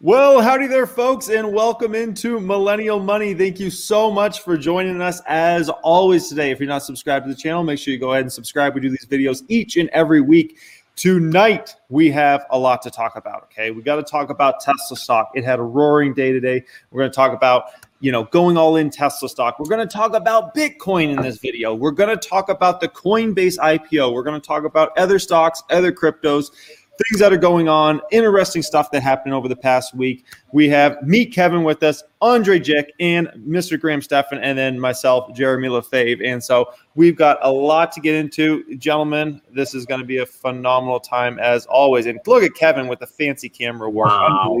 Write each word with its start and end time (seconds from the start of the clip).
Well, 0.00 0.40
howdy 0.40 0.68
there, 0.68 0.86
folks, 0.86 1.28
and 1.28 1.52
welcome 1.52 1.92
into 1.92 2.38
Millennial 2.38 3.00
Money. 3.00 3.34
Thank 3.34 3.58
you 3.58 3.68
so 3.68 4.12
much 4.12 4.42
for 4.42 4.56
joining 4.56 5.02
us 5.02 5.20
as 5.26 5.68
always 5.70 6.28
today. 6.28 6.52
If 6.52 6.60
you're 6.60 6.68
not 6.68 6.84
subscribed 6.84 7.26
to 7.26 7.34
the 7.34 7.36
channel, 7.36 7.64
make 7.64 7.80
sure 7.80 7.92
you 7.92 7.98
go 7.98 8.12
ahead 8.12 8.22
and 8.22 8.32
subscribe. 8.32 8.76
We 8.76 8.80
do 8.80 8.90
these 8.90 9.06
videos 9.06 9.42
each 9.48 9.76
and 9.76 9.88
every 9.88 10.20
week. 10.20 10.58
Tonight, 10.94 11.74
we 11.88 12.12
have 12.12 12.46
a 12.50 12.58
lot 12.58 12.80
to 12.82 12.92
talk 12.92 13.16
about. 13.16 13.42
Okay. 13.44 13.72
We 13.72 13.82
got 13.82 13.96
to 13.96 14.04
talk 14.04 14.30
about 14.30 14.60
Tesla 14.60 14.96
stock. 14.96 15.32
It 15.34 15.42
had 15.42 15.58
a 15.58 15.64
roaring 15.64 16.14
day 16.14 16.30
today. 16.30 16.62
We're 16.92 17.00
going 17.00 17.10
to 17.10 17.16
talk 17.16 17.32
about, 17.32 17.64
you 17.98 18.12
know, 18.12 18.22
going 18.22 18.56
all 18.56 18.76
in 18.76 18.90
Tesla 18.90 19.28
stock. 19.28 19.58
We're 19.58 19.68
going 19.68 19.86
to 19.86 19.92
talk 19.92 20.14
about 20.14 20.54
Bitcoin 20.54 21.10
in 21.10 21.22
this 21.22 21.38
video. 21.38 21.74
We're 21.74 21.90
going 21.90 22.16
to 22.16 22.28
talk 22.28 22.50
about 22.50 22.80
the 22.80 22.86
Coinbase 22.86 23.58
IPO. 23.58 24.12
We're 24.12 24.22
going 24.22 24.40
to 24.40 24.46
talk 24.46 24.62
about 24.62 24.96
other 24.96 25.18
stocks, 25.18 25.60
other 25.70 25.90
cryptos 25.90 26.52
things 26.98 27.20
that 27.20 27.32
are 27.32 27.38
going 27.38 27.68
on, 27.68 28.00
interesting 28.10 28.62
stuff 28.62 28.90
that 28.90 29.02
happened 29.02 29.34
over 29.34 29.48
the 29.48 29.56
past 29.56 29.94
week. 29.94 30.24
We 30.52 30.68
have 30.68 31.00
Meet 31.02 31.32
Kevin 31.32 31.62
with 31.62 31.82
us, 31.82 32.02
Andre 32.20 32.58
Jikh, 32.58 32.88
and 32.98 33.28
Mr. 33.46 33.78
Graham 33.78 34.02
Stephan, 34.02 34.38
and 34.38 34.58
then 34.58 34.80
myself, 34.80 35.34
Jeremy 35.34 35.68
Lefebvre. 35.68 36.24
And 36.24 36.42
so 36.42 36.72
we've 36.94 37.16
got 37.16 37.38
a 37.42 37.50
lot 37.50 37.92
to 37.92 38.00
get 38.00 38.14
into. 38.14 38.76
Gentlemen, 38.76 39.40
this 39.52 39.74
is 39.74 39.86
going 39.86 40.00
to 40.00 40.06
be 40.06 40.18
a 40.18 40.26
phenomenal 40.26 41.00
time 41.00 41.38
as 41.38 41.66
always. 41.66 42.06
And 42.06 42.18
look 42.26 42.42
at 42.42 42.54
Kevin 42.54 42.88
with 42.88 42.98
the 42.98 43.06
fancy 43.06 43.48
camera 43.48 43.88
work. 43.88 44.08
Wow. 44.08 44.58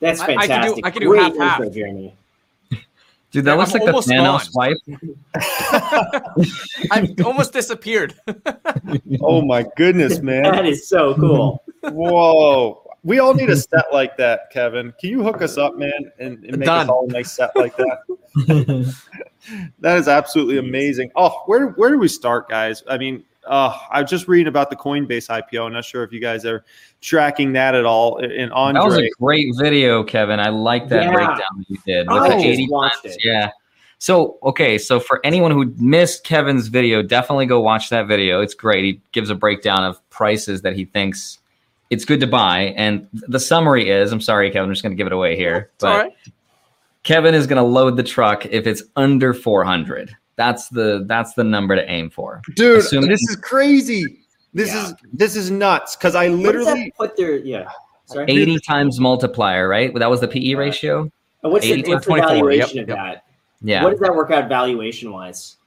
That's 0.00 0.22
fantastic. 0.22 0.84
I, 0.84 0.88
I, 0.88 0.90
can 0.90 1.02
do, 1.02 1.16
I 1.16 1.26
can 1.26 1.32
do 1.32 1.40
half 1.40 1.60
half. 1.60 1.72
Jeremy. 1.72 2.16
Dude, 3.30 3.44
that 3.44 3.52
yeah, 3.52 3.56
looks 3.56 3.74
I'm 3.74 3.80
like 3.80 3.94
the 3.94 4.12
Thanos 4.12 4.50
wipe. 4.54 4.76
I've 6.90 7.24
almost 7.24 7.52
disappeared. 7.52 8.14
oh 9.20 9.42
my 9.42 9.64
goodness, 9.76 10.20
man. 10.20 10.42
That 10.42 10.66
is 10.66 10.88
so 10.88 11.14
cool. 11.14 11.62
Whoa. 11.82 12.82
We 13.02 13.18
all 13.18 13.32
need 13.32 13.48
a 13.48 13.56
set 13.56 13.92
like 13.92 14.16
that, 14.16 14.50
Kevin. 14.50 14.92
Can 15.00 15.10
you 15.10 15.22
hook 15.22 15.40
us 15.42 15.56
up, 15.56 15.76
man, 15.76 16.10
and, 16.18 16.44
and 16.44 16.58
make 16.58 16.66
Done. 16.66 16.86
us 16.86 16.88
all 16.90 17.08
a 17.08 17.12
nice 17.12 17.32
set 17.32 17.50
like 17.56 17.74
that? 17.76 18.00
that 19.78 19.96
is 19.96 20.08
absolutely 20.08 20.58
amazing. 20.58 21.10
Oh, 21.16 21.42
where 21.46 21.68
where 21.68 21.90
do 21.90 21.98
we 21.98 22.08
start, 22.08 22.48
guys? 22.48 22.82
I 22.88 22.98
mean, 22.98 23.24
uh, 23.46 23.76
I 23.90 24.02
was 24.02 24.10
just 24.10 24.28
reading 24.28 24.48
about 24.48 24.70
the 24.70 24.76
Coinbase 24.76 25.28
IPO. 25.28 25.66
I'm 25.66 25.72
not 25.72 25.84
sure 25.84 26.02
if 26.02 26.12
you 26.12 26.20
guys 26.20 26.44
are 26.44 26.64
tracking 27.00 27.52
that 27.54 27.74
at 27.74 27.84
all. 27.84 28.18
And 28.18 28.52
Andre, 28.52 28.80
that 28.80 28.86
was 28.86 28.98
a 28.98 29.10
great 29.18 29.48
video, 29.58 30.04
Kevin. 30.04 30.40
I 30.40 30.48
like 30.50 30.88
that 30.88 31.04
yeah. 31.04 31.12
breakdown 31.12 31.38
that 31.58 31.70
you 31.70 31.78
did 31.86 32.08
with 32.08 32.22
the 32.24 32.36
80 32.36 32.68
times. 32.68 32.92
It. 33.04 33.24
Yeah. 33.24 33.50
So 33.98 34.38
okay, 34.42 34.78
so 34.78 34.98
for 34.98 35.20
anyone 35.24 35.50
who 35.50 35.74
missed 35.76 36.24
Kevin's 36.24 36.68
video, 36.68 37.02
definitely 37.02 37.46
go 37.46 37.60
watch 37.60 37.90
that 37.90 38.06
video. 38.06 38.40
It's 38.40 38.54
great. 38.54 38.84
He 38.84 39.00
gives 39.12 39.28
a 39.30 39.34
breakdown 39.34 39.84
of 39.84 40.08
prices 40.10 40.62
that 40.62 40.74
he 40.74 40.86
thinks 40.86 41.38
it's 41.90 42.04
good 42.04 42.20
to 42.20 42.26
buy. 42.26 42.74
And 42.76 43.06
the 43.12 43.40
summary 43.40 43.90
is, 43.90 44.12
I'm 44.12 44.20
sorry, 44.20 44.50
Kevin, 44.50 44.68
I'm 44.68 44.72
just 44.72 44.82
going 44.82 44.92
to 44.92 44.96
give 44.96 45.06
it 45.06 45.12
away 45.12 45.36
here. 45.36 45.70
but 45.78 46.12
Kevin 47.02 47.34
is 47.34 47.46
going 47.46 47.62
to 47.62 47.68
load 47.68 47.96
the 47.96 48.02
truck 48.02 48.46
if 48.46 48.66
it's 48.66 48.82
under 48.96 49.34
400. 49.34 50.16
That's 50.40 50.70
the 50.70 51.04
that's 51.06 51.34
the 51.34 51.44
number 51.44 51.76
to 51.76 51.86
aim 51.86 52.08
for. 52.08 52.40
Dude, 52.56 52.78
Assuming 52.78 53.10
this 53.10 53.20
is 53.28 53.36
crazy. 53.36 54.20
This 54.54 54.70
yeah. 54.70 54.86
is 54.86 54.94
this 55.12 55.36
is 55.36 55.50
nuts 55.50 55.96
because 55.96 56.14
I 56.14 56.28
literally 56.28 56.90
put 56.96 57.14
their 57.14 57.36
yeah. 57.36 57.70
Sorry. 58.06 58.24
80 58.26 58.58
times 58.60 58.98
multiplier, 58.98 59.68
right? 59.68 59.94
That 59.94 60.08
was 60.08 60.22
the 60.22 60.28
PE 60.28 60.54
ratio. 60.54 61.02
And 61.42 61.52
what's 61.52 61.66
the, 61.66 61.84
what's 61.86 62.06
the 62.06 62.14
valuation 62.14 62.78
yep, 62.78 62.84
of 62.84 62.88
yep. 62.88 62.96
that? 62.96 63.24
Yeah. 63.60 63.84
What 63.84 63.90
does 63.90 64.00
that 64.00 64.14
work 64.14 64.30
out 64.30 64.48
valuation 64.48 65.12
wise? 65.12 65.58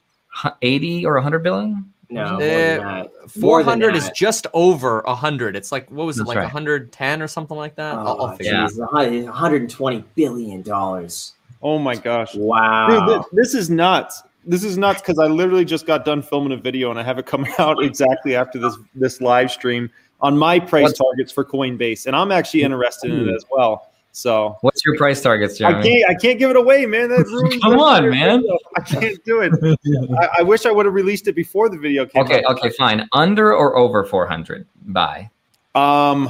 80 0.63 1.05
or 1.05 1.13
100 1.13 1.43
billion? 1.43 1.93
No, 2.09 2.39
uh, 2.41 3.07
400 3.27 3.95
is 3.95 4.09
just 4.15 4.47
over 4.53 5.03
100. 5.05 5.55
It's 5.55 5.71
like, 5.71 5.89
what 5.91 6.07
was 6.07 6.17
That's 6.17 6.25
it, 6.25 6.29
like 6.29 6.37
right. 6.37 6.43
110 6.45 7.21
or 7.21 7.27
something 7.27 7.55
like 7.55 7.75
that? 7.75 7.95
Oh, 7.95 7.99
I'll, 7.99 8.21
I'll 8.25 8.37
yeah. 8.41 8.65
120 8.65 10.03
billion 10.15 10.63
dollars. 10.63 11.33
Oh 11.61 11.77
my 11.77 11.95
gosh. 11.95 12.35
Wow. 12.35 13.05
Dude, 13.07 13.23
this 13.31 13.53
is 13.53 13.69
nuts 13.69 14.23
this 14.45 14.63
is 14.63 14.77
nuts 14.77 15.01
because 15.01 15.19
I 15.19 15.27
literally 15.27 15.65
just 15.65 15.85
got 15.85 16.05
done 16.05 16.21
filming 16.21 16.51
a 16.51 16.61
video 16.61 16.89
and 16.89 16.99
I 16.99 17.03
have 17.03 17.17
it 17.19 17.25
coming 17.25 17.51
out 17.59 17.83
exactly 17.83 18.35
after 18.35 18.59
this 18.59 18.77
this 18.95 19.21
live 19.21 19.51
stream 19.51 19.89
on 20.21 20.37
my 20.37 20.59
price 20.59 20.83
What's, 20.83 20.99
targets 20.99 21.31
for 21.31 21.43
Coinbase, 21.43 22.07
and 22.07 22.15
I'm 22.15 22.31
actually 22.31 22.63
interested 22.63 23.11
in 23.11 23.27
it 23.27 23.33
as 23.33 23.45
well. 23.51 23.89
So, 24.15 24.57
what's 24.61 24.85
your 24.85 24.95
price 24.95 25.21
targets, 25.21 25.57
Jeremy? 25.57 25.79
I 25.79 25.81
can't, 25.81 26.09
I 26.11 26.13
can't 26.13 26.39
give 26.39 26.51
it 26.51 26.55
away, 26.55 26.85
man. 26.85 27.09
That 27.09 27.59
Come 27.63 27.79
on, 27.79 28.09
man. 28.11 28.41
Video. 28.41 28.57
I 28.77 28.81
can't 28.81 29.25
do 29.25 29.41
it. 29.41 29.51
I, 30.19 30.39
I, 30.39 30.43
wish 30.43 30.67
I 30.67 30.71
would 30.71 30.85
have 30.85 30.93
released 30.93 31.27
it 31.27 31.33
before 31.33 31.67
the 31.67 31.79
video 31.79 32.05
came. 32.05 32.23
Okay, 32.23 32.43
out. 32.43 32.51
okay, 32.51 32.67
okay, 32.67 32.75
fine. 32.77 33.07
Under 33.11 33.55
or 33.55 33.75
over 33.75 34.05
400? 34.05 34.67
Buy. 34.85 35.31
Um, 35.73 36.29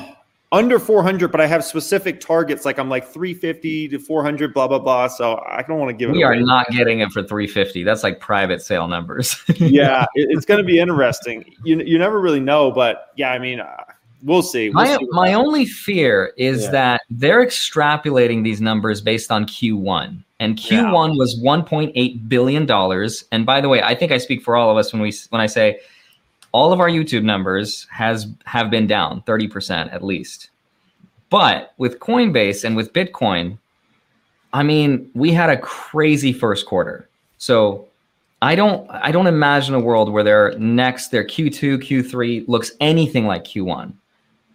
under 0.54 0.78
400, 0.78 1.32
but 1.32 1.42
I 1.42 1.48
have 1.48 1.66
specific 1.66 2.22
targets. 2.22 2.64
Like 2.64 2.78
I'm 2.78 2.88
like 2.88 3.06
350 3.08 3.90
to 3.90 4.00
400, 4.00 4.54
blah 4.54 4.68
blah 4.68 4.80
blah. 4.80 5.08
So 5.08 5.44
I 5.46 5.64
don't 5.64 5.80
want 5.80 5.90
to 5.90 5.94
give 5.94 6.12
it. 6.12 6.14
We 6.14 6.24
away. 6.24 6.38
are 6.38 6.40
not 6.40 6.70
getting 6.70 7.00
it 7.00 7.12
for 7.12 7.24
350. 7.24 7.84
That's 7.84 8.04
like 8.04 8.20
private 8.20 8.62
sale 8.62 8.88
numbers. 8.88 9.36
yeah, 9.58 10.06
it, 10.16 10.28
it's 10.30 10.46
going 10.46 10.60
to 10.60 10.64
be 10.64 10.80
interesting. 10.80 11.44
You 11.64 11.82
you 11.82 11.98
never 11.98 12.22
really 12.22 12.40
know, 12.40 12.72
but 12.72 13.10
yeah, 13.16 13.32
I 13.32 13.40
mean, 13.40 13.60
uh, 13.60 13.76
we'll 14.22 14.44
see. 14.44 14.70
We'll 14.70 14.86
my 14.86 14.98
see 14.98 15.08
my 15.10 15.34
only 15.34 15.66
fear 15.66 16.34
is 16.38 16.64
yeah. 16.66 16.72
that 16.72 17.02
they're 17.10 17.46
extrapolating 17.46 18.44
these 18.44 18.62
numbers 18.62 19.02
based 19.02 19.32
on 19.32 19.46
Q1, 19.46 20.24
and 20.40 20.56
Q1 20.56 21.14
yeah. 21.14 21.18
was 21.18 21.40
1.8 21.44 22.30
billion 22.30 22.68
dollars. 22.68 23.26
And 23.32 23.44
by 23.44 23.60
the 23.60 23.70
way, 23.70 23.82
I 23.82 23.96
think 23.96 24.12
I 24.12 24.20
speak 24.20 24.44
for 24.44 24.56
all 24.56 24.70
of 24.70 24.78
us 24.78 24.94
when 24.94 25.02
we 25.02 25.12
when 25.30 25.42
I 25.42 25.48
say 25.48 25.80
all 26.54 26.72
of 26.72 26.80
our 26.80 26.90
YouTube 26.90 27.24
numbers 27.24 27.86
has 27.92 28.28
have 28.46 28.70
been 28.70 28.88
down 28.88 29.22
30% 29.24 29.92
at 29.92 30.04
least. 30.04 30.50
But 31.30 31.74
with 31.78 32.00
Coinbase 32.00 32.64
and 32.64 32.76
with 32.76 32.94
Bitcoin, 32.94 33.58
I 34.54 34.64
mean, 34.64 35.10
we 35.16 35.34
had 35.34 35.50
a 35.50 35.58
crazy 35.58 36.32
first 36.32 36.66
quarter. 36.66 37.10
So 37.40 37.88
I 38.42 38.56
don't 38.56 38.90
I 38.90 39.12
don't 39.12 39.28
imagine 39.28 39.74
a 39.74 39.80
world 39.80 40.12
where 40.12 40.24
their 40.24 40.58
next 40.58 41.10
their 41.10 41.26
Q2, 41.26 41.80
Q3 41.80 42.48
looks 42.48 42.72
anything 42.80 43.26
like 43.26 43.44
Q1. 43.44 43.94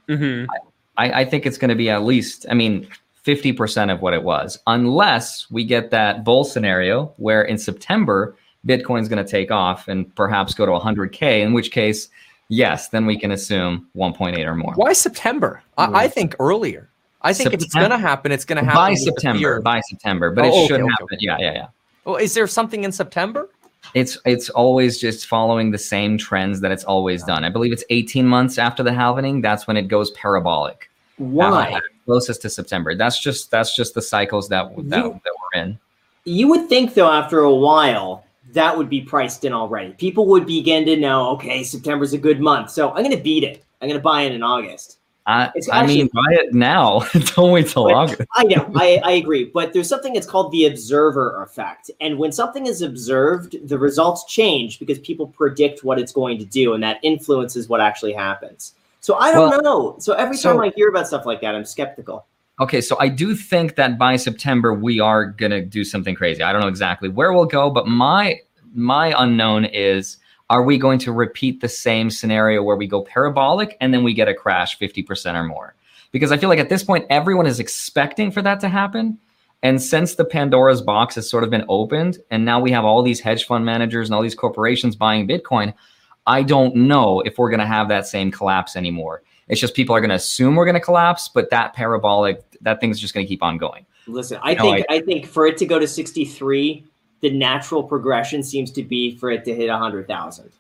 Mm-hmm. 0.09 0.51
I, 0.97 1.21
I 1.21 1.25
think 1.25 1.47
it's 1.47 1.59
going 1.59 1.69
to 1.69 1.75
be 1.75 1.91
at 1.91 2.03
least, 2.03 2.47
I 2.51 2.55
mean, 2.55 2.89
50% 3.25 3.93
of 3.93 4.01
what 4.01 4.15
it 4.15 4.23
was, 4.23 4.59
unless 4.67 5.51
we 5.51 5.65
get 5.65 5.91
that 5.91 6.25
bull 6.25 6.45
scenario 6.45 7.13
where 7.19 7.43
in 7.43 7.59
September 7.59 8.35
Bitcoin's 8.69 9.09
going 9.09 9.25
to 9.25 9.29
take 9.29 9.51
off 9.51 9.89
and 9.89 10.15
perhaps 10.15 10.55
go 10.55 10.67
to 10.67 10.73
100K, 10.73 11.41
in 11.41 11.53
which 11.53 11.71
case, 11.71 12.09
yes, 12.49 12.89
then 12.89 13.07
we 13.07 13.19
can 13.19 13.33
assume 13.33 13.89
1.8 13.97 14.45
or 14.45 14.55
more. 14.55 14.75
Why 14.75 14.93
September? 14.93 15.63
I, 15.79 16.05
I 16.05 16.09
think 16.09 16.37
earlier. 16.39 16.91
I 17.23 17.33
think 17.33 17.51
September. 17.51 17.55
if 17.55 17.63
it's 17.65 17.75
going 17.75 17.91
to 17.91 17.99
happen, 17.99 18.31
it's 18.31 18.45
going 18.45 18.59
to 18.59 18.65
happen 18.65 18.93
by 18.93 18.95
September. 18.95 19.61
By 19.61 19.81
September, 19.81 20.31
but 20.31 20.45
oh, 20.45 20.47
it 20.47 20.51
okay, 20.51 20.67
should 20.67 20.81
okay, 20.81 20.91
happen. 20.91 21.05
Okay. 21.05 21.17
Yeah, 21.21 21.37
yeah, 21.41 21.53
yeah. 21.53 21.67
Well, 22.05 22.17
is 22.17 22.35
there 22.35 22.47
something 22.47 22.85
in 22.85 22.93
September? 22.93 23.49
It's 23.95 24.19
it's 24.27 24.51
always 24.51 24.99
just 24.99 25.27
following 25.27 25.71
the 25.71 25.79
same 25.79 26.19
trends 26.19 26.61
that 26.61 26.71
it's 26.71 26.85
always 26.85 27.25
done. 27.25 27.45
I 27.45 27.49
believe 27.49 27.73
it's 27.73 27.85
18 27.91 28.27
months 28.27 28.59
after 28.59 28.83
the 28.83 28.91
halvening. 28.91 29.41
That's 29.41 29.67
when 29.67 29.77
it 29.77 29.89
goes 29.89 30.11
parabolic. 30.11 30.91
Why? 31.17 31.81
closest 32.05 32.41
to 32.43 32.49
September. 32.51 32.95
That's 32.95 33.21
just 33.21 33.51
that's 33.51 33.77
just 33.77 33.95
the 33.95 34.03
cycles 34.03 34.49
that 34.49 34.75
that, 34.89 35.05
you, 35.05 35.21
that 35.25 35.33
we're 35.55 35.63
in. 35.63 35.79
You 36.25 36.49
would 36.49 36.69
think 36.69 36.95
though, 36.95 37.11
after 37.11 37.41
a 37.41 37.55
while, 37.55 38.25
that 38.53 38.77
would 38.77 38.89
be 38.89 39.01
priced 39.01 39.45
in 39.45 39.53
already. 39.53 39.93
People 39.93 40.27
would 40.27 40.47
begin 40.47 40.85
to 40.87 40.97
know, 40.97 41.31
okay, 41.31 41.63
September's 41.63 42.13
a 42.13 42.19
good 42.19 42.41
month, 42.41 42.71
so 42.71 42.91
I'm 42.91 43.05
going 43.05 43.17
to 43.17 43.23
beat 43.23 43.45
it. 43.45 43.65
I'm 43.81 43.89
going 43.89 43.99
to 43.99 44.03
buy 44.03 44.23
it 44.23 44.33
in 44.33 44.43
August. 44.43 44.99
I, 45.29 45.53
I 45.71 45.87
mean, 45.87 46.09
buy 46.15 46.37
it 46.37 46.55
now. 46.55 47.01
Don't 47.37 47.53
wait 47.53 47.69
till 47.69 47.95
August. 47.95 48.23
I 48.33 48.45
know, 48.45 48.73
I, 48.75 48.99
I 49.05 49.13
agree. 49.13 49.45
But 49.45 49.75
there's 49.75 49.89
something 49.89 50.15
that's 50.15 50.27
called 50.27 50.51
the 50.53 50.65
observer 50.65 51.43
effect. 51.43 51.91
And 52.01 52.19
when 52.19 52.33
something 52.33 52.67
is 52.67 52.81
observed, 52.81 53.69
the 53.69 53.79
results 53.79 54.25
change 54.25 54.79
because 54.79 54.99
people 55.01 55.27
predict 55.27 55.85
what 55.85 55.99
it's 55.99 56.13
going 56.13 56.39
to 56.39 56.47
do, 56.47 56.73
and 56.73 56.83
that 56.83 56.99
influences 57.03 57.69
what 57.69 57.83
actually 57.83 58.15
happens. 58.15 58.75
So 59.01 59.17
I 59.17 59.33
don't 59.33 59.51
well, 59.51 59.63
know. 59.63 59.97
So 59.99 60.15
every 60.15 60.39
time 60.39 60.61
I 60.61 60.73
hear 60.75 60.89
about 60.89 61.07
stuff 61.07 61.27
like 61.27 61.43
that, 61.43 61.55
I'm 61.55 61.65
skeptical. 61.67 62.27
Okay, 62.61 62.81
so 62.81 62.97
I 62.99 63.09
do 63.09 63.35
think 63.35 63.77
that 63.77 63.99
by 63.99 64.17
September 64.17 64.75
we 64.75 65.01
are 65.01 65.27
gonna 65.27 65.63
do 65.63 65.85
something 65.85 66.15
crazy. 66.15 66.43
I 66.43 66.53
don't 66.53 66.61
know 66.61 66.69
exactly 66.69 67.09
where 67.09 67.33
we'll 67.33 67.45
go, 67.45 67.71
but 67.71 67.87
my 67.87 68.41
my 68.75 69.15
unknown 69.17 69.65
is 69.67 70.19
are 70.51 70.63
we 70.63 70.79
going 70.79 70.99
to 70.99 71.13
repeat 71.13 71.61
the 71.61 71.69
same 71.69 72.11
scenario 72.11 72.63
where 72.63 72.77
we 72.77 72.87
go 72.87 73.03
parabolic 73.03 73.77
and 73.81 73.93
then 73.93 74.03
we 74.03 74.15
get 74.15 74.29
a 74.29 74.35
crash 74.35 74.79
50% 74.79 75.35
or 75.35 75.45
more? 75.45 75.75
because 76.13 76.33
I 76.33 76.39
feel 76.39 76.49
like 76.49 76.59
at 76.59 76.69
this 76.69 76.85
point 76.85 77.07
everyone 77.11 77.47
is 77.47 77.61
expecting 77.61 78.31
for 78.31 78.43
that 78.43 78.61
to 78.61 78.69
happen. 78.69 79.19
And 79.63 79.83
since 79.83 80.15
the 80.15 80.25
Pandora's 80.25 80.81
box 80.81 81.17
has 81.17 81.29
sort 81.29 81.43
of 81.43 81.51
been 81.51 81.65
opened, 81.69 82.19
and 82.31 82.45
now 82.45 82.61
we 82.61 82.71
have 82.71 82.85
all 82.85 83.03
these 83.03 83.21
hedge 83.21 83.45
fund 83.45 83.65
managers 83.65 84.09
and 84.09 84.15
all 84.15 84.23
these 84.23 84.35
corporations 84.35 84.95
buying 84.95 85.27
Bitcoin, 85.27 85.75
I 86.27 86.43
don't 86.43 86.77
know 86.77 87.21
if 87.21 87.39
we're 87.39 87.51
going 87.51 87.61
to 87.61 87.67
have 87.67 87.89
that 87.89 88.07
same 88.07 88.31
collapse 88.31 88.77
anymore. 88.77 89.23
It's 89.49 89.61
just 89.61 89.75
people 89.75 89.97
are 89.97 90.01
going 90.01 90.11
to 90.11 90.17
assume 90.17 90.55
we're 90.55 90.67
going 90.67 90.75
to 90.75 90.81
collapse, 90.81 91.29
but 91.29 91.51
that 91.51 91.73
parabolic, 91.73 92.48
that 92.63 92.81
thing's 92.81 93.01
just 93.01 93.15
going 93.15 93.25
to 93.25 93.29
keep 93.29 93.43
on 93.43 93.59
going. 93.59 93.87
Listen, 94.07 94.39
I 94.43 94.55
think 94.55 94.87
I, 94.89 94.97
I 94.97 95.01
think 95.01 95.27
for 95.27 95.47
it 95.47 95.57
to 95.59 95.67
go 95.67 95.79
to 95.79 95.87
63, 95.87 96.85
the 97.21 97.31
natural 97.31 97.83
progression 97.83 98.43
seems 98.43 98.71
to 98.73 98.83
be 98.83 99.17
for 99.17 99.31
it 99.31 99.45
to 99.45 99.55
hit 99.55 99.69
100,000. 99.69 100.51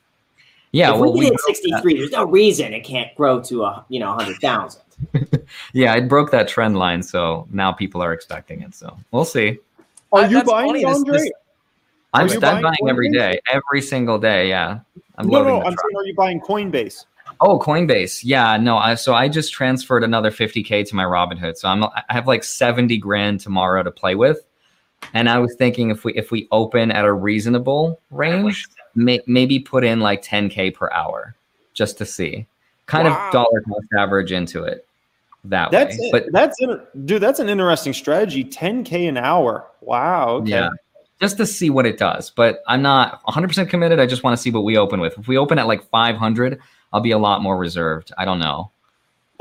Yeah, 0.72 0.92
if 0.92 1.00
well, 1.00 1.14
we 1.14 1.26
hit 1.26 1.40
63, 1.40 1.92
that. 1.94 1.98
there's 1.98 2.12
no 2.12 2.24
reason 2.24 2.74
it 2.74 2.80
can't 2.80 3.14
grow 3.14 3.40
to 3.44 3.64
a, 3.64 3.84
you 3.88 4.00
know, 4.00 4.08
100,000. 4.08 4.82
yeah, 5.72 5.94
it 5.94 6.08
broke 6.08 6.30
that 6.30 6.48
trend 6.48 6.78
line, 6.78 7.02
so 7.02 7.46
now 7.50 7.72
people 7.72 8.02
are 8.02 8.12
expecting 8.12 8.60
it. 8.60 8.74
So 8.74 8.98
we'll 9.10 9.24
see. 9.24 9.58
Are 10.12 10.26
you 10.26 10.42
buying 10.42 10.76
it, 10.76 10.84
Andre? 10.84 11.12
This, 11.12 11.22
this, 11.22 11.32
I'm, 12.12 12.28
I'm 12.30 12.40
buying, 12.40 12.62
buying 12.62 12.88
every 12.88 13.10
day, 13.10 13.40
every 13.50 13.80
single 13.80 14.18
day. 14.18 14.48
Yeah, 14.48 14.80
I'm 15.16 15.28
no, 15.28 15.42
no. 15.42 15.62
I'm 15.62 15.64
saying, 15.64 15.96
are 15.96 16.06
you 16.06 16.14
buying 16.14 16.40
Coinbase? 16.40 17.04
Oh, 17.40 17.58
Coinbase. 17.58 18.20
Yeah, 18.24 18.56
no. 18.56 18.76
I, 18.76 18.94
so 18.94 19.14
I 19.14 19.28
just 19.28 19.52
transferred 19.52 20.02
another 20.02 20.30
50k 20.30 20.86
to 20.88 20.96
my 20.96 21.04
Robinhood. 21.04 21.56
So 21.56 21.68
I'm 21.68 21.84
I 21.84 22.02
have 22.08 22.26
like 22.26 22.44
70 22.44 22.98
grand 22.98 23.40
tomorrow 23.40 23.82
to 23.82 23.90
play 23.90 24.14
with, 24.14 24.40
and 25.14 25.28
I 25.28 25.38
was 25.38 25.54
thinking 25.56 25.90
if 25.90 26.04
we 26.04 26.14
if 26.14 26.30
we 26.30 26.48
open 26.50 26.90
at 26.90 27.04
a 27.04 27.12
reasonable 27.12 28.00
range, 28.10 28.66
may, 28.94 29.20
maybe 29.26 29.60
put 29.60 29.84
in 29.84 30.00
like 30.00 30.22
10k 30.22 30.74
per 30.74 30.90
hour 30.90 31.34
just 31.74 31.98
to 31.98 32.06
see, 32.06 32.46
kind 32.86 33.06
wow. 33.06 33.26
of 33.26 33.32
dollar 33.32 33.60
cost 33.62 33.86
average 33.96 34.32
into 34.32 34.64
it 34.64 34.84
that 35.44 35.70
that's 35.70 35.98
way. 35.98 36.06
It. 36.06 36.12
But 36.12 36.32
that's 36.32 36.56
dude, 37.04 37.22
that's 37.22 37.40
an 37.40 37.48
interesting 37.48 37.92
strategy. 37.92 38.44
10k 38.44 39.08
an 39.08 39.16
hour. 39.16 39.66
Wow. 39.80 40.36
Okay. 40.36 40.50
Yeah. 40.50 40.70
Just 41.20 41.36
to 41.38 41.46
see 41.46 41.68
what 41.68 41.84
it 41.84 41.98
does, 41.98 42.30
but 42.30 42.62
I'm 42.68 42.80
not 42.80 43.20
100% 43.24 43.68
committed. 43.68 43.98
I 43.98 44.06
just 44.06 44.22
want 44.22 44.36
to 44.36 44.42
see 44.42 44.50
what 44.52 44.62
we 44.62 44.76
open 44.76 45.00
with. 45.00 45.18
If 45.18 45.26
we 45.26 45.36
open 45.36 45.58
at 45.58 45.66
like 45.66 45.82
500, 45.90 46.60
I'll 46.92 47.00
be 47.00 47.12
a 47.12 47.18
lot 47.18 47.42
more 47.42 47.56
reserved. 47.56 48.12
I 48.16 48.24
don't 48.24 48.38
know. 48.38 48.70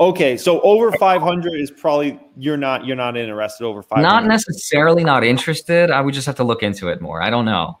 Okay, 0.00 0.36
so 0.36 0.60
over 0.60 0.92
500 0.92 1.60
is 1.60 1.72
probably 1.72 2.20
you're 2.36 2.56
not 2.56 2.86
you're 2.86 2.96
not 2.96 3.16
interested 3.16 3.64
over 3.64 3.82
500. 3.82 4.08
Not 4.08 4.26
necessarily 4.26 5.02
not 5.02 5.24
interested. 5.24 5.90
I 5.90 6.00
would 6.00 6.14
just 6.14 6.26
have 6.26 6.36
to 6.36 6.44
look 6.44 6.62
into 6.62 6.88
it 6.88 7.00
more. 7.00 7.20
I 7.20 7.30
don't 7.30 7.44
know. 7.44 7.78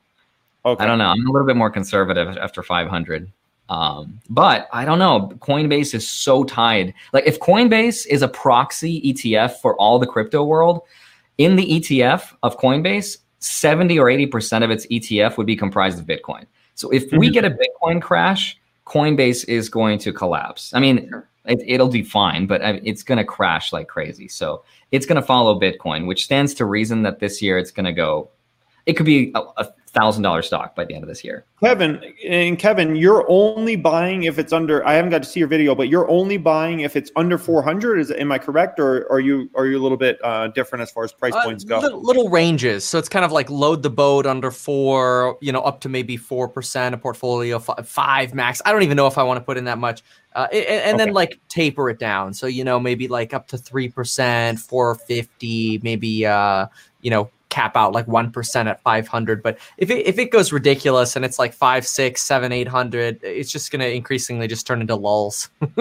Okay. 0.64 0.82
I 0.82 0.86
don't 0.86 0.98
know. 0.98 1.06
I'm 1.06 1.26
a 1.26 1.30
little 1.30 1.46
bit 1.46 1.56
more 1.56 1.70
conservative 1.70 2.36
after 2.36 2.62
500. 2.62 3.30
Um, 3.68 4.20
but 4.30 4.68
I 4.72 4.84
don't 4.84 4.98
know. 4.98 5.32
Coinbase 5.38 5.94
is 5.94 6.08
so 6.08 6.42
tied. 6.42 6.94
Like 7.12 7.26
if 7.26 7.38
Coinbase 7.38 8.06
is 8.06 8.22
a 8.22 8.28
proxy 8.28 9.00
ETF 9.02 9.60
for 9.60 9.76
all 9.76 9.98
the 9.98 10.06
crypto 10.06 10.42
world, 10.42 10.82
in 11.36 11.54
the 11.54 11.80
ETF 11.80 12.34
of 12.42 12.58
Coinbase, 12.58 13.18
70 13.38 13.98
or 13.98 14.06
80% 14.06 14.64
of 14.64 14.70
its 14.70 14.86
ETF 14.86 15.36
would 15.36 15.46
be 15.46 15.54
comprised 15.54 15.98
of 15.98 16.06
Bitcoin. 16.06 16.46
So 16.74 16.90
if 16.90 17.06
mm-hmm. 17.06 17.18
we 17.18 17.30
get 17.30 17.44
a 17.44 17.50
Bitcoin 17.50 18.02
crash, 18.02 18.58
Coinbase 18.88 19.46
is 19.48 19.68
going 19.68 19.98
to 19.98 20.12
collapse. 20.12 20.72
I 20.72 20.80
mean, 20.80 21.12
it, 21.44 21.78
will 21.78 21.88
be 21.88 22.02
fine, 22.02 22.46
but 22.46 22.62
it's 22.62 23.02
going 23.02 23.18
to 23.18 23.24
crash 23.24 23.72
like 23.72 23.86
crazy. 23.86 24.28
So 24.28 24.64
it's 24.92 25.04
going 25.04 25.20
to 25.20 25.26
follow 25.26 25.60
Bitcoin, 25.60 26.06
which 26.06 26.24
stands 26.24 26.54
to 26.54 26.64
reason 26.64 27.02
that 27.02 27.20
this 27.20 27.42
year 27.42 27.58
it's 27.58 27.70
going 27.70 27.84
to 27.84 27.92
go. 27.92 28.30
It 28.86 28.94
could 28.94 29.06
be 29.06 29.30
a, 29.34 29.40
a 29.58 29.72
thousand 29.98 30.22
dollar 30.22 30.42
stock 30.42 30.74
by 30.74 30.84
the 30.84 30.94
end 30.94 31.02
of 31.02 31.08
this 31.08 31.24
year. 31.24 31.44
Kevin 31.62 32.00
and 32.26 32.58
Kevin, 32.58 32.96
you're 32.96 33.24
only 33.28 33.76
buying 33.76 34.24
if 34.24 34.38
it's 34.38 34.52
under. 34.52 34.86
I 34.86 34.94
haven't 34.94 35.10
got 35.10 35.22
to 35.22 35.28
see 35.28 35.40
your 35.40 35.48
video, 35.48 35.74
but 35.74 35.88
you're 35.88 36.08
only 36.08 36.36
buying 36.36 36.80
if 36.80 36.96
it's 36.96 37.10
under 37.16 37.38
400. 37.38 37.98
Is 37.98 38.10
am 38.10 38.30
I 38.30 38.38
correct, 38.38 38.78
or 38.78 39.10
are 39.10 39.20
you 39.20 39.50
are 39.54 39.66
you 39.66 39.78
a 39.78 39.82
little 39.82 39.98
bit 39.98 40.18
uh, 40.22 40.48
different 40.48 40.82
as 40.82 40.90
far 40.90 41.04
as 41.04 41.12
price 41.12 41.34
uh, 41.34 41.44
points 41.44 41.64
go? 41.64 41.80
Little, 41.80 42.02
little 42.02 42.28
ranges, 42.28 42.84
so 42.84 42.98
it's 42.98 43.08
kind 43.08 43.24
of 43.24 43.32
like 43.32 43.50
load 43.50 43.82
the 43.82 43.90
boat 43.90 44.26
under 44.26 44.50
four, 44.50 45.36
you 45.40 45.52
know, 45.52 45.60
up 45.60 45.80
to 45.80 45.88
maybe 45.88 46.16
four 46.16 46.48
percent 46.48 46.94
a 46.94 46.98
portfolio, 46.98 47.58
five 47.58 48.34
max. 48.34 48.62
I 48.64 48.72
don't 48.72 48.82
even 48.82 48.96
know 48.96 49.06
if 49.06 49.18
I 49.18 49.22
want 49.22 49.38
to 49.38 49.44
put 49.44 49.56
in 49.56 49.64
that 49.64 49.78
much. 49.78 50.02
Uh, 50.34 50.46
and, 50.52 50.64
and 50.66 50.94
okay. 50.94 51.04
then 51.06 51.14
like 51.14 51.40
taper 51.48 51.90
it 51.90 51.98
down. 51.98 52.32
So 52.32 52.46
you 52.46 52.62
know 52.62 52.78
maybe 52.78 53.08
like 53.08 53.34
up 53.34 53.48
to 53.48 53.58
three 53.58 53.88
percent, 53.88 54.60
four 54.60 54.94
fifty, 54.94 55.80
maybe 55.82 56.24
uh, 56.24 56.66
you 57.00 57.10
know 57.10 57.30
cap 57.48 57.76
out 57.76 57.92
like 57.92 58.06
1% 58.06 58.66
at 58.66 58.82
500 58.82 59.42
but 59.42 59.58
if 59.78 59.90
it, 59.90 60.06
if 60.06 60.18
it 60.18 60.30
goes 60.30 60.52
ridiculous 60.52 61.16
and 61.16 61.24
it's 61.24 61.38
like 61.38 61.52
5 61.52 61.86
6 61.86 62.20
7 62.20 62.52
800 62.52 63.20
it's 63.22 63.50
just 63.50 63.70
going 63.70 63.80
to 63.80 63.90
increasingly 63.90 64.46
just 64.46 64.66
turn 64.66 64.80
into 64.80 64.94
lulls 64.94 65.48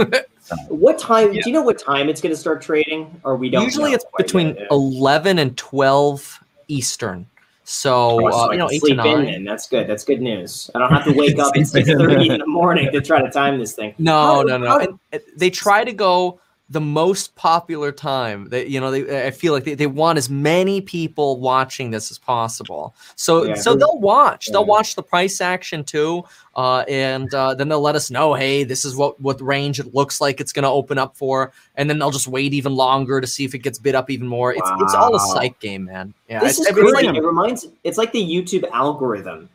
what 0.69 0.97
time 0.97 1.33
yeah. 1.33 1.41
do 1.41 1.49
you 1.49 1.53
know 1.53 1.61
what 1.61 1.77
time 1.77 2.09
it's 2.09 2.21
going 2.21 2.33
to 2.33 2.39
start 2.39 2.61
trading 2.61 3.19
or 3.23 3.35
we 3.35 3.49
don't 3.49 3.63
usually 3.63 3.93
it's 3.93 4.05
between 4.17 4.55
yet, 4.55 4.67
11 4.71 5.39
and 5.39 5.57
12 5.57 6.43
eastern 6.69 7.25
so, 7.69 8.25
oh, 8.25 8.31
so 8.31 8.37
uh, 8.37 8.51
you 8.51 8.57
know, 8.59 8.69
sleep. 8.69 8.97
In, 8.97 9.43
that's 9.43 9.67
good. 9.67 9.89
That's 9.89 10.05
good 10.05 10.21
news. 10.21 10.71
I 10.73 10.79
don't 10.79 10.89
have 10.89 11.03
to 11.03 11.11
wake 11.11 11.37
up 11.39 11.51
at 11.53 11.67
six 11.67 11.89
thirty 11.89 12.29
in 12.29 12.39
the 12.39 12.47
morning 12.47 12.89
to 12.93 13.01
try 13.01 13.21
to 13.21 13.29
time 13.29 13.59
this 13.59 13.73
thing. 13.73 13.93
No, 13.97 14.13
how, 14.13 14.41
no, 14.43 14.57
no. 14.57 14.69
How, 14.69 15.19
they 15.35 15.49
try 15.49 15.83
to 15.83 15.91
go 15.91 16.39
the 16.69 16.81
most 16.81 17.33
popular 17.35 17.91
time 17.91 18.49
that 18.49 18.69
you 18.69 18.79
know 18.79 18.91
they 18.91 19.25
i 19.25 19.31
feel 19.31 19.53
like 19.53 19.63
they, 19.63 19.73
they 19.73 19.87
want 19.87 20.17
as 20.17 20.29
many 20.29 20.81
people 20.81 21.39
watching 21.39 21.91
this 21.91 22.11
as 22.11 22.17
possible 22.17 22.93
so 23.15 23.45
yeah. 23.45 23.55
so 23.55 23.75
they'll 23.75 23.99
watch 23.99 24.47
they'll 24.47 24.65
watch 24.65 24.95
the 24.95 25.03
price 25.03 25.39
action 25.41 25.83
too 25.83 26.23
uh, 26.55 26.83
and 26.87 27.31
uh, 27.35 27.53
then 27.53 27.69
they'll 27.69 27.81
let 27.81 27.95
us 27.95 28.09
know 28.09 28.33
hey 28.33 28.63
this 28.63 28.83
is 28.83 28.95
what 28.95 29.19
what 29.21 29.39
range 29.41 29.79
it 29.79 29.93
looks 29.93 30.19
like 30.19 30.41
it's 30.41 30.51
going 30.51 30.63
to 30.63 30.69
open 30.69 30.97
up 30.97 31.15
for 31.15 31.53
and 31.75 31.89
then 31.89 31.99
they'll 31.99 32.11
just 32.11 32.27
wait 32.27 32.53
even 32.53 32.75
longer 32.75 33.21
to 33.21 33.27
see 33.27 33.45
if 33.45 33.53
it 33.53 33.59
gets 33.59 33.77
bid 33.77 33.95
up 33.95 34.09
even 34.09 34.27
more 34.27 34.51
it's, 34.51 34.61
wow. 34.61 34.77
it's 34.81 34.93
all 34.93 35.15
a 35.15 35.19
psych 35.19 35.57
game 35.59 35.85
man 35.85 36.13
yeah 36.27 36.39
this 36.39 36.59
is 36.59 36.67
crazy. 36.67 36.91
Like, 36.91 37.15
it 37.15 37.23
reminds 37.23 37.67
it's 37.83 37.97
like 37.97 38.11
the 38.11 38.23
youtube 38.23 38.69
algorithm 38.71 39.49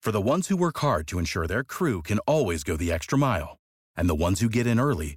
for 0.00 0.12
the 0.12 0.20
ones 0.20 0.48
who 0.48 0.56
work 0.56 0.78
hard 0.78 1.08
to 1.08 1.18
ensure 1.18 1.46
their 1.46 1.64
crew 1.64 2.02
can 2.02 2.18
always 2.20 2.62
go 2.62 2.76
the 2.76 2.92
extra 2.92 3.18
mile 3.18 3.58
and 3.96 4.08
the 4.08 4.14
ones 4.14 4.40
who 4.40 4.48
get 4.48 4.66
in 4.66 4.78
early 4.78 5.16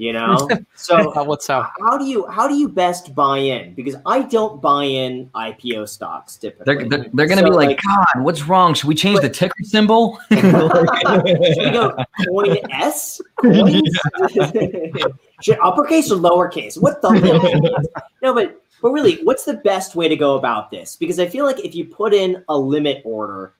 You 0.00 0.12
know? 0.14 0.48
So 0.74 1.24
what's 1.24 1.50
up? 1.50 1.72
how 1.80 1.98
do 1.98 2.06
you 2.06 2.26
how 2.28 2.48
do 2.48 2.54
you 2.54 2.68
best 2.68 3.14
buy 3.14 3.38
in? 3.38 3.74
Because 3.74 3.96
i 4.06 4.22
don't 4.22 4.60
buy 4.60 4.84
in 4.84 5.28
ipo 5.34 5.86
stocks 5.86 6.36
typically. 6.36 6.74
They're, 6.74 6.88
they're, 6.88 7.10
they're 7.12 7.26
gonna 7.26 7.42
so 7.42 7.50
be 7.50 7.54
like, 7.54 7.68
like, 7.68 7.80
god 7.82 8.24
what's 8.24 8.44
wrong? 8.44 8.72
Should 8.74 8.88
we 8.88 8.94
change 8.94 9.16
but, 9.16 9.22
the 9.22 9.30
ticker 9.30 9.62
symbol? 9.62 10.18
Should 10.32 10.42
we 10.42 11.70
go 11.70 11.96
coin 12.26 12.56
s? 12.72 13.20
Coins? 13.36 13.98
Should 15.42 15.58
uppercase 15.62 16.10
or 16.10 16.16
lowercase? 16.16 16.80
What 16.80 17.02
the 17.02 17.10
no 18.22 18.34
but 18.34 18.62
but 18.80 18.90
really 18.92 19.22
what's 19.24 19.44
the 19.44 19.54
best 19.54 19.94
way 19.94 20.08
to 20.08 20.16
go 20.16 20.36
about 20.36 20.70
this? 20.70 20.96
Because 20.96 21.20
i 21.20 21.26
feel 21.26 21.44
like 21.44 21.60
if 21.60 21.74
you 21.74 21.84
put 21.84 22.14
in 22.14 22.42
a 22.48 22.56
limit 22.56 23.02
order 23.04 23.54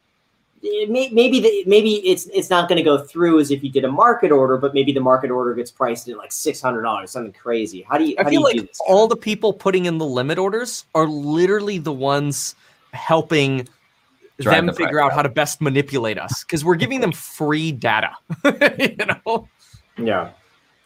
Eh, 0.62 0.86
may, 0.88 1.08
maybe 1.10 1.40
the, 1.40 1.64
maybe 1.66 2.06
it's 2.08 2.26
it's 2.26 2.50
not 2.50 2.68
going 2.68 2.76
to 2.76 2.82
go 2.82 2.98
through 2.98 3.40
as 3.40 3.50
if 3.50 3.64
you 3.64 3.70
did 3.70 3.84
a 3.84 3.90
market 3.90 4.30
order, 4.30 4.58
but 4.58 4.74
maybe 4.74 4.92
the 4.92 5.00
market 5.00 5.30
order 5.30 5.54
gets 5.54 5.70
priced 5.70 6.08
at 6.08 6.16
like 6.18 6.32
six 6.32 6.60
hundred 6.60 6.82
dollars, 6.82 7.10
something 7.10 7.32
crazy. 7.32 7.86
How 7.88 7.96
do 7.96 8.04
you? 8.04 8.14
How 8.18 8.26
I 8.26 8.30
feel 8.30 8.40
you 8.40 8.60
like 8.60 8.70
all 8.86 9.08
the 9.08 9.16
people 9.16 9.52
putting 9.52 9.86
in 9.86 9.98
the 9.98 10.04
limit 10.04 10.38
orders 10.38 10.84
are 10.94 11.06
literally 11.06 11.78
the 11.78 11.92
ones 11.92 12.54
helping 12.92 13.66
Drive 14.40 14.56
them 14.56 14.66
the 14.66 14.72
figure 14.72 15.00
out 15.00 15.12
how 15.12 15.22
to 15.22 15.28
best 15.28 15.60
manipulate 15.60 16.18
us 16.18 16.44
because 16.44 16.64
we're 16.64 16.76
giving 16.76 17.00
them 17.00 17.12
free 17.12 17.72
data. 17.72 18.12
you 18.78 18.96
know? 19.06 19.48
Yeah. 19.98 20.30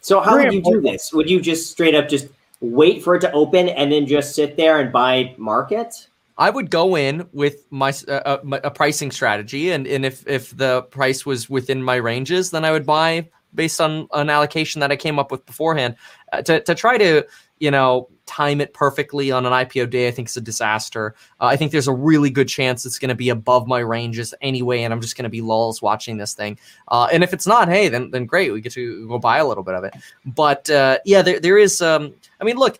So 0.01 0.19
how 0.19 0.37
would 0.37 0.53
you 0.53 0.61
do 0.61 0.81
this? 0.81 1.13
Would 1.13 1.29
you 1.29 1.39
just 1.39 1.71
straight 1.71 1.95
up 1.95 2.09
just 2.09 2.27
wait 2.59 3.03
for 3.03 3.15
it 3.15 3.21
to 3.21 3.31
open 3.31 3.69
and 3.69 3.91
then 3.91 4.05
just 4.05 4.35
sit 4.35 4.57
there 4.57 4.79
and 4.79 4.91
buy 4.91 5.35
market? 5.37 6.07
I 6.37 6.49
would 6.49 6.69
go 6.69 6.97
in 6.97 7.27
with 7.31 7.65
my, 7.71 7.93
uh, 8.07 8.11
uh 8.11 8.59
a 8.63 8.71
pricing 8.71 9.11
strategy, 9.11 9.71
and 9.71 9.87
and 9.87 10.05
if 10.05 10.27
if 10.27 10.55
the 10.55 10.83
price 10.83 11.25
was 11.25 11.49
within 11.49 11.81
my 11.81 11.95
ranges, 11.95 12.51
then 12.51 12.65
I 12.65 12.71
would 12.71 12.85
buy 12.85 13.29
based 13.53 13.79
on 13.79 14.07
an 14.13 14.29
allocation 14.29 14.81
that 14.81 14.91
I 14.91 14.97
came 14.97 15.17
up 15.17 15.31
with 15.31 15.45
beforehand. 15.45 15.95
Uh, 16.33 16.41
to 16.41 16.59
to 16.61 16.75
try 16.75 16.97
to 16.97 17.25
you 17.59 17.71
know 17.71 18.09
time 18.25 18.59
it 18.59 18.73
perfectly 18.73 19.31
on 19.31 19.45
an 19.45 19.53
IPO 19.53 19.89
day, 19.89 20.07
I 20.07 20.11
think 20.11 20.27
is 20.27 20.35
a 20.35 20.41
disaster. 20.41 21.15
Uh, 21.39 21.45
I 21.45 21.55
think 21.55 21.71
there's 21.71 21.87
a 21.87 21.93
really 21.93 22.29
good 22.29 22.47
chance 22.47 22.85
it's 22.85 22.99
going 22.99 23.09
to 23.09 23.15
be 23.15 23.29
above 23.29 23.67
my 23.67 23.79
ranges 23.79 24.33
anyway, 24.41 24.81
and 24.81 24.93
I'm 24.93 24.99
just 24.99 25.15
going 25.15 25.23
to 25.23 25.29
be 25.29 25.41
lulls 25.41 25.81
watching 25.81 26.17
this 26.17 26.33
thing. 26.33 26.59
Uh, 26.87 27.07
and 27.13 27.23
if 27.23 27.33
it's 27.33 27.47
not, 27.47 27.69
hey, 27.69 27.87
then 27.87 28.11
then 28.11 28.25
great, 28.25 28.51
we 28.51 28.61
get 28.61 28.73
to 28.73 29.07
go 29.07 29.19
buy 29.19 29.37
a 29.37 29.47
little 29.47 29.63
bit 29.63 29.75
of 29.75 29.83
it. 29.83 29.93
But 30.25 30.69
uh, 30.69 30.99
yeah, 31.05 31.21
there 31.21 31.39
there 31.39 31.57
is. 31.57 31.81
Um, 31.81 32.13
I 32.41 32.43
mean, 32.43 32.57
look 32.57 32.79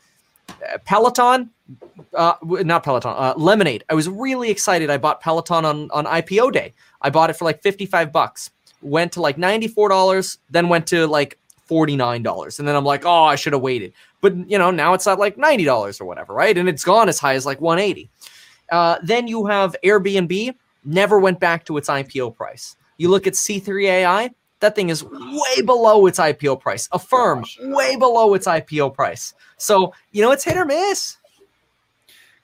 Peloton, 0.85 1.49
uh, 2.13 2.33
not 2.41 2.83
Peloton, 2.83 3.13
uh, 3.15 3.33
Lemonade. 3.37 3.83
I 3.89 3.93
was 3.93 4.07
really 4.09 4.49
excited. 4.49 4.89
I 4.89 4.97
bought 4.97 5.21
Peloton 5.21 5.65
on 5.65 5.91
on 5.91 6.05
IPO 6.05 6.51
day. 6.51 6.73
I 7.01 7.09
bought 7.09 7.29
it 7.29 7.33
for 7.33 7.45
like 7.45 7.61
fifty 7.61 7.85
five 7.85 8.11
bucks. 8.11 8.51
Went 8.81 9.11
to 9.13 9.21
like 9.21 9.37
ninety 9.37 9.67
four 9.67 9.89
dollars, 9.89 10.37
then 10.49 10.69
went 10.69 10.87
to 10.87 11.07
like 11.07 11.39
forty 11.65 11.95
nine 11.95 12.23
dollars, 12.23 12.59
and 12.59 12.67
then 12.67 12.75
I'm 12.75 12.85
like, 12.85 13.05
oh, 13.05 13.23
I 13.23 13.35
should 13.35 13.53
have 13.53 13.61
waited. 13.61 13.93
But 14.21 14.49
you 14.49 14.57
know, 14.57 14.71
now 14.71 14.93
it's 14.93 15.07
at 15.07 15.19
like 15.19 15.37
ninety 15.37 15.65
dollars 15.65 15.99
or 15.99 16.05
whatever, 16.05 16.33
right? 16.33 16.57
And 16.57 16.69
it's 16.69 16.83
gone 16.83 17.09
as 17.09 17.19
high 17.19 17.33
as 17.35 17.45
like 17.45 17.61
one 17.61 17.79
eighty. 17.79 18.09
Uh, 18.71 18.97
then 19.03 19.27
you 19.27 19.45
have 19.45 19.75
Airbnb. 19.83 20.55
Never 20.83 21.19
went 21.19 21.39
back 21.39 21.65
to 21.65 21.77
its 21.77 21.89
IPO 21.89 22.35
price. 22.35 22.75
You 22.97 23.09
look 23.09 23.27
at 23.27 23.33
C3AI, 23.33 24.29
that 24.65 24.75
thing 24.75 24.89
is 24.89 25.03
way 25.03 25.61
below 25.63 26.07
its 26.07 26.17
IPO 26.19 26.59
price. 26.59 26.89
Affirm, 26.91 27.45
way 27.61 27.95
below 27.95 28.33
its 28.33 28.47
IPO 28.47 28.93
price. 28.95 29.33
So, 29.57 29.93
you 30.11 30.21
know, 30.23 30.31
it's 30.31 30.43
hit 30.43 30.57
or 30.57 30.65
miss. 30.65 31.17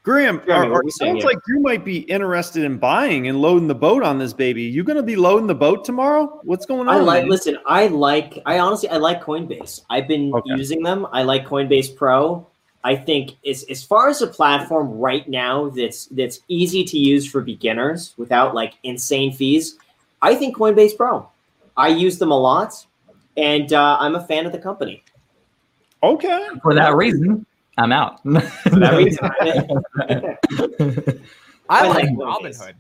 Graham, 0.04 0.40
Graham, 0.46 0.68
are- 0.68 0.72
what 0.72 0.86
are- 0.86 0.90
sounds 0.90 1.24
like 1.24 1.38
you 1.48 1.60
might 1.60 1.86
be 1.86 1.98
interested 2.00 2.64
in 2.64 2.78
buying 2.78 3.28
and 3.28 3.40
loading 3.40 3.68
the 3.68 3.76
boat 3.76 4.02
on 4.04 4.18
this 4.18 4.34
baby. 4.34 4.64
You 4.64 4.84
going 4.84 4.98
to 4.98 5.04
be 5.04 5.16
loading 5.16 5.46
the 5.48 5.54
boat 5.56 5.86
tomorrow? 5.86 6.40
What's 6.44 6.66
going 6.66 6.88
on? 6.88 6.96
I 6.96 6.98
like 7.00 7.24
man? 7.24 7.30
listen, 7.30 7.58
I 7.68 7.88
like 7.88 8.40
I 8.46 8.58
honestly 8.60 8.90
I 8.90 8.98
like 8.98 9.24
Coinbase. 9.24 9.82
I've 9.92 10.08
been 10.08 10.34
Okay. 10.34 10.50
using 10.58 10.82
them. 10.82 11.06
I 11.12 11.22
like 11.24 11.46
Coinbase 11.46 11.96
Pro. 11.96 12.48
I 12.84 12.96
think 12.96 13.36
as 13.48 13.64
as 13.70 13.84
far 13.84 14.10
as 14.10 14.24
a 14.24 14.28
platform 14.28 14.98
right 14.98 15.28
now 15.30 15.70
that's 15.70 16.06
that's 16.08 16.40
easy 16.48 16.84
to 16.86 16.98
use 16.98 17.30
for 17.30 17.42
beginners 17.42 18.16
without 18.18 18.56
like 18.56 18.74
insane 18.84 19.32
fees, 19.32 19.78
I 20.24 20.34
think 20.34 20.58
Coinbase 20.58 20.98
Pro. 20.98 21.30
I 21.78 21.88
use 21.90 22.18
them 22.18 22.32
a 22.32 22.38
lot 22.38 22.86
and 23.38 23.72
uh, 23.74 23.98
I'm 24.00 24.16
a 24.16 24.26
fan 24.26 24.46
of 24.46 24.52
the 24.52 24.60
company. 24.60 25.04
Okay. 26.04 26.48
For 26.64 26.74
that 26.74 26.96
reason, 26.96 27.46
I'm 27.78 27.92
out. 27.92 28.22
For 28.24 28.32
that 28.80 28.94
reason, 28.98 29.20
I- 29.24 30.38
I, 31.70 31.84
I 31.84 31.88
like 31.88 32.04
like 32.06 32.10
Robinhood. 32.16 32.74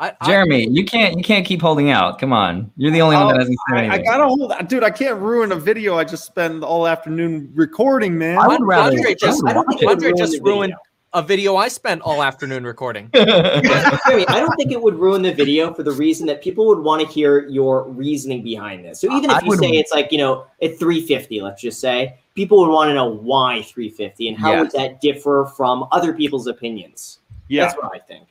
I, 0.00 0.14
I- 0.20 0.26
Jeremy, 0.26 0.68
you 0.70 0.84
can't 0.84 1.16
you 1.16 1.22
can't 1.24 1.44
keep 1.44 1.60
holding 1.60 1.90
out. 1.90 2.18
Come 2.18 2.32
on, 2.32 2.70
you're 2.76 2.92
the 2.92 3.02
only 3.02 3.16
one 3.16 3.28
that 3.28 3.38
hasn't 3.40 3.58
said 3.68 3.78
I, 3.90 3.94
I 3.94 3.98
gotta 4.02 4.24
hold, 4.26 4.52
dude. 4.68 4.84
I 4.84 4.90
can't 4.90 5.18
ruin 5.20 5.52
a 5.52 5.56
video 5.56 5.96
I 5.98 6.04
just 6.04 6.24
spent 6.24 6.62
all 6.62 6.86
afternoon 6.86 7.50
recording, 7.54 8.16
man. 8.16 8.38
I 8.38 8.46
would 8.46 8.62
rather. 8.62 8.96
Andre 8.96 9.14
just- 9.14 9.42
I 9.46 9.52
don't 9.52 9.66
think 9.66 9.82
it 9.82 9.88
Andre 9.88 10.08
ruin 10.10 10.16
just 10.18 10.32
the 10.32 10.38
video. 10.38 10.52
ruined 10.54 10.74
a 11.14 11.22
video 11.22 11.56
I 11.56 11.68
spent 11.68 12.02
all 12.02 12.22
afternoon 12.22 12.64
recording. 12.64 13.10
Jeremy, 13.14 14.26
I 14.28 14.40
don't 14.40 14.54
think 14.56 14.72
it 14.72 14.80
would 14.80 14.94
ruin 14.96 15.22
the 15.22 15.32
video 15.32 15.72
for 15.72 15.82
the 15.82 15.92
reason 15.92 16.26
that 16.26 16.42
people 16.42 16.66
would 16.66 16.78
want 16.80 17.00
to 17.00 17.08
hear 17.08 17.46
your 17.48 17.88
reasoning 17.88 18.42
behind 18.42 18.84
this. 18.84 19.00
So 19.00 19.14
even 19.16 19.30
I 19.30 19.38
if 19.38 19.42
you 19.44 19.48
would- 19.50 19.58
say 19.58 19.70
it's 19.70 19.92
like, 19.92 20.12
you 20.12 20.18
know, 20.18 20.46
at 20.62 20.78
350, 20.78 21.40
let's 21.40 21.62
just 21.62 21.80
say, 21.80 22.18
people 22.34 22.58
would 22.60 22.70
want 22.70 22.88
to 22.88 22.94
know 22.94 23.06
why 23.06 23.62
350 23.62 24.28
and 24.28 24.36
how 24.38 24.58
would 24.60 24.70
that 24.72 25.00
differ 25.00 25.50
from 25.56 25.86
other 25.92 26.12
people's 26.12 26.46
opinions. 26.46 27.18
yeah. 27.48 27.64
That's 27.66 27.76
what 27.76 27.90
I 27.94 27.98
think. 27.98 28.26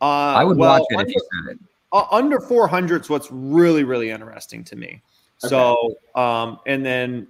Uh, 0.00 0.04
I 0.04 0.44
would 0.44 0.56
well, 0.56 0.80
watch 0.80 0.86
it 0.90 0.94
if 0.94 0.98
under, 1.00 1.10
you 1.10 1.20
said 1.46 1.52
it. 1.54 1.58
uh, 1.92 2.04
under 2.10 2.40
400 2.40 3.02
is 3.02 3.10
what's 3.10 3.30
really, 3.30 3.84
really 3.84 4.10
interesting 4.10 4.64
to 4.64 4.76
me. 4.76 5.00
So, 5.38 5.96
um, 6.14 6.58
and 6.66 6.84
then, 6.86 7.26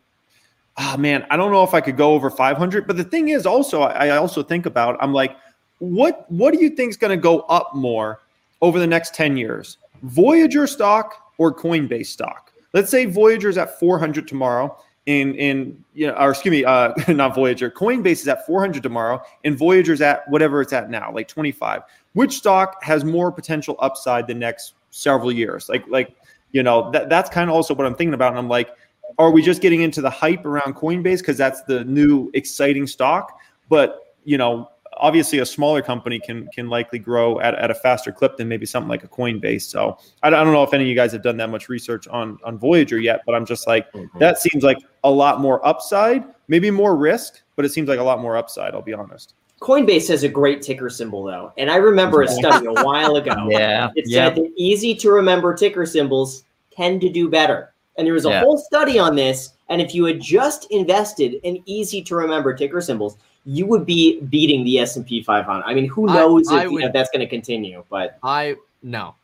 ah, 0.76 0.96
man, 0.98 1.26
I 1.30 1.36
don't 1.36 1.52
know 1.52 1.64
if 1.64 1.74
I 1.74 1.80
could 1.80 1.96
go 1.96 2.12
over 2.12 2.30
500. 2.30 2.86
But 2.86 2.96
the 2.96 3.04
thing 3.04 3.28
is, 3.28 3.46
also, 3.46 3.82
I, 3.82 4.08
I 4.08 4.16
also 4.16 4.42
think 4.42 4.66
about, 4.66 4.96
I'm 5.00 5.12
like, 5.12 5.36
what, 5.78 6.30
what 6.30 6.52
do 6.52 6.60
you 6.60 6.70
think 6.70 6.90
is 6.90 6.96
going 6.96 7.16
to 7.16 7.20
go 7.20 7.40
up 7.40 7.74
more 7.74 8.20
over 8.60 8.78
the 8.78 8.86
next 8.86 9.14
10 9.14 9.36
years? 9.36 9.78
Voyager 10.02 10.66
stock 10.66 11.32
or 11.38 11.54
Coinbase 11.54 12.06
stock? 12.06 12.52
Let's 12.72 12.90
say 12.90 13.04
Voyager's 13.04 13.58
at 13.58 13.78
400 13.78 14.26
tomorrow. 14.26 14.76
In 15.06 15.34
in 15.34 15.84
you 15.94 16.06
know, 16.06 16.12
or 16.12 16.30
excuse 16.30 16.52
me, 16.52 16.64
uh, 16.64 16.92
not 17.08 17.34
Voyager. 17.34 17.68
Coinbase 17.72 18.20
is 18.20 18.28
at 18.28 18.46
400 18.46 18.84
tomorrow, 18.84 19.20
and 19.42 19.58
Voyager's 19.58 20.00
at 20.00 20.22
whatever 20.30 20.60
it's 20.60 20.72
at 20.72 20.90
now, 20.90 21.10
like 21.12 21.26
25 21.26 21.82
which 22.14 22.32
stock 22.36 22.82
has 22.82 23.04
more 23.04 23.32
potential 23.32 23.76
upside 23.78 24.26
the 24.26 24.34
next 24.34 24.74
several 24.90 25.32
years 25.32 25.68
like 25.68 25.84
like 25.88 26.14
you 26.52 26.62
know 26.62 26.90
that 26.90 27.08
that's 27.08 27.30
kind 27.30 27.48
of 27.48 27.56
also 27.56 27.74
what 27.74 27.86
i'm 27.86 27.94
thinking 27.94 28.14
about 28.14 28.30
and 28.30 28.38
i'm 28.38 28.48
like 28.48 28.70
are 29.18 29.30
we 29.30 29.42
just 29.42 29.60
getting 29.62 29.82
into 29.82 30.00
the 30.00 30.10
hype 30.10 30.44
around 30.44 30.74
coinbase 30.74 31.18
because 31.18 31.36
that's 31.36 31.62
the 31.62 31.84
new 31.84 32.30
exciting 32.34 32.86
stock 32.86 33.38
but 33.68 34.14
you 34.24 34.38
know 34.38 34.68
obviously 34.98 35.38
a 35.38 35.46
smaller 35.46 35.82
company 35.82 36.20
can 36.20 36.46
can 36.48 36.68
likely 36.68 36.98
grow 36.98 37.40
at, 37.40 37.54
at 37.54 37.70
a 37.70 37.74
faster 37.74 38.12
clip 38.12 38.36
than 38.36 38.48
maybe 38.48 38.66
something 38.66 38.88
like 38.88 39.04
a 39.04 39.08
coinbase 39.08 39.62
so 39.62 39.96
I, 40.22 40.30
don't- 40.30 40.40
I 40.40 40.44
don't 40.44 40.52
know 40.52 40.62
if 40.62 40.74
any 40.74 40.84
of 40.84 40.88
you 40.88 40.94
guys 40.94 41.12
have 41.12 41.22
done 41.22 41.36
that 41.38 41.50
much 41.50 41.68
research 41.68 42.06
on 42.08 42.38
on 42.44 42.58
voyager 42.58 42.98
yet 42.98 43.22
but 43.26 43.34
i'm 43.34 43.46
just 43.46 43.66
like 43.66 43.90
mm-hmm. 43.92 44.18
that 44.18 44.38
seems 44.38 44.62
like 44.62 44.78
a 45.04 45.10
lot 45.10 45.40
more 45.40 45.66
upside 45.66 46.24
maybe 46.48 46.70
more 46.70 46.96
risk 46.96 47.42
but 47.56 47.64
it 47.64 47.70
seems 47.70 47.88
like 47.88 47.98
a 47.98 48.04
lot 48.04 48.20
more 48.20 48.36
upside 48.36 48.74
i'll 48.74 48.82
be 48.82 48.94
honest 48.94 49.34
Coinbase 49.62 50.08
has 50.08 50.24
a 50.24 50.28
great 50.28 50.60
ticker 50.60 50.90
symbol, 50.90 51.22
though. 51.22 51.52
And 51.56 51.70
I 51.70 51.76
remember 51.76 52.22
a 52.22 52.28
study 52.28 52.66
a 52.66 52.72
while 52.72 53.14
ago. 53.14 53.32
Yeah, 53.48 53.90
It 53.94 54.06
yeah. 54.08 54.26
said 54.26 54.34
that 54.34 54.52
easy 54.56 54.92
to 54.96 55.12
remember 55.12 55.54
ticker 55.54 55.86
symbols 55.86 56.42
tend 56.74 57.00
to 57.02 57.08
do 57.08 57.28
better. 57.30 57.71
And 57.98 58.06
there 58.06 58.14
was 58.14 58.24
a 58.24 58.30
Yeah. 58.30 58.40
whole 58.40 58.56
study 58.58 58.98
on 58.98 59.14
this. 59.16 59.50
And 59.68 59.80
if 59.80 59.94
you 59.94 60.04
had 60.04 60.20
just 60.20 60.66
invested 60.70 61.34
in 61.42 61.62
easy 61.66 62.02
to 62.02 62.14
remember 62.16 62.54
ticker 62.54 62.80
symbols, 62.80 63.16
you 63.44 63.66
would 63.66 63.84
be 63.84 64.20
beating 64.22 64.64
the 64.64 64.78
S&P 64.78 65.22
500. 65.22 65.64
I 65.64 65.74
mean, 65.74 65.88
who 65.88 66.06
knows 66.06 66.48
I 66.48 66.64
if, 66.64 66.70
would- 66.70 66.84
if 66.84 66.92
that's 66.92 67.10
going 67.10 67.20
to 67.20 67.26
continue, 67.26 67.84
but 67.90 68.18
I 68.22 68.56
no. 68.82 69.14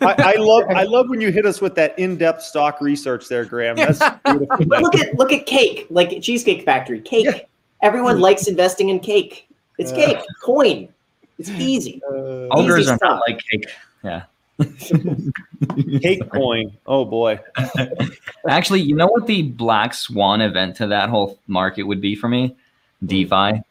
I, 0.00 0.14
I 0.18 0.34
love 0.38 0.64
I 0.70 0.84
love 0.84 1.10
when 1.10 1.20
you 1.20 1.30
hit 1.30 1.44
us 1.44 1.60
with 1.60 1.74
that 1.74 1.98
in-depth 1.98 2.40
stock 2.42 2.80
research 2.80 3.28
there, 3.28 3.44
Graham. 3.44 3.76
That's 3.76 3.98
beautiful. 4.24 4.64
look 4.66 4.94
at 4.94 5.14
look 5.16 5.30
at 5.32 5.44
cake, 5.44 5.86
like 5.90 6.22
Cheesecake 6.22 6.64
Factory, 6.64 7.00
cake. 7.00 7.46
Everyone 7.82 8.18
likes 8.20 8.48
investing 8.48 8.88
in 8.88 8.98
cake. 9.00 9.46
It's 9.76 9.92
Yeah. 9.92 10.06
cake, 10.06 10.18
coin. 10.42 10.88
It's 11.38 11.50
easy. 11.50 12.00
Uh, 12.10 12.48
Ogres 12.50 12.86
easy 12.86 12.90
are 12.92 12.98
not 13.02 13.20
like 13.28 13.40
cake. 13.50 13.66
Yeah. 14.02 14.22
cake 16.00 16.28
coin. 16.32 16.76
Oh 16.86 17.04
boy. 17.04 17.38
Actually, 18.48 18.80
you 18.82 18.94
know 18.94 19.06
what 19.06 19.26
the 19.26 19.42
black 19.42 19.94
swan 19.94 20.40
event 20.40 20.76
to 20.76 20.86
that 20.88 21.08
whole 21.08 21.38
market 21.46 21.84
would 21.84 22.00
be 22.00 22.14
for 22.14 22.28
me? 22.28 22.56
DeFi. 23.04 23.62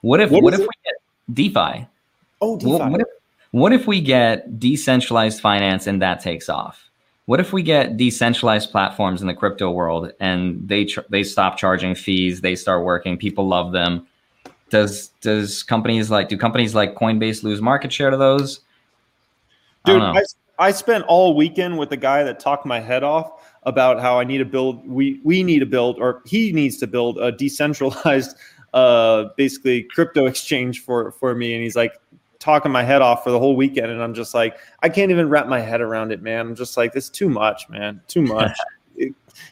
What 0.00 0.20
if 0.20 0.30
What 0.30 0.42
what, 0.42 0.54
if 0.54 0.60
it? 0.60 0.68
we 0.68 0.74
get 0.84 0.94
DeFi? 1.34 1.86
Oh, 2.40 2.58
DeFi. 2.58 2.68
what 2.68 3.00
if 3.00 3.06
what 3.50 3.72
if 3.72 3.86
we 3.86 4.00
get 4.00 4.58
decentralized 4.58 5.40
finance 5.40 5.86
and 5.86 6.00
that 6.02 6.20
takes 6.20 6.48
off? 6.48 6.88
What 7.26 7.40
if 7.40 7.52
we 7.52 7.62
get 7.62 7.96
decentralized 7.96 8.70
platforms 8.70 9.22
in 9.22 9.28
the 9.28 9.34
crypto 9.34 9.70
world 9.70 10.12
and 10.20 10.66
they 10.68 10.84
ch- 10.86 10.98
they 11.08 11.22
stop 11.22 11.56
charging 11.56 11.94
fees, 11.94 12.40
they 12.40 12.54
start 12.56 12.84
working, 12.84 13.16
people 13.16 13.46
love 13.46 13.72
them? 13.72 14.06
Does 14.70 15.08
does 15.20 15.62
companies 15.62 16.10
like 16.10 16.28
do 16.28 16.36
companies 16.36 16.74
like 16.74 16.94
Coinbase 16.94 17.42
lose 17.42 17.60
market 17.62 17.92
share 17.92 18.10
to 18.10 18.16
those? 18.16 18.60
I 19.84 19.90
Dude, 19.90 19.98
know. 20.00 20.14
I, 20.58 20.68
I 20.68 20.70
spent 20.70 21.04
all 21.06 21.34
weekend 21.34 21.78
with 21.78 21.90
the 21.90 21.96
guy 21.96 22.22
that 22.22 22.40
talked 22.40 22.64
my 22.64 22.80
head 22.80 23.02
off 23.02 23.44
about 23.64 24.00
how 24.00 24.18
I 24.18 24.24
need 24.24 24.38
to 24.38 24.44
build 24.44 24.86
we 24.88 25.20
we 25.24 25.42
need 25.42 25.60
to 25.60 25.66
build 25.66 25.98
or 25.98 26.22
he 26.26 26.52
needs 26.52 26.76
to 26.78 26.86
build 26.86 27.18
a 27.18 27.32
decentralized 27.32 28.36
uh 28.74 29.26
basically 29.36 29.84
crypto 29.84 30.26
exchange 30.26 30.80
for 30.80 31.12
for 31.12 31.34
me. 31.34 31.54
And 31.54 31.62
he's 31.62 31.76
like 31.76 31.94
talking 32.38 32.70
my 32.70 32.82
head 32.82 33.00
off 33.00 33.24
for 33.24 33.30
the 33.30 33.38
whole 33.38 33.56
weekend. 33.56 33.90
And 33.90 34.02
I'm 34.02 34.14
just 34.14 34.34
like 34.34 34.58
I 34.82 34.88
can't 34.88 35.10
even 35.10 35.28
wrap 35.28 35.48
my 35.48 35.60
head 35.60 35.80
around 35.80 36.12
it 36.12 36.22
man. 36.22 36.40
I'm 36.40 36.54
just 36.54 36.76
like 36.76 36.92
this 36.92 37.04
is 37.04 37.10
too 37.10 37.28
much 37.28 37.68
man. 37.68 38.00
Too 38.06 38.22
much. 38.22 38.56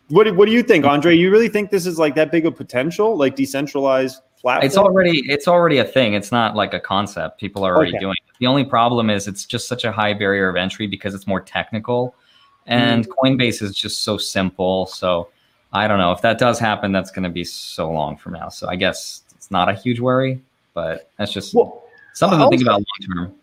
What 0.08 0.24
do, 0.24 0.34
what 0.34 0.46
do 0.46 0.52
you 0.52 0.62
think 0.62 0.84
Andre? 0.84 1.16
You 1.16 1.30
really 1.30 1.48
think 1.48 1.70
this 1.70 1.86
is 1.86 1.98
like 1.98 2.14
that 2.14 2.30
big 2.30 2.46
of 2.46 2.54
potential? 2.54 3.16
Like 3.16 3.34
decentralized 3.34 4.20
platform 4.42 4.66
It's 4.66 4.76
already 4.76 5.22
it's 5.28 5.48
already 5.48 5.78
a 5.78 5.84
thing. 5.84 6.14
It's 6.14 6.32
not 6.32 6.54
like 6.54 6.74
a 6.74 6.80
concept. 6.80 7.40
People 7.40 7.64
are 7.64 7.74
already 7.74 7.92
Okay. 7.92 8.00
doing 8.00 8.16
it. 8.28 8.38
The 8.38 8.46
only 8.46 8.64
problem 8.64 9.08
is 9.08 9.26
it's 9.28 9.46
just 9.46 9.68
such 9.68 9.84
a 9.84 9.92
high 9.92 10.12
barrier 10.12 10.48
of 10.48 10.56
entry 10.56 10.86
because 10.86 11.14
it's 11.14 11.26
more 11.26 11.40
technical. 11.40 12.14
And 12.66 13.06
mm-hmm. 13.06 13.26
Coinbase 13.26 13.62
is 13.62 13.74
just 13.74 14.02
so 14.02 14.18
simple. 14.18 14.86
So 14.86 15.28
I 15.72 15.88
don't 15.88 15.98
know. 15.98 16.12
If 16.12 16.20
that 16.22 16.38
does 16.38 16.58
happen, 16.58 16.92
that's 16.92 17.10
gonna 17.10 17.30
be 17.30 17.44
so 17.44 17.90
long 17.90 18.16
from 18.16 18.34
now. 18.34 18.48
So 18.48 18.68
I 18.68 18.76
guess 18.76 19.22
it's 19.34 19.50
not 19.50 19.68
a 19.68 19.74
huge 19.74 20.00
worry, 20.00 20.40
but 20.74 21.10
that's 21.16 21.32
just 21.32 21.54
well 21.54 21.84
something 22.14 22.38
to 22.38 22.48
think 22.48 22.62
about 22.62 22.80
long 22.80 23.16
term. 23.16 23.34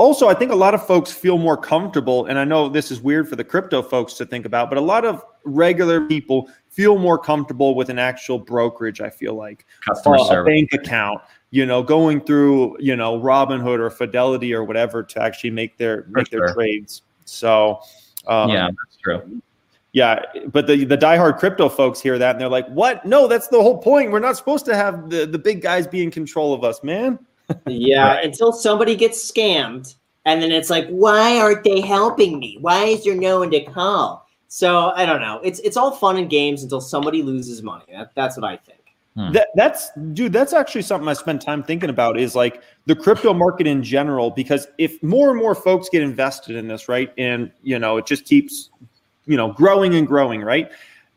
Also 0.00 0.28
i 0.28 0.34
think 0.34 0.50
a 0.50 0.56
lot 0.56 0.74
of 0.74 0.84
folks 0.86 1.12
feel 1.12 1.38
more 1.38 1.56
comfortable 1.56 2.26
and 2.26 2.38
i 2.38 2.44
know 2.44 2.68
this 2.68 2.90
is 2.90 3.00
weird 3.00 3.28
for 3.28 3.36
the 3.36 3.44
crypto 3.44 3.82
folks 3.82 4.14
to 4.14 4.26
think 4.26 4.44
about 4.44 4.68
but 4.68 4.78
a 4.78 4.80
lot 4.80 5.04
of 5.04 5.24
regular 5.44 6.00
people 6.06 6.48
feel 6.68 6.98
more 6.98 7.18
comfortable 7.18 7.74
with 7.74 7.88
an 7.88 7.98
actual 7.98 8.38
brokerage 8.38 9.00
i 9.00 9.10
feel 9.10 9.34
like 9.34 9.66
Customer 9.86 10.16
uh, 10.16 10.42
a 10.42 10.44
bank 10.44 10.72
account 10.72 11.20
you 11.50 11.66
know 11.66 11.82
going 11.82 12.20
through 12.20 12.76
you 12.80 12.96
know 12.96 13.20
robinhood 13.20 13.78
or 13.78 13.90
fidelity 13.90 14.54
or 14.54 14.64
whatever 14.64 15.02
to 15.02 15.22
actually 15.22 15.50
make 15.50 15.76
their 15.76 16.06
make 16.08 16.30
their 16.30 16.52
trades 16.52 17.02
so 17.24 17.80
um, 18.26 18.50
yeah, 18.50 18.66
that's 18.66 18.96
true. 19.02 19.42
yeah, 19.92 20.22
but 20.52 20.66
the 20.66 20.84
the 20.84 20.98
diehard 20.98 21.38
crypto 21.38 21.68
folks 21.68 22.00
hear 22.00 22.18
that 22.18 22.32
and 22.32 22.40
they're 22.40 22.48
like, 22.48 22.68
"What? 22.68 23.04
No, 23.06 23.26
that's 23.26 23.48
the 23.48 23.60
whole 23.60 23.78
point. 23.78 24.10
We're 24.10 24.18
not 24.18 24.36
supposed 24.36 24.64
to 24.66 24.76
have 24.76 25.10
the 25.10 25.26
the 25.26 25.38
big 25.38 25.62
guys 25.62 25.86
be 25.86 26.02
in 26.02 26.10
control 26.10 26.52
of 26.52 26.64
us, 26.64 26.82
man." 26.82 27.18
Yeah, 27.66 28.20
until 28.22 28.52
somebody 28.52 28.96
gets 28.96 29.30
scammed, 29.30 29.94
and 30.24 30.42
then 30.42 30.52
it's 30.52 30.70
like, 30.70 30.88
why 30.88 31.38
aren't 31.38 31.64
they 31.64 31.80
helping 31.80 32.38
me? 32.38 32.58
Why 32.60 32.84
is 32.84 33.04
there 33.04 33.14
no 33.14 33.40
one 33.40 33.50
to 33.50 33.64
call? 33.64 34.26
So 34.48 34.90
I 34.96 35.06
don't 35.06 35.20
know. 35.20 35.40
It's 35.44 35.60
it's 35.60 35.76
all 35.76 35.92
fun 35.92 36.16
and 36.16 36.28
games 36.28 36.62
until 36.62 36.80
somebody 36.80 37.22
loses 37.22 37.62
money. 37.62 37.84
That, 37.92 38.10
that's 38.14 38.36
what 38.36 38.44
I 38.44 38.56
think. 38.56 38.80
Hmm. 39.16 39.32
That 39.32 39.48
that's 39.54 39.90
dude, 40.12 40.32
that's 40.32 40.52
actually 40.52 40.82
something 40.82 41.08
I 41.08 41.14
spend 41.14 41.40
time 41.40 41.62
thinking 41.62 41.90
about 41.90 42.18
is 42.18 42.34
like 42.34 42.62
the 42.86 42.96
crypto 42.96 43.32
market 43.32 43.66
in 43.66 43.82
general, 43.82 44.30
because 44.30 44.66
if 44.78 45.02
more 45.02 45.30
and 45.30 45.38
more 45.38 45.54
folks 45.54 45.88
get 45.88 46.02
invested 46.02 46.56
in 46.56 46.68
this, 46.68 46.88
right? 46.88 47.12
And 47.18 47.50
you 47.62 47.78
know, 47.78 47.96
it 47.96 48.06
just 48.06 48.24
keeps, 48.24 48.70
you 49.26 49.36
know, 49.36 49.52
growing 49.52 49.94
and 49.94 50.06
growing, 50.06 50.42
right? 50.42 50.70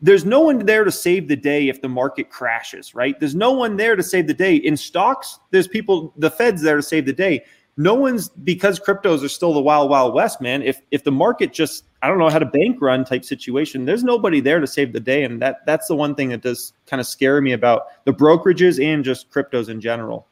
There's 0.04 0.26
no 0.26 0.42
one 0.42 0.60
there 0.60 0.84
to 0.84 0.92
save 0.92 1.28
the 1.28 1.36
day 1.36 1.70
if 1.70 1.82
the 1.82 1.90
market 1.90 2.30
crashes, 2.30 2.94
right? 2.94 3.20
There's 3.20 3.36
no 3.36 3.52
one 3.52 3.78
there 3.78 3.96
to 3.96 4.04
save 4.04 4.28
the 4.28 4.34
day. 4.34 4.58
In 4.58 4.78
stocks, 4.78 5.40
there's 5.50 5.68
people, 5.68 6.14
the 6.18 6.30
Fed's 6.30 6.62
there 6.62 6.76
to 6.76 6.84
save 6.84 7.08
the 7.08 7.14
day 7.14 7.44
no 7.78 7.96
one's 7.96 8.30
because 8.30 8.80
cryptos 8.80 9.24
are 9.24 9.30
still 9.30 9.54
the 9.54 9.62
wild 9.62 9.90
wild 9.90 10.14
west 10.14 10.40
man 10.42 10.62
if 10.62 10.82
if 10.92 11.04
the 11.04 11.12
market 11.12 11.52
just 11.52 11.86
i 12.02 12.08
don't 12.08 12.20
know 12.20 12.30
how 12.30 12.40
to 12.40 12.46
bank 12.46 12.78
run 12.80 13.04
type 13.04 13.26
situation 13.26 13.86
there's 13.86 14.04
nobody 14.04 14.40
there 14.40 14.60
to 14.60 14.68
save 14.68 14.94
the 14.94 15.00
day 15.00 15.24
and 15.24 15.42
that 15.42 15.66
that's 15.66 15.88
the 15.88 15.96
one 15.96 16.14
thing 16.14 16.30
that 16.30 16.42
does 16.42 16.74
kind 16.86 17.00
of 17.00 17.08
scare 17.08 17.42
me 17.42 17.52
about 17.52 17.88
the 18.06 18.14
brokerages 18.14 18.84
and 18.84 19.04
just 19.04 19.30
cryptos 19.32 19.70
in 19.70 19.82
general 19.82 20.28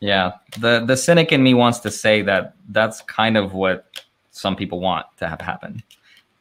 yeah 0.00 0.32
the 0.58 0.84
the 0.86 0.96
cynic 0.96 1.32
in 1.32 1.42
me 1.42 1.54
wants 1.54 1.78
to 1.78 1.90
say 1.90 2.20
that 2.20 2.54
that's 2.68 3.00
kind 3.02 3.36
of 3.36 3.54
what 3.54 3.86
some 4.30 4.54
people 4.54 4.80
want 4.80 5.06
to 5.16 5.26
have 5.26 5.40
happen 5.40 5.82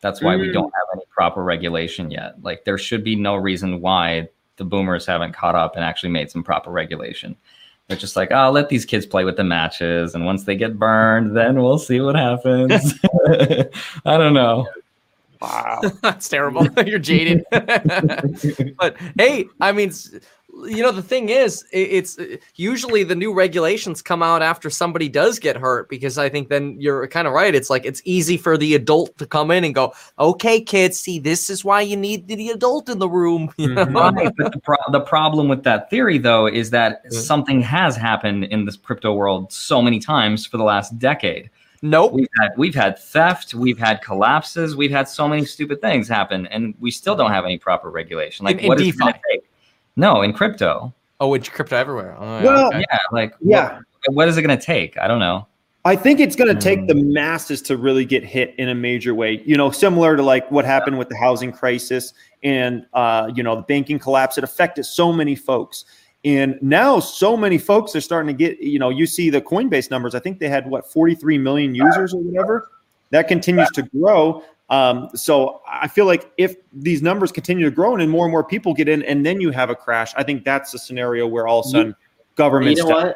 that's 0.02 0.22
why 0.22 0.36
mm. 0.36 0.42
we 0.42 0.52
don't 0.52 0.74
have 0.76 0.99
proper 1.20 1.44
regulation 1.44 2.10
yet 2.10 2.42
like 2.44 2.64
there 2.64 2.78
should 2.78 3.04
be 3.04 3.16
no 3.16 3.36
reason 3.36 3.82
why 3.82 4.28
the 4.56 4.64
boomers 4.64 5.06
haven't 5.06 5.34
caught 5.34 5.56
up 5.56 5.76
and 5.76 5.84
actually 5.84 6.10
made 6.10 6.32
some 6.32 6.44
proper 6.44 6.72
regulation 6.72 7.36
they're 7.90 7.98
just 7.98 8.16
like, 8.16 8.30
oh, 8.32 8.52
let 8.52 8.70
these 8.70 8.86
kids 8.86 9.08
play 9.08 9.24
with 9.24 9.36
the 9.36 9.44
matches, 9.44 10.14
and 10.14 10.24
once 10.24 10.44
they 10.44 10.56
get 10.56 10.78
burned, 10.78 11.36
then 11.36 11.60
we'll 11.60 11.80
see 11.80 12.00
what 12.00 12.16
happens. 12.16 12.94
I 14.06 14.16
don't 14.16 14.36
know. 14.36 14.68
Wow, 15.42 15.82
that's 16.04 16.30
terrible. 16.30 16.68
You're 16.86 17.00
jaded. 17.00 17.44
but 17.50 18.96
hey, 19.18 19.46
I 19.60 19.72
mean, 19.72 19.92
you 20.66 20.82
know 20.82 20.92
the 20.92 21.02
thing 21.02 21.30
is 21.30 21.66
it's 21.72 22.18
uh, 22.20 22.38
usually 22.56 23.04
the 23.04 23.16
new 23.16 23.34
regulations 23.34 24.02
come 24.02 24.22
out 24.22 24.42
after 24.42 24.70
somebody 24.70 25.08
does 25.08 25.40
get 25.40 25.56
hurt 25.56 25.90
because 25.90 26.18
i 26.18 26.30
think 26.30 26.50
then 26.50 26.76
you're 26.80 27.08
kind 27.08 27.28
of 27.28 27.34
right 27.34 27.56
it's 27.56 27.70
like 27.70 27.86
it's 27.86 28.02
easy 28.06 28.38
for 28.38 28.58
the 28.58 28.76
adult 28.76 29.18
to 29.18 29.26
come 29.26 29.52
in 29.52 29.64
and 29.64 29.76
go 29.76 29.94
okay 30.18 30.60
kids 30.62 31.00
see 31.00 31.20
this 31.20 31.50
is 31.50 31.64
why 31.64 31.82
you 31.82 31.96
need 31.96 32.28
the 32.28 32.50
adult 32.50 32.90
in 32.90 33.00
the 33.00 33.10
room 33.10 33.50
mm-hmm. 33.60 33.96
right, 33.96 34.34
but 34.38 34.52
the, 34.52 34.60
pro- 34.60 34.76
the, 34.92 35.00
problem 35.02 35.48
with 35.48 35.64
that 35.64 35.90
theory 35.90 36.18
though 36.18 36.46
is 36.46 36.70
that 36.70 37.04
mm-hmm. 37.06 37.16
something 37.16 37.62
has 37.62 37.96
happened 37.96 38.44
in 38.46 38.66
this 38.66 38.76
crypto 38.76 39.14
world 39.14 39.52
so 39.52 39.82
many 39.82 40.00
times 40.00 40.46
for 40.46 40.58
the 40.58 40.64
last 40.64 40.98
decade 41.00 41.50
Nope. 41.82 42.12
We've 42.12 42.28
had 42.42 42.50
we've 42.58 42.76
had 42.76 43.00
theft, 43.00 43.54
we've 43.54 43.80
had 43.80 44.02
collapses, 44.02 44.76
we've 44.76 44.92
had 44.92 45.08
so 45.08 45.28
many 45.28 45.46
stupid 45.46 45.80
things 45.80 46.10
happen, 46.10 46.46
and 46.48 46.76
we 46.80 46.92
still 46.92 47.16
don't 47.16 47.32
have 47.32 47.46
any 47.46 47.58
proper 47.58 47.90
regulation. 47.90 48.46
Like 48.46 48.62
in, 48.62 48.72
in 48.72 48.78
DeFi. 48.78 49.14
No, 50.00 50.22
in 50.22 50.32
crypto. 50.32 50.94
Oh, 51.20 51.34
it's 51.34 51.50
crypto 51.50 51.76
everywhere. 51.76 52.16
Oh, 52.18 52.42
well, 52.42 52.68
okay. 52.68 52.80
yeah, 52.90 52.98
like 53.12 53.34
yeah. 53.42 53.80
What, 54.06 54.16
what 54.16 54.28
is 54.30 54.38
it 54.38 54.42
going 54.44 54.58
to 54.58 54.66
take? 54.66 54.98
I 54.98 55.08
don't 55.08 55.20
know. 55.20 55.46
I 55.84 55.96
think 55.96 56.20
it's 56.20 56.36
going 56.36 56.54
to 56.54 56.62
take 56.62 56.88
the 56.88 56.94
hmm. 56.94 57.14
masses 57.14 57.62
to 57.64 57.76
really 57.76 58.06
get 58.06 58.24
hit 58.24 58.56
in 58.58 58.70
a 58.70 58.76
major 58.76 59.14
way. 59.14 59.42
You 59.46 59.58
know, 59.58 59.72
similar 59.72 60.16
to 60.16 60.24
like 60.24 60.50
what 60.52 60.64
happened 60.64 60.98
with 60.98 61.10
the 61.10 61.18
housing 61.18 61.52
crisis 61.52 62.14
and 62.44 62.86
uh, 62.94 63.30
you 63.36 63.44
know 63.44 63.58
the 63.58 63.62
banking 63.64 64.00
collapse. 64.00 64.38
It 64.38 64.46
affected 64.46 64.86
so 64.86 65.12
many 65.12 65.36
folks, 65.36 65.84
and 66.24 66.58
now 66.62 67.02
so 67.02 67.36
many 67.36 67.58
folks 67.58 67.94
are 67.94 68.02
starting 68.02 68.28
to 68.28 68.34
get. 68.34 68.62
You 68.62 68.80
know, 68.80 68.90
you 68.90 69.06
see 69.06 69.30
the 69.30 69.42
Coinbase 69.42 69.92
numbers. 69.92 70.16
I 70.16 70.20
think 70.20 70.40
they 70.40 70.48
had 70.48 70.70
what 70.70 70.90
43 70.90 71.38
million 71.38 71.76
users 71.76 72.14
or 72.14 72.22
whatever. 72.22 72.72
That 73.10 73.28
continues 73.28 73.70
to 73.72 73.82
grow. 73.82 74.44
Um, 74.70 75.10
so 75.16 75.62
I 75.68 75.88
feel 75.88 76.06
like 76.06 76.32
if 76.38 76.56
these 76.72 77.02
numbers 77.02 77.32
continue 77.32 77.66
to 77.66 77.72
grow 77.72 77.96
and 77.96 78.10
more 78.10 78.26
and 78.26 78.32
more 78.32 78.44
people 78.44 78.74
get 78.74 78.88
in, 78.88 79.04
and 79.04 79.26
then 79.26 79.42
you 79.42 79.52
have 79.52 79.70
a 79.70 79.76
crash, 79.76 80.14
I 80.16 80.24
think 80.24 80.44
that's 80.44 80.74
a 80.74 80.80
scenario 80.80 81.28
where 81.28 81.48
all 81.48 81.62
of 81.62 81.66
a 81.66 81.70
sudden 81.70 81.96
government. 82.36 82.78
You 82.78 82.84
know 82.84 82.96
what? 82.96 83.16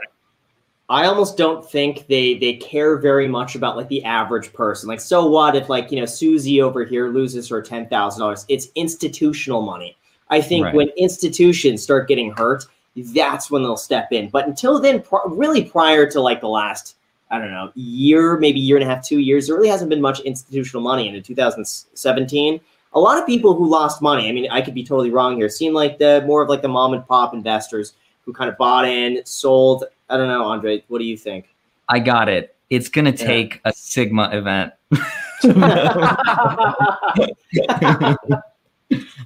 I 0.90 1.06
almost 1.06 1.38
don't 1.38 1.68
think 1.70 2.08
they 2.08 2.36
they 2.36 2.54
care 2.56 2.98
very 2.98 3.28
much 3.28 3.56
about 3.56 3.78
like 3.78 3.88
the 3.88 4.04
average 4.04 4.52
person. 4.54 4.90
Like, 4.90 5.00
so 5.00 5.26
what 5.26 5.56
if 5.56 5.70
like 5.70 5.92
you 5.92 6.00
know 6.00 6.06
Susie 6.06 6.62
over 6.62 6.84
here 6.84 7.10
loses 7.10 7.48
her 7.50 7.62
ten 7.62 7.88
thousand 7.88 8.22
dollars? 8.22 8.46
It's 8.50 8.68
institutional 8.76 9.62
money. 9.62 9.96
I 10.30 10.42
think 10.42 10.66
right. 10.66 10.76
when 10.76 10.89
institutions 10.98 11.84
start 11.84 12.08
getting 12.08 12.32
hurt, 12.32 12.66
that's 12.96 13.50
when 13.50 13.63
they'll 13.63 13.78
step 13.78 14.12
in. 14.12 14.30
But 14.30 14.48
until 14.48 14.80
then, 14.80 15.02
pr- 15.02 15.18
really 15.28 15.63
prior 15.63 16.10
to 16.10 16.20
like 16.20 16.42
the 16.42 16.50
last 16.50 16.96
I 17.34 17.39
don't 17.39 17.50
know, 17.50 17.72
year, 17.74 18.38
maybe 18.38 18.60
year 18.60 18.78
and 18.78 18.88
a 18.88 18.88
half, 18.88 19.04
two 19.04 19.17
years, 19.17 19.48
there 19.48 19.56
really 19.56 19.67
hasn't 19.67 19.89
been 19.89 20.02
much 20.02 20.19
institutional 20.19 20.84
money. 20.84 21.08
And 21.08 21.17
in 21.17 21.24
2017, 21.24 22.62
a 22.93 23.00
lot 23.00 23.17
of 23.17 23.26
people 23.26 23.56
who 23.56 23.67
lost 23.67 24.04
money, 24.04 24.30
I 24.30 24.32
mean, 24.32 24.48
I 24.52 24.62
could 24.62 24.76
be 24.76 24.84
totally 24.84 25.10
wrong 25.10 25.36
here, 25.36 25.50
seem 25.50 25.74
like 25.74 25.98
the 25.98 26.24
more 26.28 26.43
of 26.43 26.50
like 26.50 26.62
the 26.62 26.67
mom 26.67 26.93
and 26.93 27.04
pop 27.08 27.34
investors 27.34 27.93
who 28.24 28.34
kind 28.34 28.52
of 28.52 28.58
bought 28.60 28.86
in, 28.86 29.26
sold. 29.26 29.86
I 30.12 30.17
don't 30.17 30.28
know, 30.28 30.43
Andre, 30.43 30.84
what 30.89 31.00
do 31.00 31.06
you 31.06 31.17
think? 31.17 31.48
I 31.89 31.98
got 31.98 32.30
it. 32.30 32.56
It's 32.69 32.88
going 32.88 33.06
to 33.06 33.12
take 33.12 33.62
yeah. 33.65 33.72
a 33.72 33.74
Sigma 33.74 34.30
event. 34.32 34.74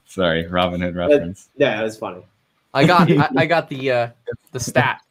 Sorry, 0.06 0.46
Robinhood 0.46 0.96
reference. 0.96 1.50
yeah, 1.58 1.82
it 1.82 1.84
was 1.84 1.98
funny. 1.98 2.26
I 2.74 2.86
got 2.86 3.12
I, 3.12 3.30
I 3.36 3.46
got 3.46 3.67
the 3.67 3.91
uh, 3.91 4.10
the 4.54 4.62
stat. 4.62 5.02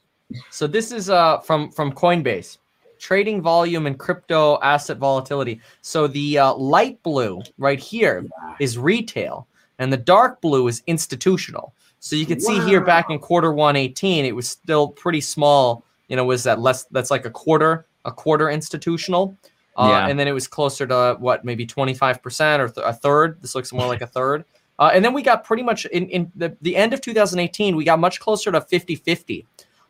So 0.50 0.66
this 0.66 0.92
is 0.92 1.11
uh 1.11 1.40
from 1.40 1.70
from 1.70 1.92
Coinbase 1.92 2.56
trading 2.98 3.42
volume 3.42 3.87
and 3.87 3.98
crypto 3.98 4.59
asset 4.62 4.98
volatility. 4.98 5.61
So 5.82 6.06
the 6.06 6.38
uh, 6.38 6.54
light 6.54 7.02
blue 7.02 7.42
right 7.59 7.80
here 7.80 8.26
is 8.61 8.78
retail, 8.78 9.46
and 9.78 9.92
the 9.92 9.96
dark 9.96 10.40
blue 10.40 10.68
is 10.68 10.82
institutional. 10.87 11.74
So 12.00 12.16
you 12.16 12.26
can 12.26 12.38
wow. 12.42 12.46
see 12.46 12.61
here 12.61 12.80
back 12.80 13.11
in 13.11 13.18
quarter 13.18 13.52
one 13.52 13.76
eighteen, 13.76 14.24
it 14.24 14.35
was 14.35 14.48
still 14.48 14.88
pretty 14.88 15.20
small. 15.20 15.85
You 16.09 16.16
know, 16.16 16.24
was 16.24 16.44
that 16.44 16.61
less? 16.61 16.85
That's 16.85 17.11
like 17.11 17.24
a 17.24 17.30
quarter, 17.30 17.87
a 18.04 18.12
quarter 18.12 18.50
institutional. 18.50 19.37
Uh, 19.76 19.88
yeah. 19.90 20.09
And 20.09 20.18
then 20.18 20.26
it 20.26 20.32
was 20.32 20.48
closer 20.48 20.87
to 20.87 21.16
what, 21.18 21.44
maybe 21.44 21.66
25% 21.66 22.59
or 22.59 22.68
th- 22.68 22.87
a 22.87 22.94
third. 22.94 23.42
This 23.42 23.54
looks 23.54 23.72
more 23.72 23.87
like 23.87 24.00
a 24.00 24.06
third. 24.06 24.44
Uh, 24.78 24.90
and 24.92 25.02
then 25.02 25.14
we 25.14 25.22
got 25.22 25.42
pretty 25.42 25.62
much 25.62 25.87
in, 25.87 26.06
in 26.11 26.30
the, 26.37 26.54
the 26.61 26.76
end 26.76 26.92
of 26.92 27.00
2018, 27.00 27.76
we 27.76 27.82
got 27.82 27.98
much 27.98 28.20
closer 28.20 28.52
to 28.52 28.61
50 28.61 28.94
50. 28.94 29.46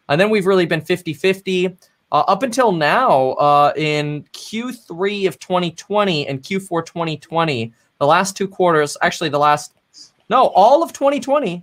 And 0.08 0.20
then 0.20 0.30
we've 0.30 0.46
really 0.46 0.64
been 0.64 0.80
50 0.80 1.12
50. 1.12 1.76
Uh, 2.12 2.20
up 2.28 2.42
until 2.42 2.70
now, 2.70 3.32
uh, 3.32 3.72
in 3.76 4.24
Q3 4.32 5.26
of 5.26 5.38
2020 5.38 6.28
and 6.28 6.40
Q4 6.40 6.86
2020, 6.86 7.72
the 7.98 8.06
last 8.06 8.36
two 8.36 8.46
quarters, 8.46 8.96
actually 9.02 9.28
the 9.28 9.38
last, 9.38 9.74
no, 10.28 10.46
all 10.48 10.82
of 10.82 10.92
2020. 10.92 11.62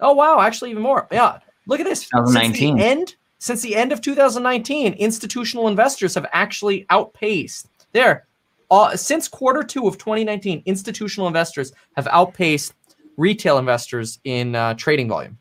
Oh 0.00 0.12
wow, 0.12 0.40
actually 0.40 0.70
even 0.70 0.82
more. 0.82 1.06
Yeah, 1.12 1.38
look 1.66 1.78
at 1.78 1.84
this. 1.84 2.08
2019 2.08 2.54
since 2.54 2.58
the 2.58 2.84
end, 2.84 3.16
since 3.38 3.62
the 3.62 3.76
end 3.76 3.92
of 3.92 4.00
2019, 4.00 4.94
institutional 4.94 5.68
investors 5.68 6.14
have 6.14 6.26
actually 6.32 6.86
outpaced 6.90 7.68
there. 7.92 8.26
Uh, 8.70 8.96
since 8.96 9.28
quarter 9.28 9.62
two 9.62 9.86
of 9.86 9.96
2019, 9.98 10.62
institutional 10.66 11.28
investors 11.28 11.72
have 11.96 12.08
outpaced 12.08 12.74
retail 13.16 13.58
investors 13.58 14.18
in 14.24 14.56
uh, 14.56 14.74
trading 14.74 15.08
volume. 15.08 15.38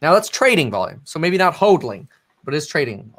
Now 0.00 0.14
that's 0.14 0.30
trading 0.30 0.70
volume, 0.70 1.02
so 1.04 1.18
maybe 1.18 1.36
not 1.36 1.54
hodling 1.54 2.08
but 2.44 2.54
it's 2.54 2.66
trading. 2.66 3.12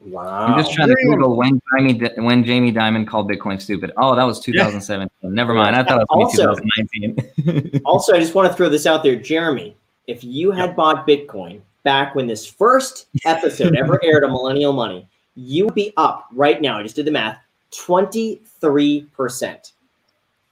Wow. 0.00 0.46
I'm 0.46 0.58
just 0.58 0.72
trying 0.72 0.88
to 0.88 0.96
Google 1.04 1.36
when 1.36 1.60
Jamie, 1.76 2.10
when 2.16 2.42
Jamie 2.42 2.72
Dimon 2.72 3.06
called 3.06 3.30
Bitcoin 3.30 3.60
stupid. 3.60 3.92
Oh, 3.98 4.16
that 4.16 4.24
was 4.24 4.40
2017. 4.40 5.10
Yeah. 5.20 5.28
Never 5.30 5.52
mind. 5.52 5.76
I 5.76 5.84
thought 5.84 6.00
it 6.00 6.06
was 6.10 6.38
also, 6.38 6.54
2019. 6.54 7.82
also, 7.84 8.14
I 8.14 8.18
just 8.18 8.34
want 8.34 8.50
to 8.50 8.56
throw 8.56 8.70
this 8.70 8.86
out 8.86 9.02
there, 9.02 9.16
Jeremy. 9.16 9.76
If 10.06 10.24
you 10.24 10.50
had 10.52 10.74
bought 10.74 11.06
Bitcoin 11.06 11.60
back 11.82 12.14
when 12.14 12.26
this 12.26 12.46
first 12.46 13.06
episode 13.26 13.76
ever 13.76 14.00
aired 14.04 14.24
on 14.24 14.32
Millennial 14.32 14.72
Money, 14.72 15.06
you 15.34 15.66
would 15.66 15.74
be 15.74 15.92
up 15.98 16.28
right 16.32 16.60
now. 16.62 16.78
I 16.78 16.82
just 16.82 16.96
did 16.96 17.04
the 17.04 17.10
math. 17.10 17.38
23%. 17.72 18.40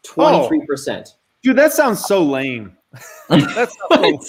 23%. 0.05 0.19
Oh, 0.19 1.03
dude, 1.43 1.57
that 1.57 1.73
sounds 1.73 2.05
so 2.05 2.23
lame. 2.23 2.77
That's 3.29 3.75
so 3.91 4.21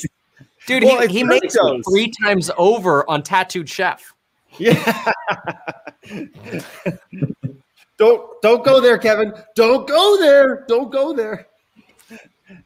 Dude, 0.70 0.84
well, 0.84 1.02
he, 1.02 1.08
he 1.08 1.24
makes 1.24 1.56
it 1.56 1.84
three 1.90 2.12
times 2.24 2.52
over 2.56 3.10
on 3.10 3.24
Tattooed 3.24 3.68
Chef. 3.68 4.14
Yeah. 4.60 5.12
don't 7.98 8.42
don't 8.44 8.64
go 8.64 8.80
there, 8.80 9.00
Kevin. 9.00 9.34
Don't 9.56 9.88
go 9.88 10.20
there. 10.20 10.66
Don't 10.68 10.92
go 10.92 11.12
there. 11.12 11.48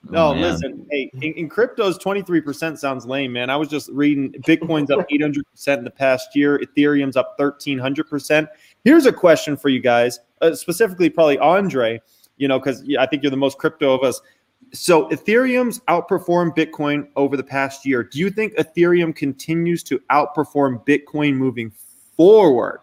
No, 0.09 0.27
oh, 0.27 0.33
listen. 0.33 0.85
Hey, 0.91 1.09
in, 1.13 1.33
in 1.35 1.49
cryptos, 1.49 1.97
twenty 1.97 2.21
three 2.21 2.41
percent 2.41 2.77
sounds 2.77 3.05
lame, 3.05 3.31
man. 3.31 3.49
I 3.49 3.55
was 3.55 3.69
just 3.69 3.89
reading 3.89 4.33
Bitcoin's 4.33 4.91
up 4.91 5.05
eight 5.09 5.21
hundred 5.21 5.49
percent 5.49 5.79
in 5.79 5.85
the 5.85 5.91
past 5.91 6.35
year. 6.35 6.59
Ethereum's 6.59 7.15
up 7.15 7.35
thirteen 7.37 7.79
hundred 7.79 8.09
percent. 8.09 8.49
Here's 8.83 9.05
a 9.05 9.13
question 9.13 9.55
for 9.55 9.69
you 9.69 9.79
guys, 9.79 10.19
uh, 10.41 10.55
specifically 10.55 11.09
probably 11.09 11.39
Andre. 11.39 12.01
You 12.35 12.49
know, 12.49 12.59
because 12.59 12.83
I 12.99 13.05
think 13.05 13.23
you're 13.23 13.29
the 13.29 13.37
most 13.37 13.59
crypto 13.59 13.93
of 13.93 14.03
us. 14.03 14.19
So 14.71 15.09
Ethereum's 15.09 15.79
outperformed 15.87 16.55
Bitcoin 16.55 17.07
over 17.15 17.35
the 17.35 17.43
past 17.43 17.85
year. 17.85 18.03
Do 18.03 18.19
you 18.19 18.29
think 18.29 18.55
Ethereum 18.55 19.15
continues 19.15 19.83
to 19.83 19.99
outperform 20.11 20.85
Bitcoin 20.85 21.35
moving 21.35 21.71
forward? 22.15 22.79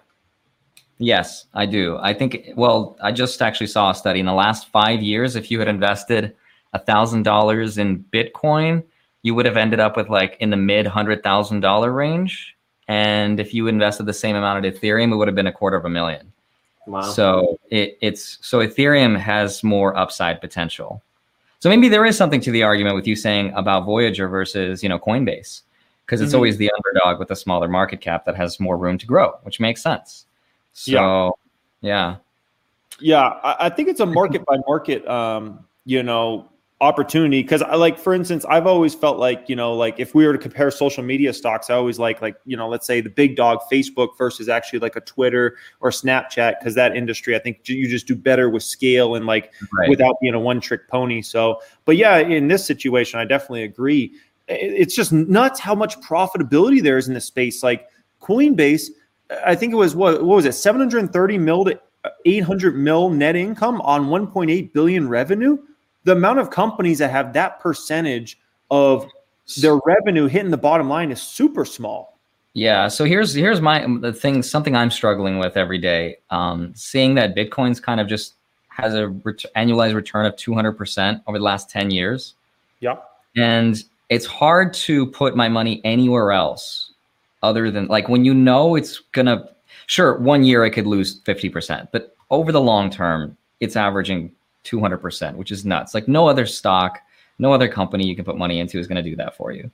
Yes, 0.98 1.46
I 1.54 1.64
do. 1.64 1.96
I 2.00 2.12
think, 2.12 2.50
well, 2.56 2.96
I 3.02 3.10
just 3.10 3.40
actually 3.40 3.68
saw 3.68 3.90
a 3.90 3.94
study 3.94 4.20
in 4.20 4.26
the 4.26 4.34
last 4.34 4.68
five 4.68 5.00
years. 5.00 5.34
If 5.34 5.50
you 5.50 5.58
had 5.58 5.68
invested 5.68 6.36
$1,000 6.74 7.78
in 7.78 8.04
Bitcoin, 8.12 8.84
you 9.22 9.34
would 9.34 9.46
have 9.46 9.56
ended 9.56 9.80
up 9.80 9.96
with 9.96 10.08
like 10.08 10.36
in 10.40 10.50
the 10.50 10.56
mid 10.56 10.86
hundred 10.86 11.22
thousand 11.22 11.60
dollar 11.60 11.92
range. 11.92 12.56
And 12.88 13.38
if 13.38 13.54
you 13.54 13.66
invested 13.66 14.06
the 14.06 14.12
same 14.12 14.36
amount 14.36 14.64
of 14.64 14.74
Ethereum, 14.74 15.12
it 15.12 15.16
would 15.16 15.28
have 15.28 15.34
been 15.34 15.46
a 15.46 15.52
quarter 15.52 15.76
of 15.76 15.84
a 15.84 15.90
million. 15.90 16.32
Wow. 16.86 17.02
So 17.02 17.58
it, 17.70 17.98
it's 18.00 18.38
so 18.40 18.58
Ethereum 18.58 19.18
has 19.18 19.62
more 19.62 19.96
upside 19.96 20.40
potential. 20.40 21.02
So 21.60 21.68
maybe 21.68 21.88
there 21.88 22.04
is 22.06 22.16
something 22.16 22.40
to 22.40 22.50
the 22.50 22.62
argument 22.62 22.96
with 22.96 23.06
you 23.06 23.14
saying 23.14 23.52
about 23.54 23.84
Voyager 23.84 24.28
versus 24.28 24.82
you 24.82 24.88
know 24.88 24.98
Coinbase, 24.98 25.62
because 26.04 26.20
it's 26.20 26.30
mm-hmm. 26.30 26.36
always 26.36 26.56
the 26.56 26.70
underdog 26.76 27.20
with 27.20 27.30
a 27.30 27.36
smaller 27.36 27.68
market 27.68 28.00
cap 28.00 28.24
that 28.24 28.34
has 28.34 28.58
more 28.58 28.76
room 28.76 28.98
to 28.98 29.06
grow, 29.06 29.38
which 29.42 29.60
makes 29.60 29.82
sense. 29.82 30.26
So 30.72 31.38
yeah, 31.82 32.16
yeah, 33.00 33.20
yeah 33.22 33.28
I, 33.44 33.66
I 33.66 33.68
think 33.68 33.88
it's 33.88 34.00
a 34.00 34.06
market 34.06 34.44
by 34.46 34.56
market, 34.66 35.06
um, 35.06 35.64
you 35.84 36.02
know, 36.02 36.49
opportunity 36.80 37.42
because 37.42 37.60
I 37.60 37.74
like 37.74 37.98
for 37.98 38.14
instance 38.14 38.46
I've 38.46 38.66
always 38.66 38.94
felt 38.94 39.18
like 39.18 39.44
you 39.48 39.56
know 39.56 39.74
like 39.74 40.00
if 40.00 40.14
we 40.14 40.26
were 40.26 40.32
to 40.32 40.38
compare 40.38 40.70
social 40.70 41.04
media 41.04 41.32
stocks 41.34 41.68
I 41.68 41.74
always 41.74 41.98
like 41.98 42.22
like 42.22 42.36
you 42.46 42.56
know 42.56 42.68
let's 42.68 42.86
say 42.86 43.02
the 43.02 43.10
big 43.10 43.36
dog 43.36 43.60
Facebook 43.70 44.16
versus 44.16 44.48
actually 44.48 44.78
like 44.78 44.96
a 44.96 45.02
Twitter 45.02 45.58
or 45.80 45.90
Snapchat 45.90 46.58
because 46.58 46.74
that 46.76 46.96
industry 46.96 47.36
I 47.36 47.38
think 47.38 47.68
you 47.68 47.86
just 47.86 48.06
do 48.06 48.14
better 48.14 48.48
with 48.48 48.62
scale 48.62 49.14
and 49.14 49.26
like 49.26 49.52
right. 49.74 49.90
without 49.90 50.16
being 50.22 50.32
a 50.32 50.40
one 50.40 50.58
trick 50.58 50.88
pony. 50.88 51.20
So 51.20 51.60
but 51.84 51.98
yeah 51.98 52.16
in 52.16 52.48
this 52.48 52.64
situation 52.64 53.20
I 53.20 53.26
definitely 53.26 53.64
agree. 53.64 54.14
It's 54.48 54.96
just 54.96 55.12
nuts 55.12 55.60
how 55.60 55.74
much 55.74 56.00
profitability 56.00 56.82
there 56.82 56.96
is 56.96 57.08
in 57.08 57.14
this 57.14 57.26
space. 57.26 57.62
Like 57.62 57.88
Coinbase 58.22 58.88
I 59.44 59.54
think 59.54 59.74
it 59.74 59.76
was 59.76 59.94
what 59.94 60.24
what 60.24 60.36
was 60.36 60.46
it 60.46 60.52
730 60.52 61.36
mil 61.36 61.66
to 61.66 61.78
uh, 62.04 62.10
800 62.24 62.74
mil 62.74 63.10
net 63.10 63.36
income 63.36 63.82
on 63.82 64.06
1.8 64.06 64.72
billion 64.72 65.06
revenue 65.10 65.58
the 66.04 66.12
amount 66.12 66.38
of 66.38 66.50
companies 66.50 66.98
that 66.98 67.10
have 67.10 67.32
that 67.34 67.60
percentage 67.60 68.38
of 68.70 69.08
their 69.60 69.76
revenue 69.84 70.26
hitting 70.26 70.50
the 70.50 70.56
bottom 70.56 70.88
line 70.88 71.10
is 71.10 71.20
super 71.20 71.64
small. 71.64 72.18
Yeah. 72.54 72.88
So 72.88 73.04
here's 73.04 73.32
here's 73.32 73.60
my 73.60 73.86
the 74.00 74.12
thing. 74.12 74.42
Something 74.42 74.74
I'm 74.74 74.90
struggling 74.90 75.38
with 75.38 75.56
every 75.56 75.78
day. 75.78 76.16
Um, 76.30 76.72
seeing 76.74 77.14
that 77.14 77.36
Bitcoin's 77.36 77.80
kind 77.80 78.00
of 78.00 78.08
just 78.08 78.34
has 78.68 78.94
a 78.94 79.08
ret- 79.08 79.44
annualized 79.56 79.94
return 79.94 80.26
of 80.26 80.36
200 80.36 80.72
percent 80.72 81.22
over 81.26 81.38
the 81.38 81.44
last 81.44 81.70
10 81.70 81.90
years. 81.90 82.34
Yeah. 82.80 82.96
And 83.36 83.82
it's 84.08 84.26
hard 84.26 84.74
to 84.74 85.06
put 85.06 85.36
my 85.36 85.48
money 85.48 85.80
anywhere 85.84 86.32
else 86.32 86.92
other 87.42 87.70
than 87.70 87.86
like 87.86 88.08
when 88.08 88.24
you 88.24 88.34
know 88.34 88.74
it's 88.74 88.98
gonna. 89.12 89.48
Sure, 89.86 90.18
one 90.18 90.44
year 90.44 90.64
I 90.64 90.70
could 90.70 90.86
lose 90.86 91.20
50 91.24 91.48
percent, 91.48 91.88
but 91.92 92.14
over 92.30 92.52
the 92.52 92.60
long 92.60 92.90
term, 92.90 93.36
it's 93.60 93.76
averaging 93.76 94.32
200%, 94.64 95.36
which 95.36 95.50
is 95.50 95.64
nuts. 95.64 95.94
Like 95.94 96.08
no 96.08 96.28
other 96.28 96.46
stock, 96.46 97.00
no 97.38 97.52
other 97.52 97.68
company 97.68 98.06
you 98.06 98.16
can 98.16 98.24
put 98.24 98.36
money 98.36 98.60
into 98.60 98.78
is 98.78 98.86
going 98.86 99.02
to 99.02 99.08
do 99.08 99.16
that 99.16 99.36
for 99.36 99.52
you. 99.52 99.70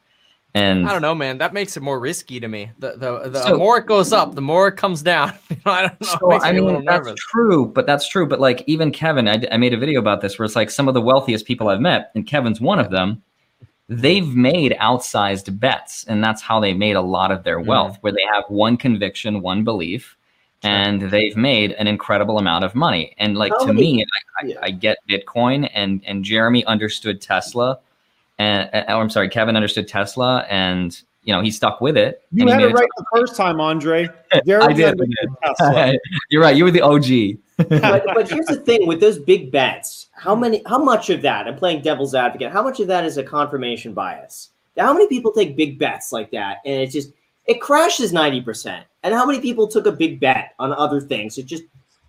And 0.56 0.88
I 0.88 0.92
don't 0.92 1.02
know, 1.02 1.14
man. 1.14 1.36
That 1.36 1.52
makes 1.52 1.76
it 1.76 1.82
more 1.82 2.00
risky 2.00 2.40
to 2.40 2.48
me. 2.48 2.70
The 2.78 2.92
the, 2.92 3.28
the 3.28 3.42
so, 3.42 3.58
more 3.58 3.76
it 3.76 3.84
goes 3.84 4.14
up, 4.14 4.34
the 4.34 4.40
more 4.40 4.68
it 4.68 4.76
comes 4.78 5.02
down. 5.02 5.34
I 5.66 5.82
don't 5.82 6.00
know. 6.00 6.16
So, 6.18 6.32
I 6.32 6.52
mean, 6.52 6.84
that's 6.86 7.04
nervous. 7.04 7.20
true, 7.30 7.66
but 7.66 7.86
that's 7.86 8.08
true. 8.08 8.26
But 8.26 8.40
like 8.40 8.64
even 8.66 8.90
Kevin, 8.90 9.28
I, 9.28 9.42
I 9.52 9.58
made 9.58 9.74
a 9.74 9.76
video 9.76 10.00
about 10.00 10.22
this 10.22 10.38
where 10.38 10.46
it's 10.46 10.56
like 10.56 10.70
some 10.70 10.88
of 10.88 10.94
the 10.94 11.02
wealthiest 11.02 11.44
people 11.44 11.68
I've 11.68 11.82
met, 11.82 12.10
and 12.14 12.26
Kevin's 12.26 12.58
one 12.58 12.78
of 12.78 12.90
them. 12.90 13.22
They've 13.88 14.26
made 14.26 14.72
outsized 14.80 15.60
bets, 15.60 16.04
and 16.04 16.24
that's 16.24 16.40
how 16.40 16.58
they 16.58 16.72
made 16.72 16.96
a 16.96 17.02
lot 17.02 17.30
of 17.30 17.44
their 17.44 17.60
mm. 17.60 17.66
wealth, 17.66 17.98
mm. 17.98 18.02
where 18.02 18.12
they 18.12 18.24
have 18.32 18.44
one 18.48 18.78
conviction, 18.78 19.42
one 19.42 19.62
belief, 19.62 20.16
and 20.62 21.02
they've 21.02 21.36
made 21.36 21.72
an 21.72 21.86
incredible 21.86 22.38
amount 22.38 22.64
of 22.64 22.74
money. 22.74 23.14
And 23.18 23.36
like 23.36 23.52
How 23.52 23.66
to 23.66 23.72
many, 23.72 23.96
me, 23.96 24.06
I, 24.40 24.46
yeah. 24.46 24.56
I, 24.60 24.66
I, 24.66 24.70
get 24.70 24.98
Bitcoin, 25.08 25.70
and 25.74 26.02
and 26.06 26.24
Jeremy 26.24 26.64
understood 26.64 27.20
Tesla, 27.20 27.78
and 28.38 28.68
oh, 28.88 29.00
I'm 29.00 29.10
sorry, 29.10 29.28
Kevin 29.28 29.56
understood 29.56 29.88
Tesla, 29.88 30.46
and 30.48 31.00
you 31.22 31.32
know 31.32 31.40
he 31.40 31.50
stuck 31.50 31.80
with 31.80 31.96
it. 31.96 32.22
You 32.32 32.46
had 32.48 32.62
it 32.62 32.72
right 32.72 32.88
the 32.96 33.04
first 33.14 33.36
time, 33.36 33.60
Andre. 33.60 34.08
I 34.32 34.72
did. 34.72 34.98
You're 36.30 36.42
right. 36.42 36.56
You 36.56 36.64
were 36.64 36.70
the 36.70 36.82
OG. 36.82 37.38
but, 37.56 38.04
but 38.14 38.28
here's 38.30 38.46
the 38.46 38.62
thing 38.62 38.86
with 38.86 39.00
those 39.00 39.18
big 39.18 39.50
bets: 39.50 40.08
how 40.12 40.34
many, 40.34 40.62
how 40.66 40.78
much 40.78 41.10
of 41.10 41.22
that? 41.22 41.46
I'm 41.46 41.56
playing 41.56 41.82
devil's 41.82 42.14
advocate. 42.14 42.52
How 42.52 42.62
much 42.62 42.80
of 42.80 42.86
that 42.88 43.04
is 43.04 43.18
a 43.18 43.22
confirmation 43.22 43.94
bias? 43.94 44.50
How 44.76 44.92
many 44.92 45.06
people 45.06 45.32
take 45.32 45.56
big 45.56 45.78
bets 45.78 46.12
like 46.12 46.30
that, 46.32 46.58
and 46.64 46.82
it's 46.82 46.92
just 46.92 47.12
it 47.46 47.60
crashes 47.60 48.12
90%. 48.12 48.82
And 49.06 49.14
how 49.14 49.24
many 49.24 49.40
people 49.40 49.68
took 49.68 49.86
a 49.86 49.92
big 49.92 50.20
bet 50.20 50.54
on 50.58 50.72
other 50.72 51.00
things? 51.00 51.38
It 51.38 51.46
just 51.46 51.64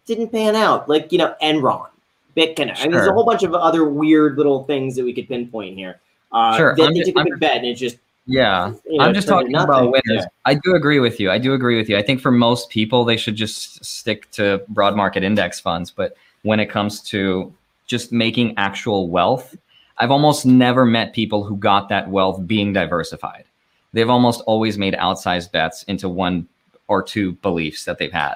didn't 0.05 0.29
pan 0.29 0.55
out. 0.55 0.89
Like, 0.89 1.12
you 1.12 1.17
know, 1.17 1.36
Enron, 1.41 1.88
Bitcoin. 2.36 2.75
Sure. 2.75 2.86
And 2.86 2.93
there's 2.93 3.07
a 3.07 3.13
whole 3.13 3.25
bunch 3.25 3.43
of 3.43 3.53
other 3.53 3.86
weird 3.86 4.38
little 4.38 4.63
things 4.65 4.95
that 4.95 5.03
we 5.03 5.13
could 5.13 5.27
pinpoint 5.27 5.77
here. 5.77 5.99
Uh, 6.31 6.57
sure. 6.57 6.75
They, 6.75 6.88
they 6.88 7.01
took 7.01 7.17
a 7.17 7.23
big 7.23 7.39
bet 7.39 7.57
and 7.57 7.65
it 7.65 7.75
just 7.75 7.97
yeah, 8.29 8.73
you 8.86 8.97
know, 8.97 9.05
I'm 9.05 9.13
just 9.13 9.29
talking 9.29 9.55
about 9.55 9.86
winners. 9.86 10.03
Yeah. 10.23 10.25
I 10.43 10.55
do 10.55 10.75
agree 10.75 10.99
with 10.99 11.17
you. 11.17 11.31
I 11.31 11.38
do 11.38 11.53
agree 11.53 11.77
with 11.77 11.88
you. 11.88 11.95
I 11.95 12.01
think 12.01 12.19
for 12.19 12.29
most 12.29 12.69
people, 12.69 13.05
they 13.05 13.15
should 13.15 13.38
just 13.38 13.86
stick 13.86 14.29
to 14.31 14.62
broad 14.67 14.97
market 14.97 15.23
index 15.23 15.62
funds. 15.62 15.91
But 15.91 16.17
when 16.41 16.60
it 16.60 16.65
comes 16.65 16.99
to 17.03 17.53
just 17.86 18.12
making 18.12 18.53
actual 18.57 19.07
wealth, 19.07 19.55
I've 19.97 20.12
almost 20.12 20.45
never 20.45 20.86
met 20.86 21.13
people 21.13 21.45
who 21.45 21.55
got 21.55 21.88
that 21.88 22.10
wealth 22.10 22.45
being 22.45 22.73
diversified 22.73 23.45
they've 23.93 24.10
almost 24.10 24.41
always 24.41 24.77
made 24.77 24.93
outsized 24.95 25.51
bets 25.51 25.83
into 25.83 26.07
one 26.10 26.47
or 26.88 27.04
two 27.04 27.34
beliefs 27.34 27.86
that 27.86 27.97
they've 27.97 28.12
had. 28.12 28.36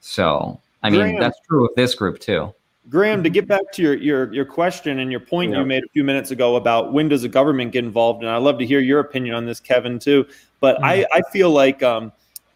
So, 0.00 0.60
I 0.82 0.90
mean, 0.90 1.00
Graham, 1.00 1.20
that's 1.20 1.38
true 1.46 1.66
of 1.66 1.74
this 1.76 1.94
group 1.94 2.18
too. 2.20 2.54
Graham, 2.88 3.22
to 3.22 3.30
get 3.30 3.46
back 3.46 3.70
to 3.72 3.82
your 3.82 3.94
your 3.94 4.32
your 4.32 4.44
question 4.44 4.98
and 4.98 5.10
your 5.10 5.20
point 5.20 5.54
you 5.54 5.64
made 5.64 5.84
a 5.84 5.88
few 5.92 6.02
minutes 6.02 6.30
ago 6.30 6.56
about 6.56 6.92
when 6.92 7.08
does 7.08 7.22
the 7.22 7.28
government 7.28 7.72
get 7.72 7.84
involved, 7.84 8.22
and 8.22 8.30
I'd 8.30 8.38
love 8.38 8.58
to 8.58 8.66
hear 8.66 8.80
your 8.80 9.00
opinion 9.00 9.34
on 9.34 9.46
this, 9.46 9.60
Kevin, 9.60 9.98
too. 9.98 10.26
But 10.60 10.76
mm-hmm. 10.76 10.84
I 10.86 11.06
I 11.12 11.22
feel 11.30 11.50
like 11.50 11.82
um, 11.82 12.12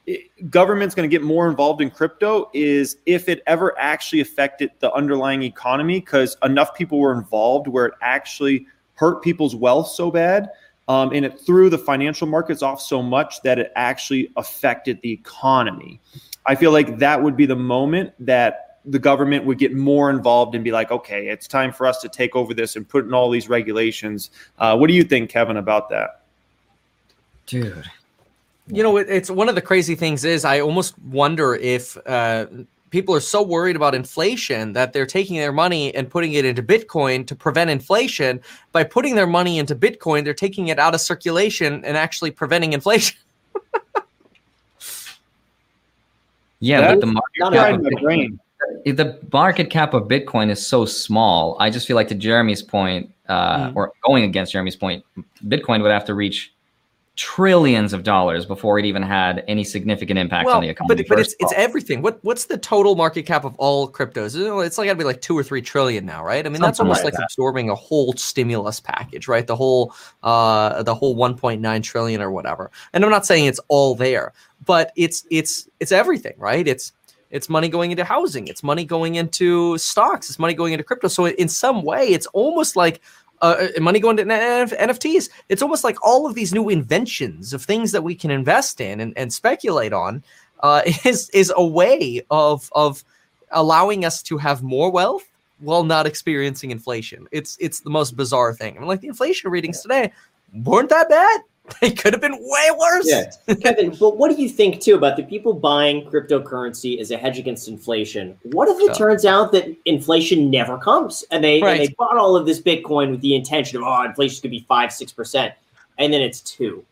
it, 0.06 0.50
government's 0.50 0.94
going 0.94 1.08
to 1.08 1.14
get 1.14 1.22
more 1.22 1.48
involved 1.48 1.80
in 1.80 1.90
crypto 1.90 2.50
is 2.52 2.96
if 3.06 3.28
it 3.28 3.42
ever 3.46 3.78
actually 3.78 4.20
affected 4.20 4.70
the 4.80 4.92
underlying 4.92 5.42
economy 5.42 6.00
because 6.00 6.36
enough 6.42 6.74
people 6.74 6.98
were 6.98 7.14
involved 7.14 7.68
where 7.68 7.86
it 7.86 7.94
actually 8.00 8.66
hurt 8.94 9.22
people's 9.22 9.54
wealth 9.54 9.88
so 9.88 10.10
bad 10.10 10.50
um, 10.88 11.12
and 11.12 11.24
it 11.24 11.40
threw 11.40 11.70
the 11.70 11.78
financial 11.78 12.26
markets 12.26 12.62
off 12.62 12.80
so 12.80 13.02
much 13.02 13.42
that 13.42 13.58
it 13.58 13.72
actually 13.76 14.30
affected 14.36 15.00
the 15.02 15.12
economy. 15.12 16.00
I 16.46 16.54
feel 16.54 16.72
like 16.72 16.98
that 16.98 17.22
would 17.22 17.36
be 17.36 17.46
the 17.46 17.56
moment 17.56 18.12
that 18.20 18.80
the 18.84 18.98
government 18.98 19.46
would 19.46 19.58
get 19.58 19.74
more 19.74 20.10
involved 20.10 20.54
and 20.54 20.62
be 20.62 20.70
like, 20.70 20.90
okay, 20.90 21.28
it's 21.28 21.48
time 21.48 21.72
for 21.72 21.86
us 21.86 22.00
to 22.02 22.08
take 22.08 22.36
over 22.36 22.52
this 22.52 22.76
and 22.76 22.86
put 22.86 23.06
in 23.06 23.14
all 23.14 23.30
these 23.30 23.48
regulations. 23.48 24.30
Uh, 24.58 24.76
what 24.76 24.88
do 24.88 24.94
you 24.94 25.04
think, 25.04 25.30
Kevin, 25.30 25.56
about 25.56 25.88
that? 25.88 26.20
Dude. 27.46 27.90
You 28.66 28.82
know, 28.82 28.96
it's 28.96 29.30
one 29.30 29.48
of 29.48 29.54
the 29.54 29.62
crazy 29.62 29.94
things 29.94 30.24
is 30.24 30.44
I 30.44 30.60
almost 30.60 30.98
wonder 30.98 31.54
if 31.54 31.96
uh, 32.06 32.46
people 32.94 33.12
are 33.12 33.18
so 33.18 33.42
worried 33.42 33.74
about 33.74 33.92
inflation 33.92 34.72
that 34.72 34.92
they're 34.92 35.04
taking 35.04 35.36
their 35.36 35.50
money 35.50 35.92
and 35.96 36.08
putting 36.08 36.34
it 36.34 36.44
into 36.44 36.62
Bitcoin 36.62 37.26
to 37.26 37.34
prevent 37.34 37.68
inflation. 37.68 38.40
By 38.70 38.84
putting 38.84 39.16
their 39.16 39.26
money 39.26 39.58
into 39.58 39.74
Bitcoin, 39.74 40.22
they're 40.22 40.32
taking 40.32 40.68
it 40.68 40.78
out 40.78 40.94
of 40.94 41.00
circulation 41.00 41.84
and 41.84 41.96
actually 41.96 42.30
preventing 42.30 42.72
inflation. 42.72 43.18
yeah, 46.60 46.82
that 46.82 47.00
but 47.00 47.00
the 47.00 47.06
market, 47.06 47.58
cap 47.58 47.74
of 47.74 47.80
Bitcoin, 47.80 48.38
the 48.84 49.18
market 49.32 49.70
cap 49.70 49.92
of 49.92 50.04
Bitcoin 50.04 50.48
is 50.48 50.64
so 50.64 50.84
small. 50.84 51.56
I 51.58 51.70
just 51.70 51.88
feel 51.88 51.96
like 51.96 52.06
to 52.08 52.14
Jeremy's 52.14 52.62
point, 52.62 53.10
uh, 53.28 53.70
mm. 53.70 53.74
or 53.74 53.92
going 54.06 54.22
against 54.22 54.52
Jeremy's 54.52 54.76
point, 54.76 55.04
Bitcoin 55.44 55.82
would 55.82 55.90
have 55.90 56.04
to 56.04 56.14
reach 56.14 56.53
trillions 57.16 57.92
of 57.92 58.02
dollars 58.02 58.44
before 58.44 58.78
it 58.78 58.84
even 58.84 59.02
had 59.02 59.44
any 59.46 59.62
significant 59.62 60.18
impact 60.18 60.46
well, 60.46 60.56
on 60.56 60.62
the 60.62 60.68
economy. 60.68 61.02
But, 61.02 61.08
but 61.08 61.20
it's 61.20 61.34
it's 61.38 61.52
everything. 61.54 62.02
What 62.02 62.18
what's 62.22 62.46
the 62.46 62.58
total 62.58 62.96
market 62.96 63.22
cap 63.22 63.44
of 63.44 63.54
all 63.56 63.90
cryptos? 63.90 64.34
It's 64.64 64.78
like 64.78 64.86
gotta 64.86 64.98
be 64.98 65.04
like 65.04 65.20
two 65.20 65.38
or 65.38 65.44
three 65.44 65.62
trillion 65.62 66.04
now, 66.04 66.24
right? 66.24 66.44
I 66.44 66.48
mean, 66.48 66.56
Something 66.56 66.62
that's 66.62 66.80
almost 66.80 67.04
like, 67.04 67.12
like 67.12 67.14
that. 67.14 67.24
absorbing 67.24 67.70
a 67.70 67.74
whole 67.74 68.14
stimulus 68.14 68.80
package, 68.80 69.28
right? 69.28 69.46
The 69.46 69.56
whole 69.56 69.94
uh 70.24 70.82
the 70.82 70.94
whole 70.94 71.14
1.9 71.16 71.82
trillion 71.82 72.20
or 72.20 72.30
whatever. 72.32 72.70
And 72.92 73.04
I'm 73.04 73.10
not 73.10 73.26
saying 73.26 73.46
it's 73.46 73.60
all 73.68 73.94
there, 73.94 74.32
but 74.64 74.92
it's 74.96 75.24
it's 75.30 75.68
it's 75.78 75.92
everything, 75.92 76.34
right? 76.38 76.66
It's 76.66 76.92
it's 77.30 77.48
money 77.48 77.68
going 77.68 77.90
into 77.90 78.04
housing. 78.04 78.48
It's 78.48 78.62
money 78.62 78.84
going 78.84 79.16
into 79.16 79.76
stocks. 79.78 80.30
It's 80.30 80.38
money 80.38 80.54
going 80.54 80.72
into 80.72 80.84
crypto. 80.84 81.08
So 81.08 81.26
in 81.26 81.48
some 81.48 81.82
way, 81.82 82.06
it's 82.06 82.26
almost 82.26 82.76
like 82.76 83.00
uh, 83.44 83.68
money 83.78 84.00
going 84.00 84.16
to 84.16 84.24
NFTs. 84.24 85.28
It's 85.50 85.60
almost 85.60 85.84
like 85.84 85.96
all 86.02 86.26
of 86.26 86.34
these 86.34 86.54
new 86.54 86.70
inventions 86.70 87.52
of 87.52 87.62
things 87.62 87.92
that 87.92 88.02
we 88.02 88.14
can 88.14 88.30
invest 88.30 88.80
in 88.80 89.00
and, 89.00 89.12
and 89.18 89.32
speculate 89.32 89.92
on 89.92 90.24
uh, 90.60 90.82
is 91.04 91.28
is 91.30 91.52
a 91.54 91.64
way 91.64 92.22
of 92.30 92.70
of 92.72 93.04
allowing 93.50 94.04
us 94.04 94.22
to 94.22 94.38
have 94.38 94.62
more 94.62 94.90
wealth 94.90 95.28
while 95.60 95.84
not 95.84 96.06
experiencing 96.06 96.70
inflation. 96.70 97.26
It's 97.32 97.58
it's 97.60 97.80
the 97.80 97.90
most 97.90 98.16
bizarre 98.16 98.54
thing. 98.54 98.76
I 98.76 98.78
mean, 98.78 98.88
like 98.88 99.02
the 99.02 99.08
inflation 99.08 99.50
readings 99.50 99.82
today 99.82 100.10
weren't 100.52 100.88
that 100.88 101.10
bad. 101.10 101.42
They 101.80 101.90
could 101.90 102.12
have 102.12 102.20
been 102.20 102.36
way 102.38 102.70
worse. 102.78 103.08
Yeah. 103.08 103.54
Kevin, 103.56 103.96
but 104.00 104.16
what 104.16 104.34
do 104.34 104.40
you 104.40 104.48
think 104.48 104.80
too 104.80 104.94
about 104.94 105.16
the 105.16 105.22
people 105.22 105.54
buying 105.54 106.04
cryptocurrency 106.04 107.00
as 107.00 107.10
a 107.10 107.16
hedge 107.16 107.38
against 107.38 107.68
inflation? 107.68 108.38
What 108.42 108.68
if 108.68 108.90
it 108.90 108.94
turns 108.94 109.24
out 109.24 109.50
that 109.52 109.74
inflation 109.86 110.50
never 110.50 110.76
comes 110.78 111.24
and 111.30 111.42
they 111.42 111.62
right. 111.62 111.80
and 111.80 111.88
they 111.88 111.94
bought 111.98 112.16
all 112.18 112.36
of 112.36 112.44
this 112.44 112.60
Bitcoin 112.60 113.10
with 113.10 113.22
the 113.22 113.34
intention 113.34 113.78
of 113.78 113.84
oh 113.84 114.04
inflation 114.04 114.42
could 114.42 114.50
be 114.50 114.64
five, 114.68 114.92
six 114.92 115.10
percent. 115.12 115.54
and 115.98 116.12
then 116.12 116.20
it's 116.20 116.40
two. 116.40 116.84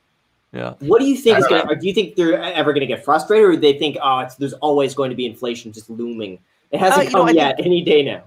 Yeah. 0.53 0.75
What 0.81 1.01
do 1.01 1.07
you 1.07 1.17
think 1.17 1.39
is 1.39 1.47
going 1.47 1.67
to, 1.67 1.77
do 1.77 1.87
you 1.87 1.95
think 1.95 2.15
they're 2.15 2.41
ever 2.43 2.73
going 2.73 2.83
to 2.83 2.87
get 2.87 3.05
frustrated 3.05 3.49
or 3.49 3.53
do 3.53 3.61
they 3.61 3.79
think, 3.79 3.97
oh, 4.03 4.21
it's, 4.21 4.35
there's 4.35 4.53
always 4.55 4.95
going 4.95 5.09
to 5.09 5.17
be 5.17 5.25
inflation 5.25 5.73
just 5.73 5.89
looming? 5.89 6.39
It 6.71 6.79
hasn't 6.79 7.09
Uh, 7.09 7.11
come 7.11 7.27
know, 7.27 7.29
I 7.29 7.33
yet, 7.33 7.57
any 7.59 7.83
day 7.83 8.03
now. 8.03 8.23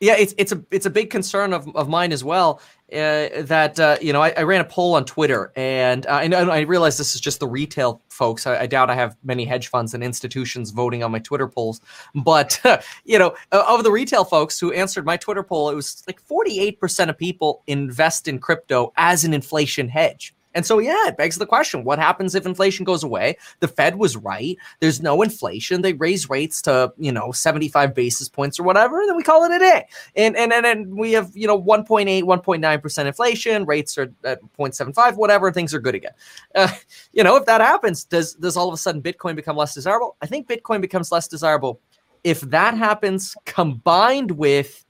Yeah, 0.00 0.14
it's 0.16 0.32
it's 0.38 0.52
a 0.52 0.62
it's 0.70 0.86
a 0.86 0.90
big 0.90 1.10
concern 1.10 1.52
of, 1.52 1.74
of 1.74 1.88
mine 1.88 2.12
as 2.12 2.22
well. 2.22 2.60
Uh, 2.90 3.42
that 3.42 3.78
uh, 3.78 3.98
you 4.00 4.14
know, 4.14 4.22
I, 4.22 4.30
I 4.30 4.42
ran 4.44 4.62
a 4.62 4.64
poll 4.64 4.94
on 4.94 5.04
Twitter, 5.04 5.52
and 5.56 6.06
uh, 6.06 6.10
I, 6.10 6.26
know- 6.26 6.48
I 6.48 6.60
realize 6.60 6.96
this 6.96 7.14
is 7.14 7.20
just 7.20 7.38
the 7.38 7.46
retail 7.46 8.00
folks. 8.08 8.46
I, 8.46 8.60
I 8.60 8.66
doubt 8.66 8.88
I 8.88 8.94
have 8.94 9.14
many 9.22 9.44
hedge 9.44 9.68
funds 9.68 9.92
and 9.92 10.02
institutions 10.02 10.70
voting 10.70 11.02
on 11.02 11.10
my 11.10 11.18
Twitter 11.18 11.48
polls. 11.48 11.82
But 12.14 12.58
you 13.04 13.18
know, 13.18 13.34
of 13.52 13.84
the 13.84 13.92
retail 13.92 14.24
folks 14.24 14.58
who 14.58 14.72
answered 14.72 15.04
my 15.04 15.18
Twitter 15.18 15.42
poll, 15.42 15.68
it 15.68 15.74
was 15.74 16.02
like 16.06 16.18
forty 16.18 16.60
eight 16.60 16.80
percent 16.80 17.10
of 17.10 17.18
people 17.18 17.62
invest 17.66 18.26
in 18.26 18.38
crypto 18.38 18.90
as 18.96 19.22
an 19.24 19.34
inflation 19.34 19.88
hedge. 19.90 20.34
And 20.54 20.64
so, 20.64 20.78
yeah, 20.78 21.08
it 21.08 21.16
begs 21.16 21.36
the 21.36 21.46
question 21.46 21.84
what 21.84 21.98
happens 21.98 22.34
if 22.34 22.46
inflation 22.46 22.84
goes 22.84 23.02
away? 23.02 23.36
The 23.60 23.68
Fed 23.68 23.96
was 23.96 24.16
right. 24.16 24.56
There's 24.80 25.02
no 25.02 25.22
inflation. 25.22 25.82
They 25.82 25.92
raise 25.92 26.28
rates 26.28 26.62
to, 26.62 26.92
you 26.98 27.12
know, 27.12 27.32
75 27.32 27.94
basis 27.94 28.28
points 28.28 28.58
or 28.58 28.62
whatever, 28.62 29.00
and 29.00 29.08
then 29.08 29.16
we 29.16 29.22
call 29.22 29.44
it 29.44 29.52
a 29.52 29.58
day. 29.58 29.86
And 30.16 30.36
and 30.36 30.52
and, 30.52 30.66
and 30.66 30.96
we 30.96 31.12
have, 31.12 31.30
you 31.34 31.46
know, 31.46 31.60
1.8, 31.60 32.22
1.9% 32.22 33.06
inflation, 33.06 33.64
rates 33.64 33.98
are 33.98 34.12
at 34.24 34.40
0.75, 34.58 35.16
whatever, 35.16 35.52
things 35.52 35.74
are 35.74 35.80
good 35.80 35.94
again. 35.94 36.12
Uh, 36.54 36.68
you 37.12 37.22
know, 37.22 37.36
if 37.36 37.46
that 37.46 37.60
happens, 37.60 38.04
does, 38.04 38.34
does 38.34 38.56
all 38.56 38.68
of 38.68 38.74
a 38.74 38.78
sudden 38.78 39.02
Bitcoin 39.02 39.36
become 39.36 39.56
less 39.56 39.74
desirable? 39.74 40.16
I 40.22 40.26
think 40.26 40.48
Bitcoin 40.48 40.80
becomes 40.80 41.12
less 41.12 41.28
desirable 41.28 41.80
if 42.24 42.40
that 42.42 42.76
happens 42.76 43.36
combined 43.44 44.32
with 44.32 44.84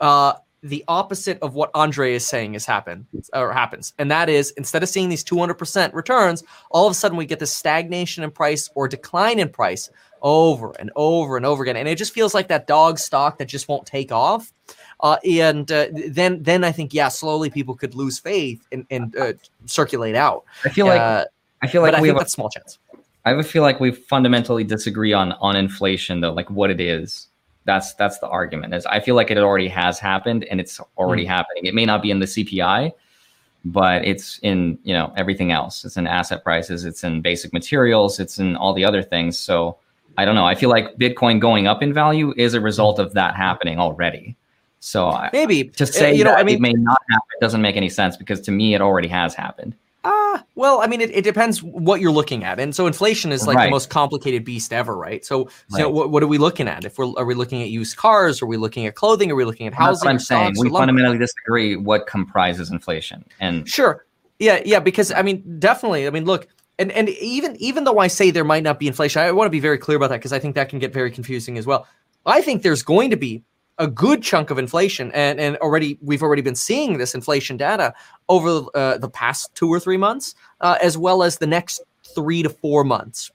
uh, 0.00 0.34
the 0.64 0.82
opposite 0.88 1.38
of 1.42 1.54
what 1.54 1.70
Andre 1.74 2.14
is 2.14 2.26
saying 2.26 2.54
is 2.54 2.64
happen 2.64 3.06
or 3.34 3.52
happens, 3.52 3.92
and 3.98 4.10
that 4.10 4.28
is 4.28 4.50
instead 4.52 4.82
of 4.82 4.88
seeing 4.88 5.10
these 5.10 5.22
200% 5.22 5.92
returns, 5.92 6.42
all 6.70 6.86
of 6.86 6.90
a 6.90 6.94
sudden 6.94 7.18
we 7.18 7.26
get 7.26 7.38
this 7.38 7.52
stagnation 7.52 8.24
in 8.24 8.30
price 8.30 8.70
or 8.74 8.88
decline 8.88 9.38
in 9.38 9.50
price 9.50 9.90
over 10.22 10.72
and 10.78 10.90
over 10.96 11.36
and 11.36 11.44
over 11.44 11.62
again, 11.62 11.76
and 11.76 11.86
it 11.86 11.98
just 11.98 12.14
feels 12.14 12.32
like 12.32 12.48
that 12.48 12.66
dog 12.66 12.98
stock 12.98 13.36
that 13.38 13.44
just 13.44 13.68
won't 13.68 13.86
take 13.86 14.10
off. 14.10 14.52
Uh, 15.00 15.18
and 15.28 15.70
uh, 15.70 15.88
then, 16.08 16.42
then 16.42 16.64
I 16.64 16.72
think 16.72 16.94
yeah, 16.94 17.08
slowly 17.08 17.50
people 17.50 17.74
could 17.74 17.94
lose 17.94 18.18
faith 18.18 18.66
and, 18.72 18.86
and 18.90 19.14
uh, 19.16 19.34
circulate 19.66 20.16
out. 20.16 20.44
I 20.64 20.70
feel 20.70 20.86
like 20.86 21.00
Uh, 21.00 21.24
I 21.62 21.66
feel 21.66 21.82
like 21.82 21.94
I 21.94 22.00
we 22.00 22.08
think 22.08 22.18
have 22.18 22.26
a 22.26 22.30
small 22.30 22.48
chance. 22.48 22.78
I 23.26 23.42
feel 23.42 23.62
like 23.62 23.80
we 23.80 23.90
fundamentally 23.90 24.64
disagree 24.64 25.12
on 25.12 25.32
on 25.32 25.56
inflation 25.56 26.20
though, 26.20 26.32
like 26.32 26.50
what 26.50 26.70
it 26.70 26.80
is. 26.80 27.28
That's 27.64 27.94
that's 27.94 28.18
the 28.18 28.28
argument. 28.28 28.74
Is 28.74 28.86
I 28.86 29.00
feel 29.00 29.14
like 29.14 29.30
it 29.30 29.38
already 29.38 29.68
has 29.68 29.98
happened 29.98 30.44
and 30.44 30.60
it's 30.60 30.80
already 30.98 31.24
happening. 31.24 31.66
It 31.66 31.74
may 31.74 31.86
not 31.86 32.02
be 32.02 32.10
in 32.10 32.18
the 32.18 32.26
CPI, 32.26 32.92
but 33.64 34.04
it's 34.04 34.38
in 34.42 34.78
you 34.84 34.92
know 34.92 35.12
everything 35.16 35.52
else. 35.52 35.84
It's 35.84 35.96
in 35.96 36.06
asset 36.06 36.44
prices. 36.44 36.84
It's 36.84 37.04
in 37.04 37.22
basic 37.22 37.52
materials. 37.52 38.20
It's 38.20 38.38
in 38.38 38.56
all 38.56 38.74
the 38.74 38.84
other 38.84 39.02
things. 39.02 39.38
So 39.38 39.78
I 40.18 40.24
don't 40.24 40.34
know. 40.34 40.44
I 40.44 40.54
feel 40.54 40.70
like 40.70 40.96
Bitcoin 40.96 41.40
going 41.40 41.66
up 41.66 41.82
in 41.82 41.92
value 41.92 42.34
is 42.36 42.54
a 42.54 42.60
result 42.60 42.98
of 42.98 43.14
that 43.14 43.34
happening 43.34 43.78
already. 43.78 44.36
So 44.80 45.08
I, 45.08 45.30
Maybe 45.32 45.64
to 45.64 45.84
Uh, 45.84 45.86
say 45.86 46.14
you 46.14 46.24
know, 46.24 46.34
I 46.34 46.42
mean, 46.42 46.56
it 46.56 46.60
may 46.60 46.72
not 46.72 47.00
happen 47.10 47.28
doesn't 47.40 47.62
make 47.62 47.76
any 47.76 47.88
sense 47.88 48.16
because 48.16 48.40
to 48.42 48.52
me 48.52 48.74
it 48.74 48.82
already 48.82 49.08
has 49.08 49.34
happened. 49.34 49.74
Well, 50.54 50.80
I 50.80 50.86
mean, 50.86 51.00
it, 51.00 51.10
it 51.10 51.22
depends 51.22 51.62
what 51.62 52.00
you're 52.00 52.12
looking 52.12 52.44
at, 52.44 52.60
and 52.60 52.74
so 52.74 52.86
inflation 52.86 53.32
is 53.32 53.46
like 53.46 53.58
the 53.66 53.70
most 53.70 53.90
complicated 53.90 54.44
beast 54.44 54.72
ever, 54.72 54.96
right? 54.96 55.24
So, 55.24 55.48
so 55.68 55.84
Right. 55.84 55.92
what, 55.92 56.10
what 56.10 56.22
are 56.22 56.26
we 56.26 56.38
looking 56.38 56.68
at? 56.68 56.84
If 56.84 56.98
we're 56.98 57.12
are 57.16 57.24
we 57.24 57.34
looking 57.34 57.62
at 57.62 57.68
used 57.70 57.96
cars? 57.96 58.40
Are 58.42 58.46
we 58.46 58.56
looking 58.56 58.86
at 58.86 58.94
clothing? 58.94 59.30
Are 59.30 59.34
we 59.34 59.44
looking 59.44 59.66
at 59.66 59.72
That's 59.72 59.82
housing? 59.82 60.06
what 60.06 60.10
I'm 60.12 60.18
saying. 60.18 60.54
We 60.58 60.70
fundamentally 60.70 61.18
disagree 61.18 61.76
what 61.76 62.06
comprises 62.06 62.70
inflation. 62.70 63.24
And 63.40 63.68
Sure. 63.68 64.06
Yeah, 64.38 64.60
yeah, 64.64 64.80
because 64.80 65.12
I 65.12 65.22
mean, 65.22 65.58
definitely. 65.58 66.06
I 66.06 66.10
mean, 66.10 66.24
look, 66.24 66.48
and 66.78 66.90
and 66.92 67.08
even 67.08 67.56
even 67.56 67.84
though 67.84 67.98
I 67.98 68.08
say 68.08 68.30
there 68.30 68.44
might 68.44 68.62
not 68.62 68.78
be 68.78 68.86
inflation, 68.88 69.22
I 69.22 69.30
want 69.32 69.46
to 69.46 69.50
be 69.50 69.60
very 69.60 69.78
clear 69.78 69.96
about 69.96 70.10
that 70.10 70.18
because 70.18 70.32
I 70.32 70.38
think 70.38 70.54
that 70.56 70.68
can 70.68 70.78
get 70.78 70.92
very 70.92 71.10
confusing 71.10 71.56
as 71.58 71.66
well. 71.66 71.86
I 72.26 72.40
think 72.40 72.62
there's 72.62 72.82
going 72.82 73.10
to 73.10 73.16
be 73.16 73.42
a 73.78 73.86
good 73.86 74.22
chunk 74.22 74.50
of 74.50 74.58
inflation, 74.58 75.10
and 75.12 75.40
and 75.40 75.56
already 75.58 75.98
we've 76.00 76.22
already 76.22 76.42
been 76.42 76.54
seeing 76.54 76.98
this 76.98 77.14
inflation 77.14 77.56
data 77.56 77.94
over 78.28 78.64
uh, 78.74 78.98
the 78.98 79.08
past 79.08 79.54
two 79.54 79.68
or 79.68 79.80
three 79.80 79.96
months, 79.96 80.34
uh, 80.60 80.78
as 80.80 80.96
well 80.96 81.22
as 81.22 81.38
the 81.38 81.46
next 81.46 81.82
three 82.14 82.42
to 82.42 82.48
four 82.48 82.84
months. 82.84 83.30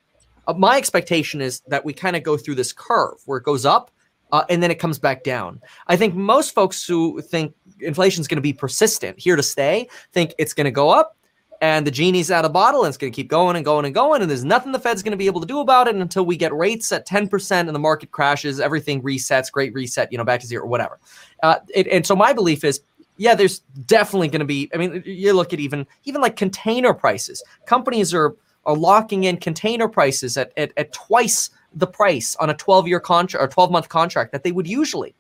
Uh, 0.48 0.54
my 0.54 0.78
expectation 0.78 1.42
is 1.42 1.62
that 1.68 1.84
we 1.84 1.94
kind 1.94 2.16
of 2.16 2.24
go 2.24 2.38
through 2.38 2.56
this 2.56 2.74
curve 2.74 3.18
where 3.26 3.38
it 3.38 3.44
goes 3.44 3.66
up 3.66 3.92
uh, 4.32 4.44
and 4.50 4.62
then 4.64 4.72
it 4.72 4.80
comes 4.80 5.00
back 5.00 5.24
down. 5.24 5.62
I 5.88 5.96
think 5.96 6.16
most 6.16 6.54
folks 6.54 6.86
who 6.86 7.22
think 7.22 7.54
inflation 7.82 8.22
is 8.22 8.28
going 8.28 8.38
to 8.38 8.42
be 8.42 8.54
persistent, 8.54 9.20
here 9.20 9.36
to 9.36 9.44
stay, 9.44 9.88
think 10.12 10.34
it's 10.38 10.54
going 10.54 10.66
to 10.66 10.72
go 10.72 10.90
up 10.90 11.18
and 11.62 11.86
the 11.86 11.92
genie's 11.92 12.32
out 12.32 12.46
of 12.46 12.54
bottle 12.54 12.84
and 12.84 12.90
it's 12.90 12.98
going 12.98 13.12
to 13.12 13.16
keep 13.16 13.28
going 13.28 13.56
and 13.56 13.66
going 13.66 13.86
and 13.86 13.94
going. 13.94 14.22
And 14.22 14.30
there's 14.30 14.46
nothing 14.46 14.72
the 14.72 14.80
Fed's 14.80 15.04
going 15.04 15.12
to 15.12 15.18
be 15.18 15.26
able 15.26 15.42
to 15.42 15.48
do 15.48 15.60
about 15.60 15.88
it 15.88 15.96
until 15.96 16.26
we 16.26 16.38
get 16.38 16.54
rates 16.54 16.92
at 16.92 17.08
10% 17.08 17.52
and 17.52 17.70
the 17.70 17.80
market 17.80 18.12
crashes, 18.12 18.60
everything 18.60 19.02
resets, 19.02 19.52
great 19.52 19.74
reset, 19.74 20.12
you 20.12 20.18
know, 20.18 20.24
back 20.24 20.40
to 20.40 20.48
zero, 20.48 20.64
or 20.64 20.68
whatever. 20.68 21.00
Uh, 21.44 21.58
it, 21.74 21.88
and 21.88 22.06
so 22.06 22.16
my 22.16 22.32
belief 22.32 22.64
is, 22.64 22.82
yeah, 23.18 23.36
there's 23.36 23.60
definitely 23.86 24.30
going 24.30 24.40
to 24.40 24.46
be. 24.46 24.70
I 24.74 24.78
mean, 24.78 25.04
you 25.06 25.34
look 25.34 25.52
at 25.52 25.60
even 25.60 25.86
even 26.06 26.22
like 26.22 26.38
container 26.38 26.94
prices. 26.94 27.44
Companies 27.66 28.14
are 28.14 28.34
are 28.66 28.76
locking 28.76 29.26
in 29.26 29.36
container 29.36 29.90
prices 29.90 30.38
at 30.38 30.54
at, 30.56 30.72
at 30.78 30.94
twice 30.94 31.50
the 31.74 31.86
price 31.86 32.36
on 32.38 32.50
a 32.50 32.54
12 32.54 32.88
year 32.88 33.02
contract 33.02 33.44
or 33.44 33.48
12 33.48 33.72
month 33.72 33.90
contract 33.90 34.32
that 34.32 34.44
they 34.44 34.54
would 34.54 34.68
usually. 34.68 35.14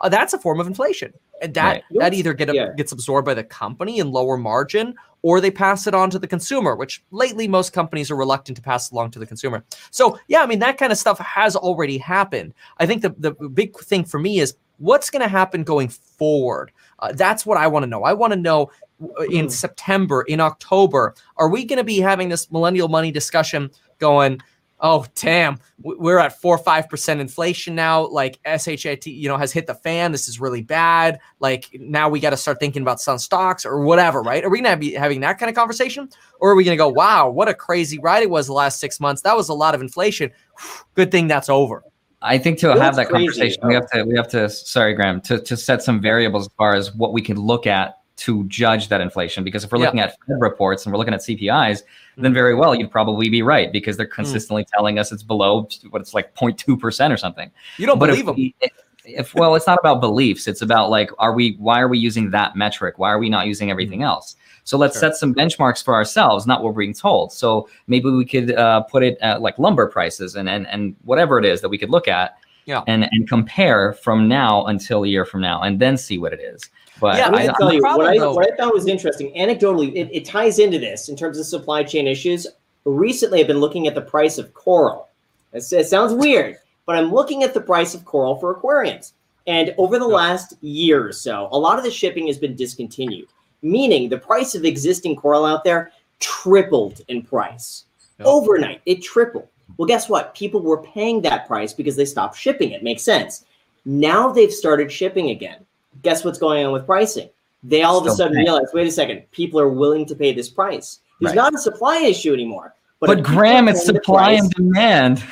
Uh, 0.00 0.10
that's 0.10 0.34
a 0.34 0.38
form 0.38 0.60
of 0.60 0.66
inflation, 0.66 1.12
and 1.42 1.54
that 1.54 1.72
Right. 1.72 1.82
that 2.00 2.14
either 2.14 2.32
get 2.34 2.52
Yeah. 2.54 2.72
gets 2.76 2.92
absorbed 2.92 3.26
by 3.26 3.34
the 3.34 3.44
company 3.44 3.98
in 3.98 4.10
lower 4.10 4.36
margin, 4.36 4.94
or 5.22 5.40
they 5.40 5.50
pass 5.50 5.86
it 5.86 5.94
on 5.94 6.10
to 6.10 6.18
the 6.18 6.26
consumer. 6.26 6.76
Which 6.76 7.02
lately 7.10 7.48
most 7.48 7.72
companies 7.72 8.10
are 8.10 8.16
reluctant 8.16 8.56
to 8.56 8.62
pass 8.62 8.90
along 8.90 9.10
to 9.12 9.18
the 9.18 9.26
consumer. 9.26 9.64
So 9.90 10.18
yeah, 10.28 10.42
I 10.42 10.46
mean 10.46 10.58
that 10.60 10.78
kind 10.78 10.92
of 10.92 10.98
stuff 10.98 11.18
has 11.18 11.56
already 11.56 11.98
happened. 11.98 12.54
I 12.78 12.86
think 12.86 13.02
the 13.02 13.14
the 13.18 13.32
big 13.48 13.76
thing 13.78 14.04
for 14.04 14.18
me 14.18 14.40
is 14.40 14.54
what's 14.78 15.08
going 15.10 15.22
to 15.22 15.28
happen 15.28 15.64
going 15.64 15.88
forward. 15.88 16.70
Uh, 16.98 17.12
that's 17.12 17.46
what 17.46 17.56
I 17.56 17.66
want 17.66 17.82
to 17.84 17.86
know. 17.86 18.02
I 18.04 18.12
want 18.12 18.32
to 18.34 18.38
know 18.38 18.70
uh, 19.18 19.24
in 19.24 19.48
September, 19.50 20.22
in 20.22 20.40
October, 20.40 21.14
are 21.36 21.48
we 21.48 21.64
going 21.64 21.78
to 21.78 21.84
be 21.84 21.98
having 21.98 22.28
this 22.28 22.50
millennial 22.50 22.88
money 22.88 23.10
discussion 23.10 23.70
going? 23.98 24.40
Oh 24.80 25.06
damn, 25.14 25.58
we're 25.80 26.18
at 26.18 26.38
four 26.40 26.54
or 26.54 26.62
five 26.62 26.88
percent 26.88 27.20
inflation 27.20 27.74
now. 27.74 28.06
Like 28.08 28.38
SHIT, 28.44 29.06
you 29.06 29.26
know, 29.28 29.38
has 29.38 29.50
hit 29.50 29.66
the 29.66 29.74
fan. 29.74 30.12
This 30.12 30.28
is 30.28 30.38
really 30.38 30.62
bad. 30.62 31.18
Like 31.40 31.70
now 31.80 32.10
we 32.10 32.20
got 32.20 32.30
to 32.30 32.36
start 32.36 32.60
thinking 32.60 32.82
about 32.82 33.00
some 33.00 33.16
stocks 33.18 33.64
or 33.64 33.80
whatever, 33.80 34.20
right? 34.20 34.44
Are 34.44 34.50
we 34.50 34.60
gonna 34.60 34.76
be 34.76 34.92
having 34.92 35.20
that 35.20 35.38
kind 35.38 35.48
of 35.48 35.56
conversation, 35.56 36.10
or 36.40 36.50
are 36.50 36.54
we 36.54 36.64
gonna 36.64 36.76
go, 36.76 36.88
wow, 36.88 37.30
what 37.30 37.48
a 37.48 37.54
crazy 37.54 37.98
ride 37.98 38.22
it 38.22 38.30
was 38.30 38.46
the 38.48 38.52
last 38.52 38.78
six 38.78 39.00
months? 39.00 39.22
That 39.22 39.34
was 39.36 39.48
a 39.48 39.54
lot 39.54 39.74
of 39.74 39.80
inflation. 39.80 40.30
Good 40.94 41.10
thing 41.10 41.26
that's 41.26 41.48
over. 41.48 41.82
I 42.22 42.38
think 42.38 42.58
to 42.60 42.68
Well, 42.68 42.80
have 42.80 42.96
that 42.96 43.08
crazy. 43.08 43.26
conversation, 43.26 43.68
we 43.68 43.74
have 43.74 43.90
to 43.90 44.04
we 44.04 44.16
have 44.16 44.28
to 44.28 44.48
sorry, 44.50 44.94
Graham, 44.94 45.20
to, 45.22 45.40
to 45.40 45.56
set 45.56 45.82
some 45.82 46.00
variables 46.02 46.46
as 46.46 46.52
far 46.58 46.74
as 46.74 46.94
what 46.94 47.12
we 47.12 47.22
can 47.22 47.38
look 47.38 47.66
at 47.66 47.98
to 48.16 48.44
judge 48.44 48.88
that 48.88 49.00
inflation. 49.00 49.44
Because 49.44 49.62
if 49.64 49.70
we're 49.72 49.78
Yeah. 49.78 49.84
looking 49.86 50.00
at 50.00 50.10
Fed 50.26 50.36
reports 50.40 50.84
and 50.86 50.92
we're 50.92 50.98
looking 50.98 51.14
at 51.14 51.20
CPIs, 51.20 51.82
then 52.16 52.32
very 52.32 52.54
well 52.54 52.74
you'd 52.74 52.90
probably 52.90 53.28
be 53.28 53.42
right 53.42 53.70
because 53.70 53.96
they're 53.96 54.06
consistently 54.06 54.64
telling 54.74 54.98
us 54.98 55.12
it's 55.12 55.22
below 55.22 55.68
what 55.90 56.00
it's 56.00 56.14
like 56.14 56.34
0.2 56.34 56.76
percent 56.80 57.12
or 57.12 57.16
something. 57.18 57.50
You 57.78 57.86
don't 57.86 57.98
but 57.98 58.06
believe 58.08 58.26
them. 58.26 58.36
we- 58.36 58.54
if, 58.60 58.72
if 59.04 59.34
well, 59.34 59.54
it's 59.54 59.66
not 59.66 59.78
about 59.78 60.00
beliefs. 60.00 60.48
It's 60.48 60.62
about 60.62 60.90
like, 60.90 61.10
are 61.18 61.32
we? 61.32 61.56
Why 61.58 61.80
are 61.80 61.88
we 61.88 61.98
using 61.98 62.30
that 62.30 62.56
metric? 62.56 62.98
Why 62.98 63.10
are 63.10 63.18
we 63.18 63.28
not 63.28 63.46
using 63.46 63.70
everything 63.70 64.02
else? 64.02 64.34
So 64.64 64.76
let's 64.76 64.96
Mm. 64.96 65.00
Sure. 65.00 65.10
set 65.12 65.16
some 65.16 65.32
benchmarks 65.34 65.84
for 65.84 65.94
ourselves, 65.94 66.44
not 66.46 66.60
what 66.62 66.74
we're 66.74 66.80
being 66.80 66.92
told. 66.94 67.32
So 67.32 67.68
maybe 67.86 68.10
we 68.10 68.24
could 68.24 68.52
uh, 68.56 68.80
put 68.80 69.04
it 69.04 69.16
at 69.20 69.42
like 69.42 69.58
lumber 69.60 69.86
prices 69.86 70.34
and 70.34 70.48
and 70.48 70.66
and 70.68 70.96
whatever 71.04 71.38
it 71.38 71.44
is 71.44 71.60
that 71.60 71.68
we 71.68 71.78
could 71.78 71.90
look 71.90 72.08
at, 72.08 72.36
Yeah. 72.64 72.82
and 72.88 73.04
and 73.12 73.28
compare 73.28 73.92
from 73.92 74.26
now 74.26 74.64
until 74.64 75.04
a 75.04 75.06
year 75.06 75.24
from 75.24 75.40
now, 75.42 75.60
and 75.62 75.78
then 75.78 75.96
see 75.96 76.18
what 76.18 76.32
it 76.32 76.40
is. 76.40 76.68
But 77.00 77.18
Yeah, 77.18 77.26
I'm 77.26 77.34
I, 77.34 77.38
going 77.38 77.48
to 77.48 77.54
tell 77.58 77.72
you 77.72 77.82
what 77.82 78.06
I, 78.06 78.26
what 78.26 78.52
I 78.52 78.56
found 78.56 78.72
was 78.72 78.86
interesting. 78.86 79.32
Anecdotally, 79.34 79.94
it, 79.94 80.08
it 80.12 80.24
ties 80.24 80.58
into 80.58 80.78
this 80.78 81.08
in 81.08 81.16
terms 81.16 81.38
of 81.38 81.46
supply 81.46 81.82
chain 81.82 82.06
issues. 82.06 82.46
Recently, 82.84 83.40
I've 83.40 83.46
been 83.46 83.60
looking 83.60 83.86
at 83.86 83.94
the 83.94 84.02
price 84.02 84.38
of 84.38 84.54
coral. 84.54 85.08
It, 85.52 85.64
it 85.72 85.86
sounds 85.86 86.14
weird, 86.14 86.56
but 86.86 86.96
I'm 86.96 87.12
looking 87.12 87.42
at 87.42 87.54
the 87.54 87.60
price 87.60 87.94
of 87.94 88.04
coral 88.04 88.36
for 88.36 88.50
aquariums. 88.50 89.14
And 89.46 89.74
over 89.78 89.98
the 89.98 90.06
last 90.06 90.54
year 90.62 91.06
or 91.06 91.12
so, 91.12 91.48
a 91.52 91.58
lot 91.58 91.78
of 91.78 91.84
the 91.84 91.90
shipping 91.90 92.26
has 92.26 92.38
been 92.38 92.56
discontinued, 92.56 93.28
meaning 93.62 94.08
the 94.08 94.18
price 94.18 94.54
of 94.54 94.64
existing 94.64 95.16
coral 95.16 95.44
out 95.44 95.64
there 95.64 95.92
tripled 96.18 97.00
in 97.08 97.22
price. 97.22 97.84
Yep. 98.18 98.26
Overnight, 98.26 98.80
it 98.86 99.02
tripled. 99.02 99.48
Well, 99.76 99.86
guess 99.86 100.08
what? 100.08 100.34
People 100.34 100.62
were 100.62 100.82
paying 100.82 101.20
that 101.22 101.46
price 101.46 101.72
because 101.72 101.96
they 101.96 102.06
stopped 102.06 102.38
shipping 102.38 102.70
it. 102.70 102.82
Makes 102.82 103.02
sense. 103.02 103.44
Now 103.84 104.32
they've 104.32 104.52
started 104.52 104.90
shipping 104.90 105.30
again. 105.30 105.65
Guess 106.02 106.24
what's 106.24 106.38
going 106.38 106.64
on 106.66 106.72
with 106.72 106.86
pricing? 106.86 107.28
They 107.62 107.82
all 107.82 107.98
of 107.98 108.06
a 108.06 108.10
sudden 108.12 108.36
realize, 108.36 108.66
wait 108.74 108.86
a 108.86 108.90
second, 108.90 109.22
people 109.32 109.58
are 109.58 109.68
willing 109.68 110.06
to 110.06 110.14
pay 110.14 110.32
this 110.32 110.48
price. 110.48 111.00
There's 111.20 111.30
Right. 111.30 111.36
not 111.36 111.54
a 111.54 111.58
supply 111.58 111.98
issue 111.98 112.32
anymore. 112.32 112.74
but 113.00 113.16
people 113.18 113.22
Graham, 113.34 113.68
it's 113.68 113.84
supply 113.84 114.36
price- 114.36 114.40
and 114.42 114.50
demand. 114.52 115.24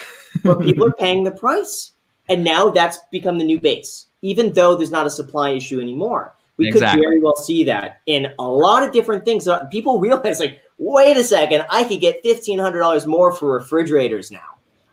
but 0.43 0.61
people 0.61 0.87
are 0.87 0.93
paying 0.99 1.25
the 1.25 1.31
price. 1.31 1.93
And 2.29 2.43
now 2.43 2.71
that's 2.71 2.99
become 3.13 3.39
the 3.39 3.45
new 3.45 3.61
base, 3.61 4.07
even 4.23 4.53
though 4.53 4.75
there's 4.75 4.91
not 4.91 5.07
a 5.07 5.11
supply 5.11 5.51
issue 5.51 5.81
anymore. 5.81 6.35
We 6.57 6.69
exactly. 6.69 7.01
could 7.03 7.07
very 7.09 7.21
well 7.21 7.37
see 7.37 7.65
that 7.65 8.01
in 8.07 8.33
a 8.39 8.49
lot 8.49 8.83
of 8.83 8.93
different 8.93 9.25
things. 9.25 9.47
Uh, 9.49 9.65
people 9.67 9.99
realize, 10.07 10.41
like, 10.41 10.61
wait 10.79 11.17
a 11.17 11.25
second, 11.25 11.67
I 11.71 11.85
could 11.85 12.01
get 12.01 12.23
fifteen 12.23 12.59
hundred 12.59 12.79
dollars 12.81 13.07
more 13.07 13.33
for 13.33 13.53
refrigerators 13.53 14.31
now. 14.31 14.41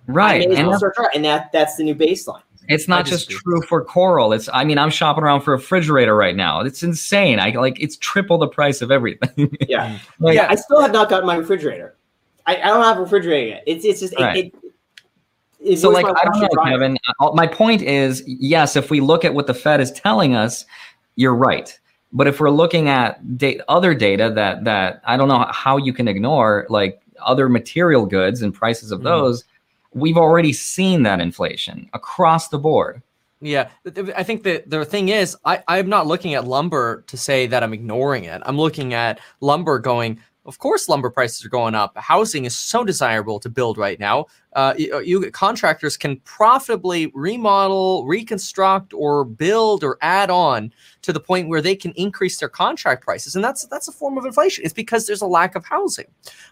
Right, 0.08 0.42
and, 0.44 0.54
and 0.54 1.26
that 1.26 1.52
that's 1.54 1.76
the 1.78 1.84
new 1.84 1.96
baseline. 1.96 2.42
It's 2.68 2.88
not 2.88 3.06
just 3.06 3.30
true 3.30 3.62
for 3.64 3.84
coral. 3.84 4.34
It's 4.34 4.50
I 4.54 4.64
mean 4.64 4.78
I'm 4.78 4.90
shopping 4.90 5.24
around 5.24 5.42
for 5.42 5.54
a 5.54 5.58
refrigerator 5.58 6.16
right 6.16 6.36
now. 6.36 6.62
It's 6.62 6.84
insane. 6.84 7.40
I 7.40 7.50
like 7.52 7.80
it's 7.80 7.98
triple 7.98 8.38
the 8.38 8.48
price 8.48 8.82
of 8.82 8.92
everything. 8.92 9.56
yeah, 9.68 10.00
like, 10.20 10.36
yeah. 10.36 10.48
I 10.50 10.56
still 10.56 10.82
have 10.82 10.92
not 10.92 11.10
gotten 11.10 11.26
my 11.26 11.36
refrigerator. 11.36 11.96
I, 12.46 12.58
I 12.58 12.68
don't 12.68 12.84
have 12.84 12.98
a 12.98 13.02
refrigerator 13.02 13.48
yet. 13.48 13.64
It's 13.68 13.86
it's 13.86 14.00
just 14.00 14.14
right. 14.20 14.46
it, 14.46 14.56
it, 15.60 15.78
so 15.78 15.90
like 15.90 16.06
I 16.06 16.24
don't 16.24 16.40
know, 16.40 16.64
Kevin. 16.64 16.98
Uh, 17.20 17.32
my 17.34 17.48
point 17.48 17.82
is, 17.82 18.24
yes, 18.26 18.76
if 18.76 18.90
we 18.90 19.00
look 19.00 19.26
at 19.26 19.34
what 19.34 19.48
the 19.48 19.54
Fed 19.54 19.82
is 19.82 19.92
telling 19.92 20.36
us, 20.36 20.66
you're 21.16 21.36
right. 21.36 21.78
But 22.14 22.28
if 22.28 22.40
we're 22.40 22.50
looking 22.52 22.90
at 22.90 23.38
da- 23.38 23.62
other 23.68 23.94
data 23.94 24.32
that 24.36 24.64
that 24.66 25.02
I 25.06 25.18
don't 25.18 25.28
know 25.28 25.46
how 25.52 25.78
you 25.78 25.94
can 25.94 26.08
ignore, 26.08 26.66
like 26.70 27.02
other 27.20 27.50
material 27.50 28.06
goods 28.06 28.42
and 28.42 28.54
prices 28.54 28.92
of 28.92 29.02
mm. 29.02 29.06
those, 29.06 29.46
we've 29.94 30.18
already 30.18 30.54
seen 30.54 31.04
that 31.04 31.20
inflation 31.20 31.90
across 31.94 32.48
the 32.50 32.58
board. 32.60 33.02
Yeah, 33.44 33.70
I 34.16 34.22
think 34.22 34.44
that 34.44 34.70
the 34.70 34.86
thing 34.86 35.10
is, 35.10 35.36
I, 35.46 35.64
I'm 35.68 35.90
not 35.90 36.06
looking 36.06 36.36
at 36.36 36.46
lumber 36.46 37.04
to 37.08 37.18
say 37.18 37.48
that 37.48 37.64
I'm 37.64 37.74
ignoring 37.74 38.26
it. 38.26 38.40
I'm 38.46 38.58
looking 38.58 38.94
at 38.94 39.20
lumber 39.40 39.80
going, 39.80 40.20
of 40.46 40.58
course, 40.58 40.90
lumber 40.90 41.10
prices 41.10 41.46
are 41.46 41.50
going 41.50 41.76
up. 41.76 41.96
Housing 41.98 42.46
is 42.46 42.58
so 42.58 42.84
desirable 42.84 43.40
to 43.40 43.50
build 43.50 43.78
right 43.78 44.00
now. 44.00 44.26
Uh, 44.54 44.74
you, 44.76 45.00
you, 45.02 45.32
contractors 45.32 45.96
can 45.96 46.18
profitably 46.22 47.12
remodel, 47.14 48.06
reconstruct, 48.06 48.94
or 48.94 49.24
build 49.24 49.84
or 49.84 49.98
add 50.02 50.32
on 50.32 50.74
to 51.04 51.14
the 51.14 51.20
point 51.20 51.48
where 51.48 51.62
they 51.62 51.76
can 51.76 51.92
increase 51.92 52.40
their 52.40 52.50
contract 52.50 53.04
prices, 53.04 53.36
and 53.36 53.44
that's 53.44 53.66
that's 53.68 53.88
a 53.88 53.92
form 53.92 54.18
of 54.18 54.26
inflation. 54.26 54.64
It's 54.66 54.74
because 54.74 55.06
there's 55.06 55.22
a 55.22 55.28
lack 55.28 55.56
of 55.56 55.64
housing, 55.64 56.08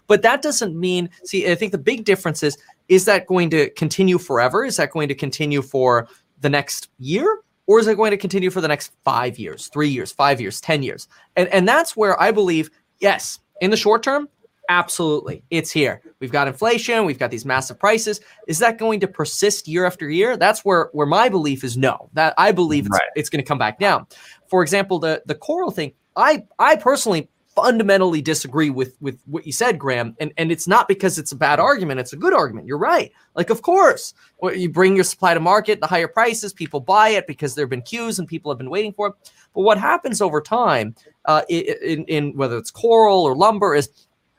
but 0.06 0.22
that 0.22 0.40
doesn't 0.40 0.78
mean. 0.78 1.10
See, 1.24 1.50
I 1.50 1.56
think 1.56 1.72
the 1.72 1.78
big 1.78 2.04
difference 2.04 2.42
is 2.42 2.56
is 2.88 3.04
that 3.06 3.26
going 3.26 3.50
to 3.50 3.70
continue 3.70 4.18
forever? 4.18 4.64
Is 4.64 4.76
that 4.76 4.90
going 4.90 5.08
to 5.08 5.14
continue 5.14 5.62
for 5.62 6.08
the 6.40 6.48
next 6.48 6.90
year? 6.98 7.40
Or 7.66 7.78
is 7.78 7.86
it 7.86 7.96
going 7.96 8.10
to 8.10 8.16
continue 8.16 8.50
for 8.50 8.60
the 8.60 8.66
next 8.66 8.90
five 9.04 9.38
years, 9.38 9.68
three 9.68 9.88
years, 9.88 10.10
five 10.10 10.40
years, 10.40 10.60
10 10.60 10.82
years? 10.82 11.06
And, 11.36 11.46
and 11.50 11.68
that's 11.68 11.96
where 11.96 12.20
I 12.20 12.32
believe, 12.32 12.68
yes, 12.98 13.38
in 13.60 13.70
the 13.70 13.76
short 13.76 14.02
term, 14.02 14.28
absolutely, 14.68 15.42
it's 15.50 15.70
here. 15.70 16.02
We've 16.20 16.32
got 16.32 16.48
inflation, 16.48 17.04
we've 17.04 17.18
got 17.18 17.30
these 17.30 17.44
massive 17.44 17.78
prices. 17.78 18.20
Is 18.46 18.58
that 18.60 18.78
going 18.78 19.00
to 19.00 19.08
persist 19.08 19.68
year 19.68 19.84
after 19.84 20.08
year? 20.08 20.36
That's 20.36 20.64
where, 20.64 20.90
where 20.92 21.06
my 21.06 21.28
belief 21.28 21.64
is 21.64 21.76
no. 21.76 22.08
That 22.12 22.34
I 22.38 22.52
believe 22.52 22.86
it's, 22.86 22.92
right. 22.92 23.10
it's 23.14 23.30
going 23.30 23.42
to 23.42 23.48
come 23.48 23.58
back 23.58 23.78
down. 23.78 24.06
For 24.48 24.62
example, 24.62 24.98
the, 24.98 25.22
the 25.26 25.34
coral 25.34 25.70
thing, 25.70 25.92
I, 26.16 26.44
I 26.58 26.76
personally 26.76 27.28
fundamentally 27.62 28.22
disagree 28.22 28.70
with 28.70 28.96
with 29.00 29.20
what 29.26 29.46
you 29.46 29.52
said, 29.52 29.78
Graham. 29.78 30.16
And 30.20 30.32
and 30.36 30.50
it's 30.50 30.66
not 30.66 30.88
because 30.88 31.18
it's 31.18 31.32
a 31.32 31.36
bad 31.36 31.60
argument; 31.60 32.00
it's 32.00 32.12
a 32.12 32.16
good 32.16 32.34
argument. 32.34 32.66
You're 32.66 32.78
right. 32.78 33.12
Like, 33.34 33.50
of 33.50 33.62
course, 33.62 34.14
you 34.54 34.70
bring 34.70 34.94
your 34.94 35.04
supply 35.04 35.34
to 35.34 35.40
market, 35.40 35.80
the 35.80 35.86
higher 35.86 36.08
prices, 36.08 36.52
people 36.52 36.80
buy 36.80 37.10
it 37.10 37.26
because 37.26 37.54
there 37.54 37.64
have 37.64 37.70
been 37.70 37.82
queues 37.82 38.18
and 38.18 38.26
people 38.26 38.50
have 38.50 38.58
been 38.58 38.70
waiting 38.70 38.92
for 38.92 39.08
it. 39.08 39.14
But 39.54 39.62
what 39.62 39.78
happens 39.78 40.20
over 40.20 40.40
time, 40.40 40.94
uh, 41.24 41.42
in, 41.48 42.04
in 42.04 42.36
whether 42.36 42.56
it's 42.56 42.70
coral 42.70 43.22
or 43.22 43.36
lumber, 43.36 43.74
is 43.74 43.90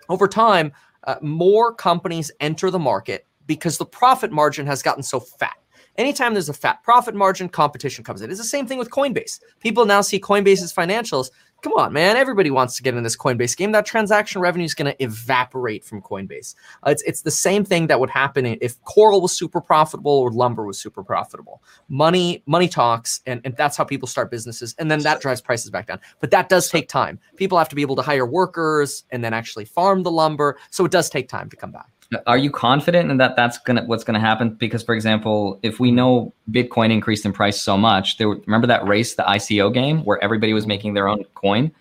over 0.10 0.28
time 0.28 0.72
uh, 1.06 1.16
more 1.22 1.74
companies 1.74 2.32
enter 2.40 2.70
the 2.70 2.80
market 2.80 3.26
because 3.48 3.78
the 3.78 3.86
profit 3.86 4.32
margin 4.32 4.66
has 4.66 4.82
gotten 4.82 5.04
so 5.04 5.20
fat. 5.20 5.56
Anytime 5.98 6.34
there's 6.34 6.50
a 6.50 6.54
fat 6.54 6.82
profit 6.84 7.16
margin, 7.16 7.50
competition 7.50 8.04
comes 8.04 8.22
in. 8.22 8.30
It's 8.30 8.40
the 8.40 8.46
same 8.46 8.66
thing 8.66 8.78
with 8.78 8.90
Coinbase. 8.90 9.42
People 9.60 9.86
now 9.86 10.02
see 10.02 10.20
Coinbase's 10.20 10.74
financials 10.74 11.32
come 11.62 11.74
on, 11.74 11.94
man. 11.94 12.18
Everybody 12.18 12.50
wants 12.50 12.76
to 12.78 12.84
get 12.84 12.96
in 12.96 13.04
this 13.04 13.16
Coinbase 13.16 13.56
game. 13.56 13.72
That 13.72 13.86
transaction 13.86 14.42
revenue 14.42 14.66
is 14.66 14.74
going 14.74 14.92
to 14.92 15.04
evaporate 15.04 15.84
from 15.84 16.02
Coinbase. 16.02 16.56
Uh, 16.86 16.92
it's, 16.92 17.04
it's 17.04 17.22
the 17.22 17.32
same 17.32 17.64
thing 17.64 17.88
that 17.88 18.00
would 18.00 18.10
happen 18.10 18.46
if 18.46 18.82
Coral 18.84 19.22
was 19.22 19.32
super 19.32 19.62
profitable 19.62 20.12
or 20.12 20.32
Lumber 20.32 20.66
was 20.66 20.80
super 20.80 21.04
profitable. 21.04 21.62
Money, 21.88 22.44
money 22.46 22.68
talks, 22.68 23.22
and, 23.26 23.42
and 23.46 23.56
that's 23.56 23.78
how 23.78 23.84
people 23.84 24.08
start 24.08 24.32
businesses. 24.32 24.76
And 24.80 24.90
then 24.90 25.02
that 25.02 25.22
drives 25.22 25.42
prices 25.42 25.70
back 25.70 25.88
down. 25.88 26.00
But 26.20 26.32
that 26.32 26.50
does 26.50 26.70
take 26.70 26.90
time. 26.90 27.20
People 27.36 27.58
have 27.58 27.70
to 27.70 27.76
be 27.76 27.82
able 27.82 27.96
to 27.98 28.02
hire 28.02 28.26
workers 28.26 29.04
and 29.12 29.24
then 29.24 29.34
actually 29.34 29.66
farm 29.66 30.04
the 30.04 30.12
lumber. 30.12 30.58
So 30.72 30.86
it 30.86 30.92
does 30.92 31.10
take 31.10 31.30
time 31.30 31.50
to 31.50 31.56
come 31.56 31.72
back. 31.72 31.92
Are 32.28 32.38
you 32.38 32.52
confident 32.52 33.10
in 33.10 33.18
that 33.18 33.36
that's 33.36 33.58
gonna 33.58 33.84
what's 33.86 34.04
gonna 34.04 34.20
happen? 34.20 34.50
Because, 34.50 34.84
for 34.84 34.94
example, 34.94 35.60
if 35.64 35.80
we 35.80 35.92
know 35.92 36.34
Bitcoin 36.52 36.92
increased 36.92 37.26
in 37.26 37.32
price 37.32 37.62
so 37.62 37.78
much, 37.78 38.18
there 38.18 38.28
remember 38.28 38.68
that 38.68 38.86
race, 38.86 39.16
the 39.16 39.24
ICO 39.24 39.74
game, 39.74 40.04
where 40.04 40.22
everybody 40.24 40.54
was 40.54 40.68
making 40.68 40.94
their 40.94 41.08
own 41.08 41.24
coin. 41.36 41.72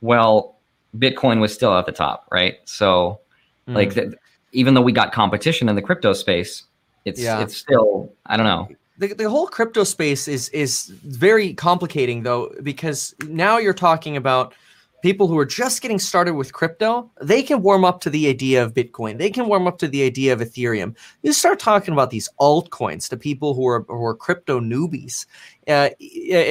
Well, 0.00 0.56
Bitcoin 0.96 1.40
was 1.40 1.52
still 1.52 1.76
at 1.76 1.84
the 1.84 1.92
top, 1.92 2.26
right? 2.30 2.58
So, 2.64 3.20
mm. 3.68 3.74
like, 3.74 3.94
the, 3.94 4.14
even 4.52 4.72
though 4.72 4.80
we 4.80 4.92
got 4.92 5.12
competition 5.12 5.68
in 5.68 5.76
the 5.76 5.82
crypto 5.82 6.14
space, 6.14 6.62
it's 7.04 7.20
yeah. 7.20 7.42
it's 7.42 7.56
still 7.56 8.12
I 8.26 8.36
don't 8.36 8.46
know. 8.46 8.68
The, 8.96 9.14
the 9.14 9.28
whole 9.28 9.46
crypto 9.46 9.84
space 9.84 10.28
is 10.28 10.48
is 10.50 10.86
very 11.04 11.52
complicating 11.54 12.22
though 12.22 12.54
because 12.62 13.14
now 13.26 13.58
you're 13.58 13.74
talking 13.74 14.16
about 14.16 14.54
people 15.02 15.28
who 15.28 15.38
are 15.38 15.46
just 15.46 15.80
getting 15.80 15.98
started 15.98 16.34
with 16.34 16.52
crypto, 16.52 17.10
they 17.20 17.42
can 17.42 17.62
warm 17.62 17.84
up 17.84 18.00
to 18.00 18.10
the 18.10 18.28
idea 18.28 18.62
of 18.62 18.74
Bitcoin. 18.74 19.18
They 19.18 19.30
can 19.30 19.46
warm 19.46 19.66
up 19.66 19.78
to 19.78 19.88
the 19.88 20.02
idea 20.02 20.32
of 20.32 20.40
Ethereum. 20.40 20.96
You 21.22 21.32
start 21.32 21.58
talking 21.58 21.92
about 21.92 22.10
these 22.10 22.28
altcoins 22.40 23.08
to 23.10 23.16
people 23.16 23.54
who 23.54 23.66
are 23.66 23.84
who 23.88 24.04
are 24.04 24.14
crypto 24.14 24.60
newbies, 24.60 25.26
uh, 25.68 25.90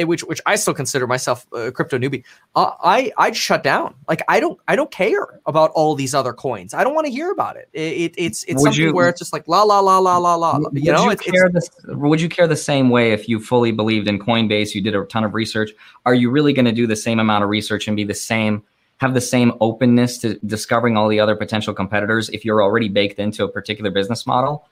which 0.05 0.23
which 0.23 0.41
I 0.45 0.55
still 0.55 0.73
consider 0.73 1.07
myself 1.07 1.45
a 1.51 1.71
crypto 1.71 1.97
newbie. 1.97 2.23
Uh, 2.55 2.71
I 2.83 3.11
I'd 3.17 3.35
shut 3.35 3.63
down. 3.63 3.95
Like 4.07 4.21
I 4.27 4.39
don't 4.39 4.59
I 4.67 4.75
don't 4.75 4.91
care 4.91 5.39
about 5.45 5.71
all 5.71 5.95
these 5.95 6.13
other 6.13 6.33
coins. 6.33 6.73
I 6.73 6.83
don't 6.83 6.93
want 6.93 7.07
to 7.07 7.11
hear 7.11 7.31
about 7.31 7.57
it. 7.57 7.69
it, 7.73 7.79
it 7.79 8.13
it's 8.17 8.43
it's 8.43 8.61
would 8.61 8.73
something 8.73 8.85
you, 8.85 8.93
where 8.93 9.09
it's 9.09 9.19
just 9.19 9.33
like 9.33 9.47
la 9.47 9.63
la 9.63 9.79
la 9.79 9.97
la 9.97 10.17
la 10.17 10.35
la. 10.35 10.59
You 10.73 10.91
know, 10.91 11.05
you 11.05 11.11
it's, 11.11 11.21
care 11.21 11.47
it's, 11.47 11.69
the, 11.83 11.97
would 11.97 12.21
you 12.21 12.29
care 12.29 12.47
the 12.47 12.55
same 12.55 12.89
way 12.89 13.11
if 13.11 13.27
you 13.27 13.39
fully 13.39 13.71
believed 13.71 14.07
in 14.07 14.19
Coinbase? 14.19 14.75
You 14.75 14.81
did 14.81 14.95
a 14.95 15.03
ton 15.05 15.23
of 15.23 15.33
research. 15.33 15.71
Are 16.05 16.13
you 16.13 16.29
really 16.29 16.53
going 16.53 16.65
to 16.65 16.71
do 16.71 16.85
the 16.87 16.95
same 16.95 17.19
amount 17.19 17.43
of 17.43 17.49
research 17.49 17.87
and 17.87 17.95
be 17.95 18.03
the 18.03 18.13
same? 18.13 18.63
have 18.99 19.13
the 19.13 19.21
same 19.21 19.53
openness 19.61 20.17
to 20.17 20.39
discovering 20.39 20.97
all 20.97 21.07
the 21.07 21.19
other 21.19 21.35
potential 21.35 21.71
competitors 21.71 22.29
if 22.29 22.43
you're 22.43 22.63
already 22.63 22.89
baked 22.89 23.19
into 23.19 23.43
a 23.43 23.47
particular 23.47 23.91
business 23.91 24.25
model 24.25 24.67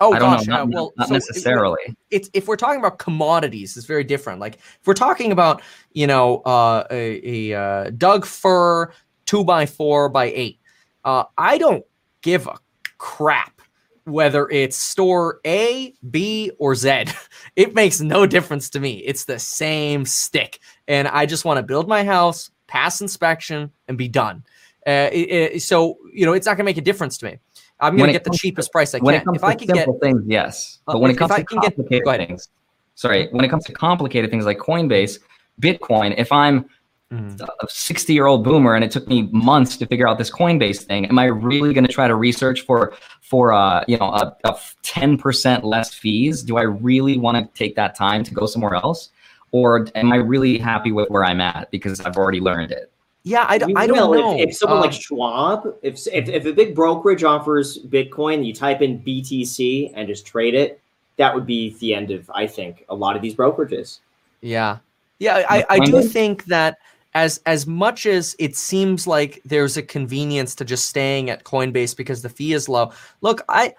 Oh 0.00 0.14
I 0.14 0.18
gosh, 0.18 0.46
know, 0.46 0.54
not, 0.54 0.62
uh, 0.62 0.66
well, 0.70 0.92
not 0.96 1.08
so 1.08 1.14
necessarily. 1.14 1.82
It, 1.86 1.96
it's 2.10 2.30
if 2.32 2.48
we're 2.48 2.56
talking 2.56 2.80
about 2.80 2.98
commodities, 2.98 3.76
it's 3.76 3.86
very 3.86 4.04
different. 4.04 4.40
Like 4.40 4.54
if 4.56 4.86
we're 4.86 4.94
talking 4.94 5.30
about 5.30 5.62
you 5.92 6.06
know 6.06 6.38
uh, 6.38 6.84
a, 6.90 7.50
a 7.52 7.60
uh, 7.60 7.90
Doug 7.90 8.24
fir 8.24 8.92
two 9.26 9.44
by 9.44 9.66
four 9.66 10.08
by 10.08 10.26
eight, 10.26 10.58
uh, 11.04 11.24
I 11.36 11.58
don't 11.58 11.84
give 12.22 12.46
a 12.46 12.58
crap 12.98 13.60
whether 14.04 14.48
it's 14.50 14.76
store 14.76 15.40
A, 15.46 15.94
B, 16.10 16.50
or 16.58 16.74
Z. 16.74 17.04
it 17.56 17.74
makes 17.74 18.00
no 18.00 18.26
difference 18.26 18.70
to 18.70 18.80
me. 18.80 18.98
It's 18.98 19.24
the 19.24 19.38
same 19.38 20.04
stick, 20.04 20.60
and 20.88 21.08
I 21.08 21.26
just 21.26 21.44
want 21.44 21.58
to 21.58 21.62
build 21.62 21.88
my 21.88 22.04
house, 22.04 22.50
pass 22.66 23.00
inspection, 23.00 23.70
and 23.88 23.98
be 23.98 24.08
done. 24.08 24.44
Uh, 24.86 25.10
it, 25.12 25.30
it, 25.30 25.62
so 25.62 25.98
you 26.12 26.24
know, 26.24 26.32
it's 26.32 26.46
not 26.46 26.56
going 26.56 26.64
to 26.64 26.70
make 26.70 26.78
a 26.78 26.82
difference 26.82 27.18
to 27.18 27.26
me. 27.26 27.38
I'm 27.80 27.96
going 27.96 28.08
to 28.08 28.12
get 28.12 28.24
the 28.24 28.30
cheapest 28.30 28.72
price 28.72 28.94
I 28.94 28.98
when 28.98 29.14
can. 29.14 29.22
It 29.22 29.24
comes 29.24 29.36
if 29.36 29.40
to 29.42 29.46
I 29.46 29.54
can 29.54 29.68
simple 29.68 29.92
get 29.94 30.00
things, 30.00 30.22
yes, 30.26 30.78
uh, 30.86 30.92
but 30.92 31.00
when 31.00 31.10
it 31.10 31.16
comes 31.16 31.34
to 31.34 31.44
complicated 31.44 32.04
get, 32.04 32.26
things, 32.28 32.48
sorry, 32.94 33.28
when 33.30 33.44
it 33.44 33.48
comes 33.48 33.64
to 33.66 33.72
complicated 33.72 34.30
things 34.30 34.44
like 34.44 34.58
Coinbase, 34.58 35.18
Bitcoin, 35.60 36.14
if 36.16 36.32
I'm 36.32 36.68
mm. 37.12 37.40
a 37.40 37.66
60 37.68 38.12
year 38.12 38.26
old 38.26 38.44
boomer 38.44 38.74
and 38.74 38.84
it 38.84 38.90
took 38.90 39.08
me 39.08 39.28
months 39.32 39.76
to 39.78 39.86
figure 39.86 40.08
out 40.08 40.18
this 40.18 40.30
Coinbase 40.30 40.82
thing, 40.82 41.06
am 41.06 41.18
I 41.18 41.24
really 41.24 41.74
going 41.74 41.86
to 41.86 41.92
try 41.92 42.08
to 42.08 42.14
research 42.14 42.62
for 42.62 42.94
for 43.22 43.52
uh, 43.52 43.84
you 43.88 43.96
know 43.96 44.10
a, 44.10 44.36
a 44.44 44.52
10% 44.82 45.62
less 45.64 45.94
fees? 45.94 46.42
Do 46.42 46.56
I 46.56 46.62
really 46.62 47.18
want 47.18 47.36
to 47.38 47.58
take 47.58 47.76
that 47.76 47.94
time 47.94 48.24
to 48.24 48.34
go 48.34 48.46
somewhere 48.46 48.74
else? 48.74 49.10
Or 49.52 49.88
am 49.96 50.12
I 50.12 50.16
really 50.16 50.58
happy 50.58 50.92
with 50.92 51.10
where 51.10 51.24
I'm 51.24 51.40
at 51.40 51.70
because 51.72 52.00
I've 52.00 52.16
already 52.16 52.40
learned 52.40 52.70
it? 52.70 52.92
Yeah, 53.22 53.44
I, 53.46 53.60
I 53.76 53.86
don't 53.86 54.12
know. 54.12 54.38
If, 54.38 54.50
if 54.50 54.56
someone 54.56 54.78
um, 54.78 54.84
like 54.84 54.92
Schwab, 54.92 55.74
if, 55.82 56.06
if 56.06 56.28
if 56.28 56.46
a 56.46 56.52
big 56.52 56.74
brokerage 56.74 57.22
offers 57.22 57.78
Bitcoin, 57.78 58.46
you 58.46 58.54
type 58.54 58.80
in 58.80 58.98
BTC 59.00 59.92
and 59.94 60.08
just 60.08 60.26
trade 60.26 60.54
it, 60.54 60.80
that 61.16 61.34
would 61.34 61.44
be 61.44 61.76
the 61.80 61.94
end 61.94 62.10
of 62.10 62.30
I 62.34 62.46
think 62.46 62.84
a 62.88 62.94
lot 62.94 63.16
of 63.16 63.22
these 63.22 63.34
brokerages. 63.34 63.98
Yeah, 64.40 64.78
yeah, 65.18 65.44
I, 65.50 65.66
I 65.68 65.78
do 65.80 66.02
think 66.02 66.46
that 66.46 66.78
as 67.12 67.42
as 67.44 67.66
much 67.66 68.06
as 68.06 68.34
it 68.38 68.56
seems 68.56 69.06
like 69.06 69.42
there's 69.44 69.76
a 69.76 69.82
convenience 69.82 70.54
to 70.56 70.64
just 70.64 70.88
staying 70.88 71.28
at 71.28 71.44
Coinbase 71.44 71.94
because 71.94 72.22
the 72.22 72.30
fee 72.30 72.54
is 72.54 72.70
low. 72.70 72.92
Look, 73.20 73.42
I 73.50 73.74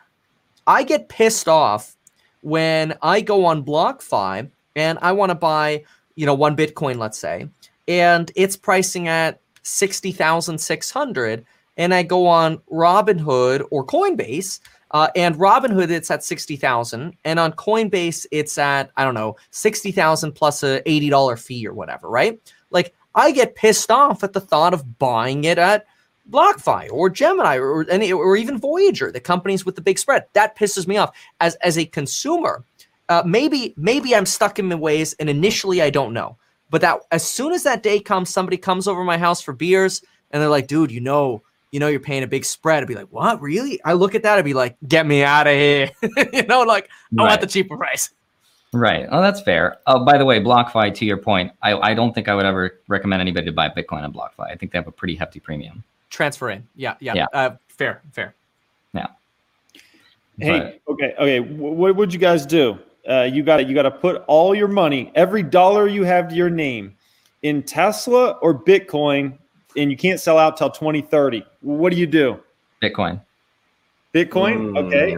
I 0.67 0.83
get 0.83 1.09
pissed 1.09 1.47
off 1.47 1.95
when 2.41 2.93
I 3.01 3.21
go 3.21 3.45
on 3.45 3.63
BlockFi 3.63 4.49
and 4.75 4.99
I 5.01 5.11
want 5.11 5.31
to 5.31 5.35
buy, 5.35 5.83
you 6.15 6.25
know, 6.25 6.33
one 6.33 6.55
Bitcoin, 6.55 6.97
let's 6.97 7.17
say, 7.17 7.47
and 7.87 8.31
it's 8.35 8.55
pricing 8.57 9.07
at 9.07 9.39
60,600 9.63 11.45
and 11.77 11.93
I 11.93 12.03
go 12.03 12.27
on 12.27 12.57
Robinhood 12.71 13.65
or 13.71 13.85
Coinbase 13.85 14.59
Uh, 14.91 15.07
and 15.15 15.35
Robinhood, 15.35 15.89
it's 15.89 16.11
at 16.11 16.23
60,000. 16.23 17.15
And 17.23 17.39
on 17.39 17.53
Coinbase, 17.53 18.25
it's 18.31 18.57
at, 18.57 18.91
I 18.97 19.05
don't 19.05 19.13
know, 19.13 19.37
60,000 19.51 20.33
plus 20.33 20.63
a 20.63 20.81
$80 20.85 21.39
fee 21.39 21.65
or 21.65 21.73
whatever, 21.73 22.09
right? 22.09 22.39
Like, 22.71 22.93
I 23.15 23.31
get 23.31 23.55
pissed 23.55 23.89
off 23.89 24.23
at 24.23 24.33
the 24.33 24.41
thought 24.41 24.73
of 24.73 24.99
buying 24.99 25.45
it 25.45 25.57
at 25.57 25.85
BlockFi 26.29 26.91
or 26.91 27.09
Gemini 27.09 27.57
or 27.57 27.89
any 27.89 28.11
or 28.11 28.35
even 28.37 28.57
Voyager, 28.59 29.11
the 29.11 29.19
companies 29.19 29.65
with 29.65 29.75
the 29.75 29.81
big 29.81 29.97
spread. 29.97 30.25
That 30.33 30.57
pisses 30.57 30.87
me 30.87 30.97
off 30.97 31.15
as 31.39 31.55
as 31.55 31.77
a 31.77 31.85
consumer. 31.85 32.63
Uh, 33.09 33.23
maybe 33.25 33.73
maybe 33.75 34.15
I'm 34.15 34.25
stuck 34.25 34.59
in 34.59 34.79
ways, 34.79 35.13
and 35.19 35.29
initially 35.29 35.81
I 35.81 35.89
don't 35.89 36.13
know. 36.13 36.37
But 36.71 36.81
that 36.81 37.01
as 37.11 37.27
soon 37.29 37.53
as 37.53 37.63
that 37.63 37.83
day 37.83 37.99
comes, 37.99 38.31
somebody 38.31 38.57
comes 38.57 38.87
over 38.87 39.03
my 39.03 39.17
house 39.17 39.41
for 39.41 39.53
beers, 39.53 40.01
and 40.31 40.41
they're 40.41 40.49
like, 40.49 40.67
"Dude, 40.67 40.91
you 40.91 41.01
know, 41.01 41.43
you 41.71 41.79
know, 41.79 41.87
you're 41.87 41.99
paying 41.99 42.23
a 42.23 42.27
big 42.27 42.45
spread." 42.45 42.81
I'd 42.81 42.87
be 42.87 42.95
like, 42.95 43.11
"What? 43.11 43.39
Really?" 43.41 43.79
I 43.85 43.93
look 43.93 44.15
at 44.15 44.23
that, 44.23 44.39
I'd 44.39 44.45
be 44.45 44.55
like, 44.55 44.77
"Get 44.87 45.05
me 45.05 45.23
out 45.23 45.45
of 45.45 45.53
here!" 45.53 45.91
you 46.33 46.43
know, 46.43 46.63
like 46.63 46.89
I 47.19 47.23
want 47.23 47.41
the 47.41 47.47
cheaper 47.47 47.77
price. 47.77 48.09
Right. 48.73 49.05
Oh, 49.11 49.21
that's 49.21 49.41
fair. 49.41 49.79
Oh, 49.85 50.05
by 50.05 50.17
the 50.17 50.23
way, 50.23 50.39
BlockFi, 50.39 50.93
to 50.95 51.05
your 51.05 51.17
point, 51.17 51.51
I, 51.61 51.75
I 51.75 51.93
don't 51.93 52.15
think 52.15 52.29
I 52.29 52.35
would 52.35 52.45
ever 52.45 52.79
recommend 52.87 53.19
anybody 53.21 53.47
to 53.47 53.51
buy 53.51 53.67
Bitcoin 53.67 54.03
on 54.03 54.13
BlockFi. 54.13 54.49
I 54.49 54.55
think 54.55 54.71
they 54.71 54.77
have 54.77 54.87
a 54.87 54.93
pretty 54.93 55.15
hefty 55.15 55.41
premium 55.41 55.83
transfer 56.09 56.51
in. 56.51 56.67
Yeah, 56.75 56.95
yeah, 56.99 57.15
yeah. 57.15 57.25
Uh, 57.33 57.55
fair, 57.67 58.01
fair. 58.13 58.33
Yeah. 58.93 59.07
Hey, 60.37 60.79
but, 60.85 60.93
okay, 60.93 61.15
okay. 61.19 61.39
What 61.39 61.95
would 61.95 62.13
you 62.13 62.19
guys 62.19 62.45
do? 62.45 62.77
Uh, 63.07 63.23
you 63.23 63.43
got 63.43 63.57
to 63.57 63.63
you 63.63 63.73
got 63.73 63.83
to 63.83 63.91
put 63.91 64.23
all 64.27 64.53
your 64.53 64.67
money, 64.67 65.11
every 65.15 65.43
dollar 65.43 65.87
you 65.87 66.03
have 66.03 66.29
to 66.29 66.35
your 66.35 66.49
name, 66.49 66.95
in 67.41 67.63
Tesla 67.63 68.31
or 68.41 68.53
Bitcoin, 68.63 69.37
and 69.75 69.89
you 69.89 69.97
can't 69.97 70.19
sell 70.19 70.37
out 70.37 70.57
till 70.57 70.69
2030. 70.69 71.43
What 71.61 71.91
do 71.91 71.97
you 71.97 72.07
do? 72.07 72.39
Bitcoin. 72.81 73.21
Bitcoin. 74.13 74.71
Mm. 74.71 74.77
Okay. 74.77 75.17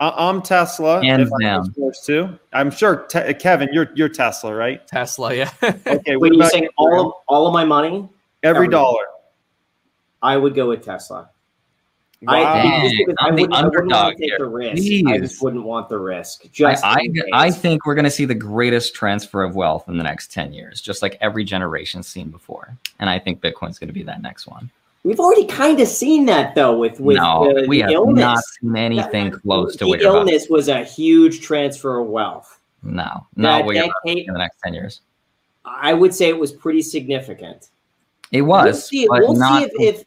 I- 0.00 0.28
am 0.28 0.42
Tesla. 0.42 1.02
Hands 1.02 1.30
down. 1.40 1.72
too. 2.04 2.38
I'm 2.52 2.70
sure 2.70 3.06
te- 3.08 3.34
Kevin, 3.34 3.68
you're 3.72 3.90
you're 3.94 4.08
Tesla, 4.08 4.54
right? 4.54 4.86
Tesla, 4.86 5.34
yeah. 5.34 5.50
okay. 5.62 6.16
Wait, 6.16 6.34
you 6.34 6.44
saying 6.48 6.68
all 6.76 7.06
of 7.06 7.12
all 7.28 7.46
of 7.46 7.52
my 7.52 7.64
money? 7.64 8.08
Every, 8.42 8.66
every 8.66 8.68
dollar. 8.68 9.04
I 10.22 10.36
would 10.36 10.54
go 10.54 10.68
with 10.68 10.84
Tesla. 10.84 11.30
Wow. 12.26 12.34
I, 12.34 12.90
I'm 13.20 13.36
the 13.36 13.48
underdog 13.52 14.14
here. 14.18 14.36
The 14.38 14.46
risk. 14.46 14.82
I 15.06 15.18
just 15.18 15.42
wouldn't 15.42 15.64
want 15.64 15.88
the 15.88 15.98
risk. 15.98 16.50
Just 16.50 16.84
I, 16.84 17.00
I, 17.00 17.08
I 17.32 17.50
think 17.50 17.86
we're 17.86 17.94
going 17.94 18.04
to 18.04 18.10
see 18.10 18.24
the 18.24 18.34
greatest 18.34 18.94
transfer 18.94 19.42
of 19.42 19.54
wealth 19.54 19.88
in 19.88 19.96
the 19.96 20.02
next 20.02 20.32
10 20.32 20.52
years, 20.52 20.80
just 20.80 21.02
like 21.02 21.16
every 21.20 21.44
generation's 21.44 22.06
seen 22.08 22.30
before. 22.30 22.76
And 22.98 23.08
I 23.08 23.18
think 23.18 23.40
Bitcoin's 23.40 23.78
going 23.78 23.88
to 23.88 23.94
be 23.94 24.02
that 24.04 24.22
next 24.22 24.46
one. 24.46 24.70
We've 25.04 25.20
already 25.20 25.46
kind 25.46 25.78
of 25.78 25.86
seen 25.86 26.26
that 26.26 26.56
though 26.56 26.76
with 26.76 26.98
with 26.98 27.16
no, 27.16 27.54
the, 27.54 27.68
we 27.68 27.76
the 27.76 27.82
have 27.82 27.90
illness. 27.92 28.20
not 28.20 28.44
seen 28.60 28.76
anything 28.76 29.30
that, 29.30 29.40
close 29.40 29.74
to 29.74 29.84
the 29.84 29.88
what 29.88 30.02
illness 30.02 30.48
was 30.50 30.68
a 30.68 30.82
huge 30.82 31.42
transfer 31.42 32.00
of 32.00 32.08
wealth. 32.08 32.58
No, 32.82 33.24
not 33.36 33.64
what 33.64 33.76
in 33.76 33.90
the 34.04 34.38
next 34.38 34.58
10 34.64 34.74
years. 34.74 35.02
I 35.64 35.92
would 35.94 36.12
say 36.12 36.28
it 36.28 36.38
was 36.38 36.50
pretty 36.52 36.82
significant. 36.82 37.68
It 38.32 38.42
was. 38.42 38.64
We'll 38.64 38.74
see, 38.74 39.06
we'll 39.08 39.36
see 39.36 39.64
if, 39.64 39.96
if 39.96 40.04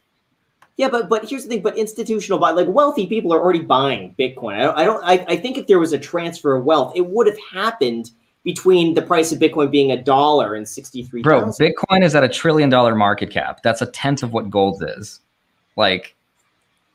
yeah, 0.80 0.88
but 0.88 1.10
but 1.10 1.28
here's 1.28 1.42
the 1.42 1.50
thing. 1.50 1.60
But 1.60 1.76
institutional 1.76 2.38
buy, 2.38 2.52
like 2.52 2.66
wealthy 2.66 3.06
people 3.06 3.34
are 3.34 3.38
already 3.38 3.60
buying 3.60 4.14
Bitcoin. 4.18 4.54
I 4.54 4.62
don't. 4.62 4.78
I 4.78 4.84
don't. 4.86 5.04
I, 5.04 5.34
I 5.34 5.36
think 5.36 5.58
if 5.58 5.66
there 5.66 5.78
was 5.78 5.92
a 5.92 5.98
transfer 5.98 6.56
of 6.56 6.64
wealth, 6.64 6.94
it 6.96 7.06
would 7.06 7.26
have 7.26 7.36
happened 7.52 8.12
between 8.44 8.94
the 8.94 9.02
price 9.02 9.30
of 9.30 9.38
Bitcoin 9.38 9.70
being 9.70 9.92
a 9.92 10.02
dollar 10.02 10.54
and 10.54 10.66
sixty 10.66 11.02
three. 11.02 11.20
Bro, 11.20 11.48
Bitcoin 11.48 12.02
is 12.02 12.14
at 12.14 12.24
a 12.24 12.28
trillion 12.30 12.70
dollar 12.70 12.94
market 12.94 13.30
cap. 13.30 13.60
That's 13.62 13.82
a 13.82 13.86
tenth 13.86 14.22
of 14.22 14.32
what 14.32 14.48
gold 14.48 14.82
is. 14.96 15.20
Like, 15.76 16.16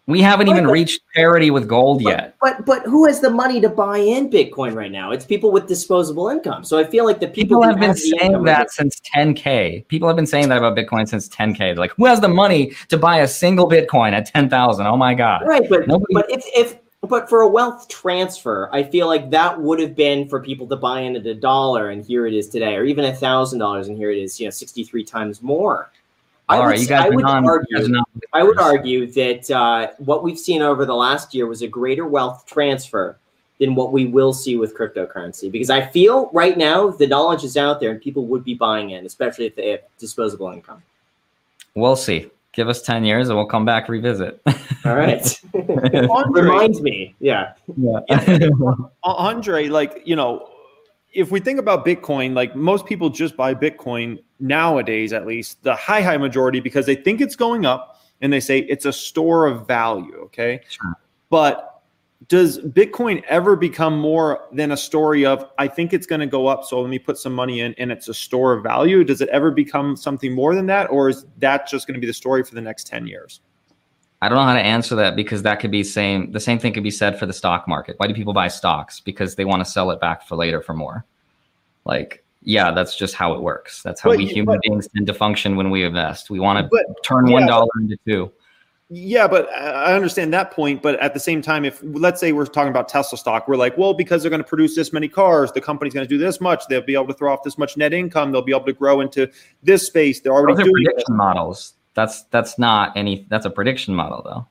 we 0.07 0.21
haven't 0.21 0.47
even 0.49 0.67
reached 0.67 1.01
parity 1.15 1.49
with 1.49 1.67
gold 1.67 2.03
but, 2.03 2.09
yet. 2.09 2.35
But 2.39 2.65
but 2.65 2.83
who 2.83 3.05
has 3.05 3.21
the 3.21 3.29
money 3.29 3.59
to 3.61 3.69
buy 3.69 3.97
in 3.97 4.29
Bitcoin 4.29 4.75
right 4.75 4.91
now? 4.91 5.11
It's 5.11 5.25
people 5.25 5.51
with 5.51 5.67
disposable 5.67 6.29
income. 6.29 6.63
So 6.63 6.77
I 6.77 6.83
feel 6.83 7.05
like 7.05 7.19
the 7.19 7.27
people, 7.27 7.59
people 7.59 7.63
have 7.63 7.79
been 7.79 7.95
saying 7.95 8.43
that 8.43 8.71
since 8.71 9.01
10k. 9.15 9.87
People 9.87 10.07
have 10.07 10.15
been 10.15 10.27
saying 10.27 10.49
that 10.49 10.57
about 10.57 10.77
Bitcoin 10.77 11.07
since 11.07 11.27
10k. 11.29 11.77
like, 11.77 11.91
who 11.97 12.05
has 12.05 12.19
the 12.19 12.27
money 12.27 12.73
to 12.89 12.97
buy 12.97 13.19
a 13.19 13.27
single 13.27 13.67
Bitcoin 13.67 14.13
at 14.13 14.27
10,000? 14.27 14.85
Oh 14.85 14.97
my 14.97 15.13
god. 15.13 15.43
Right, 15.45 15.67
but 15.67 15.87
Nobody- 15.87 16.13
but 16.13 16.29
if 16.29 16.43
if 16.55 16.77
but 17.07 17.29
for 17.29 17.41
a 17.41 17.47
wealth 17.47 17.87
transfer, 17.87 18.69
I 18.71 18.83
feel 18.83 19.07
like 19.07 19.29
that 19.31 19.59
would 19.59 19.79
have 19.79 19.95
been 19.95 20.27
for 20.27 20.41
people 20.41 20.67
to 20.67 20.75
buy 20.75 21.01
in 21.01 21.15
at 21.15 21.25
a 21.25 21.35
dollar, 21.35 21.89
and 21.89 22.03
here 22.03 22.25
it 22.25 22.33
is 22.33 22.49
today, 22.49 22.75
or 22.75 22.83
even 22.83 23.05
a 23.05 23.13
thousand 23.13 23.59
dollars, 23.59 23.87
and 23.87 23.97
here 23.97 24.11
it 24.11 24.17
is, 24.17 24.39
you 24.39 24.47
know, 24.47 24.51
sixty-three 24.51 25.03
times 25.03 25.41
more. 25.41 25.91
All 26.47 26.61
I 26.61 26.67
would, 26.67 26.79
you 26.79 26.87
guys 26.87 27.05
I 27.05 27.09
would 27.09 27.25
argue, 27.25 28.01
I 28.33 28.43
would 28.43 28.59
argue 28.59 29.11
that 29.13 29.49
uh, 29.49 29.87
what 29.97 30.23
we've 30.23 30.37
seen 30.37 30.61
over 30.61 30.85
the 30.85 30.93
last 30.93 31.33
year 31.33 31.47
was 31.47 31.63
a 31.63 31.67
greater 31.67 32.05
wealth 32.05 32.45
transfer 32.45 33.17
than 33.59 33.73
what 33.73 33.91
we 33.91 34.05
will 34.05 34.33
see 34.33 34.55
with 34.57 34.77
cryptocurrency. 34.77 35.51
Because 35.51 35.69
I 35.69 35.85
feel 35.85 36.29
right 36.33 36.57
now 36.57 36.89
the 36.89 37.07
knowledge 37.07 37.43
is 37.43 37.57
out 37.57 37.79
there 37.79 37.91
and 37.91 38.01
people 38.01 38.25
would 38.27 38.43
be 38.43 38.53
buying 38.53 38.91
in, 38.91 39.05
especially 39.05 39.45
if 39.45 39.55
they 39.55 39.69
have 39.69 39.81
disposable 39.97 40.49
income. 40.51 40.83
We'll 41.73 41.95
see. 41.95 42.29
Give 42.53 42.69
us 42.69 42.81
10 42.81 43.03
years 43.03 43.27
and 43.29 43.37
we'll 43.37 43.47
come 43.47 43.65
back 43.65 43.89
revisit. 43.89 44.41
All 44.85 44.95
right. 44.95 45.41
Reminds 46.29 46.81
me. 46.81 47.15
Yeah. 47.19 47.53
Yeah. 47.75 47.99
Andre, 49.03 49.67
like, 49.67 50.01
you 50.05 50.15
know, 50.15 50.49
if 51.15 51.31
we 51.31 51.39
think 51.39 51.59
about 51.59 51.85
Bitcoin, 51.85 52.35
like 52.35 52.55
most 52.55 52.85
people 52.85 53.09
just 53.09 53.35
buy 53.37 53.55
Bitcoin 53.55 54.21
nowadays, 54.39 55.13
at 55.13 55.25
least 55.25 55.63
the 55.63 55.73
high, 55.73 56.01
high 56.01 56.17
majority, 56.17 56.59
because 56.59 56.85
they 56.85 56.95
think 56.95 57.21
it's 57.21 57.35
going 57.35 57.65
up 57.65 58.01
and 58.21 58.31
they 58.31 58.41
say 58.41 58.59
it's 58.59 58.85
a 58.85 58.93
store 58.93 59.47
of 59.47 59.65
value. 59.65 60.15
Okay. 60.25 60.59
Sure. 60.67 60.93
But 61.29 61.81
does 62.27 62.59
Bitcoin 62.59 63.23
ever 63.27 63.55
become 63.55 63.97
more 63.97 64.47
than 64.51 64.71
a 64.71 64.77
story 64.77 65.25
of, 65.25 65.49
I 65.57 65.67
think 65.67 65.93
it's 65.93 66.05
going 66.05 66.21
to 66.21 66.27
go 66.27 66.47
up. 66.47 66.65
So 66.65 66.81
let 66.81 66.89
me 66.89 66.99
put 66.99 67.17
some 67.17 67.33
money 67.33 67.61
in 67.61 67.73
and 67.77 67.91
it's 67.91 68.09
a 68.09 68.13
store 68.13 68.53
of 68.53 68.63
value? 68.63 69.03
Does 69.03 69.21
it 69.21 69.29
ever 69.29 69.51
become 69.51 69.95
something 69.95 70.33
more 70.33 70.53
than 70.53 70.65
that? 70.67 70.89
Or 70.89 71.09
is 71.09 71.25
that 71.37 71.67
just 71.67 71.87
going 71.87 71.95
to 71.95 72.01
be 72.01 72.07
the 72.07 72.13
story 72.13 72.43
for 72.43 72.55
the 72.55 72.61
next 72.61 72.87
10 72.87 73.07
years? 73.07 73.41
I 74.25 74.29
don't 74.29 74.39
know 74.39 74.43
how 74.43 74.55
to 74.55 74.59
answer 74.59 74.95
that 74.95 75.15
because 75.15 75.43
that 75.43 75.59
could 75.59 75.69
be 75.69 75.83
same 75.83 76.31
the 76.31 76.39
same 76.39 76.57
thing 76.57 76.73
could 76.73 76.83
be 76.83 76.89
said 76.89 77.19
for 77.19 77.27
the 77.27 77.33
stock 77.33 77.67
market. 77.67 77.95
Why 77.97 78.07
do 78.07 78.13
people 78.15 78.33
buy 78.33 78.47
stocks? 78.47 78.99
Because 78.99 79.35
they 79.35 79.45
want 79.45 79.63
to 79.63 79.69
sell 79.69 79.91
it 79.91 80.01
back 80.01 80.27
for 80.27 80.35
later 80.35 80.61
for 80.61 80.73
more. 80.73 81.05
Like, 81.85 82.23
yeah, 82.41 82.71
that's 82.71 82.95
just 82.95 83.13
how 83.13 83.33
it 83.33 83.41
works. 83.41 83.83
That's 83.83 84.01
how 84.01 84.09
but, 84.09 84.17
we 84.17 84.25
human 84.25 84.55
but, 84.55 84.61
beings 84.63 84.87
tend 84.87 85.05
to 85.05 85.13
function 85.13 85.55
when 85.55 85.69
we 85.69 85.83
invest. 85.83 86.31
We 86.31 86.39
want 86.39 86.67
to 86.71 86.85
turn 87.03 87.29
one 87.31 87.45
dollar 87.45 87.67
yeah, 87.75 87.81
into 87.83 87.97
two. 88.07 88.31
Yeah, 88.89 89.27
but 89.27 89.47
I 89.51 89.93
understand 89.93 90.33
that 90.33 90.49
point. 90.49 90.81
But 90.81 90.99
at 90.99 91.13
the 91.13 91.19
same 91.19 91.43
time, 91.43 91.63
if 91.63 91.79
let's 91.83 92.19
say 92.19 92.31
we're 92.31 92.47
talking 92.47 92.69
about 92.69 92.89
Tesla 92.89 93.19
stock, 93.19 93.47
we're 93.47 93.57
like, 93.57 93.77
well, 93.77 93.93
because 93.93 94.23
they're 94.23 94.31
going 94.31 94.41
to 94.41 94.47
produce 94.47 94.75
this 94.75 94.91
many 94.91 95.07
cars, 95.07 95.51
the 95.51 95.61
company's 95.61 95.93
going 95.93 96.07
to 96.07 96.09
do 96.09 96.17
this 96.17 96.41
much. 96.41 96.63
They'll 96.67 96.81
be 96.81 96.95
able 96.95 97.07
to 97.07 97.13
throw 97.13 97.31
off 97.31 97.43
this 97.43 97.59
much 97.59 97.77
net 97.77 97.93
income. 97.93 98.31
They'll 98.31 98.41
be 98.41 98.53
able 98.53 98.65
to 98.65 98.73
grow 98.73 99.01
into 99.01 99.29
this 99.61 99.85
space. 99.85 100.19
They're 100.21 100.33
already 100.33 100.55
Those 100.55 100.63
doing 100.65 100.83
prediction 100.83 101.15
models. 101.15 101.74
That's 101.95 102.23
that's 102.23 102.59
not 102.59 102.95
any. 102.95 103.25
That's 103.29 103.45
a 103.45 103.49
prediction 103.49 103.95
model, 103.95 104.21
though. 104.23 104.47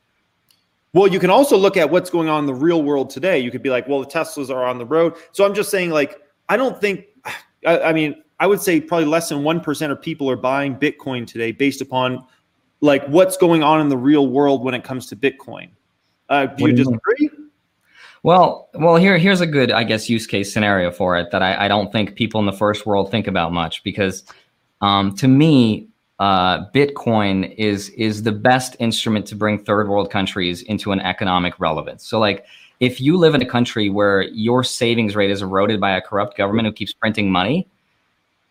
Well, 0.92 1.09
you 1.09 1.18
can 1.18 1.30
also 1.30 1.57
look 1.57 1.76
at 1.76 1.90
what's 1.90 2.11
going 2.11 2.28
on 2.28 2.40
in 2.40 2.47
the 2.47 2.55
real 2.55 2.82
world 2.82 3.11
today. 3.11 3.38
You 3.38 3.51
could 3.51 3.62
be 3.62 3.70
like, 3.70 3.88
well, 3.88 4.01
the 4.01 4.07
Teslas 4.07 4.49
are 4.49 4.64
on 4.64 4.78
the 4.78 4.86
road. 4.86 5.14
So 5.32 5.45
I'm 5.45 5.55
just 5.55 5.70
saying, 5.70 5.90
like, 5.90 6.20
I 6.49 6.57
don't 6.57 6.80
think. 6.80 7.07
I, 7.66 7.80
I 7.80 7.92
mean, 7.95 8.22
I 8.40 8.47
would 8.47 8.61
say 8.61 8.80
probably 8.80 9.07
less 9.07 9.30
than 9.30 9.42
one 9.42 9.61
percent 9.61 9.92
of 9.92 10.03
people 10.03 10.28
are 10.30 10.36
buying 10.36 10.76
Bitcoin 10.76 11.26
today 11.26 11.53
based 11.53 11.80
upon 11.80 12.26
like 12.80 13.07
what's 13.07 13.36
going 13.36 13.62
on 13.62 13.80
in 13.80 13.88
the 13.88 13.97
real 13.97 14.28
world 14.28 14.62
when 14.62 14.74
it 14.74 14.84
comes 14.84 15.07
to 15.07 15.16
Bitcoin. 15.16 15.70
Uh, 16.28 16.47
do 16.47 16.64
what 16.64 16.70
you 16.70 16.76
disagree? 16.76 17.30
Well, 18.22 18.68
well, 18.74 18.97
here 18.97 19.18
here's 19.18 19.40
a 19.40 19.47
good, 19.47 19.70
I 19.70 19.84
guess, 19.84 20.09
use 20.09 20.26
case 20.26 20.53
scenario 20.53 20.90
for 20.90 21.16
it 21.16 21.30
that 21.30 21.42
I, 21.42 21.66
I 21.66 21.68
don't 21.68 21.92
think 21.92 22.14
people 22.14 22.40
in 22.40 22.47
the 22.47 22.53
first 22.53 22.86
world 22.86 23.11
think 23.11 23.26
about 23.26 23.53
much 23.53 23.82
because, 23.84 24.24
um, 24.80 25.14
to 25.16 25.28
me, 25.28 25.88
uh, 26.18 26.70
Bitcoin 26.70 27.54
is 27.56 27.88
is 27.90 28.22
the 28.22 28.32
best 28.32 28.76
instrument 28.78 29.26
to 29.26 29.34
bring 29.34 29.58
third 29.58 29.88
world 29.88 30.10
countries 30.10 30.62
into 30.62 30.92
an 30.92 31.00
economic 31.00 31.58
relevance. 31.58 32.06
So, 32.06 32.18
like, 32.18 32.46
if 32.80 33.00
you 33.00 33.16
live 33.16 33.34
in 33.34 33.42
a 33.42 33.46
country 33.46 33.90
where 33.90 34.22
your 34.22 34.62
savings 34.62 35.16
rate 35.16 35.30
is 35.30 35.42
eroded 35.42 35.80
by 35.80 35.96
a 35.96 36.00
corrupt 36.00 36.36
government 36.36 36.66
who 36.66 36.72
keeps 36.72 36.92
printing 36.92 37.30
money, 37.30 37.66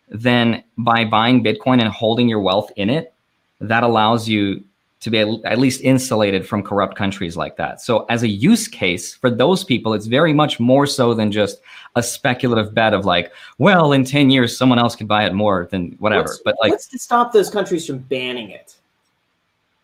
then 0.08 0.62
by 0.76 1.04
buying 1.04 1.42
Bitcoin 1.42 1.80
and 1.80 1.88
holding 1.88 2.28
your 2.28 2.40
wealth 2.40 2.70
in 2.76 2.90
it, 2.90 3.14
that 3.60 3.82
allows 3.82 4.28
you 4.28 4.62
to 5.04 5.10
be 5.10 5.20
at 5.20 5.58
least 5.58 5.82
insulated 5.82 6.48
from 6.48 6.62
corrupt 6.62 6.96
countries 6.96 7.36
like 7.36 7.58
that. 7.58 7.82
So, 7.82 8.06
as 8.06 8.22
a 8.22 8.28
use 8.28 8.66
case 8.66 9.14
for 9.14 9.28
those 9.30 9.62
people, 9.62 9.92
it's 9.92 10.06
very 10.06 10.32
much 10.32 10.58
more 10.58 10.86
so 10.86 11.12
than 11.12 11.30
just 11.30 11.60
a 11.94 12.02
speculative 12.02 12.72
bet 12.72 12.94
of 12.94 13.04
like, 13.04 13.30
well, 13.58 13.92
in 13.92 14.06
10 14.06 14.30
years, 14.30 14.56
someone 14.56 14.78
else 14.78 14.96
could 14.96 15.06
buy 15.06 15.26
it 15.26 15.34
more 15.34 15.68
than 15.70 15.94
whatever. 15.98 16.22
What's, 16.22 16.40
but 16.42 16.56
like, 16.58 16.70
what's 16.70 16.86
to 16.86 16.98
stop 16.98 17.34
those 17.34 17.50
countries 17.50 17.86
from 17.86 17.98
banning 17.98 18.48
it? 18.48 18.76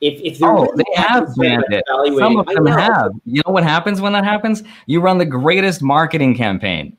If, 0.00 0.22
if 0.22 0.42
oh, 0.42 0.72
they 0.74 0.84
have 0.96 1.36
banned 1.36 1.64
it. 1.68 1.84
Some 2.18 2.38
of 2.38 2.46
them 2.46 2.64
have. 2.64 3.12
You 3.26 3.42
know 3.46 3.52
what 3.52 3.62
happens 3.62 4.00
when 4.00 4.14
that 4.14 4.24
happens? 4.24 4.62
You 4.86 5.02
run 5.02 5.18
the 5.18 5.26
greatest 5.26 5.82
marketing 5.82 6.34
campaign. 6.34 6.96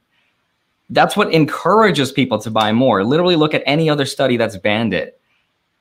That's 0.91 1.17
what 1.17 1.33
encourages 1.33 2.11
people 2.11 2.37
to 2.37 2.51
buy 2.51 2.71
more. 2.71 3.03
Literally, 3.03 3.35
look 3.35 3.55
at 3.55 3.63
any 3.65 3.89
other 3.89 4.05
study 4.05 4.37
that's 4.37 4.57
banned 4.57 4.93
it 4.93 5.19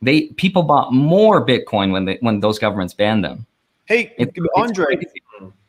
they 0.02 0.28
people 0.28 0.62
bought 0.62 0.92
more 0.92 1.44
Bitcoin 1.44 1.92
when 1.92 2.04
they 2.04 2.18
when 2.20 2.40
those 2.40 2.58
governments 2.58 2.94
banned 2.94 3.24
them. 3.24 3.46
Hey, 3.86 4.14
it's, 4.18 4.32
Andre, 4.56 4.86
it's 4.90 5.12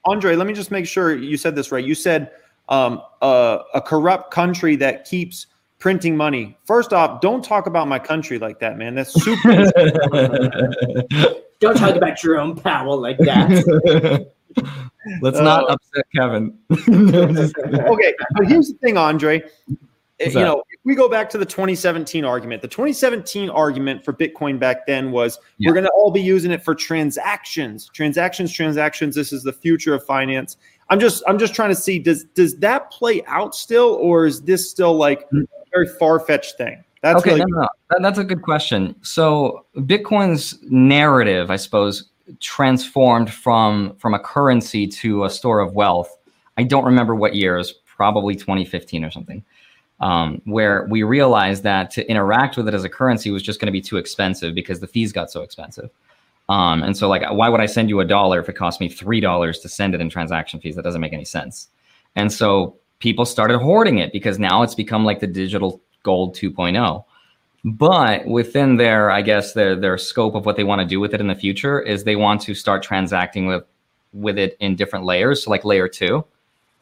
Andre, 0.06 0.36
let 0.36 0.48
me 0.48 0.54
just 0.54 0.72
make 0.72 0.86
sure 0.86 1.16
you 1.16 1.38
said 1.38 1.56
this 1.56 1.72
right. 1.72 1.84
You 1.84 1.96
said 1.96 2.32
um, 2.70 3.02
uh, 3.22 3.60
a 3.74 3.82
corrupt 3.82 4.32
country 4.32 4.76
that 4.78 5.06
keeps 5.06 5.48
printing 5.80 6.16
money. 6.16 6.58
First 6.66 6.94
off, 6.94 7.22
don't 7.22 7.44
talk 7.44 7.68
about 7.68 7.88
my 7.88 8.00
country 8.00 8.40
like 8.40 8.60
that, 8.60 8.78
man. 8.78 8.96
That's 8.96 9.14
super. 9.14 9.50
don't 11.60 11.76
talk 11.78 11.96
about 11.96 12.18
Jerome 12.18 12.56
Powell 12.56 13.00
like 13.00 13.18
that. 13.20 14.28
Let's 15.22 15.40
uh, 15.40 15.44
not 15.44 15.70
upset 15.70 16.06
Kevin. 16.16 16.58
okay, 16.72 18.14
but 18.36 18.48
here's 18.48 18.70
the 18.70 18.78
thing, 18.82 18.98
Andre. 18.98 19.42
What's 19.42 19.54
you 20.20 20.32
that? 20.32 20.46
know, 20.46 20.64
if 20.70 20.71
we 20.84 20.96
go 20.96 21.08
back 21.08 21.30
to 21.30 21.38
the 21.38 21.46
2017 21.46 22.26
argument, 22.26 22.62
the 22.62 22.68
2017 22.68 23.50
argument 23.50 24.04
for 24.04 24.14
Bitcoin 24.14 24.60
back 24.60 24.88
then 24.88 25.12
was 25.12 25.40
yeah. 25.58 25.70
we're 25.70 25.74
going 25.74 25.86
to 25.86 25.92
all 25.92 26.12
be 26.12 26.22
using 26.22 26.52
it 26.52 26.64
for 26.64 26.74
transactions, 26.74 27.90
transactions, 27.94 28.52
transactions. 28.52 29.16
This 29.16 29.32
is 29.32 29.44
the 29.44 29.54
future 29.54 29.94
of 29.94 30.04
finance. 30.06 30.58
I'm 30.90 31.00
just, 31.00 31.24
I'm 31.28 31.38
just 31.38 31.54
trying 31.54 31.70
to 31.70 31.76
see 31.76 32.00
does 32.00 32.26
does 32.34 32.58
that 32.58 32.92
play 32.92 33.24
out 33.28 33.54
still, 33.54 33.94
or 34.02 34.26
is 34.26 34.42
this 34.42 34.70
still 34.70 34.96
like 34.96 35.30
mm. 35.30 35.44
a 35.44 35.66
very 35.72 35.88
far 35.88 36.20
fetched 36.20 36.58
thing? 36.58 36.84
That's 37.02 37.20
okay. 37.20 37.36
Really- 37.36 37.46
no, 37.48 37.68
no, 37.92 38.00
that's 38.02 38.20
a 38.20 38.24
good 38.24 38.42
question. 38.42 38.96
So 39.02 39.66
Bitcoin's 39.78 40.58
narrative, 40.64 41.52
I 41.52 41.56
suppose, 41.58 42.10
transformed 42.40 43.32
from 43.32 43.96
from 43.98 44.16
a 44.16 44.20
currency 44.20 44.88
to 44.88 45.26
a 45.26 45.30
store 45.30 45.60
of 45.60 45.76
wealth. 45.76 46.18
I 46.58 46.64
don't 46.64 46.86
remember 46.86 47.16
what 47.16 47.36
years, 47.36 47.72
probably 47.86 48.36
2015 48.36 49.06
or 49.06 49.12
something 49.12 49.44
um, 50.02 50.42
where 50.46 50.88
we 50.90 51.04
realized 51.04 51.64
that 51.64 51.92
to 51.92 52.10
interact 52.10 52.58
with 52.58 52.68
it 52.68 52.74
as 52.74 52.84
a 52.84 52.90
currency 52.90 53.32
was 53.32 53.44
just 53.44 53.60
going 53.60 53.68
to 53.68 53.72
be 53.72 53.82
too 53.82 53.98
expensive 53.98 54.54
because 54.56 54.80
the 54.80 54.88
fees 54.88 55.12
got 55.12 55.32
so 55.32 55.42
expensive. 55.42 55.90
Um, 56.50 56.84
and 56.84 56.98
so, 56.98 57.08
like, 57.08 57.24
why 57.32 57.48
would 57.48 57.62
I 57.62 57.68
send 57.68 57.88
you 57.88 58.00
a 58.02 58.06
dollar 58.06 58.40
if 58.40 58.50
it 58.50 58.54
cost 58.54 58.82
me 58.82 58.90
three 58.90 59.22
dollars 59.22 59.60
to 59.60 59.70
send 59.70 59.96
it 59.96 60.02
in 60.02 60.10
transaction 60.10 60.60
fees? 60.60 60.76
That 60.76 60.82
doesn't 60.82 61.00
make 61.00 61.14
any 61.14 61.24
sense. 61.24 61.70
And 62.16 62.34
so 62.34 62.76
people 63.00 63.26
started 63.26 63.60
hoarding 63.60 64.00
it 64.00 64.12
because 64.12 64.38
now 64.38 64.64
it's 64.64 64.76
become 64.76 65.06
like 65.06 65.20
the 65.20 65.28
digital 65.28 65.82
gold 66.04 66.36
2.0. 66.36 67.06
But 67.64 68.26
within 68.26 68.78
their, 68.78 69.12
I 69.12 69.22
guess, 69.22 69.54
their 69.54 69.76
their 69.76 69.98
scope 69.98 70.34
of 70.34 70.48
what 70.48 70.56
they 70.56 70.64
want 70.64 70.82
to 70.82 70.88
do 70.88 71.00
with 71.00 71.14
it 71.14 71.22
in 71.22 71.28
the 71.28 71.36
future 71.36 71.80
is 71.80 72.04
they 72.04 72.16
want 72.16 72.42
to 72.42 72.56
start 72.56 72.82
transacting 72.82 73.46
with 73.46 73.64
with 74.14 74.40
it 74.40 74.58
in 74.60 74.76
different 74.76 75.06
layers. 75.06 75.44
So 75.44 75.52
like 75.52 75.64
layer 75.64 75.88
two. 75.88 76.26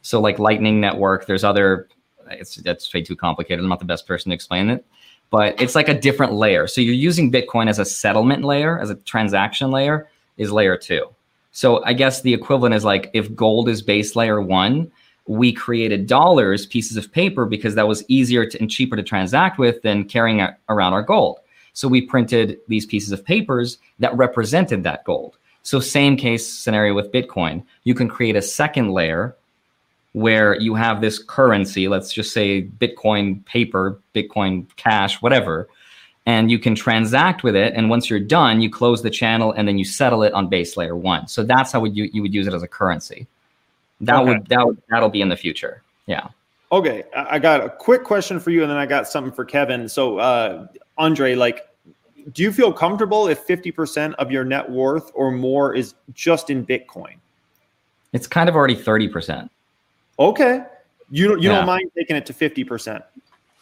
So 0.01 0.21
like 0.21 0.39
Lightning 0.39 0.79
Network, 0.79 1.25
there's 1.25 1.43
other 1.43 1.89
it's 2.31 2.55
that's 2.57 2.93
way 2.93 3.01
too 3.01 3.15
complicated. 3.15 3.63
I'm 3.63 3.69
not 3.69 3.79
the 3.79 3.85
best 3.85 4.07
person 4.07 4.29
to 4.29 4.35
explain 4.35 4.69
it, 4.69 4.85
but 5.29 5.59
it's 5.61 5.75
like 5.75 5.89
a 5.89 5.99
different 5.99 6.33
layer. 6.33 6.67
So 6.67 6.81
you're 6.81 6.93
using 6.93 7.31
Bitcoin 7.31 7.69
as 7.69 7.79
a 7.79 7.85
settlement 7.85 8.43
layer, 8.43 8.79
as 8.79 8.89
a 8.89 8.95
transaction 8.95 9.71
layer, 9.71 10.07
is 10.37 10.51
layer 10.51 10.77
two. 10.77 11.05
So 11.51 11.83
I 11.83 11.93
guess 11.93 12.21
the 12.21 12.33
equivalent 12.33 12.75
is 12.75 12.85
like 12.85 13.09
if 13.13 13.33
gold 13.35 13.69
is 13.69 13.81
base 13.81 14.15
layer 14.15 14.41
one, 14.41 14.91
we 15.27 15.53
created 15.53 16.07
dollars, 16.07 16.65
pieces 16.65 16.97
of 16.97 17.11
paper, 17.11 17.45
because 17.45 17.75
that 17.75 17.87
was 17.87 18.03
easier 18.07 18.45
to, 18.47 18.59
and 18.59 18.69
cheaper 18.69 18.95
to 18.95 19.03
transact 19.03 19.59
with 19.59 19.81
than 19.81 20.05
carrying 20.05 20.47
around 20.69 20.93
our 20.93 21.03
gold. 21.03 21.39
So 21.73 21.87
we 21.87 22.01
printed 22.01 22.59
these 22.67 22.85
pieces 22.85 23.11
of 23.11 23.23
papers 23.23 23.77
that 23.99 24.15
represented 24.17 24.83
that 24.83 25.03
gold. 25.03 25.37
So 25.61 25.79
same 25.79 26.17
case 26.17 26.47
scenario 26.47 26.93
with 26.93 27.11
Bitcoin. 27.11 27.63
You 27.83 27.93
can 27.93 28.07
create 28.07 28.35
a 28.35 28.41
second 28.41 28.91
layer 28.91 29.35
where 30.13 30.59
you 30.59 30.75
have 30.75 31.01
this 31.01 31.19
currency, 31.19 31.87
let's 31.87 32.11
just 32.11 32.33
say 32.33 32.63
Bitcoin 32.63 33.45
paper, 33.45 33.99
Bitcoin 34.15 34.65
cash, 34.75 35.21
whatever, 35.21 35.67
and 36.25 36.49
you 36.49 36.59
can 36.59 36.75
transact 36.75 37.43
with 37.43 37.55
it. 37.55 37.73
And 37.75 37.89
once 37.89 38.09
you're 38.09 38.19
done, 38.19 38.61
you 38.61 38.69
close 38.69 39.01
the 39.01 39.09
channel 39.09 39.51
and 39.51 39.67
then 39.67 39.77
you 39.77 39.85
settle 39.85 40.23
it 40.23 40.33
on 40.33 40.47
base 40.47 40.77
layer 40.77 40.95
one. 40.95 41.27
So 41.27 41.43
that's 41.43 41.71
how 41.71 41.85
you, 41.85 42.09
you 42.11 42.21
would 42.21 42.33
use 42.33 42.47
it 42.47 42.53
as 42.53 42.63
a 42.63 42.67
currency. 42.67 43.27
That 44.01 44.21
okay. 44.21 44.29
would 44.29 44.47
that 44.47 44.65
would, 44.65 44.81
that'll 44.89 45.09
be 45.09 45.21
in 45.21 45.29
the 45.29 45.35
future. 45.35 45.83
Yeah. 46.05 46.29
Okay, 46.71 47.03
I 47.15 47.39
got 47.39 47.63
a 47.63 47.69
quick 47.69 48.03
question 48.03 48.39
for 48.39 48.51
you, 48.51 48.61
and 48.61 48.69
then 48.69 48.77
I 48.77 48.85
got 48.85 49.07
something 49.07 49.33
for 49.33 49.43
Kevin. 49.43 49.89
So, 49.89 50.19
uh, 50.19 50.67
Andre, 50.99 51.33
like, 51.33 51.67
do 52.31 52.43
you 52.43 52.51
feel 52.51 52.71
comfortable 52.71 53.27
if 53.27 53.39
fifty 53.39 53.71
percent 53.71 54.13
of 54.15 54.31
your 54.31 54.45
net 54.45 54.69
worth 54.69 55.11
or 55.15 55.31
more 55.31 55.73
is 55.73 55.95
just 56.13 56.49
in 56.49 56.65
Bitcoin? 56.65 57.15
It's 58.13 58.27
kind 58.27 58.47
of 58.47 58.55
already 58.55 58.75
thirty 58.75 59.07
percent. 59.07 59.51
Okay. 60.19 60.63
You 61.09 61.27
don't 61.27 61.41
you 61.41 61.49
yeah. 61.49 61.57
don't 61.57 61.65
mind 61.65 61.89
taking 61.97 62.15
it 62.15 62.25
to 62.27 62.33
50%. 62.33 63.01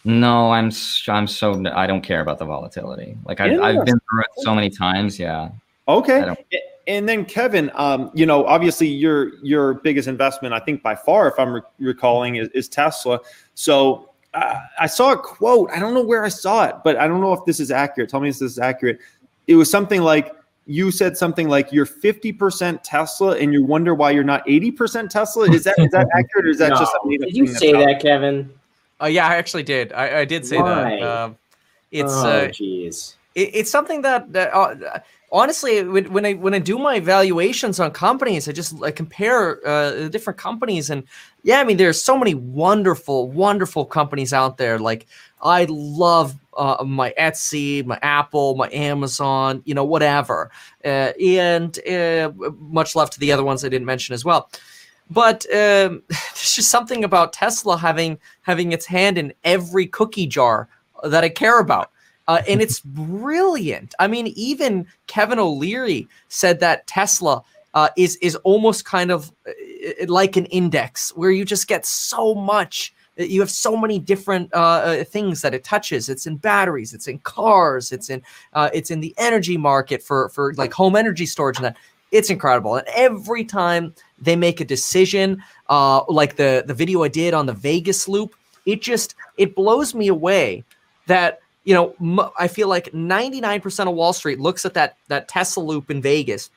No, 0.04 0.52
I'm 0.52 0.72
I'm 1.08 1.28
so 1.28 1.64
I 1.74 1.86
don't 1.86 2.02
care 2.02 2.22
about 2.22 2.40
the 2.40 2.46
volatility. 2.46 3.18
Like 3.26 3.40
I've, 3.40 3.60
I've 3.60 3.86
been 3.86 4.00
through 4.10 4.22
it 4.22 4.28
so 4.38 4.56
many 4.56 4.70
times. 4.70 5.20
Yeah. 5.20 5.50
Okay. 5.88 6.36
And 6.88 7.08
then 7.08 7.26
Kevin, 7.26 7.70
um, 7.76 8.12
you 8.14 8.26
know, 8.26 8.46
obviously 8.46 8.88
your 8.88 9.36
your 9.44 9.76
biggest 9.76 10.08
investment, 10.08 10.54
I 10.54 10.60
think 10.60 10.82
by 10.82 10.96
far, 10.96 11.28
if 11.28 11.38
I'm 11.38 11.54
re- 11.54 11.62
recalling, 11.80 12.38
is, 12.38 12.48
is, 12.54 12.70
Tesla. 12.70 13.20
So 13.56 14.12
uh, 14.34 14.56
I 14.80 14.88
saw 14.88 15.12
a 15.12 15.18
quote. 15.18 15.70
I 15.72 15.80
don't 15.80 15.94
know 15.94 16.04
where 16.04 16.24
I 16.24 16.30
saw 16.30 16.66
it, 16.66 16.76
but 16.86 16.96
I 16.96 17.08
don't 17.08 17.20
know 17.20 17.34
if 17.34 17.44
this 17.46 17.60
is 17.60 17.72
accurate. 17.72 18.10
Tell 18.10 18.22
me 18.22 18.30
if 18.30 18.40
this 18.40 18.54
is 18.54 18.60
accurate. 18.60 19.00
It 19.48 19.56
was 19.56 19.70
something 19.70 20.02
like 20.02 20.34
you 20.68 20.92
said 20.92 21.18
something 21.18 21.48
like 21.48 21.72
you're 21.72 21.86
50% 21.86 22.80
Tesla 22.84 23.38
and 23.38 23.54
you 23.54 23.64
wonder 23.64 23.96
why 23.96 24.12
you're 24.12 24.24
not 24.24 24.46
80% 24.46 25.10
Tesla. 25.10 25.50
Is 25.50 25.64
that 25.64 25.80
is 25.80 25.92
that 25.92 26.08
accurate 26.16 26.46
or 26.46 26.50
is 26.50 26.58
that 26.60 26.70
no. 26.72 26.80
just 26.80 26.94
a 26.94 27.18
Did 27.18 27.36
you 27.36 27.48
say 27.48 27.72
that, 27.72 28.02
Kevin? 28.02 28.52
Uh, 29.02 29.06
yeah, 29.06 29.28
I 29.28 29.36
actually 29.36 29.64
did. 29.64 29.94
I, 29.94 30.20
I 30.22 30.26
did 30.26 30.46
say 30.46 30.58
why? 30.58 30.98
that. 30.98 31.02
Uh, 31.02 31.30
it's 31.92 32.12
oh, 32.12 32.28
uh, 32.28 32.48
jeez. 32.50 33.16
It, 33.34 33.52
it's 33.54 33.72
something 33.72 34.02
that, 34.02 34.34
that 34.34 34.54
uh, 34.54 35.00
honestly, 35.32 35.84
when, 35.84 36.12
when 36.12 36.26
I 36.26 36.34
when 36.34 36.54
I 36.54 36.60
do 36.60 36.78
my 36.78 36.96
evaluations 36.96 37.80
on 37.80 37.92
companies, 37.92 38.50
I 38.50 38.52
just 38.52 38.82
I 38.84 38.92
compare 38.92 39.66
uh, 39.66 40.10
different 40.10 40.38
companies, 40.38 40.90
and 40.90 41.04
yeah, 41.44 41.60
I 41.60 41.64
mean, 41.64 41.78
there's 41.78 42.02
so 42.02 42.18
many 42.18 42.34
wonderful, 42.34 43.30
wonderful 43.30 43.86
companies 43.86 44.34
out 44.34 44.58
there. 44.58 44.80
Like 44.80 45.08
I 45.42 45.66
love 45.70 46.36
uh, 46.58 46.84
my 46.86 47.14
Etsy, 47.20 47.86
my 47.86 48.00
Apple, 48.02 48.56
my 48.56 48.70
Amazon, 48.72 49.62
you 49.66 49.74
know, 49.74 49.86
whatever. 49.86 50.50
Uh, 50.84 51.14
and 51.22 51.78
uh, 51.88 52.32
much 52.60 52.96
love 52.96 53.10
to 53.12 53.20
the 53.20 53.32
other 53.32 53.44
ones 53.44 53.64
I 53.64 53.70
didn't 53.70 53.86
mention 53.86 54.14
as 54.14 54.26
well. 54.26 54.50
But 55.10 55.46
um, 55.54 56.04
there's 56.10 56.54
just 56.56 56.70
something 56.70 57.04
about 57.04 57.34
Tesla 57.34 57.78
having 57.78 58.18
having 58.42 58.72
its 58.72 58.86
hand 58.86 59.18
in 59.18 59.34
every 59.44 59.88
cookie 59.88 60.28
jar 60.28 60.68
that 61.04 61.24
I 61.24 61.30
care 61.30 61.60
about. 61.60 61.92
Uh, 62.28 62.42
and 62.48 62.62
it's 62.62 62.80
brilliant. 62.86 63.94
I 64.00 64.08
mean, 64.08 64.28
even 64.28 64.88
Kevin 65.08 65.40
O'Leary 65.40 66.08
said 66.30 66.60
that 66.60 66.88
Tesla 66.88 67.44
uh, 67.74 67.90
is 67.96 68.16
is 68.18 68.36
almost 68.38 68.86
kind 68.86 69.12
of 69.12 69.32
uh, 69.48 69.52
like 70.08 70.36
an 70.36 70.46
index 70.48 71.16
where 71.16 71.32
you 71.32 71.46
just 71.46 71.68
get 71.68 71.86
so 71.86 72.34
much 72.34 72.94
you 73.18 73.40
have 73.40 73.50
so 73.52 73.76
many 73.76 74.00
different 74.00 74.54
uh, 74.54 74.58
uh, 74.58 75.04
things 75.04 75.42
that 75.42 75.54
it 75.54 75.64
touches. 75.64 76.10
It's 76.10 76.28
in 76.28 76.38
batteries, 76.38 76.94
it's 76.94 77.08
in 77.08 77.20
cars, 77.20 77.92
it's 77.92 78.10
in 78.10 78.22
uh, 78.54 78.70
it's 78.74 78.92
in 78.92 79.00
the 79.00 79.14
energy 79.18 79.58
market 79.58 80.04
for 80.04 80.30
for 80.30 80.54
like 80.54 80.74
home 80.74 80.96
energy 80.96 81.26
storage 81.26 81.58
and 81.58 81.66
that. 81.66 81.78
It's 82.12 82.30
incredible. 82.30 82.76
And 82.76 82.88
every 82.96 83.44
time 83.44 83.94
they 84.18 84.38
make 84.38 84.62
a 84.62 84.66
decision, 84.66 85.44
uh, 85.70 86.04
like 86.08 86.38
the 86.38 86.64
the 86.66 86.74
video 86.74 87.04
I 87.04 87.10
did 87.10 87.34
on 87.34 87.46
the 87.46 87.54
Vegas 87.54 88.08
loop, 88.08 88.34
it 88.66 88.82
just 88.82 89.16
it 89.38 89.56
blows 89.56 89.94
me 89.94 90.08
away 90.08 90.64
that 91.08 91.40
you 91.66 91.74
know 91.74 91.96
m- 92.00 92.30
I 92.40 92.48
feel 92.48 92.70
like 92.70 92.92
99% 92.94 93.90
of 93.90 93.96
Wall 93.96 94.14
Street 94.14 94.40
looks 94.40 94.66
at 94.66 94.74
that 94.76 94.98
that 95.10 95.28
Tesla 95.28 95.64
loop 95.64 95.92
in 95.92 96.02
Vegas 96.02 96.50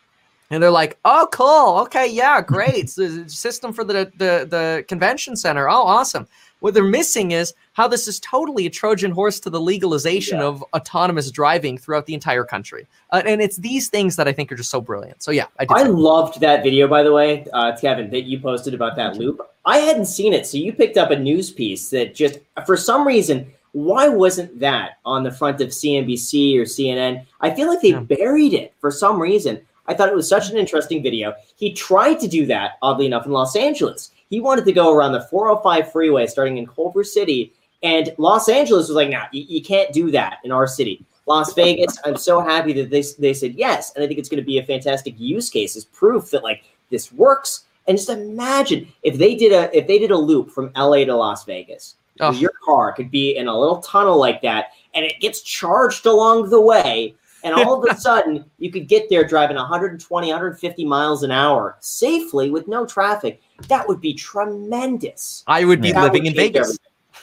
and 0.51 0.63
they're 0.63 0.71
like, 0.71 0.99
"Oh, 1.05 1.29
cool. 1.33 1.79
Okay, 1.83 2.09
yeah, 2.09 2.41
great. 2.41 2.89
the 2.97 3.25
system 3.29 3.73
for 3.73 3.85
the, 3.85 4.13
the 4.17 4.47
the 4.49 4.85
convention 4.89 5.37
center. 5.37 5.69
Oh, 5.69 5.83
awesome." 5.83 6.27
What 6.61 6.75
they're 6.75 6.85
missing 6.85 7.33
is 7.33 7.53
how 7.73 7.89
this 7.89 8.07
is 8.07 8.21
totally 8.21 8.67
a 8.67 8.71
Trojan 8.71 9.11
horse 9.11 9.41
to 9.41 9.51
the 9.51 9.61
legalization 9.61 10.39
yeah. 10.39 10.45
of 10.45 10.63
autonomous 10.75 11.31
driving 11.31 11.77
throughout 11.77 12.07
the 12.07 12.15
entire 12.15 12.45
country. 12.45 12.87
Uh, 13.11 13.23
and 13.27 13.41
it's 13.41 13.57
these 13.57 13.89
things 13.89 14.17
that 14.17 14.29
I 14.29 14.33
think 14.33 14.53
are 14.53 14.57
just 14.57 14.71
so 14.71 14.81
brilliant. 14.81 15.23
So 15.23 15.31
yeah, 15.31 15.47
I, 15.59 15.67
I 15.71 15.83
loved 15.85 16.41
that 16.41 16.63
video, 16.63 16.87
by 16.87 17.03
the 17.03 17.13
way, 17.13 17.47
uh, 17.53 17.77
Kevin, 17.77 18.11
that 18.11 18.23
you 18.23 18.39
posted 18.39 18.75
about 18.75 18.97
that 18.97 19.17
loop. 19.17 19.41
I 19.65 19.79
hadn't 19.79 20.07
seen 20.07 20.33
it, 20.33 20.47
so 20.47 20.59
you 20.59 20.73
picked 20.73 20.97
up 20.97 21.11
a 21.11 21.19
news 21.19 21.51
piece 21.51 21.91
that 21.91 22.15
just 22.15 22.39
for 22.67 22.77
some 22.77 23.07
reason. 23.07 23.53
Why 23.73 24.09
wasn't 24.09 24.59
that 24.59 24.99
on 25.05 25.23
the 25.23 25.31
front 25.31 25.61
of 25.61 25.69
CNBC 25.69 26.59
or 26.59 26.63
CNN? 26.63 27.25
I 27.41 27.55
feel 27.55 27.69
like 27.69 27.81
they 27.81 27.91
yeah. 27.91 28.01
buried 28.01 28.53
it 28.53 28.75
for 28.81 28.91
some 28.91 29.23
reason. 29.23 29.61
I 29.87 29.95
thought 29.95 30.09
it 30.09 30.15
was 30.15 30.29
such 30.29 30.51
an 30.51 30.57
interesting 30.57 31.03
video. 31.03 31.35
He 31.57 31.73
tried 31.73 32.21
to 32.21 32.29
do 32.29 32.47
that, 32.47 32.79
oddly 32.83 33.07
enough, 33.07 33.27
in 33.27 33.33
Los 33.33 33.57
Angeles. 33.57 34.11
He 34.31 34.41
wanted 34.41 34.65
to 34.65 34.73
go 34.73 34.95
around 34.95 35.13
the 35.13 35.23
405 35.23 35.93
freeway 35.93 36.27
starting 36.27 36.57
in 36.57 36.67
Culver 36.67 37.05
City. 37.05 37.53
And 37.83 38.15
Los 38.17 38.49
Angeles 38.49 38.89
was 38.89 38.97
like, 38.97 39.11
nah, 39.11 39.27
you, 39.33 39.45
you 39.49 39.63
can't 39.63 39.93
do 39.93 40.11
that 40.13 40.39
in 40.45 40.53
our 40.53 40.67
city. 40.67 41.05
Las 41.27 41.53
Vegas, 41.55 41.99
I'm 42.05 42.17
so 42.17 42.41
happy 42.41 42.73
that 42.75 42.91
they, 42.91 43.03
they 43.19 43.35
said 43.35 43.55
yes. 43.55 43.93
And 43.95 44.05
I 44.05 44.07
think 44.07 44.19
it's 44.19 44.29
going 44.29 44.41
to 44.41 44.47
be 44.47 44.59
a 44.59 44.65
fantastic 44.65 45.19
use 45.19 45.51
case 45.51 45.77
as 45.77 45.85
proof 45.85 46.31
that 46.31 46.45
like 46.45 46.65
this 46.91 47.13
works. 47.13 47.65
And 47.89 47.99
just 47.99 48.09
imagine 48.09 48.87
if 49.03 49.19
they 49.19 49.35
did 49.35 49.53
a 49.53 49.77
if 49.77 49.89
they 49.89 49.99
did 49.99 50.13
a 50.13 50.17
loop 50.17 50.51
from 50.51 50.71
LA 50.77 51.05
to 51.05 51.17
Las 51.17 51.45
Vegas, 51.45 51.97
oh. 52.21 52.31
your 52.33 52.53
car 52.65 52.93
could 52.93 53.11
be 53.11 53.37
in 53.37 53.49
a 53.49 53.59
little 53.59 53.79
tunnel 53.79 54.19
like 54.19 54.43
that, 54.43 54.73
and 54.95 55.05
it 55.05 55.19
gets 55.19 55.41
charged 55.41 56.07
along 56.07 56.51
the 56.51 56.61
way 56.61 57.17
And 57.43 57.55
all 57.55 57.83
of 57.83 57.91
a 57.91 57.99
sudden, 57.99 58.45
you 58.59 58.71
could 58.71 58.87
get 58.89 59.09
there 59.09 59.25
driving 59.25 59.57
120, 59.57 60.29
150 60.29 60.85
miles 60.85 61.23
an 61.23 61.31
hour 61.31 61.77
safely 61.81 62.51
with 62.51 62.69
no 62.69 62.85
traffic. 62.87 63.41
That 63.69 63.87
would 63.89 64.01
be 64.01 64.15
tremendous. 64.15 65.43
I 65.47 65.65
would 65.65 65.81
be 65.81 65.93
That 65.93 66.03
living 66.03 66.25
would 66.25 66.33
in 66.33 66.37
Vegas. 66.37 66.79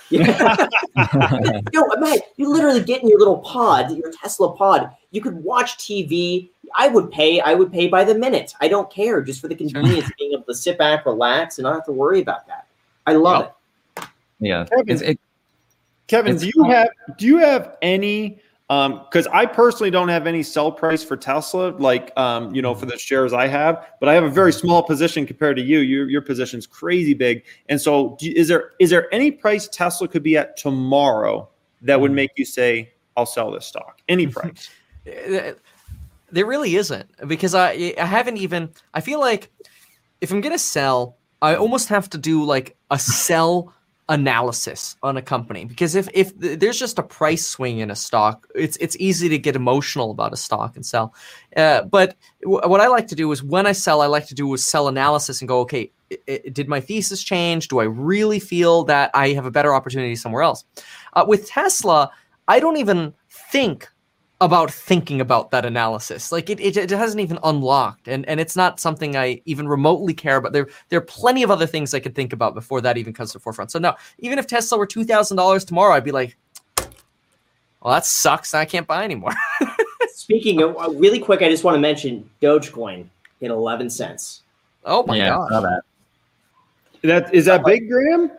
Yeah. 0.09 0.67
no, 1.73 1.85
man, 1.97 2.17
you 2.37 2.51
literally 2.51 2.81
get 2.83 3.01
in 3.03 3.09
your 3.09 3.19
little 3.19 3.39
pod, 3.39 3.91
your 3.91 4.11
Tesla 4.11 4.55
pod. 4.55 4.89
You 5.11 5.21
could 5.21 5.35
watch 5.43 5.77
TV. 5.77 6.49
I 6.75 6.87
would 6.87 7.11
pay. 7.11 7.39
I 7.41 7.53
would 7.53 7.71
pay 7.71 7.87
by 7.87 8.03
the 8.03 8.15
minute. 8.15 8.53
I 8.61 8.67
don't 8.67 8.89
care, 8.91 9.21
just 9.21 9.41
for 9.41 9.47
the 9.47 9.55
convenience 9.55 10.05
of 10.05 10.11
being 10.17 10.33
able 10.33 10.43
to 10.43 10.55
sit 10.55 10.77
back, 10.77 11.05
relax, 11.05 11.57
and 11.57 11.63
not 11.63 11.73
have 11.75 11.85
to 11.85 11.91
worry 11.91 12.21
about 12.21 12.47
that. 12.47 12.67
I 13.05 13.13
love 13.13 13.51
Yep. 13.97 14.05
it. 14.05 14.09
yeah. 14.39 14.65
Kevin, 14.65 14.89
It's, 14.89 15.01
it, 15.01 15.19
Kevin, 16.07 16.33
It's 16.35 16.43
do 16.43 16.47
you 16.55 16.61
fun. 16.63 16.71
have 16.71 16.89
do 17.17 17.25
you 17.25 17.37
have 17.37 17.77
any 17.81 18.39
um 18.69 19.05
because 19.05 19.27
I 19.27 19.45
personally 19.45 19.89
don't 19.89 20.09
have 20.09 20.27
any 20.27 20.43
sell 20.43 20.71
price 20.71 21.01
for 21.03 21.15
Tesla, 21.15 21.69
like 21.77 22.11
um, 22.17 22.53
you 22.53 22.61
know, 22.61 22.75
for 22.75 22.85
the 22.85 22.97
shares 22.97 23.31
I 23.31 23.47
have, 23.47 23.87
but 23.99 24.09
I 24.09 24.13
have 24.13 24.25
a 24.25 24.29
very 24.29 24.51
small 24.51 24.83
position 24.83 25.25
compared 25.25 25.55
to 25.57 25.63
you. 25.63 25.79
Your 25.79 26.09
your 26.09 26.21
position's 26.21 26.67
crazy 26.67 27.13
big. 27.13 27.45
And 27.69 27.79
so 27.79 28.17
do, 28.19 28.31
is 28.35 28.49
there 28.49 28.71
is 28.79 28.89
there 28.89 29.13
any 29.13 29.31
price 29.31 29.67
Tesla 29.69 30.07
could 30.07 30.23
be 30.23 30.35
at 30.35 30.57
tomorrow 30.57 31.47
that 31.81 32.01
would 32.01 32.11
make 32.11 32.31
you 32.35 32.43
say, 32.43 32.91
I'll 33.15 33.25
sell 33.25 33.51
this 33.51 33.65
stock? 33.65 34.01
Any 34.09 34.27
price. 34.35 34.69
There 35.05 36.45
really 36.45 36.75
isn't 36.75 37.09
because 37.27 37.55
I 37.55 37.93
I 37.97 38.05
haven't 38.05 38.37
even 38.37 38.69
I 38.93 38.99
feel 38.99 39.21
like 39.21 39.49
if 40.19 40.31
I'm 40.31 40.41
gonna 40.41 40.59
sell, 40.59 41.15
I 41.41 41.55
almost 41.55 41.87
have 41.87 42.09
to 42.09 42.17
do 42.17 42.43
like 42.43 42.75
a 42.91 42.99
sell 42.99 43.73
analysis 44.09 44.95
on 45.03 45.17
a 45.17 45.21
company 45.21 45.65
because 45.65 45.93
if 45.93 46.07
if 46.13 46.31
there's 46.37 46.79
just 46.79 46.97
a 46.97 47.03
price 47.03 47.45
swing 47.45 47.79
in 47.79 47.91
a 47.91 47.95
stock, 47.95 48.47
it's 48.55 48.77
it's 48.77 48.95
easy 48.99 49.27
to 49.29 49.37
get 49.37 49.55
emotional 49.55 50.11
about 50.11 50.31
a 50.33 50.37
stock 50.37 50.75
and 50.75 50.85
sell. 50.85 51.13
Uh, 51.55 51.83
but 51.83 52.15
w- 52.41 52.61
what 52.67 52.79
I 52.79 52.87
like 52.87 53.07
to 53.07 53.15
do 53.15 53.31
is 53.31 53.43
when 53.43 53.67
I 53.67 53.73
sell, 53.73 54.01
I 54.01 54.07
like 54.07 54.27
to 54.27 54.35
do 54.35 54.53
a 54.53 54.57
sell 54.57 54.87
analysis 54.87 55.41
and 55.41 55.47
go, 55.47 55.59
okay, 55.61 55.91
i- 56.11 56.17
i- 56.29 56.49
did 56.51 56.69
my 56.69 56.79
thesis 56.79 57.21
change? 57.21 57.67
Do 57.67 57.79
I 57.79 57.83
really 57.83 58.39
feel 58.39 58.85
that 58.85 59.11
I 59.13 59.29
have 59.33 59.45
a 59.45 59.51
better 59.51 59.73
opportunity 59.73 60.15
somewhere 60.15 60.41
else? 60.43 60.63
Uh, 61.13 61.25
with 61.27 61.47
Tesla, 61.47 62.09
I 62.47 62.59
don't 62.61 62.77
even 62.77 63.13
think 63.51 63.89
about 64.39 64.71
thinking 64.71 65.19
about 65.19 65.49
that 65.51 65.65
analysis. 65.65 66.31
Like 66.31 66.49
it, 66.49 66.59
it, 66.59 66.77
it 66.77 66.89
hasn't 66.91 67.21
even 67.21 67.39
unlocked, 67.43 68.07
and 68.07 68.27
and 68.27 68.39
it's 68.39 68.55
not 68.55 68.79
something 68.79 69.15
I 69.15 69.41
even 69.45 69.67
remotely 69.67 70.13
care 70.13 70.37
about. 70.37 70.53
There 70.53 70.67
there 70.89 70.99
are 70.99 71.05
plenty 71.05 71.43
of 71.43 71.51
other 71.51 71.65
things 71.65 71.93
I 71.93 71.99
could 71.99 72.15
think 72.15 72.33
about 72.33 72.53
before 72.53 72.81
that 72.81 72.97
even 72.97 73.13
comes 73.13 73.31
to 73.31 73.39
the 73.39 73.41
forefront. 73.41 73.71
So 73.71 73.79
no, 73.79 73.95
even 74.19 74.37
if 74.37 74.47
Tesla 74.47 74.77
were 74.77 74.85
two 74.85 75.03
thousand 75.03 75.37
dollars 75.37 75.65
tomorrow, 75.65 75.95
I'd 75.95 76.03
be 76.03 76.11
like, 76.11 76.37
well, 77.81 77.93
that 77.93 78.05
sucks. 78.05 78.53
I 78.53 78.65
can't 78.65 78.87
buy 78.87 79.03
anymore. 79.03 79.33
Speaking 80.09 80.61
of 80.61 80.77
uh, 80.77 80.89
really 80.91 81.19
quick, 81.19 81.41
I 81.41 81.49
just 81.49 81.63
want 81.63 81.75
to 81.75 81.79
mention 81.79 82.29
Dogecoin 82.41 83.07
hit 83.39 83.51
11 83.51 83.89
cents. 83.89 84.41
oh 84.83 85.03
my 85.03 85.15
yeah, 85.15 85.29
god. 85.29 85.49
saw 85.49 85.61
that. 85.61 85.81
that 87.03 87.33
is 87.33 87.45
that 87.45 87.63
big, 87.63 87.89
Graham? 87.89 88.31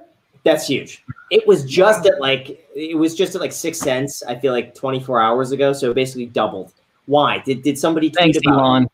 That's 0.49 0.67
huge. 0.67 1.05
It 1.31 1.47
was 1.47 1.65
just 1.65 2.07
at 2.07 2.21
like 2.21 2.67
it 2.75 2.97
was 2.97 3.15
just 3.15 3.35
at 3.35 3.41
like 3.41 3.53
six 3.53 3.79
cents. 3.79 4.23
I 4.23 4.35
feel 4.35 4.53
like 4.53 4.75
24 4.75 5.21
hours 5.21 5.53
ago, 5.53 5.73
so 5.73 5.91
it 5.91 5.95
basically 5.95 6.27
doubled. 6.27 6.73
Why 7.07 7.39
did 7.39 7.63
did 7.63 7.79
somebody 7.79 8.09
tweet 8.11 8.35
Thanks, 8.35 8.39
about? 8.47 8.89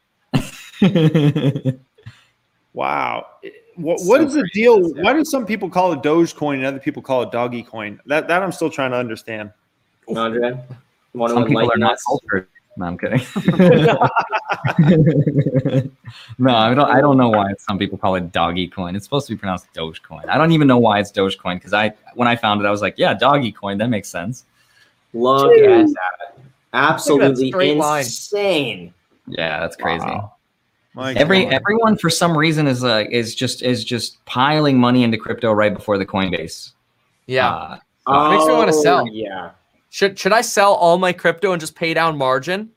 Elon. 0.82 1.80
Wow. 2.74 3.26
What, 3.76 3.94
It's 3.94 4.06
what 4.08 4.20
so 4.20 4.26
is 4.26 4.34
the 4.34 4.40
crazy. 4.40 4.62
deal? 4.62 4.94
Why 5.02 5.12
do 5.12 5.24
some 5.24 5.46
people 5.46 5.70
call 5.70 5.92
it 5.92 6.02
Dogecoin 6.02 6.54
and 6.56 6.66
other 6.66 6.80
people 6.80 7.02
call 7.02 7.22
it 7.22 7.30
Doggy 7.32 7.62
Coin? 7.62 8.00
That 8.06 8.28
that 8.28 8.42
I'm 8.42 8.52
still 8.52 8.70
trying 8.70 8.90
to 8.90 8.96
understand. 8.96 9.52
Andre, 10.14 10.50
you 10.50 11.20
want 11.20 11.30
to 11.30 11.34
Some 11.36 11.46
people 11.46 11.70
are 11.72 11.76
not 11.78 11.98
cultured. 12.04 12.48
No, 12.76 12.86
I'm 12.86 12.98
kidding. 12.98 13.18
no, 16.38 16.54
I 16.56 16.74
don't. 16.74 16.90
I 16.90 17.00
don't 17.00 17.16
know 17.16 17.28
why 17.28 17.52
some 17.58 17.78
people 17.78 17.98
call 17.98 18.16
it 18.16 18.32
doggy 18.32 18.68
coin. 18.68 18.96
It's 18.96 19.04
supposed 19.04 19.26
to 19.28 19.34
be 19.34 19.38
pronounced 19.38 19.72
Dogecoin. 19.74 20.28
I 20.28 20.36
don't 20.36 20.52
even 20.52 20.66
know 20.66 20.78
why 20.78 20.98
it's 20.98 21.12
Dogecoin 21.12 21.56
because 21.56 21.72
I, 21.72 21.92
when 22.14 22.26
I 22.26 22.36
found 22.36 22.60
it, 22.60 22.66
I 22.66 22.70
was 22.70 22.82
like, 22.82 22.94
yeah, 22.96 23.14
doggy 23.14 23.52
coin. 23.52 23.78
That 23.78 23.88
makes 23.88 24.08
sense. 24.08 24.44
Look 25.12 25.52
at 25.56 25.86
that. 25.86 26.38
Absolutely 26.72 27.50
straight 27.50 27.76
line. 27.76 28.04
insane. 28.04 28.94
Yeah, 29.28 29.60
that's 29.60 29.76
crazy. 29.76 30.04
Wow. 30.04 30.32
My 30.94 31.12
Every 31.14 31.44
God. 31.44 31.54
everyone 31.54 31.96
for 31.96 32.10
some 32.10 32.36
reason 32.36 32.66
is 32.66 32.84
uh, 32.84 33.04
is 33.10 33.34
just 33.34 33.62
is 33.62 33.84
just 33.84 34.24
piling 34.26 34.78
money 34.78 35.02
into 35.02 35.18
crypto 35.18 35.52
right 35.52 35.72
before 35.74 35.98
the 35.98 36.06
Coinbase. 36.06 36.72
Yeah. 37.26 37.78
Uh, 38.06 38.30
Makes 38.30 38.46
me 38.46 38.52
wanna 38.52 38.72
Oh, 38.74 38.82
sell. 38.82 39.08
Yeah. 39.08 39.50
Should 39.94 40.18
should 40.18 40.32
I 40.32 40.40
sell 40.40 40.74
all 40.74 40.98
my 40.98 41.12
crypto 41.12 41.52
and 41.52 41.60
just 41.60 41.76
pay 41.76 41.94
down 41.94 42.18
margin? 42.18 42.68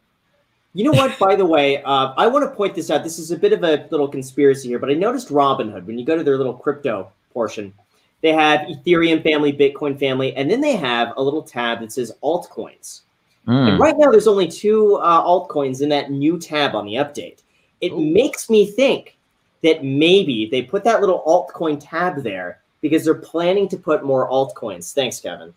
You 0.76 0.84
know 0.84 0.92
what? 0.92 1.18
By 1.18 1.36
the 1.36 1.48
way, 1.48 1.82
uh, 1.82 2.14
I 2.16 2.28
want 2.28 2.48
to 2.48 2.56
point 2.56 2.76
this 2.76 2.92
out. 2.92 3.04
This 3.04 3.18
is 3.18 3.32
a 3.32 3.36
bit 3.36 3.54
of 3.54 3.64
a 3.64 3.88
little 3.90 4.08
conspiracy 4.08 4.68
here, 4.68 4.78
but 4.78 4.92
I 4.92 4.94
noticed 4.94 5.30
Robinhood 5.30 5.86
when 5.86 5.98
you 5.98 6.06
go 6.06 6.16
to 6.16 6.24
their 6.24 6.38
little 6.38 6.54
crypto 6.54 7.12
portion, 7.34 7.74
they 8.22 8.34
have 8.34 8.68
Ethereum 8.68 9.24
family, 9.24 9.52
Bitcoin 9.52 9.98
family, 9.98 10.36
and 10.36 10.48
then 10.48 10.62
they 10.62 10.76
have 10.76 11.14
a 11.18 11.24
little 11.24 11.42
tab 11.42 11.80
that 11.80 11.92
says 11.92 12.12
altcoins. 12.22 13.02
mm. 13.48 13.68
And 13.68 13.80
right 13.80 13.98
now, 13.98 14.12
there's 14.12 14.28
only 14.28 14.48
two 14.48 14.98
uh, 14.98 15.24
altcoins 15.24 15.82
in 15.82 15.90
that 15.90 16.12
new 16.12 16.38
tab 16.38 16.76
on 16.76 16.86
the 16.86 16.98
update. 16.98 17.42
It 17.82 17.94
Ooh. 17.94 18.00
makes 18.00 18.48
me 18.48 18.68
think 18.68 19.18
that 19.64 19.84
maybe 19.84 20.50
they 20.52 20.62
put 20.62 20.84
that 20.84 21.02
little 21.02 21.24
altcoin 21.26 21.80
tab 21.82 22.22
there 22.22 22.62
because 22.80 23.04
they're 23.04 23.16
planning 23.16 23.68
to 23.70 23.78
put 23.78 24.06
more 24.06 24.30
altcoins. 24.30 24.94
Thanks, 24.94 25.20
Kevin. 25.20 25.52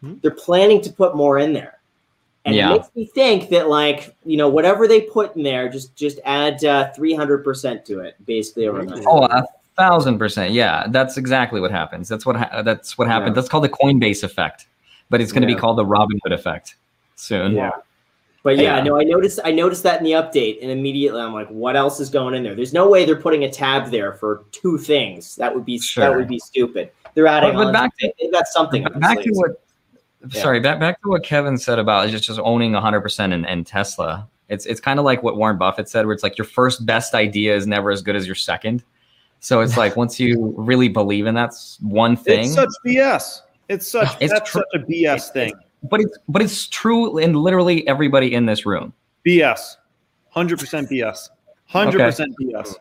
Hmm. 0.00 0.14
They're 0.22 0.30
planning 0.30 0.80
to 0.82 0.92
put 0.92 1.16
more 1.16 1.38
in 1.38 1.52
there. 1.52 1.78
And 2.44 2.54
Yeah. 2.54 2.68
it 2.70 2.72
makes 2.76 2.88
me 2.94 3.06
think 3.06 3.48
that, 3.50 3.68
like, 3.68 4.14
you 4.24 4.36
know, 4.36 4.48
whatever 4.48 4.86
they 4.86 5.00
put 5.00 5.34
in 5.36 5.42
there, 5.42 5.68
just 5.68 5.96
just 5.96 6.20
add 6.24 6.64
uh, 6.64 6.90
300% 6.96 7.84
to 7.86 8.00
it, 8.00 8.14
basically 8.24 8.68
over 8.68 8.86
time. 8.86 9.02
Oh, 9.06 9.24
a 9.24 9.44
thousand 9.76 10.18
percent. 10.18 10.52
Yeah, 10.52 10.86
that's 10.88 11.16
exactly 11.16 11.60
what 11.60 11.70
happens. 11.72 12.08
That's 12.08 12.24
what 12.24 12.36
ha- 12.36 12.62
that's 12.62 12.96
what 12.96 13.08
happened. 13.08 13.30
Yeah. 13.30 13.34
That's 13.34 13.48
called 13.48 13.64
the 13.64 13.68
Coinbase 13.68 14.22
effect, 14.22 14.66
but 15.10 15.20
it's 15.20 15.32
going 15.32 15.42
to 15.42 15.48
Yeah. 15.48 15.56
be 15.56 15.60
called 15.60 15.76
the 15.78 15.84
Robinhood 15.84 16.32
effect 16.32 16.76
soon. 17.16 17.52
Yeah. 17.52 17.72
But 18.44 18.58
yeah, 18.58 18.76
Yeah. 18.76 18.82
no, 18.84 19.00
I 19.00 19.02
noticed 19.02 19.40
I 19.44 19.50
noticed 19.50 19.82
that 19.82 19.98
in 19.98 20.04
the 20.04 20.12
update, 20.12 20.62
and 20.62 20.70
immediately 20.70 21.20
I'm 21.20 21.34
like, 21.34 21.48
what 21.48 21.74
else 21.74 21.98
is 21.98 22.10
going 22.10 22.32
in 22.34 22.44
there? 22.44 22.54
There's 22.54 22.72
no 22.72 22.88
way 22.88 23.04
they're 23.04 23.20
putting 23.20 23.42
a 23.42 23.50
tab 23.50 23.90
there 23.90 24.12
for 24.12 24.44
two 24.52 24.78
things. 24.78 25.34
That 25.34 25.52
would 25.52 25.64
be 25.64 25.80
that 25.96 26.14
would 26.14 26.28
be 26.28 26.38
stupid. 26.38 26.90
They're 27.14 27.26
adding 27.26 27.54
But- 27.54 27.58
but 27.58 27.66
on. 27.68 27.72
back 27.72 27.96
to- 27.98 28.12
they've 28.20 28.30
got 28.30 28.46
something. 28.46 28.84
But 28.84 29.00
back 29.00 29.20
to 29.20 29.30
what 29.32 29.60
Yeah. 30.28 30.42
sorry 30.42 30.60
back, 30.60 30.80
back 30.80 31.00
to 31.02 31.08
what 31.08 31.22
kevin 31.22 31.56
said 31.58 31.78
about 31.78 32.08
just, 32.08 32.24
just 32.24 32.40
owning 32.42 32.72
100% 32.72 33.32
in, 33.32 33.44
in 33.44 33.64
tesla 33.64 34.26
it's 34.48 34.66
it's 34.66 34.80
kind 34.80 34.98
of 34.98 35.04
like 35.04 35.22
what 35.22 35.36
warren 35.36 35.56
buffett 35.58 35.88
said 35.88 36.04
where 36.06 36.14
it's 36.14 36.22
like 36.22 36.36
your 36.38 36.44
first 36.46 36.84
best 36.86 37.14
idea 37.14 37.54
is 37.54 37.66
never 37.66 37.90
as 37.90 38.02
good 38.02 38.16
as 38.16 38.26
your 38.26 38.34
second 38.34 38.82
so 39.40 39.60
it's 39.60 39.76
like 39.76 39.94
once 40.02 40.18
you 40.18 40.54
really 40.56 40.88
believe 40.88 41.26
in 41.26 41.34
that 41.34 41.48
s- 41.50 41.78
one 41.82 42.16
thing 42.16 42.44
It's 42.46 42.54
such 42.54 42.70
BS. 42.84 43.40
It's 43.68 43.86
such 43.88 44.08
It's 44.20 44.32
that's 44.32 44.50
true. 44.50 44.62
such 44.72 44.82
a 44.82 44.84
BS 44.86 45.32
thing. 45.32 45.52
but 45.84 46.00
it's 46.00 46.18
but 46.28 46.40
it's 46.42 46.66
true 46.68 47.18
in 47.18 47.34
literally 47.34 47.86
everybody 47.86 48.34
in 48.34 48.46
this 48.46 48.64
room 48.66 48.92
BS. 49.26 49.76
Hundred 50.30 50.58
percent 50.58 50.88
BS. 50.90 51.28
Hundred 51.66 51.98
percent 52.00 52.34
BS. 52.40 52.74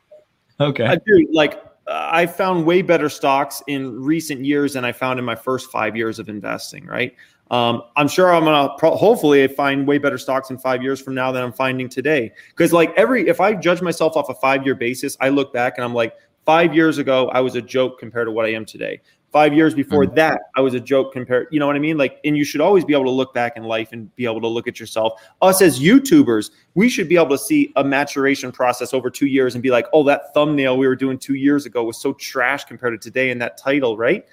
okay 0.62 0.86
I 0.86 0.96
do 0.96 1.28
like 1.34 1.62
I 1.88 2.26
found 2.26 2.66
way 2.66 2.82
better 2.82 3.10
stocks 3.10 3.62
in 3.68 4.02
recent 4.02 4.44
years 4.44 4.74
than 4.74 4.84
I 4.86 4.92
found 4.92 5.20
in 5.20 5.26
my 5.26 5.36
first 5.36 5.72
five 5.72 5.96
years 5.96 6.20
of 6.20 6.30
investing. 6.30 6.86
Right. 6.86 7.16
Um, 7.52 7.84
I'm 7.96 8.08
sure 8.08 8.34
I'm 8.34 8.44
gonna 8.44 8.74
pro- 8.78 8.96
hopefully 8.96 9.48
find 9.48 9.88
way 9.88 10.00
better 10.00 10.18
stocks 10.18 10.50
in 10.50 10.58
five 10.58 10.82
years 10.82 11.00
from 11.00 11.14
now 11.14 11.32
than 11.32 11.44
I'm 11.44 11.54
finding 11.54 11.88
today. 11.88 12.32
Because 12.50 12.74
like 12.74 12.92
every 12.98 13.28
if 13.28 13.40
I 13.40 13.54
judge 13.54 13.82
myself 13.82 14.18
off 14.18 14.30
a 14.30 14.36
five 14.36 14.66
year 14.66 14.76
basis, 14.76 15.16
I 15.22 15.30
look 15.30 15.54
back 15.54 15.74
and 15.78 15.86
I'm 15.86 15.94
like, 15.94 16.16
five 16.46 16.76
years 16.76 16.98
ago 16.98 17.30
I 17.30 17.42
was 17.42 17.56
a 17.56 17.62
joke 17.62 18.00
compared 18.00 18.28
to 18.28 18.32
what 18.32 18.46
I 18.46 18.54
am 18.54 18.66
today. 18.66 19.02
Five 19.36 19.54
years 19.54 19.74
before 19.74 20.08
that, 20.08 20.44
I 20.56 20.62
was 20.62 20.76
a 20.76 20.80
joke 20.80 21.12
compared. 21.12 21.50
You 21.52 21.60
know 21.60 21.68
what 21.68 21.76
I 21.76 21.80
mean? 21.80 21.98
Like, 21.98 22.22
and 22.24 22.38
you 22.38 22.46
should 22.46 22.62
always 22.62 22.86
be 22.86 22.94
able 22.94 23.04
to 23.04 23.12
look 23.12 23.34
back 23.34 23.58
in 23.58 23.64
life 23.64 23.90
and 23.92 24.16
be 24.16 24.24
able 24.24 24.40
to 24.40 24.48
look 24.48 24.66
at 24.66 24.80
yourself. 24.80 25.22
Us 25.42 25.62
as 25.62 25.78
YouTubers, 25.78 26.52
we 26.74 26.88
should 26.88 27.10
be 27.10 27.18
able 27.18 27.32
to 27.32 27.38
see 27.38 27.74
a 27.76 27.84
maturation 27.84 28.50
process 28.54 28.94
over 28.94 29.10
two 29.10 29.26
years 29.26 29.54
and 29.54 29.62
be 29.62 29.72
like, 29.72 29.88
oh, 29.92 30.06
that 30.06 30.34
thumbnail 30.34 30.78
we 30.78 30.88
were 30.88 30.96
doing 30.96 31.18
two 31.18 31.34
years 31.34 31.66
ago 31.66 31.84
was 31.84 31.98
so 31.98 32.14
trash 32.14 32.64
compared 32.64 32.94
to 32.94 33.10
today 33.10 33.30
in 33.30 33.38
that 33.40 33.58
title, 33.58 33.98
right? 33.98 34.26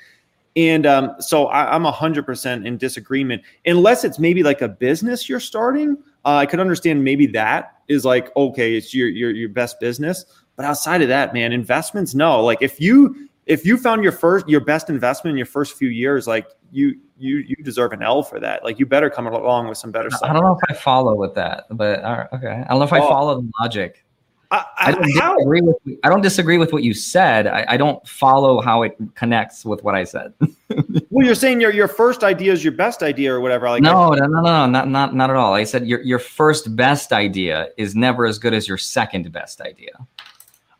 And 0.54 0.86
um, 0.86 1.16
so 1.18 1.46
I, 1.48 1.74
I'm 1.74 1.82
100% 1.82 2.64
in 2.64 2.76
disagreement, 2.76 3.42
unless 3.66 4.04
it's 4.04 4.20
maybe 4.20 4.44
like 4.44 4.62
a 4.62 4.68
business 4.68 5.28
you're 5.28 5.40
starting. 5.40 5.96
Uh, 6.24 6.36
I 6.36 6.46
could 6.46 6.60
understand 6.60 7.02
maybe 7.02 7.26
that 7.26 7.78
is 7.88 8.04
like, 8.04 8.30
okay, 8.36 8.76
it's 8.76 8.94
your, 8.94 9.08
your, 9.08 9.32
your 9.32 9.48
best 9.48 9.80
business. 9.80 10.26
But 10.54 10.64
outside 10.64 11.02
of 11.02 11.08
that, 11.08 11.34
man, 11.34 11.50
investments, 11.50 12.14
no. 12.14 12.44
Like 12.44 12.58
if 12.60 12.80
you, 12.80 13.28
if 13.46 13.66
you 13.66 13.76
found 13.76 14.02
your 14.02 14.12
first, 14.12 14.48
your 14.48 14.60
best 14.60 14.88
investment 14.88 15.32
in 15.32 15.36
your 15.36 15.46
first 15.46 15.76
few 15.76 15.88
years, 15.88 16.26
like 16.26 16.46
you, 16.70 16.98
you, 17.18 17.38
you 17.38 17.56
deserve 17.56 17.92
an 17.92 18.02
L 18.02 18.22
for 18.22 18.38
that. 18.40 18.64
Like 18.64 18.78
you 18.78 18.86
better 18.86 19.10
come 19.10 19.26
along 19.26 19.68
with 19.68 19.78
some 19.78 19.90
better 19.90 20.10
stuff. 20.10 20.28
i 20.28 20.32
don't 20.32 20.42
know 20.42 20.58
if 20.60 20.70
i 20.70 20.78
follow 20.78 21.14
with 21.14 21.34
that 21.34 21.64
but 21.70 22.02
right, 22.02 22.26
okay 22.32 22.62
i 22.66 22.68
don't 22.68 22.78
know 22.78 22.84
if 22.84 22.92
i 22.92 23.00
Oh. 23.00 23.08
follow 23.08 23.40
the 23.40 23.50
logic 23.60 24.04
I, 24.52 24.66
I, 24.78 24.92
don't 24.92 25.02
disagree 25.38 25.62
with 25.62 25.76
I 26.04 26.10
don't 26.10 26.20
disagree 26.20 26.58
with 26.58 26.74
what 26.74 26.82
you 26.82 26.92
said. 26.92 27.46
I, 27.46 27.64
I 27.68 27.76
don't 27.78 28.06
follow 28.06 28.60
how 28.60 28.82
it 28.82 28.98
connects 29.14 29.64
with 29.64 29.82
what 29.82 29.94
I 29.94 30.04
said. 30.04 30.34
well, 31.08 31.24
you're 31.24 31.34
saying 31.34 31.62
your 31.62 31.72
your 31.72 31.88
first 31.88 32.22
idea 32.22 32.52
is 32.52 32.62
your 32.62 32.74
best 32.74 33.02
idea 33.02 33.32
or 33.32 33.40
whatever. 33.40 33.70
Like 33.70 33.82
no, 33.82 34.10
no, 34.10 34.26
no, 34.26 34.42
no, 34.42 34.66
not 34.66 34.88
not 34.88 35.14
not 35.14 35.30
at 35.30 35.36
all. 35.36 35.54
I 35.54 35.64
said 35.64 35.86
your 35.86 36.02
your 36.02 36.18
first 36.18 36.76
best 36.76 37.14
idea 37.14 37.68
is 37.78 37.94
never 37.94 38.26
as 38.26 38.38
good 38.38 38.52
as 38.52 38.68
your 38.68 38.76
second 38.76 39.32
best 39.32 39.62
idea. 39.62 39.92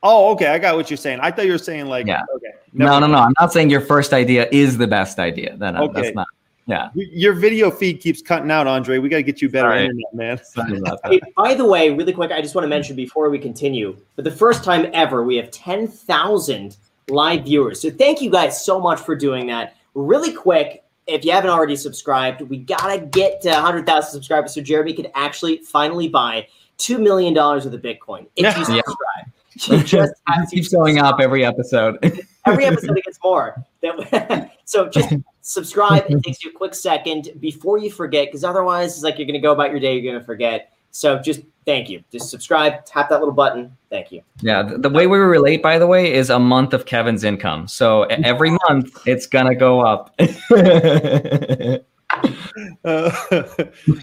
Oh, 0.02 0.32
okay. 0.32 0.48
I 0.48 0.58
got 0.58 0.76
what 0.76 0.90
you're 0.90 0.96
saying. 0.96 1.20
I 1.20 1.30
thought 1.30 1.46
you 1.46 1.52
were 1.52 1.58
saying 1.58 1.86
like 1.86 2.06
yeah. 2.06 2.22
Okay. 2.36 2.48
No, 2.72 2.98
no, 2.98 3.06
no. 3.06 3.18
I'm 3.18 3.34
not 3.38 3.52
saying 3.52 3.70
your 3.70 3.80
first 3.80 4.12
idea 4.12 4.48
is 4.50 4.78
the 4.78 4.86
best 4.86 5.18
idea. 5.18 5.56
Then 5.56 5.76
uh, 5.76 5.82
okay. 5.84 6.02
that's 6.02 6.14
not. 6.14 6.26
Yeah. 6.66 6.90
Your 6.94 7.34
video 7.34 7.70
feed 7.70 8.00
keeps 8.00 8.22
cutting 8.22 8.50
out, 8.50 8.66
Andre. 8.66 8.98
We 8.98 9.08
got 9.08 9.16
to 9.16 9.22
get 9.22 9.42
you 9.42 9.48
better 9.48 9.68
Sorry. 9.68 9.84
internet, 9.84 10.14
man. 10.14 10.96
hey, 11.04 11.20
by 11.36 11.54
the 11.54 11.66
way, 11.66 11.90
really 11.90 12.12
quick, 12.12 12.30
I 12.30 12.40
just 12.40 12.54
want 12.54 12.64
to 12.64 12.68
mention 12.68 12.94
before 12.94 13.30
we 13.30 13.38
continue, 13.38 13.96
for 14.14 14.22
the 14.22 14.30
first 14.30 14.62
time 14.62 14.88
ever, 14.92 15.24
we 15.24 15.36
have 15.36 15.50
10,000 15.50 16.76
live 17.08 17.44
viewers. 17.44 17.80
So 17.80 17.90
thank 17.90 18.22
you 18.22 18.30
guys 18.30 18.64
so 18.64 18.80
much 18.80 19.00
for 19.00 19.16
doing 19.16 19.48
that. 19.48 19.74
Really 19.94 20.32
quick, 20.32 20.84
if 21.08 21.24
you 21.24 21.32
haven't 21.32 21.50
already 21.50 21.74
subscribed, 21.74 22.42
we 22.42 22.58
got 22.58 22.92
to 22.92 23.06
get 23.06 23.42
to 23.42 23.50
100,000 23.50 24.10
subscribers 24.10 24.54
so 24.54 24.60
Jeremy 24.60 24.92
can 24.92 25.08
actually 25.14 25.58
finally 25.58 26.08
buy 26.08 26.46
$2 26.78 27.00
million 27.00 27.34
worth 27.34 27.64
of 27.64 27.72
the 27.72 27.78
Bitcoin 27.78 28.26
if 28.36 28.56
you 28.56 28.64
subscribe. 28.64 28.84
Yeah. 28.86 29.24
You 29.54 29.82
just 29.82 30.14
keeps 30.50 30.68
going 30.68 30.98
up 30.98 31.20
every 31.20 31.44
episode. 31.44 31.98
every 32.46 32.64
episode 32.64 32.96
it 32.96 33.04
gets 33.04 33.18
more. 33.22 33.64
so 34.64 34.88
just 34.88 35.14
subscribe. 35.42 36.04
It 36.08 36.22
takes 36.22 36.42
you 36.44 36.50
a 36.50 36.54
quick 36.54 36.74
second 36.74 37.30
before 37.40 37.78
you 37.78 37.90
forget, 37.90 38.28
because 38.28 38.44
otherwise 38.44 38.94
it's 38.94 39.02
like 39.02 39.18
you're 39.18 39.26
going 39.26 39.34
to 39.34 39.40
go 39.40 39.52
about 39.52 39.70
your 39.70 39.80
day, 39.80 39.94
you're 39.94 40.10
going 40.10 40.20
to 40.20 40.26
forget. 40.26 40.72
So 40.90 41.18
just 41.18 41.40
thank 41.64 41.88
you. 41.88 42.02
Just 42.12 42.30
subscribe, 42.30 42.84
tap 42.84 43.08
that 43.08 43.18
little 43.18 43.34
button. 43.34 43.76
Thank 43.90 44.12
you. 44.12 44.22
Yeah, 44.40 44.62
the, 44.62 44.78
the 44.78 44.90
way 44.90 45.06
we 45.06 45.18
relate, 45.18 45.62
by 45.62 45.78
the 45.78 45.86
way, 45.86 46.12
is 46.12 46.30
a 46.30 46.38
month 46.38 46.74
of 46.74 46.84
Kevin's 46.84 47.24
income. 47.24 47.66
So 47.68 48.02
every 48.04 48.56
month 48.68 49.06
it's 49.06 49.26
gonna 49.26 49.54
go 49.54 49.80
up. 49.80 50.14
uh, 50.20 51.78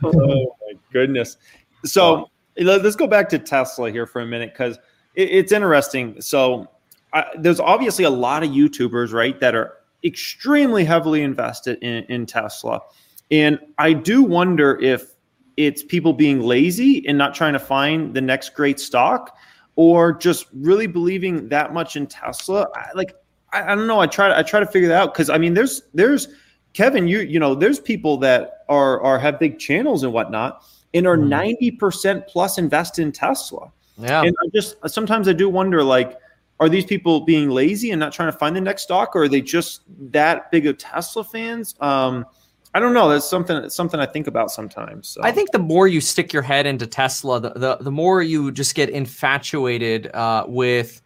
oh 0.04 0.56
my 0.62 0.74
goodness. 0.91 1.38
So 1.86 2.30
let's 2.58 2.95
go 2.95 3.08
back 3.08 3.30
to 3.30 3.39
Tesla 3.39 3.91
here 3.91 4.06
for 4.06 4.22
a 4.22 4.26
minute 4.26 4.54
because 4.54 4.80
it, 5.16 5.30
it's 5.30 5.51
interesting. 5.51 6.22
So 6.22 6.68
uh, 7.14 7.24
there's 7.38 7.60
obviously 7.60 8.05
a 8.05 8.10
lot 8.10 8.43
of 8.43 8.49
YouTubers, 8.49 9.14
right, 9.14 9.39
that 9.39 9.55
are 9.55 9.78
extremely 10.03 10.86
heavily 10.86 11.22
invested 11.24 11.80
in, 11.82 12.03
in 12.05 12.26
Tesla. 12.26 12.82
And 13.32 13.60
I 13.78 13.93
do 13.93 14.24
wonder 14.24 14.80
if 14.80 15.14
it's 15.57 15.84
people 15.84 16.14
being 16.14 16.41
lazy 16.41 17.05
and 17.07 17.18
not 17.18 17.34
trying 17.36 17.53
to 17.53 17.60
find 17.60 18.14
the 18.14 18.22
next 18.22 18.53
great 18.55 18.80
stock 18.80 19.38
or 19.76 20.14
just 20.14 20.45
really 20.53 20.88
believing 20.88 21.49
that 21.49 21.74
much 21.74 21.95
in 21.95 22.07
Tesla. 22.07 22.68
I, 22.76 22.89
like, 22.95 23.14
I, 23.51 23.64
I, 23.64 23.76
don't 23.76 23.88
know. 23.88 23.99
I 23.99 24.07
try 24.07 24.30
to, 24.30 24.38
I 24.38 24.43
try 24.43 24.60
to 24.60 24.66
figure 24.66 24.88
that 24.89 25.01
out. 25.01 25.14
Cause 25.14 25.30
I 25.30 25.38
mean, 25.38 25.53
there's, 25.53 25.82
there's 25.93 26.28
Kevin, 26.74 27.07
you, 27.07 27.20
you 27.20 27.39
know, 27.39 27.55
there's 27.55 27.80
people 27.80 28.18
that 28.18 28.60
are, 28.70 29.01
are 29.01 29.20
have 29.20 29.39
big 29.39 29.60
channels 29.60 30.03
and 30.03 30.14
whatnot 30.14 30.64
and 30.93 31.05
are 31.05 31.18
mm. 31.18 31.78
90% 31.78 32.28
plus 32.28 32.57
invested 32.57 33.01
in 33.01 33.12
Tesla. 33.12 33.72
Yeah. 34.00 34.22
And 34.24 34.36
I 34.43 34.47
just, 34.54 34.78
sometimes 34.88 35.28
I 35.28 35.34
do 35.34 35.50
wonder 35.50 35.84
like, 35.84 36.18
are 36.60 36.70
these 36.70 36.86
people 36.86 37.22
being 37.22 37.50
lazy 37.50 37.91
and 37.91 38.00
not 38.00 38.12
trying 38.12 38.32
to 38.32 38.38
find 38.38 38.56
the 38.56 38.62
next 38.62 38.84
stock, 38.84 39.16
or 39.16 39.24
are 39.24 39.28
they 39.28 39.41
just 39.41 39.82
that 40.12 40.52
big 40.52 40.68
of 40.68 40.78
Tesla 40.78 41.24
fans? 41.24 41.74
Um, 41.80 42.26
I 42.74 42.80
don't 42.80 42.93
know. 42.93 43.10
That's 43.10 43.28
something 43.28 43.70
something 43.70 44.00
I 44.00 44.06
think 44.06 44.28
about 44.28 44.52
sometimes. 44.52 45.10
So. 45.10 45.22
I 45.24 45.32
think 45.32 45.52
the 45.52 45.60
more 45.60 45.88
you 45.88 46.02
stick 46.02 46.32
your 46.32 46.43
head 46.43 46.68
into 46.68 46.86
Tesla, 46.86 47.39
the 47.39 47.52
the, 47.52 47.78
the 47.78 47.91
more 47.91 48.22
you 48.22 48.52
just 48.52 48.76
get 48.76 48.89
infatuated 48.89 50.14
uh, 50.14 50.45
with 50.47 51.02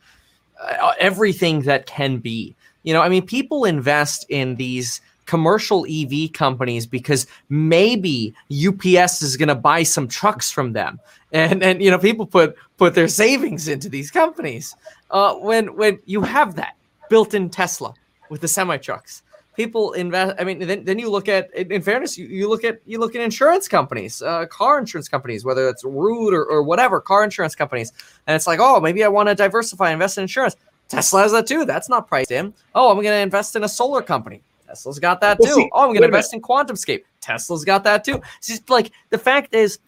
uh, 0.60 0.94
everything 1.00 1.62
that 1.62 1.86
can 1.86 2.18
be. 2.18 2.56
You 2.84 2.94
know, 2.94 3.02
I 3.02 3.08
mean, 3.08 3.26
people 3.26 3.64
invest 3.64 4.26
in 4.30 4.56
these 4.56 5.00
commercial 5.26 5.86
EV 5.90 6.34
companies 6.34 6.86
because 6.86 7.28
maybe 7.48 8.36
UPS 8.52 9.22
is 9.22 9.38
going 9.38 9.48
to 9.48 9.56
buy 9.56 9.84
some 9.84 10.10
trucks 10.10 10.52
from 10.52 10.74
them, 10.74 11.00
and 11.32 11.64
and 11.64 11.82
you 11.82 11.90
know, 11.90 12.00
people 12.00 12.26
put 12.26 12.58
put 12.84 12.94
their 12.94 13.08
savings 13.08 13.70
into 13.70 13.88
these 13.88 14.12
companies 14.12 14.76
uh, 15.12 15.36
when 15.36 15.74
when 15.78 15.98
you 16.06 16.22
have 16.22 16.54
that 16.56 16.76
built 17.10 17.34
in 17.34 17.50
Tesla 17.50 17.94
with 18.30 18.42
the 18.42 18.48
semi 18.48 18.76
trucks. 18.76 19.24
People 19.56 19.94
invest. 19.94 20.36
I 20.38 20.44
mean, 20.44 20.60
then, 20.60 20.84
then 20.84 21.00
you 21.00 21.10
look 21.10 21.30
at. 21.30 21.54
In 21.56 21.82
fairness, 21.82 22.18
you, 22.18 22.26
you 22.26 22.50
look 22.50 22.66
at 22.66 22.82
you 22.86 23.00
look 23.00 23.16
at 23.16 23.22
insurance 23.22 23.70
companies, 23.70 24.22
uh, 24.22 24.48
car 24.48 24.80
insurance 24.80 25.08
companies, 25.08 25.46
whether 25.46 25.70
it's 25.70 25.86
Root 25.86 26.34
or, 26.34 26.44
or 26.44 26.62
whatever, 26.62 27.00
car 27.00 27.24
insurance 27.24 27.56
companies, 27.56 27.94
and 28.28 28.36
it's 28.36 28.48
like, 28.48 28.60
oh, 28.60 28.82
maybe 28.82 29.02
I 29.06 29.08
want 29.08 29.30
to 29.30 29.36
diversify, 29.36 29.92
invest 29.92 30.18
in 30.18 30.24
insurance. 30.24 30.58
Tesla 30.90 31.22
has 31.22 31.32
that 31.32 31.48
too. 31.48 31.64
That's 31.64 31.88
not 31.88 32.10
priced 32.10 32.32
in. 32.32 32.54
Oh, 32.76 32.90
I'm 32.90 32.98
going 32.98 33.16
to 33.16 33.24
invest 33.30 33.56
in 33.56 33.64
a 33.64 33.70
solar 33.70 34.02
company. 34.02 34.42
Tesla's 34.68 35.00
got 35.00 35.22
that 35.22 35.38
too. 35.42 35.54
See, 35.54 35.70
oh, 35.72 35.84
I'm 35.84 35.90
going 35.92 36.02
to 36.02 36.06
invest 36.08 36.34
in 36.34 36.42
QuantumScape. 36.42 37.04
Tesla's 37.22 37.64
got 37.64 37.86
that 37.86 38.04
too. 38.04 38.20
It's 38.40 38.48
just 38.48 38.70
like 38.70 38.92
the 39.10 39.18
fact 39.18 39.56
is, 39.56 39.80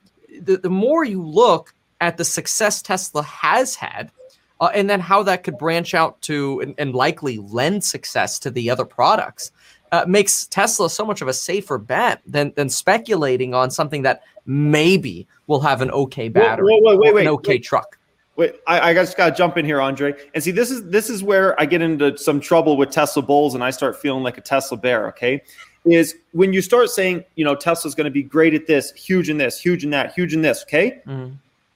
the, 0.42 0.56
the 0.56 0.70
more 0.70 1.04
you 1.04 1.22
look 1.22 1.75
at 2.02 2.18
the 2.18 2.26
success 2.26 2.82
Tesla 2.82 3.24
has 3.24 3.76
had, 3.76 4.12
uh, 4.60 4.70
and 4.74 4.90
then 4.90 5.00
how 5.00 5.24
that 5.24 5.44
could 5.44 5.58
branch 5.58 5.94
out 5.94 6.22
to 6.24 6.60
and, 6.62 6.76
and 6.78 6.94
likely 6.94 7.38
lend 7.38 7.84
success 7.84 8.40
to 8.40 8.52
the 8.52 8.70
other 8.70 8.86
products 8.86 9.52
uh, 9.92 10.06
makes 10.08 10.46
Tesla 10.48 10.90
so 10.90 11.06
much 11.06 11.22
of 11.22 11.28
a 11.28 11.34
safer 11.34 11.78
bet 11.78 12.22
than 12.26 12.54
than 12.56 12.70
speculating 12.70 13.54
on 13.54 13.72
something 13.72 14.02
that 14.02 14.24
maybe 14.46 15.28
will 15.48 15.62
have 15.62 15.82
an 15.82 15.92
okay 15.92 16.28
battery, 16.28 16.66
wait, 16.66 16.84
wait, 16.84 17.00
wait, 17.00 17.14
wait, 17.14 17.22
an 17.22 17.34
okay 17.34 17.54
wait. 17.54 17.64
truck. 17.64 17.98
Wait, 18.36 18.56
I, 18.68 18.90
I 18.90 18.94
just 18.94 19.16
got 19.16 19.30
to 19.30 19.36
jump 19.36 19.58
in 19.58 19.64
here, 19.64 19.80
Andre. 19.80 20.14
And 20.34 20.44
see, 20.44 20.52
this 20.52 20.70
is 20.70 20.84
this 20.90 21.10
is 21.10 21.24
where 21.24 21.60
I 21.60 21.66
get 21.66 21.82
into 21.82 22.18
some 22.18 22.42
trouble 22.42 22.76
with 22.76 22.90
Tesla 22.90 23.22
bulls, 23.22 23.56
and 23.56 23.64
I 23.64 23.70
start 23.70 23.96
feeling 23.96 24.24
like 24.24 24.38
a 24.38 24.42
Tesla 24.42 24.78
bear. 24.78 25.08
Okay, 25.10 25.42
is 25.86 26.16
when 26.34 26.52
you 26.52 26.62
start 26.62 26.90
saying, 26.90 27.24
you 27.36 27.46
know, 27.46 27.56
Tesla's 27.56 27.96
going 27.96 28.06
to 28.06 28.12
be 28.12 28.24
great 28.24 28.54
at 28.54 28.68
this, 28.68 28.92
huge 28.92 29.30
in 29.30 29.38
this, 29.38 29.60
huge 29.60 29.84
in 29.84 29.92
that, 29.92 30.14
huge 30.14 30.34
in 30.34 30.42
this. 30.42 30.64
Okay, 30.64 31.02
mm-hmm. 31.08 31.36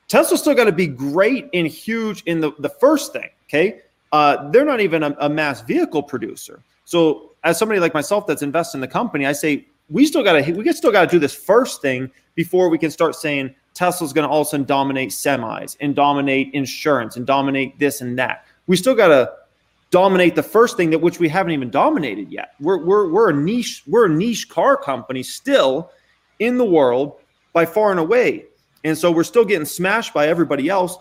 Tesla's 0.10 0.42
still 0.42 0.56
got 0.56 0.66
to 0.66 0.72
be 0.74 0.88
great 0.88 1.48
and 1.54 1.68
huge 1.68 2.24
in 2.24 2.42
the, 2.42 2.52
the 2.60 2.68
first 2.68 3.14
thing. 3.14 3.30
Okay. 3.48 3.80
Uh, 4.12 4.50
they're 4.50 4.66
not 4.66 4.82
even 4.82 5.04
a, 5.04 5.16
a, 5.20 5.30
mass 5.30 5.62
vehicle 5.62 6.02
producer. 6.02 6.62
So 6.84 7.32
as 7.44 7.60
somebody 7.60 7.80
like 7.80 7.94
myself 7.94 8.26
that's 8.26 8.42
invested 8.42 8.78
in 8.78 8.82
the 8.82 8.88
company, 8.88 9.28
I 9.28 9.34
say 9.34 9.68
we 9.88 10.06
still 10.06 10.24
got 10.24 10.44
to 10.44 10.52
we 10.52 10.72
still 10.74 10.92
got 10.92 11.06
to 11.06 11.16
do 11.16 11.20
this 11.20 11.34
first 11.34 11.82
thing 11.82 12.12
before 12.34 12.70
we 12.70 12.80
can 12.80 12.90
start 12.90 13.16
saying 13.16 13.54
Tesla's 13.76 14.12
going 14.12 14.28
to 14.28 14.30
all 14.30 14.42
of 14.42 14.48
a 14.48 14.50
sudden 14.50 14.66
dominate 14.66 15.10
semis 15.10 15.78
and 15.80 15.96
dominate 15.96 16.52
insurance 16.54 17.16
and 17.16 17.26
dominate 17.28 17.78
this 17.78 18.02
and 18.02 18.18
that. 18.18 18.46
We 18.66 18.78
still 18.78 18.96
got 18.96 19.10
to 19.10 19.32
dominate 19.92 20.36
the 20.36 20.44
first 20.44 20.76
thing 20.76 20.90
that 20.90 21.00
which 21.00 21.20
we 21.20 21.30
haven't 21.30 21.52
even 21.52 21.70
dominated 21.70 22.32
yet. 22.32 22.54
We're 22.60 22.84
we're 22.84 23.10
we're 23.10 23.30
a 23.30 23.34
niche 23.34 23.84
we're 23.86 24.08
a 24.08 24.10
niche 24.10 24.50
car 24.50 24.76
company 24.76 25.22
still 25.22 25.92
in 26.40 26.58
the 26.58 26.66
world 26.66 27.20
by 27.54 27.66
far 27.66 27.92
and 27.92 28.00
away. 28.00 28.46
And 28.84 28.98
so 28.98 29.12
we're 29.12 29.24
still 29.24 29.46
getting 29.46 29.66
smashed 29.66 30.14
by 30.14 30.28
everybody 30.28 30.70
else. 30.70 30.98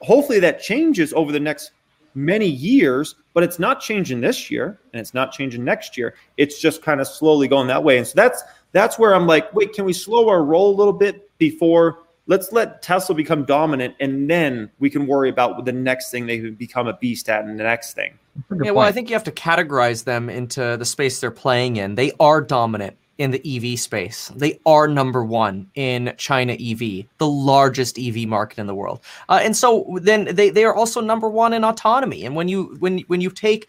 Hopefully 0.00 0.40
that 0.40 0.60
changes 0.60 1.12
over 1.12 1.32
the 1.32 1.40
next 1.40 1.72
many 2.14 2.46
years, 2.46 3.14
but 3.32 3.42
it's 3.42 3.58
not 3.58 3.80
changing 3.80 4.20
this 4.20 4.50
year 4.50 4.78
and 4.92 5.00
it's 5.00 5.14
not 5.14 5.32
changing 5.32 5.64
next 5.64 5.96
year. 5.96 6.14
It's 6.36 6.60
just 6.60 6.82
kind 6.82 7.00
of 7.00 7.06
slowly 7.06 7.48
going 7.48 7.68
that 7.68 7.82
way. 7.82 7.98
And 7.98 8.06
so 8.06 8.12
that's 8.16 8.42
that's 8.72 8.98
where 8.98 9.14
I'm 9.14 9.26
like, 9.26 9.52
wait, 9.54 9.72
can 9.72 9.84
we 9.84 9.92
slow 9.92 10.28
our 10.28 10.42
roll 10.42 10.74
a 10.74 10.76
little 10.76 10.92
bit 10.92 11.36
before 11.38 11.98
let's 12.26 12.52
let 12.52 12.82
Tesla 12.82 13.14
become 13.14 13.44
dominant 13.44 13.94
and 14.00 14.30
then 14.30 14.70
we 14.78 14.90
can 14.90 15.06
worry 15.06 15.28
about 15.28 15.64
the 15.64 15.72
next 15.72 16.10
thing 16.10 16.26
they 16.26 16.38
become 16.50 16.86
a 16.86 16.96
beast 16.96 17.28
at 17.28 17.44
and 17.44 17.58
the 17.58 17.64
next 17.64 17.94
thing. 17.94 18.18
Yeah, 18.62 18.70
well, 18.70 18.86
I 18.86 18.92
think 18.92 19.10
you 19.10 19.14
have 19.14 19.24
to 19.24 19.32
categorize 19.32 20.04
them 20.04 20.30
into 20.30 20.76
the 20.78 20.84
space 20.84 21.20
they're 21.20 21.30
playing 21.30 21.76
in. 21.76 21.96
They 21.96 22.12
are 22.18 22.40
dominant 22.40 22.96
in 23.22 23.30
the 23.30 23.72
EV 23.72 23.78
space. 23.78 24.32
They 24.34 24.58
are 24.66 24.88
number 24.88 25.24
one 25.24 25.70
in 25.76 26.12
China 26.18 26.54
EV, 26.54 27.06
the 27.18 27.26
largest 27.26 27.96
EV 27.96 28.26
market 28.26 28.58
in 28.58 28.66
the 28.66 28.74
world. 28.74 29.00
Uh, 29.28 29.38
and 29.40 29.56
so 29.56 29.96
then 30.02 30.24
they, 30.34 30.50
they 30.50 30.64
are 30.64 30.74
also 30.74 31.00
number 31.00 31.28
one 31.28 31.52
in 31.52 31.62
autonomy. 31.62 32.24
And 32.24 32.34
when 32.34 32.48
you 32.48 32.76
when 32.80 32.98
when 33.06 33.20
you 33.20 33.30
take, 33.30 33.68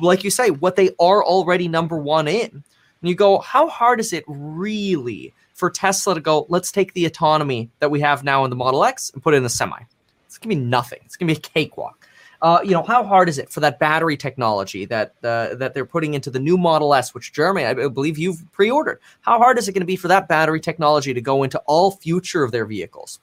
like 0.00 0.24
you 0.24 0.30
say, 0.30 0.48
what 0.50 0.76
they 0.76 0.88
are 0.98 1.22
already 1.22 1.68
number 1.68 1.98
one 1.98 2.26
in, 2.26 2.50
and 2.50 3.08
you 3.08 3.14
go, 3.14 3.40
how 3.40 3.68
hard 3.68 4.00
is 4.00 4.14
it 4.14 4.24
really 4.26 5.34
for 5.52 5.68
Tesla 5.68 6.14
to 6.14 6.20
go? 6.20 6.46
Let's 6.48 6.72
take 6.72 6.94
the 6.94 7.04
autonomy 7.04 7.70
that 7.80 7.90
we 7.90 8.00
have 8.00 8.24
now 8.24 8.44
in 8.44 8.50
the 8.50 8.56
Model 8.56 8.84
X 8.84 9.10
and 9.12 9.22
put 9.22 9.34
it 9.34 9.36
in 9.36 9.42
the 9.42 9.50
semi. 9.50 9.78
It's 10.26 10.38
gonna 10.38 10.54
be 10.54 10.60
nothing. 10.60 11.00
It's 11.04 11.16
gonna 11.16 11.32
be 11.32 11.36
a 11.36 11.40
cakewalk. 11.40 12.07
Uh, 12.40 12.60
you 12.62 12.70
know, 12.70 12.82
how 12.82 13.02
hard 13.02 13.28
is 13.28 13.38
it 13.38 13.50
for 13.50 13.58
that 13.60 13.80
battery 13.80 14.16
technology 14.16 14.84
that 14.84 15.14
uh, 15.24 15.54
that 15.56 15.74
they're 15.74 15.84
putting 15.84 16.14
into 16.14 16.30
the 16.30 16.38
new 16.38 16.56
Model 16.56 16.94
S, 16.94 17.12
which 17.12 17.32
Jeremy, 17.32 17.64
I 17.64 17.74
believe 17.88 18.16
you've 18.16 18.42
pre-ordered? 18.52 19.00
How 19.22 19.38
hard 19.38 19.58
is 19.58 19.66
it 19.66 19.72
going 19.72 19.82
to 19.82 19.86
be 19.86 19.96
for 19.96 20.08
that 20.08 20.28
battery 20.28 20.60
technology 20.60 21.12
to 21.12 21.20
go 21.20 21.42
into 21.42 21.58
all 21.66 21.90
future 21.90 22.44
of 22.44 22.52
their 22.52 22.64
vehicles? 22.64 23.18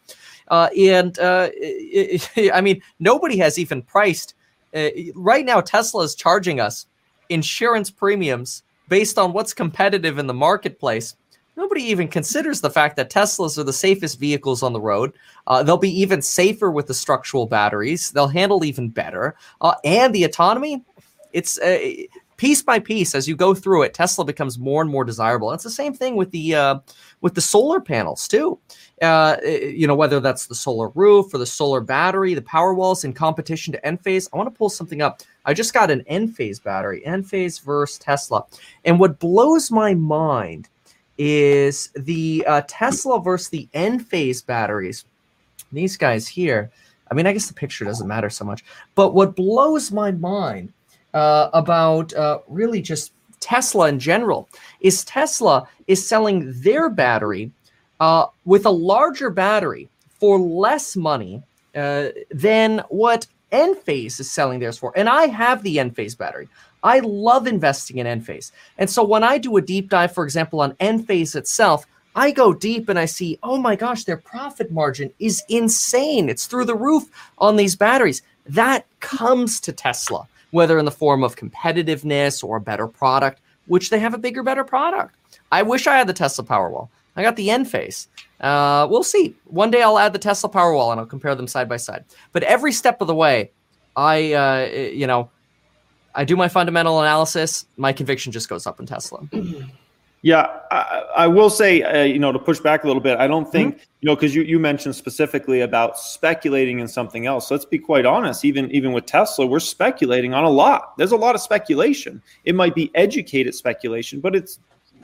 Uh, 0.49 0.69
and 0.77 1.17
uh, 1.19 1.49
it, 1.53 2.29
it, 2.35 2.51
I 2.53 2.61
mean, 2.61 2.81
nobody 2.99 3.37
has 3.37 3.57
even 3.57 3.81
priced. 3.81 4.35
Uh, 4.73 4.89
right 5.15 5.45
now, 5.45 5.61
Tesla 5.61 6.03
is 6.03 6.15
charging 6.15 6.59
us 6.59 6.85
insurance 7.29 7.89
premiums 7.89 8.63
based 8.89 9.17
on 9.17 9.33
what's 9.33 9.53
competitive 9.53 10.19
in 10.19 10.27
the 10.27 10.33
marketplace 10.33 11.15
Nobody 11.57 11.83
even 11.83 12.07
considers 12.07 12.61
the 12.61 12.69
fact 12.69 12.95
that 12.97 13.09
Teslas 13.09 13.57
are 13.57 13.63
the 13.63 13.73
safest 13.73 14.19
vehicles 14.19 14.61
on 14.61 14.73
the 14.73 14.81
road. 14.81 15.13
Uh, 15.47 15.63
they'll 15.63 15.77
be 15.77 16.01
even 16.01 16.21
safer 16.21 16.69
with 16.69 16.87
the 16.87 16.93
structural 16.93 17.45
batteries. 17.45 18.11
They'll 18.11 18.27
handle 18.27 18.65
even 18.65 18.89
better. 18.89 19.35
Uh, 19.61 19.75
and 19.83 20.13
the 20.13 20.25
autonomy, 20.25 20.83
it's 21.31 21.57
uh, 21.59 21.79
piece 22.37 22.61
by 22.61 22.79
piece 22.79 23.15
as 23.15 23.27
you 23.27 23.35
go 23.35 23.53
through 23.53 23.83
it. 23.83 23.93
Tesla 23.93 24.25
becomes 24.25 24.59
more 24.59 24.81
and 24.81 24.91
more 24.91 25.05
desirable. 25.05 25.51
it's 25.51 25.63
the 25.63 25.69
same 25.69 25.93
thing 25.93 26.15
with 26.15 26.31
the 26.31 26.55
uh, 26.55 26.79
with 27.21 27.33
the 27.33 27.41
solar 27.41 27.79
panels 27.79 28.27
too. 28.27 28.59
Uh, 29.01 29.37
you 29.43 29.87
know 29.87 29.95
whether 29.95 30.19
that's 30.19 30.47
the 30.47 30.55
solar 30.55 30.89
roof 30.89 31.33
or 31.33 31.37
the 31.37 31.45
solar 31.45 31.81
battery, 31.81 32.33
the 32.33 32.41
Powerwalls 32.41 33.05
in 33.05 33.13
competition 33.13 33.73
to 33.73 33.81
Enphase. 33.81 34.29
I 34.33 34.37
want 34.37 34.47
to 34.47 34.57
pull 34.57 34.69
something 34.69 35.01
up. 35.01 35.21
I 35.45 35.53
just 35.53 35.73
got 35.73 35.91
an 35.91 36.03
Enphase 36.09 36.61
battery, 36.61 37.03
Enphase 37.05 37.63
versus 37.63 37.97
Tesla, 37.99 38.45
and 38.83 38.99
what 38.99 39.19
blows 39.19 39.71
my 39.71 39.93
mind 39.93 40.69
is 41.17 41.89
the 41.95 42.43
uh, 42.47 42.61
Tesla 42.67 43.21
versus 43.21 43.49
the 43.49 43.67
Enphase 43.73 44.45
batteries. 44.45 45.05
These 45.71 45.97
guys 45.97 46.27
here. 46.27 46.71
I 47.09 47.13
mean, 47.13 47.27
I 47.27 47.33
guess 47.33 47.47
the 47.47 47.53
picture 47.53 47.85
doesn't 47.85 48.07
matter 48.07 48.29
so 48.29 48.45
much. 48.45 48.63
But 48.95 49.13
what 49.13 49.35
blows 49.35 49.91
my 49.91 50.11
mind 50.11 50.73
uh, 51.13 51.49
about 51.53 52.13
uh, 52.13 52.39
really 52.47 52.81
just 52.81 53.13
Tesla 53.39 53.89
in 53.89 53.99
general 53.99 54.49
is 54.81 55.05
Tesla 55.05 55.67
is 55.87 56.05
selling 56.05 56.51
their 56.61 56.89
battery 56.89 57.51
uh, 57.99 58.25
with 58.45 58.65
a 58.65 58.71
larger 58.71 59.29
battery 59.29 59.87
for 60.19 60.39
less 60.39 60.95
money 60.95 61.43
uh, 61.75 62.07
than 62.31 62.83
what 62.89 63.27
Enphase 63.51 64.19
is 64.19 64.31
selling 64.31 64.59
theirs 64.59 64.77
for. 64.77 64.91
And 64.95 65.07
I 65.07 65.27
have 65.27 65.63
the 65.63 65.77
Enphase 65.77 66.17
battery. 66.17 66.49
I 66.85 66.99
love 66.99 67.47
investing 67.47 67.97
in 67.97 68.05
Enphase. 68.05 68.51
And 68.77 68.89
so 68.89 69.03
when 69.03 69.23
I 69.23 69.39
do 69.39 69.57
a 69.57 69.61
deep 69.61 69.89
dive, 69.89 70.13
for 70.13 70.23
example, 70.23 70.61
on 70.61 70.73
Enphase 70.73 71.35
itself, 71.35 71.87
I 72.15 72.31
go 72.31 72.53
deep 72.53 72.87
and 72.87 72.99
I 72.99 73.05
see, 73.05 73.39
oh 73.41 73.57
my 73.57 73.75
gosh, 73.75 74.03
their 74.03 74.17
profit 74.17 74.71
margin 74.71 75.11
is 75.19 75.43
insane. 75.49 76.29
It's 76.29 76.45
through 76.45 76.65
the 76.65 76.75
roof 76.75 77.09
on 77.39 77.55
these 77.55 77.75
batteries. 77.75 78.21
That 78.45 78.85
comes 78.99 79.59
to 79.61 79.73
Tesla, 79.73 80.27
whether 80.51 80.77
in 80.77 80.85
the 80.85 80.91
form 80.91 81.23
of 81.23 81.35
competitiveness 81.35 82.43
or 82.43 82.57
a 82.57 82.61
better 82.61 82.87
product, 82.87 83.41
which 83.65 83.89
they 83.89 83.99
have 83.99 84.13
a 84.13 84.19
bigger, 84.19 84.43
better 84.43 84.63
product. 84.63 85.15
I 85.51 85.63
wish 85.63 85.87
I 85.87 85.97
had 85.97 86.07
the 86.07 86.13
Tesla 86.13 86.45
Powerwall. 86.45 86.89
I 87.15 87.23
got 87.23 87.35
the 87.35 87.47
Enphase. 87.47 88.07
Uh, 88.39 88.87
we'll 88.89 89.03
see. 89.03 89.35
One 89.45 89.71
day 89.71 89.81
I'll 89.81 89.97
add 89.97 90.13
the 90.13 90.19
Tesla 90.19 90.49
Powerwall 90.49 90.91
and 90.91 90.99
I'll 90.99 91.07
compare 91.07 91.33
them 91.33 91.47
side 91.47 91.67
by 91.67 91.77
side. 91.77 92.05
But 92.31 92.43
every 92.43 92.71
step 92.71 93.01
of 93.01 93.07
the 93.07 93.15
way, 93.15 93.51
I, 93.95 94.33
uh, 94.33 94.65
you 94.93 95.07
know, 95.07 95.31
I 96.15 96.23
do 96.23 96.35
my 96.35 96.47
fundamental 96.47 96.99
analysis. 97.01 97.65
My 97.77 97.93
conviction 97.93 98.31
just 98.31 98.49
goes 98.49 98.65
up 98.65 98.79
in 98.79 98.85
Tesla. 98.85 99.27
Yeah, 100.21 100.59
I, 100.71 101.03
I 101.17 101.27
will 101.27 101.51
say, 101.51 101.83
uh, 101.83 102.01
you 102.01 102.17
know, 102.17 102.31
to 102.31 102.39
push 102.39 102.59
back 102.59 102.83
a 102.83 102.87
little 102.87 103.01
bit, 103.01 103.19
I 103.19 103.27
don't 103.27 103.51
think, 103.51 103.75
mm-hmm. 103.75 103.83
you 104.01 104.07
know, 104.07 104.15
because 104.15 104.33
you, 104.33 104.41
you 104.41 104.57
mentioned 104.57 104.95
specifically 104.95 105.61
about 105.61 105.99
speculating 105.99 106.79
in 106.79 106.87
something 106.87 107.27
else. 107.27 107.51
Let's 107.51 107.65
be 107.65 107.77
quite 107.77 108.07
honest. 108.07 108.43
Even 108.43 108.71
even 108.71 108.91
with 108.91 109.05
Tesla, 109.05 109.45
we're 109.45 109.59
speculating 109.59 110.33
on 110.33 110.43
a 110.43 110.49
lot. 110.49 110.97
There's 110.97 111.11
a 111.11 111.15
lot 111.15 111.35
of 111.35 111.41
speculation. 111.41 112.23
It 112.43 112.55
might 112.55 112.73
be 112.73 112.89
educated 112.95 113.53
speculation, 113.53 114.19
but 114.19 114.35
it's 114.35 114.57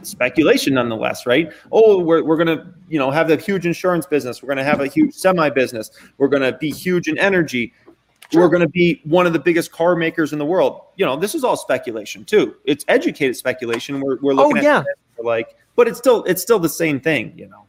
speculation 0.03 0.74
nonetheless, 0.74 1.26
right? 1.28 1.51
Oh, 1.72 1.99
we're, 1.99 2.24
we're 2.24 2.38
going 2.43 2.57
to, 2.57 2.66
you 2.89 2.97
know, 2.97 3.12
have 3.12 3.30
a 3.30 3.36
huge 3.36 3.68
insurance 3.68 4.05
business. 4.07 4.41
We're 4.41 4.47
going 4.47 4.57
to 4.57 4.64
have 4.64 4.82
a 4.82 4.88
huge 4.88 5.14
semi 5.14 5.49
business. 5.49 5.91
We're 6.18 6.30
going 6.30 6.41
to 6.41 6.57
be 6.57 6.72
huge 6.72 7.07
in 7.07 7.20
energy. 7.20 7.74
Sure. 8.32 8.41
We're 8.41 8.49
going 8.49 8.61
to 8.61 8.69
be 8.69 9.01
one 9.03 9.27
of 9.27 9.34
the 9.34 9.39
biggest 9.39 9.71
car 9.71 9.95
makers 9.95 10.32
in 10.32 10.39
the 10.39 10.45
world. 10.45 10.82
You 10.95 11.05
know, 11.05 11.17
this 11.17 11.36
is 11.36 11.43
all 11.43 11.57
speculation 11.57 12.23
too. 12.23 12.55
It's 12.63 12.86
educated 12.88 13.36
speculation. 13.36 13.99
We're, 13.99 14.19
we're 14.21 14.34
looking 14.34 14.59
oh, 14.59 14.61
yeah. 14.61 14.79
at 14.79 15.25
like, 15.25 15.57
but 15.75 15.88
it's 15.88 15.97
still 15.97 16.23
it's 16.23 16.41
still 16.41 16.59
the 16.59 16.69
same 16.69 16.99
thing, 16.99 17.34
you 17.38 17.47
know. 17.47 17.65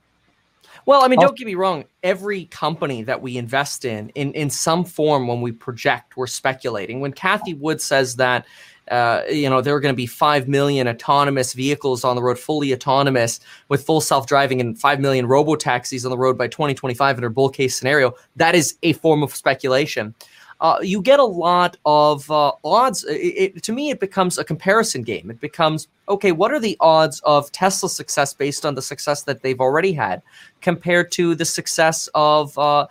Well, 0.85 1.05
I 1.05 1.09
mean, 1.09 1.21
don't 1.21 1.37
get 1.37 1.47
me 1.47 1.55
wrong. 1.55 1.85
Every 2.03 2.47
company 2.47 3.03
that 3.05 3.23
we 3.23 3.37
invest 3.37 3.85
in, 3.85 4.11
in 4.11 4.33
in 4.35 4.51
some 4.51 4.85
form, 4.85 5.27
when 5.27 5.41
we 5.41 5.53
project, 5.53 6.17
we're 6.17 6.27
speculating. 6.27 7.01
When 7.01 7.13
Cathie 7.13 7.55
Wood 7.55 7.81
says 7.81 8.17
that, 8.17 8.47
uh, 8.91 9.23
you 9.31 9.49
know, 9.49 9.61
there 9.61 9.75
are 9.75 9.81
going 9.81 9.93
to 9.93 9.97
be 9.97 10.07
five 10.07 10.49
million 10.49 10.89
autonomous 10.89 11.53
vehicles 11.53 12.05
on 12.05 12.17
the 12.17 12.23
road, 12.23 12.39
fully 12.39 12.73
autonomous, 12.73 13.39
with 13.69 13.85
full 13.85 14.01
self-driving, 14.01 14.61
and 14.61 14.79
five 14.79 15.01
million 15.01 15.27
robo 15.27 15.55
taxis 15.55 16.05
on 16.05 16.11
the 16.11 16.19
road 16.19 16.37
by 16.37 16.49
2025 16.49 17.17
in 17.17 17.23
her 17.23 17.31
bull 17.31 17.49
case 17.49 17.77
scenario, 17.77 18.15
that 18.37 18.55
is 18.55 18.77
a 18.83 18.93
form 18.95 19.23
of 19.23 19.35
speculation 19.35 20.15
uh, 20.63 20.79
you 20.81 21.03
get 21.03 21.19
a 21.19 21.25
lot 21.25 21.77
of 21.85 22.31
uh, 22.31 22.53
odds. 22.65 23.03
It, 23.05 23.57
it, 23.57 23.63
to 23.65 23.73
me, 23.73 23.91
it 23.91 23.99
becomes 23.99 24.39
a 24.39 24.45
comparison 24.45 25.03
game. 25.03 25.29
It 25.29 25.41
becomes 25.41 25.89
okay. 26.09 26.31
What 26.31 26.53
are 26.53 26.61
the 26.61 26.77
odds 26.79 27.21
of 27.25 27.51
Tesla's 27.51 27.95
success 27.95 28.33
based 28.33 28.65
on 28.65 28.77
the 28.77 28.81
success 28.81 29.25
that 29.25 29.43
they've 29.43 29.61
already 29.61 29.93
had, 29.93 30.23
compared 30.61 31.11
to 31.13 31.35
the 31.35 31.45
success 31.45 32.09
of, 32.15 32.57
uh, 32.57 32.87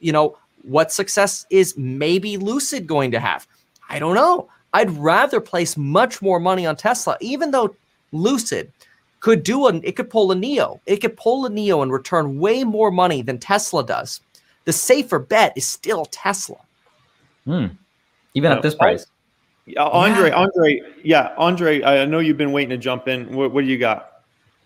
you 0.00 0.12
know, 0.12 0.38
what 0.62 0.92
success 0.92 1.44
is 1.50 1.76
maybe 1.76 2.36
Lucid 2.36 2.86
going 2.86 3.10
to 3.10 3.18
have? 3.18 3.48
I 3.90 3.98
don't 3.98 4.14
know. 4.14 4.48
I'd 4.72 4.90
rather 4.92 5.40
place 5.40 5.76
much 5.76 6.22
more 6.22 6.38
money 6.38 6.66
on 6.66 6.76
Tesla, 6.76 7.16
even 7.20 7.50
though 7.50 7.74
Lucid 8.12 8.72
could 9.18 9.42
do 9.42 9.66
an 9.66 9.80
it 9.82 9.96
could 9.96 10.08
pull 10.08 10.30
a 10.30 10.36
NIO 10.36 10.78
It 10.86 10.98
could 10.98 11.16
pull 11.16 11.46
a 11.46 11.50
NIO 11.50 11.82
and 11.82 11.92
return 11.92 12.38
way 12.38 12.62
more 12.62 12.92
money 12.92 13.22
than 13.22 13.38
Tesla 13.38 13.84
does. 13.84 14.20
The 14.66 14.72
safer 14.72 15.18
bet 15.18 15.52
is 15.56 15.66
still 15.66 16.04
Tesla. 16.04 16.58
Hmm. 17.48 17.66
Even 18.34 18.52
at 18.52 18.60
this 18.60 18.74
price. 18.74 19.06
Uh, 19.74 19.88
Andre, 19.88 20.28
yeah. 20.28 20.36
Andre, 20.36 20.80
yeah, 21.02 21.34
Andre. 21.38 21.82
I 21.82 22.04
know 22.04 22.18
you've 22.18 22.36
been 22.36 22.52
waiting 22.52 22.70
to 22.70 22.76
jump 22.76 23.08
in. 23.08 23.34
What, 23.34 23.52
what 23.52 23.64
do 23.64 23.70
you 23.70 23.78
got? 23.78 24.22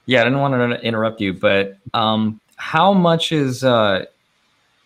Yeah, 0.07 0.21
I 0.21 0.25
didn't 0.25 0.41
want 0.41 0.55
to 0.55 0.85
interrupt 0.85 1.21
you, 1.21 1.33
but 1.33 1.77
um, 1.95 2.41
how 2.57 2.93
much 2.93 3.31
is 3.31 3.63
uh, 3.63 4.05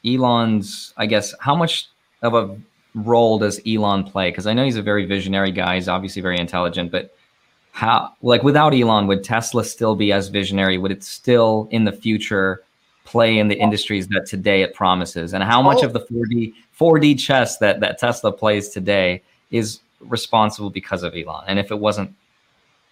Elon's? 0.05 0.92
I 0.99 1.07
guess 1.07 1.34
how 1.40 1.57
much 1.57 1.88
of 2.20 2.34
a 2.34 2.55
role 2.94 3.38
does 3.38 3.61
Elon 3.66 4.05
play? 4.05 4.30
Because 4.30 4.47
I 4.47 4.53
know 4.53 4.64
he's 4.64 4.76
a 4.76 4.82
very 4.82 5.07
visionary 5.07 5.53
guy. 5.53 5.76
He's 5.76 5.88
obviously 5.88 6.20
very 6.20 6.38
intelligent, 6.38 6.90
but 6.90 7.14
how, 7.72 8.12
like, 8.20 8.42
without 8.42 8.74
Elon, 8.74 9.07
would 9.07 9.24
Tesla 9.24 9.64
still 9.64 9.97
be 9.97 10.12
as 10.12 10.28
visionary? 10.28 10.76
Would 10.76 10.92
it 10.92 11.03
still 11.03 11.66
in 11.70 11.84
the 11.84 11.92
future 11.92 12.62
play 13.07 13.38
in 13.38 13.48
the 13.48 13.54
industries 13.54 14.09
that 14.09 14.26
today 14.26 14.61
it 14.61 14.74
promises? 14.74 15.32
And 15.32 15.42
how 15.42 15.62
much 15.62 15.78
oh. 15.82 15.86
of 15.86 15.92
the 15.94 16.00
4D 16.00 16.52
4D 16.78 17.18
chess 17.18 17.57
that 17.59 17.80
that 17.80 17.98
Tesla 17.98 18.32
plays 18.32 18.68
today 18.68 19.22
is 19.50 19.80
responsible 20.00 20.70
because 20.70 21.02
of 21.02 21.14
Elon. 21.14 21.44
And 21.46 21.59
if 21.59 21.70
it 21.70 21.78
wasn't, 21.78 22.14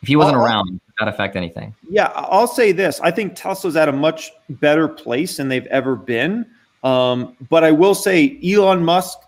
if 0.03 0.09
he 0.09 0.17
wasn't 0.17 0.37
uh, 0.37 0.41
around, 0.41 0.81
that 0.99 1.09
affect 1.09 1.37
anything? 1.37 1.75
Yeah, 1.89 2.11
I'll 2.15 2.47
say 2.47 2.73
this: 2.73 3.01
I 3.01 3.11
think 3.11 3.35
Tesla's 3.35 3.77
at 3.77 3.89
a 3.89 3.93
much 3.93 4.33
better 4.49 4.89
place 4.89 5.37
than 5.37 5.49
they've 5.49 5.67
ever 5.67 5.97
been. 5.97 6.47
Um, 6.83 7.37
but 7.49 7.65
I 7.65 7.71
will 7.71 7.95
say, 7.95 8.39
Elon 8.45 8.85
Musk 8.85 9.19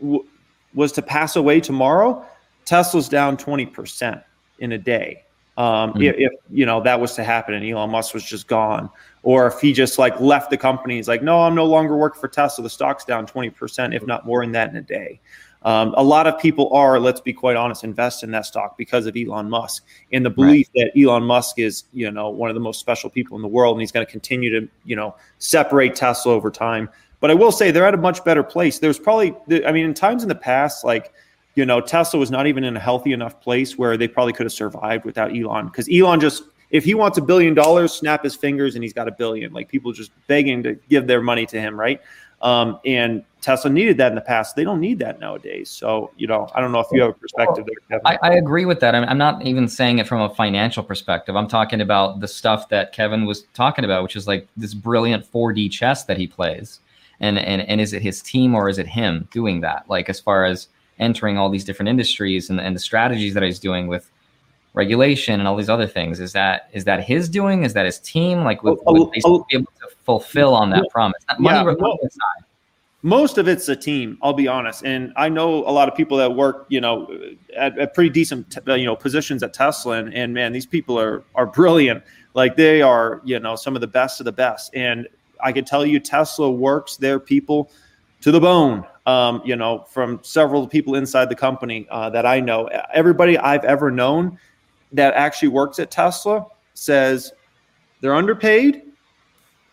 w- 0.00 0.26
was 0.74 0.92
to 0.92 1.02
pass 1.02 1.36
away 1.36 1.60
tomorrow. 1.60 2.24
Tesla's 2.64 3.08
down 3.08 3.36
twenty 3.36 3.66
percent 3.66 4.20
in 4.58 4.72
a 4.72 4.78
day. 4.78 5.24
Um, 5.56 5.90
mm-hmm. 5.90 6.02
if, 6.02 6.16
if, 6.18 6.32
you 6.50 6.64
know 6.66 6.80
that 6.82 7.00
was 7.00 7.14
to 7.16 7.24
happen 7.24 7.54
and 7.54 7.64
Elon 7.64 7.90
Musk 7.90 8.14
was 8.14 8.24
just 8.24 8.46
gone, 8.46 8.88
or 9.28 9.46
if 9.46 9.60
he 9.60 9.74
just 9.74 9.98
like 9.98 10.18
left 10.20 10.48
the 10.48 10.56
company, 10.56 10.96
he's 10.96 11.06
like, 11.06 11.22
no, 11.22 11.42
I'm 11.42 11.54
no 11.54 11.66
longer 11.66 11.94
working 11.94 12.18
for 12.18 12.28
Tesla. 12.28 12.62
The 12.62 12.70
stock's 12.70 13.04
down 13.04 13.26
20%, 13.26 13.94
if 13.94 14.06
not 14.06 14.24
more, 14.24 14.42
in 14.42 14.52
that 14.52 14.70
in 14.70 14.76
a 14.76 14.80
day. 14.80 15.20
Um, 15.64 15.92
a 15.98 16.02
lot 16.02 16.26
of 16.26 16.40
people 16.40 16.72
are, 16.72 16.98
let's 16.98 17.20
be 17.20 17.34
quite 17.34 17.54
honest, 17.54 17.84
invest 17.84 18.24
in 18.24 18.30
that 18.30 18.46
stock 18.46 18.78
because 18.78 19.04
of 19.04 19.14
Elon 19.18 19.50
Musk 19.50 19.84
and 20.14 20.24
the 20.24 20.30
belief 20.30 20.70
right. 20.74 20.90
that 20.94 20.98
Elon 20.98 21.24
Musk 21.24 21.58
is, 21.58 21.84
you 21.92 22.10
know, 22.10 22.30
one 22.30 22.48
of 22.48 22.54
the 22.54 22.60
most 22.60 22.80
special 22.80 23.10
people 23.10 23.36
in 23.36 23.42
the 23.42 23.48
world, 23.48 23.76
and 23.76 23.82
he's 23.82 23.92
going 23.92 24.06
to 24.06 24.10
continue 24.10 24.48
to, 24.60 24.66
you 24.86 24.96
know, 24.96 25.14
separate 25.36 25.94
Tesla 25.94 26.32
over 26.32 26.50
time. 26.50 26.88
But 27.20 27.30
I 27.30 27.34
will 27.34 27.52
say 27.52 27.70
they're 27.70 27.84
at 27.84 27.92
a 27.92 27.98
much 27.98 28.24
better 28.24 28.42
place. 28.42 28.78
There's 28.78 28.98
probably, 28.98 29.34
I 29.66 29.72
mean, 29.72 29.84
in 29.84 29.92
times 29.92 30.22
in 30.22 30.30
the 30.30 30.36
past, 30.36 30.86
like 30.86 31.12
you 31.54 31.66
know, 31.66 31.82
Tesla 31.82 32.18
was 32.18 32.30
not 32.30 32.46
even 32.46 32.64
in 32.64 32.76
a 32.76 32.80
healthy 32.80 33.12
enough 33.12 33.40
place 33.42 33.76
where 33.76 33.98
they 33.98 34.08
probably 34.08 34.32
could 34.32 34.46
have 34.46 34.52
survived 34.52 35.04
without 35.04 35.36
Elon. 35.36 35.66
Because 35.66 35.86
Elon 35.92 36.20
just, 36.20 36.44
if 36.70 36.84
he 36.84 36.94
wants 36.94 37.18
a 37.18 37.22
billion 37.22 37.54
dollars, 37.54 37.92
snap 37.92 38.24
his 38.24 38.34
fingers 38.34 38.74
and 38.74 38.84
he's 38.84 38.92
got 38.92 39.08
a 39.08 39.12
billion. 39.12 39.52
Like 39.52 39.68
people 39.68 39.92
just 39.92 40.10
begging 40.26 40.62
to 40.64 40.74
give 40.88 41.06
their 41.06 41.20
money 41.20 41.46
to 41.46 41.60
him, 41.60 41.78
right? 41.78 42.00
Um, 42.40 42.78
and 42.84 43.24
Tesla 43.40 43.70
needed 43.70 43.96
that 43.96 44.12
in 44.12 44.14
the 44.14 44.20
past. 44.20 44.54
They 44.54 44.62
don't 44.62 44.80
need 44.80 45.00
that 45.00 45.18
nowadays. 45.18 45.70
So, 45.70 46.12
you 46.16 46.28
know, 46.28 46.48
I 46.54 46.60
don't 46.60 46.70
know 46.70 46.78
if 46.78 46.86
you 46.92 47.00
have 47.02 47.10
a 47.10 47.14
perspective 47.14 47.66
there. 47.88 48.00
I, 48.04 48.16
I, 48.22 48.34
agree 48.34 48.64
with 48.64 48.78
that. 48.78 48.94
I'm, 48.94 49.02
I'm 49.08 49.18
not 49.18 49.44
even 49.44 49.66
saying 49.66 49.98
it 49.98 50.06
from 50.06 50.20
a 50.20 50.32
financial 50.32 50.84
perspective. 50.84 51.34
I'm 51.34 51.48
talking 51.48 51.80
about 51.80 52.20
the 52.20 52.28
stuff 52.28 52.68
that 52.68 52.92
Kevin 52.92 53.26
was 53.26 53.42
talking 53.54 53.84
about, 53.84 54.04
which 54.04 54.14
is 54.14 54.28
like 54.28 54.46
this 54.56 54.72
brilliant 54.72 55.30
4D 55.30 55.68
chess 55.72 56.04
that 56.04 56.16
he 56.16 56.28
plays. 56.28 56.78
And, 57.18 57.40
and, 57.40 57.62
and 57.62 57.80
is 57.80 57.92
it 57.92 58.02
his 58.02 58.22
team 58.22 58.54
or 58.54 58.68
is 58.68 58.78
it 58.78 58.86
him 58.86 59.26
doing 59.32 59.60
that? 59.62 59.84
Like, 59.88 60.08
as 60.08 60.20
far 60.20 60.44
as, 60.44 60.68
entering 60.98 61.38
all 61.38 61.48
these 61.48 61.64
different 61.64 61.88
industries 61.88 62.50
and, 62.50 62.60
and 62.60 62.74
the 62.74 62.80
strategies 62.80 63.34
that 63.34 63.42
he's 63.42 63.58
doing 63.58 63.86
with 63.86 64.10
regulation 64.74 65.40
and 65.40 65.48
all 65.48 65.56
these 65.56 65.68
other 65.68 65.86
things. 65.86 66.20
Is 66.20 66.32
that 66.32 66.68
is 66.72 66.84
that 66.84 67.04
his 67.04 67.28
doing? 67.28 67.64
Is 67.64 67.74
that 67.74 67.86
his 67.86 67.98
team? 67.98 68.44
Like 68.44 68.62
would, 68.62 68.78
would 68.86 69.10
they 69.12 69.20
be 69.20 69.56
able 69.56 69.72
to 69.80 69.88
fulfill 70.04 70.54
on 70.54 70.70
that 70.70 70.84
promise? 70.90 71.22
Money 71.38 71.58
yeah, 71.58 71.74
well, 71.78 71.98
most 73.02 73.38
of 73.38 73.46
it's 73.46 73.68
a 73.68 73.76
team 73.76 74.18
i'll 74.22 74.32
be 74.32 74.48
honest. 74.48 74.84
And 74.84 75.12
i 75.16 75.28
know 75.28 75.58
a 75.58 75.70
lot 75.70 75.88
of 75.88 75.94
people 75.94 76.16
that 76.18 76.34
work 76.34 76.66
you 76.68 76.80
know 76.80 77.08
at, 77.56 77.78
at 77.78 77.94
pretty 77.94 78.10
decent 78.10 78.58
you 78.66 78.86
know 78.86 78.96
positions 78.96 79.42
at 79.44 79.54
tesla. 79.54 79.98
And, 79.98 80.12
and 80.14 80.34
man 80.34 80.52
these 80.52 80.66
people 80.66 80.98
are 80.98 81.22
are 81.36 81.46
brilliant. 81.46 82.02
Like 82.34 82.56
they 82.56 82.82
are, 82.82 83.20
you 83.24 83.40
know, 83.40 83.56
some 83.56 83.74
of 83.74 83.80
the 83.80 83.88
best 83.88 84.20
of 84.20 84.24
the 84.24 84.32
best. 84.32 84.70
And 84.74 85.08
I 85.42 85.52
can 85.52 85.64
tell 85.64 85.84
you, 85.84 85.98
Tesla 85.98 86.50
works 86.50 86.96
their 86.96 87.18
people 87.18 87.70
to 88.20 88.30
the 88.30 88.40
bone. 88.40 88.84
Um, 89.06 89.40
you 89.44 89.56
know, 89.56 89.86
from 89.90 90.20
several 90.22 90.68
people 90.68 90.94
inside 90.94 91.30
the 91.30 91.34
company 91.34 91.86
uh, 91.90 92.10
that 92.10 92.26
I 92.26 92.40
know, 92.40 92.68
everybody 92.92 93.38
I've 93.38 93.64
ever 93.64 93.90
known 93.90 94.38
that 94.92 95.14
actually 95.14 95.48
works 95.48 95.78
at 95.78 95.90
Tesla 95.90 96.46
says 96.74 97.32
they're 98.00 98.14
underpaid 98.14 98.82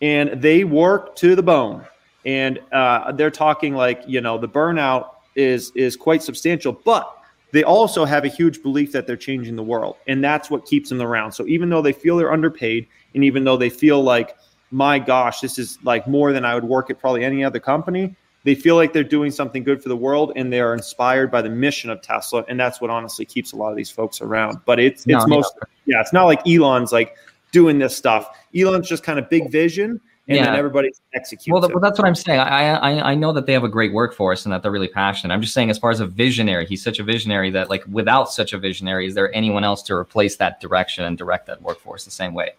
and 0.02 0.40
they 0.42 0.64
work 0.64 1.16
to 1.16 1.34
the 1.34 1.42
bone. 1.42 1.84
And 2.24 2.58
uh, 2.72 3.12
they're 3.12 3.30
talking 3.30 3.74
like, 3.74 4.02
you 4.06 4.20
know, 4.20 4.36
the 4.36 4.48
burnout 4.48 5.10
is 5.36 5.70
is 5.76 5.96
quite 5.96 6.22
substantial, 6.22 6.72
but 6.72 7.16
they 7.52 7.62
also 7.62 8.04
have 8.04 8.24
a 8.24 8.28
huge 8.28 8.62
belief 8.62 8.92
that 8.92 9.06
they're 9.06 9.16
changing 9.16 9.54
the 9.54 9.62
world. 9.62 9.96
And 10.08 10.22
that's 10.22 10.50
what 10.50 10.66
keeps 10.66 10.88
them 10.88 11.00
around. 11.00 11.32
So 11.32 11.46
even 11.46 11.70
though 11.70 11.82
they 11.82 11.92
feel 11.92 12.16
they're 12.16 12.32
underpaid, 12.32 12.88
and 13.14 13.22
even 13.22 13.44
though 13.44 13.56
they 13.56 13.70
feel 13.70 14.02
like, 14.02 14.36
my 14.72 14.98
gosh, 14.98 15.40
this 15.40 15.58
is 15.58 15.78
like 15.84 16.08
more 16.08 16.32
than 16.32 16.44
I 16.44 16.54
would 16.54 16.64
work 16.64 16.90
at 16.90 16.98
probably 16.98 17.24
any 17.24 17.44
other 17.44 17.60
company, 17.60 18.16
they 18.46 18.54
feel 18.54 18.76
like 18.76 18.92
they're 18.92 19.02
doing 19.02 19.32
something 19.32 19.64
good 19.64 19.82
for 19.82 19.88
the 19.88 19.96
world 19.96 20.32
and 20.36 20.52
they 20.52 20.60
are 20.60 20.72
inspired 20.72 21.32
by 21.32 21.42
the 21.42 21.50
mission 21.50 21.90
of 21.90 22.00
Tesla. 22.00 22.44
And 22.48 22.58
that's 22.58 22.80
what 22.80 22.90
honestly 22.90 23.24
keeps 23.24 23.50
a 23.50 23.56
lot 23.56 23.70
of 23.70 23.76
these 23.76 23.90
folks 23.90 24.20
around. 24.20 24.60
But 24.64 24.78
it's 24.78 25.04
it's 25.04 25.26
no, 25.26 25.26
most 25.26 25.52
yeah, 25.84 26.00
it's 26.00 26.12
not 26.12 26.26
like 26.26 26.46
Elon's 26.46 26.92
like 26.92 27.16
doing 27.50 27.80
this 27.80 27.96
stuff. 27.96 28.38
Elon's 28.56 28.88
just 28.88 29.02
kind 29.02 29.18
of 29.18 29.28
big 29.28 29.50
vision 29.50 30.00
and 30.28 30.36
yeah. 30.36 30.44
then 30.44 30.54
everybody 30.54 30.92
executes. 31.12 31.48
Well, 31.48 31.60
well, 31.60 31.80
that's 31.80 31.98
what 31.98 32.06
I'm 32.06 32.14
saying. 32.14 32.38
I, 32.38 32.74
I 32.74 33.10
I 33.10 33.14
know 33.16 33.32
that 33.32 33.46
they 33.46 33.52
have 33.52 33.64
a 33.64 33.68
great 33.68 33.92
workforce 33.92 34.46
and 34.46 34.52
that 34.52 34.62
they're 34.62 34.70
really 34.70 34.86
passionate. 34.86 35.34
I'm 35.34 35.42
just 35.42 35.52
saying, 35.52 35.68
as 35.68 35.78
far 35.78 35.90
as 35.90 35.98
a 35.98 36.06
visionary, 36.06 36.66
he's 36.66 36.84
such 36.84 37.00
a 37.00 37.02
visionary 37.02 37.50
that 37.50 37.68
like 37.68 37.82
without 37.90 38.32
such 38.32 38.52
a 38.52 38.58
visionary, 38.58 39.08
is 39.08 39.14
there 39.16 39.34
anyone 39.34 39.64
else 39.64 39.82
to 39.84 39.94
replace 39.94 40.36
that 40.36 40.60
direction 40.60 41.04
and 41.04 41.18
direct 41.18 41.48
that 41.48 41.60
workforce 41.62 42.04
the 42.04 42.12
same 42.12 42.32
way? 42.32 42.52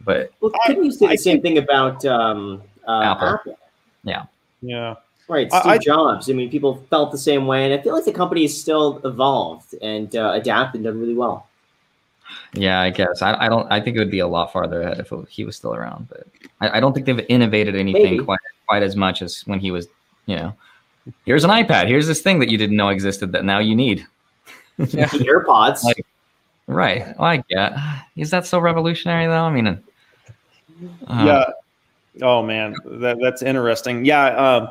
But 0.00 0.32
well, 0.40 0.52
couldn't 0.64 0.84
you 0.84 0.92
say 0.92 1.06
I, 1.06 1.10
the 1.10 1.18
same 1.18 1.42
thing 1.42 1.58
about 1.58 2.02
um, 2.06 2.62
uh, 2.86 3.02
Apple. 3.02 3.28
Apple? 3.28 3.58
Yeah. 4.04 4.24
Yeah. 4.62 4.94
Right, 5.28 5.52
Steve 5.52 5.66
I, 5.66 5.78
Jobs. 5.78 6.30
I 6.30 6.32
mean, 6.32 6.50
people 6.50 6.82
felt 6.88 7.12
the 7.12 7.18
same 7.18 7.46
way, 7.46 7.70
and 7.70 7.78
I 7.78 7.82
feel 7.82 7.94
like 7.94 8.06
the 8.06 8.12
company 8.12 8.44
is 8.44 8.58
still 8.58 8.98
evolved 9.04 9.74
and 9.82 10.14
uh, 10.16 10.32
adapted 10.34 10.76
and 10.76 10.84
done 10.84 10.98
really 10.98 11.14
well. 11.14 11.46
Yeah, 12.54 12.80
I 12.80 12.90
guess 12.90 13.20
I, 13.20 13.34
I 13.44 13.48
don't. 13.48 13.70
I 13.70 13.80
think 13.80 13.96
it 13.96 13.98
would 13.98 14.10
be 14.10 14.20
a 14.20 14.26
lot 14.26 14.52
farther 14.52 14.80
ahead 14.82 14.98
if 14.98 15.12
he 15.28 15.44
was 15.44 15.56
still 15.56 15.74
around, 15.74 16.08
but 16.08 16.26
I, 16.60 16.78
I 16.78 16.80
don't 16.80 16.94
think 16.94 17.04
they've 17.04 17.24
innovated 17.28 17.76
anything 17.76 18.02
Maybe. 18.02 18.24
quite 18.24 18.40
quite 18.66 18.82
as 18.82 18.96
much 18.96 19.20
as 19.20 19.42
when 19.42 19.60
he 19.60 19.70
was. 19.70 19.86
You 20.26 20.36
know, 20.36 20.54
here's 21.26 21.44
an 21.44 21.50
iPad. 21.50 21.88
Here's 21.88 22.06
this 22.06 22.22
thing 22.22 22.38
that 22.38 22.48
you 22.48 22.56
didn't 22.56 22.76
know 22.76 22.88
existed 22.88 23.32
that 23.32 23.44
now 23.44 23.58
you 23.58 23.74
need. 23.76 24.06
yeah. 24.78 25.08
AirPods. 25.08 25.84
Like, 25.84 26.04
right. 26.66 27.06
Well, 27.18 27.28
I 27.28 27.44
get. 27.48 27.74
Is 28.16 28.30
that 28.30 28.46
so 28.46 28.58
revolutionary 28.58 29.26
though? 29.26 29.44
I 29.44 29.50
mean, 29.50 29.66
uh, 29.66 29.76
yeah. 31.08 31.44
Oh 32.22 32.42
man, 32.42 32.74
that, 32.84 33.18
that's 33.20 33.42
interesting. 33.42 34.04
Yeah. 34.04 34.26
Um, 34.28 34.68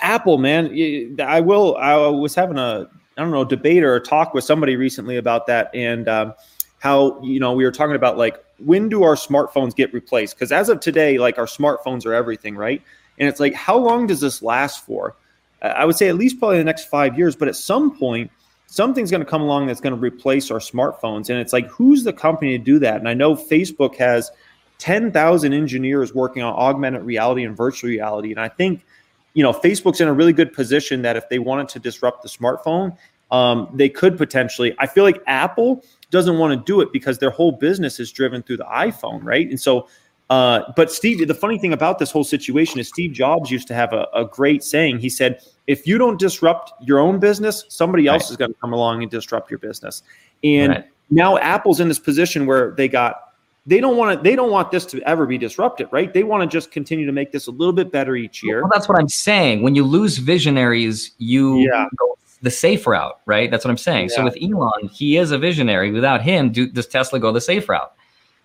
Apple, 0.00 0.38
man, 0.38 1.16
I 1.20 1.40
will. 1.40 1.76
I 1.76 1.96
was 1.96 2.34
having 2.34 2.58
a 2.58 2.88
I 3.16 3.22
don't 3.22 3.30
know 3.30 3.44
debate 3.44 3.82
or 3.82 3.96
a 3.96 4.00
talk 4.00 4.34
with 4.34 4.44
somebody 4.44 4.76
recently 4.76 5.16
about 5.16 5.46
that, 5.46 5.70
and 5.74 6.08
um, 6.08 6.34
how 6.78 7.22
you 7.22 7.40
know 7.40 7.52
we 7.52 7.64
were 7.64 7.72
talking 7.72 7.96
about 7.96 8.18
like 8.18 8.42
when 8.58 8.88
do 8.88 9.02
our 9.02 9.14
smartphones 9.14 9.74
get 9.74 9.92
replaced? 9.92 10.36
Because 10.36 10.52
as 10.52 10.68
of 10.68 10.80
today, 10.80 11.18
like 11.18 11.38
our 11.38 11.46
smartphones 11.46 12.06
are 12.06 12.14
everything, 12.14 12.56
right? 12.56 12.82
And 13.18 13.28
it's 13.28 13.40
like 13.40 13.54
how 13.54 13.76
long 13.76 14.06
does 14.06 14.20
this 14.20 14.42
last 14.42 14.84
for? 14.84 15.16
I 15.62 15.84
would 15.84 15.96
say 15.96 16.08
at 16.08 16.16
least 16.16 16.38
probably 16.38 16.58
the 16.58 16.64
next 16.64 16.88
five 16.88 17.18
years, 17.18 17.36
but 17.36 17.48
at 17.48 17.56
some 17.56 17.96
point 17.98 18.30
something's 18.70 19.10
going 19.10 19.22
to 19.22 19.28
come 19.28 19.42
along 19.42 19.66
that's 19.66 19.80
going 19.80 19.94
to 19.94 20.00
replace 20.00 20.50
our 20.50 20.60
smartphones. 20.60 21.28
And 21.28 21.38
it's 21.38 21.52
like, 21.52 21.66
who's 21.66 22.04
the 22.04 22.12
company 22.12 22.56
to 22.56 22.64
do 22.64 22.78
that? 22.78 22.96
And 22.96 23.08
I 23.08 23.14
know 23.14 23.34
Facebook 23.34 23.96
has 23.96 24.30
10,000 24.78 25.52
engineers 25.52 26.14
working 26.14 26.42
on 26.42 26.54
augmented 26.54 27.02
reality 27.02 27.44
and 27.44 27.56
virtual 27.56 27.90
reality. 27.90 28.30
And 28.30 28.40
I 28.40 28.48
think 28.48 28.86
you 29.34 29.42
know, 29.42 29.52
Facebook's 29.52 30.00
in 30.00 30.08
a 30.08 30.12
really 30.12 30.32
good 30.32 30.52
position 30.52 31.02
that 31.02 31.16
if 31.16 31.28
they 31.28 31.38
wanted 31.38 31.68
to 31.70 31.78
disrupt 31.78 32.22
the 32.22 32.28
smartphone, 32.28 32.96
um, 33.30 33.68
they 33.72 33.88
could 33.88 34.18
potentially. 34.18 34.74
I 34.78 34.86
feel 34.86 35.04
like 35.04 35.22
Apple 35.26 35.84
doesn't 36.10 36.38
want 36.38 36.58
to 36.58 36.64
do 36.64 36.80
it 36.80 36.92
because 36.92 37.18
their 37.18 37.30
whole 37.30 37.52
business 37.52 38.00
is 38.00 38.10
driven 38.10 38.42
through 38.42 38.56
the 38.58 38.64
iPhone, 38.64 39.20
right? 39.22 39.48
And 39.48 39.60
so, 39.60 39.88
uh, 40.30 40.72
but 40.76 40.90
Steve, 40.90 41.26
the 41.26 41.34
funny 41.34 41.58
thing 41.58 41.72
about 41.72 41.98
this 41.98 42.10
whole 42.10 42.24
situation 42.24 42.80
is 42.80 42.88
Steve 42.88 43.12
Jobs 43.12 43.50
used 43.50 43.68
to 43.68 43.74
have 43.74 43.92
a, 43.92 44.08
a 44.14 44.24
great 44.24 44.62
saying. 44.64 44.98
He 44.98 45.08
said, 45.08 45.42
"If 45.66 45.86
you 45.86 45.98
don't 45.98 46.18
disrupt 46.18 46.72
your 46.80 46.98
own 46.98 47.20
business, 47.20 47.64
somebody 47.68 48.06
else 48.06 48.24
right. 48.24 48.30
is 48.30 48.36
going 48.36 48.52
to 48.52 48.58
come 48.60 48.72
along 48.72 49.02
and 49.02 49.10
disrupt 49.10 49.50
your 49.50 49.58
business." 49.58 50.02
And 50.42 50.72
right. 50.72 50.84
now 51.10 51.36
Apple's 51.38 51.80
in 51.80 51.88
this 51.88 51.98
position 51.98 52.46
where 52.46 52.72
they 52.72 52.88
got 52.88 53.29
they 53.70 53.80
don't 53.80 53.96
want 53.96 54.18
to 54.18 54.22
they 54.22 54.34
don't 54.34 54.50
want 54.50 54.72
this 54.72 54.84
to 54.84 55.00
ever 55.02 55.26
be 55.26 55.38
disrupted 55.38 55.88
right? 55.92 56.12
They 56.12 56.24
want 56.24 56.42
to 56.42 56.48
just 56.48 56.72
continue 56.72 57.06
to 57.06 57.12
make 57.12 57.30
this 57.30 57.46
a 57.46 57.52
little 57.52 57.72
bit 57.72 57.92
better 57.92 58.16
each 58.16 58.42
year. 58.42 58.62
well, 58.62 58.70
that's 58.72 58.88
what 58.88 58.98
i'm 58.98 59.08
saying. 59.08 59.62
When 59.62 59.74
you 59.76 59.84
lose 59.84 60.18
visionaries 60.18 61.12
you 61.18 61.60
yeah. 61.60 61.86
go 61.96 62.18
the 62.42 62.50
safe 62.50 62.86
route 62.86 63.20
right? 63.26 63.50
That's 63.50 63.64
what 63.64 63.70
i'm 63.70 63.78
saying. 63.78 64.08
Yeah. 64.10 64.16
so 64.16 64.24
with 64.24 64.36
elon 64.42 64.88
he 64.92 65.16
is 65.16 65.30
a 65.30 65.38
visionary. 65.38 65.92
Without 65.92 66.20
him 66.20 66.50
do, 66.50 66.66
does 66.66 66.88
tesla 66.88 67.20
go 67.20 67.32
the 67.32 67.40
safe 67.40 67.68
route? 67.68 67.92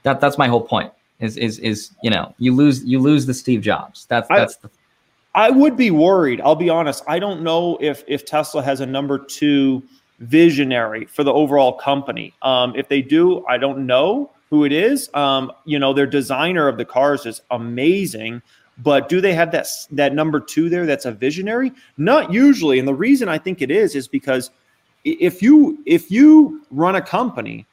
That 0.03 0.21
that's 0.21 0.37
my 0.37 0.47
whole 0.47 0.61
point 0.61 0.93
is 1.19 1.37
is 1.37 1.57
is 1.59 1.89
you 2.03 2.11
know 2.11 2.33
you 2.37 2.53
lose 2.53 2.83
you 2.85 2.99
lose 2.99 3.25
the 3.25 3.33
steve 3.33 3.61
jobs. 3.61 4.05
That's 4.05 4.29
that's 4.29 4.55
I, 4.57 4.59
the 4.61 4.69
I 5.33 5.49
would 5.49 5.75
be 5.75 5.89
worried 5.89 6.39
i'll 6.39 6.55
be 6.55 6.69
honest. 6.69 7.03
I 7.07 7.17
don't 7.17 7.41
know 7.41 7.79
if 7.81 8.03
if 8.07 8.25
tesla 8.25 8.61
has 8.61 8.79
a 8.79 8.85
number 8.85 9.17
two 9.17 9.81
visionary 10.19 11.05
for 11.05 11.23
the 11.23 11.33
overall 11.33 11.73
company. 11.73 12.31
Um 12.43 12.75
if 12.75 12.87
they 12.89 13.01
do 13.01 13.43
i 13.47 13.57
don't 13.57 13.87
know 13.87 14.29
who 14.49 14.65
it 14.65 14.71
is. 14.71 15.09
Um, 15.13 15.51
you 15.65 15.79
know, 15.79 15.93
their 15.93 16.07
designer 16.07 16.67
of 16.67 16.77
the 16.77 16.85
cars 16.85 17.25
is 17.25 17.41
amazing, 17.51 18.41
but 18.77 19.09
do 19.09 19.21
they 19.21 19.33
have 19.33 19.51
that 19.51 19.67
that 19.91 20.13
number 20.13 20.39
two 20.39 20.69
there 20.69 20.85
that's 20.85 21.05
a 21.05 21.11
visionary? 21.11 21.71
Not 21.97 22.31
usually. 22.31 22.79
And 22.79 22.87
the 22.87 22.93
reason 22.93 23.29
I 23.29 23.37
think 23.37 23.61
it 23.61 23.71
is 23.71 23.95
is 23.95 24.07
because 24.07 24.51
if 25.03 25.41
you 25.41 25.79
if 25.85 26.11
you 26.11 26.61
run 26.71 26.95
a 26.95 27.01
company, 27.01 27.65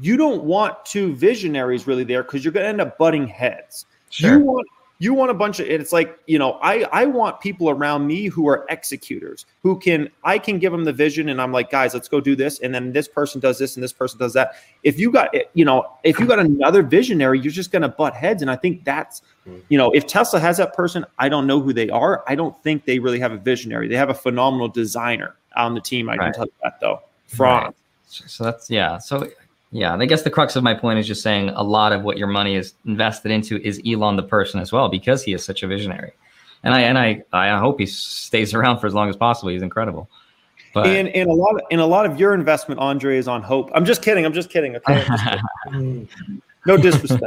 you 0.00 0.16
don't 0.16 0.44
want 0.44 0.84
two 0.84 1.14
visionaries 1.14 1.86
really 1.86 2.04
there 2.04 2.22
because 2.22 2.44
you're 2.44 2.52
going 2.52 2.64
to 2.64 2.68
end 2.68 2.80
up 2.80 2.98
butting 2.98 3.26
heads. 3.26 3.86
Sure. 4.10 4.38
You 4.38 4.40
want 4.40 4.66
you 5.04 5.14
want 5.14 5.30
a 5.30 5.34
bunch 5.34 5.60
of 5.60 5.66
it's 5.66 5.92
like 5.92 6.18
you 6.26 6.38
know 6.38 6.52
i 6.62 6.82
i 6.92 7.04
want 7.04 7.38
people 7.40 7.68
around 7.68 8.06
me 8.06 8.26
who 8.26 8.48
are 8.48 8.64
executors 8.70 9.44
who 9.62 9.78
can 9.78 10.08
i 10.24 10.38
can 10.38 10.58
give 10.58 10.72
them 10.72 10.84
the 10.84 10.92
vision 10.92 11.28
and 11.28 11.40
i'm 11.40 11.52
like 11.52 11.70
guys 11.70 11.92
let's 11.92 12.08
go 12.08 12.20
do 12.20 12.34
this 12.34 12.58
and 12.60 12.74
then 12.74 12.92
this 12.92 13.06
person 13.06 13.40
does 13.40 13.58
this 13.58 13.76
and 13.76 13.84
this 13.84 13.92
person 13.92 14.18
does 14.18 14.32
that. 14.32 14.54
If 14.82 14.98
you 14.98 15.12
got 15.12 15.34
eh, 15.34 15.42
you 15.52 15.64
know 15.64 15.86
if 16.02 16.18
you 16.18 16.26
got 16.26 16.38
another 16.38 16.82
visionary 16.82 17.38
you're 17.38 17.52
just 17.52 17.70
going 17.70 17.82
to 17.82 17.88
butt 17.88 18.14
heads 18.14 18.42
and 18.42 18.50
i 18.50 18.56
think 18.56 18.84
that's 18.84 19.20
mm-hmm. 19.46 19.58
you 19.68 19.78
know 19.78 19.90
if 19.92 20.06
tesla 20.06 20.40
has 20.40 20.56
that 20.56 20.74
person 20.74 21.04
i 21.18 21.28
don't 21.28 21.46
know 21.46 21.60
who 21.60 21.72
they 21.72 21.90
are. 21.90 22.24
I 22.26 22.34
don't 22.34 22.60
think 22.62 22.86
they 22.86 22.98
really 22.98 23.20
have 23.20 23.32
a 23.32 23.36
visionary. 23.36 23.88
They 23.88 23.96
have 23.96 24.10
a 24.10 24.14
phenomenal 24.14 24.68
designer 24.68 25.36
on 25.56 25.74
the 25.74 25.80
team 25.80 26.08
i 26.08 26.16
right. 26.16 26.24
can 26.26 26.32
tell 26.32 26.46
you 26.46 26.52
that 26.62 26.80
though. 26.80 27.02
From 27.26 27.64
right. 27.64 27.74
so 28.06 28.44
that's 28.44 28.70
yeah. 28.70 28.98
So 28.98 29.28
yeah, 29.74 29.92
and 29.92 30.00
I 30.00 30.06
guess 30.06 30.22
the 30.22 30.30
crux 30.30 30.54
of 30.54 30.62
my 30.62 30.72
point 30.72 31.00
is 31.00 31.06
just 31.08 31.20
saying 31.20 31.48
a 31.48 31.64
lot 31.64 31.92
of 31.92 32.02
what 32.02 32.16
your 32.16 32.28
money 32.28 32.54
is 32.54 32.74
invested 32.86 33.32
into 33.32 33.60
is 33.66 33.82
Elon 33.84 34.14
the 34.14 34.22
person 34.22 34.60
as 34.60 34.70
well 34.70 34.88
because 34.88 35.24
he 35.24 35.32
is 35.32 35.44
such 35.44 35.64
a 35.64 35.66
visionary, 35.66 36.12
and 36.62 36.72
I 36.72 36.82
and 36.82 36.96
I 36.96 37.24
I 37.32 37.58
hope 37.58 37.80
he 37.80 37.86
stays 37.86 38.54
around 38.54 38.78
for 38.78 38.86
as 38.86 38.94
long 38.94 39.10
as 39.10 39.16
possible. 39.16 39.50
He's 39.50 39.62
incredible. 39.62 40.08
But 40.74 40.86
and, 40.86 41.08
and 41.08 41.28
a 41.28 41.34
lot 41.34 41.56
of, 41.56 41.62
and 41.72 41.80
a 41.80 41.86
lot 41.86 42.06
of 42.06 42.20
your 42.20 42.34
investment, 42.34 42.80
Andre, 42.80 43.18
is 43.18 43.26
on 43.26 43.42
hope. 43.42 43.68
I'm 43.74 43.84
just 43.84 44.00
kidding. 44.00 44.24
I'm 44.24 44.32
just 44.32 44.48
kidding. 44.48 44.76
Okay, 44.76 45.04
just 45.04 45.24
kidding. 45.64 46.08
no 46.66 46.76
disrespect, 46.76 47.24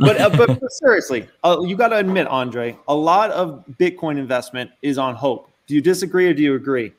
but, 0.00 0.20
uh, 0.20 0.28
but 0.30 0.58
but 0.58 0.72
seriously, 0.72 1.28
uh, 1.44 1.60
you 1.64 1.76
got 1.76 1.88
to 1.88 1.98
admit, 1.98 2.26
Andre, 2.26 2.76
a 2.88 2.94
lot 2.96 3.30
of 3.30 3.64
Bitcoin 3.78 4.18
investment 4.18 4.72
is 4.82 4.98
on 4.98 5.14
hope. 5.14 5.48
Do 5.68 5.76
you 5.76 5.80
disagree 5.80 6.26
or 6.26 6.34
do 6.34 6.42
you 6.42 6.56
agree? 6.56 6.92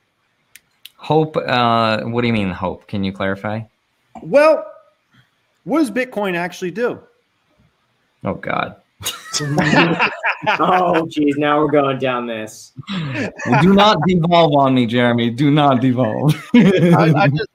Hope. 0.95 1.35
Uh, 1.35 2.03
what 2.03 2.21
do 2.21 2.27
you 2.27 2.33
mean 2.33 2.51
hope? 2.51 2.87
Can 2.87 3.03
you 3.03 3.11
clarify? 3.11 3.63
Well, 4.21 4.71
what 5.63 5.79
does 5.79 5.91
Bitcoin 5.91 6.35
actually 6.35 6.71
do? 6.71 6.99
Oh 8.23 8.35
God. 8.35 8.75
oh 10.59 11.07
geez, 11.07 11.37
now 11.37 11.59
we're 11.59 11.71
going 11.71 11.97
down 11.97 12.27
this. 12.27 12.73
do 13.61 13.73
not 13.73 13.97
devolve 14.05 14.53
on 14.55 14.75
me, 14.75 14.85
Jeremy. 14.85 15.31
Do 15.31 15.49
not 15.49 15.81
devolve. 15.81 16.35
I, 16.53 17.13
I 17.15 17.27
just, 17.27 17.49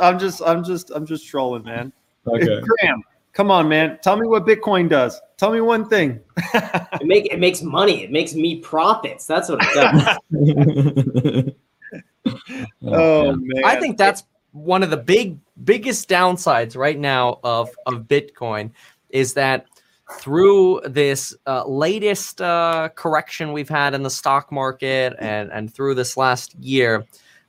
I'm 0.00 0.18
just, 0.18 0.42
I'm 0.42 0.64
just, 0.64 0.90
I'm 0.90 1.06
just 1.06 1.26
trolling, 1.26 1.64
man. 1.64 1.92
Okay. 2.26 2.60
Graham, 2.60 3.02
come 3.32 3.50
on, 3.50 3.68
man. 3.68 3.98
Tell 4.02 4.16
me 4.16 4.26
what 4.26 4.46
Bitcoin 4.46 4.88
does. 4.88 5.20
Tell 5.36 5.52
me 5.52 5.60
one 5.60 5.88
thing. 5.88 6.20
it 6.54 7.06
make 7.06 7.26
it 7.32 7.38
makes 7.38 7.62
money. 7.62 8.04
It 8.04 8.10
makes 8.10 8.34
me 8.34 8.60
profits. 8.60 9.26
That's 9.26 9.48
what 9.48 9.60
it 9.62 9.74
does. 11.44 11.54
oh 12.82 13.36
man. 13.36 13.64
I 13.64 13.80
think 13.80 13.98
that's 13.98 14.24
one 14.52 14.82
of 14.82 14.90
the 14.90 14.96
big 14.96 15.38
biggest 15.62 16.08
downsides 16.08 16.76
right 16.76 16.98
now 16.98 17.38
of 17.44 17.70
of 17.86 18.02
Bitcoin 18.02 18.70
is 19.10 19.34
that 19.34 19.66
through 20.18 20.82
this 20.84 21.34
uh, 21.46 21.66
latest 21.66 22.40
uh, 22.42 22.88
correction 22.94 23.52
we've 23.52 23.68
had 23.68 23.94
in 23.94 24.02
the 24.02 24.10
stock 24.10 24.50
market 24.50 25.14
and 25.18 25.50
and 25.52 25.72
through 25.72 25.94
this 25.94 26.16
last 26.16 26.54
year, 26.56 27.06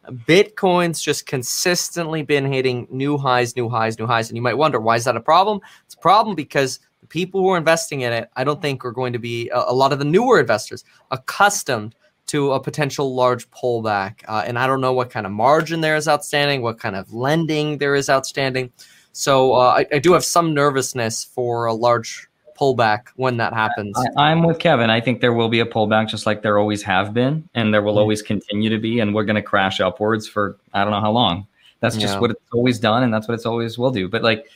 Bitcoin's 0.09 1.01
just 1.01 1.25
consistently 1.25 2.21
been 2.21 2.45
hitting 2.51 2.87
new 2.91 3.17
highs, 3.17 3.55
new 3.55 3.69
highs, 3.69 3.97
new 3.99 4.05
highs. 4.05 4.29
And 4.29 4.37
you 4.37 4.41
might 4.41 4.57
wonder, 4.57 4.79
why 4.79 4.95
is 4.95 5.03
that 5.05 5.17
a 5.17 5.21
problem? 5.21 5.59
It's 5.85 5.95
a 5.95 5.99
problem 5.99 6.35
because 6.35 6.79
the 7.01 7.07
people 7.07 7.41
who 7.41 7.49
are 7.49 7.57
investing 7.57 8.01
in 8.01 8.13
it, 8.13 8.29
I 8.35 8.43
don't 8.43 8.61
think 8.61 8.85
are 8.85 8.91
going 8.91 9.13
to 9.13 9.19
be 9.19 9.49
a, 9.49 9.59
a 9.67 9.73
lot 9.73 9.93
of 9.93 9.99
the 9.99 10.05
newer 10.05 10.39
investors 10.39 10.83
accustomed 11.11 11.95
to 12.27 12.53
a 12.53 12.59
potential 12.59 13.13
large 13.13 13.49
pullback. 13.51 14.23
Uh, 14.27 14.43
and 14.45 14.57
I 14.57 14.67
don't 14.67 14.81
know 14.81 14.93
what 14.93 15.09
kind 15.09 15.25
of 15.25 15.31
margin 15.31 15.81
there 15.81 15.95
is 15.95 16.07
outstanding, 16.07 16.61
what 16.61 16.79
kind 16.79 16.95
of 16.95 17.13
lending 17.13 17.77
there 17.77 17.95
is 17.95 18.09
outstanding. 18.09 18.71
So 19.11 19.53
uh, 19.53 19.77
I, 19.77 19.85
I, 19.95 19.99
do 19.99 20.13
have 20.13 20.25
some 20.25 20.53
nervousness 20.53 21.23
for 21.23 21.65
a 21.65 21.73
large 21.73 22.27
pullback 22.59 23.07
when 23.15 23.37
that 23.37 23.53
happens. 23.53 23.97
I, 24.17 24.31
am 24.31 24.43
with 24.43 24.59
Kevin. 24.59 24.89
I 24.89 24.99
think 24.99 25.21
there 25.21 25.33
will 25.33 25.49
be 25.49 25.59
a 25.59 25.65
pullback, 25.65 26.09
just 26.09 26.25
like 26.25 26.41
there 26.41 26.57
always 26.57 26.81
have 26.83 27.13
been, 27.13 27.47
and 27.53 27.73
there 27.73 27.81
will 27.81 27.93
mm-hmm. 27.93 27.99
always 27.99 28.21
continue 28.21 28.69
to 28.69 28.77
be. 28.77 28.99
And 28.99 29.13
we're 29.13 29.23
going 29.23 29.35
to 29.35 29.41
crash 29.41 29.79
upwards 29.79 30.27
for 30.27 30.57
I 30.73 30.83
don't 30.83 30.91
know 30.91 31.01
how 31.01 31.11
long. 31.11 31.47
That's 31.79 31.95
just 31.95 32.15
yeah. 32.15 32.19
what 32.19 32.31
it's 32.31 32.41
always 32.51 32.79
done, 32.79 33.03
and 33.03 33.13
that's 33.13 33.27
what 33.27 33.35
it's 33.35 33.45
always 33.45 33.77
will 33.77 33.91
do. 33.91 34.09
But 34.09 34.23
like 34.23 34.47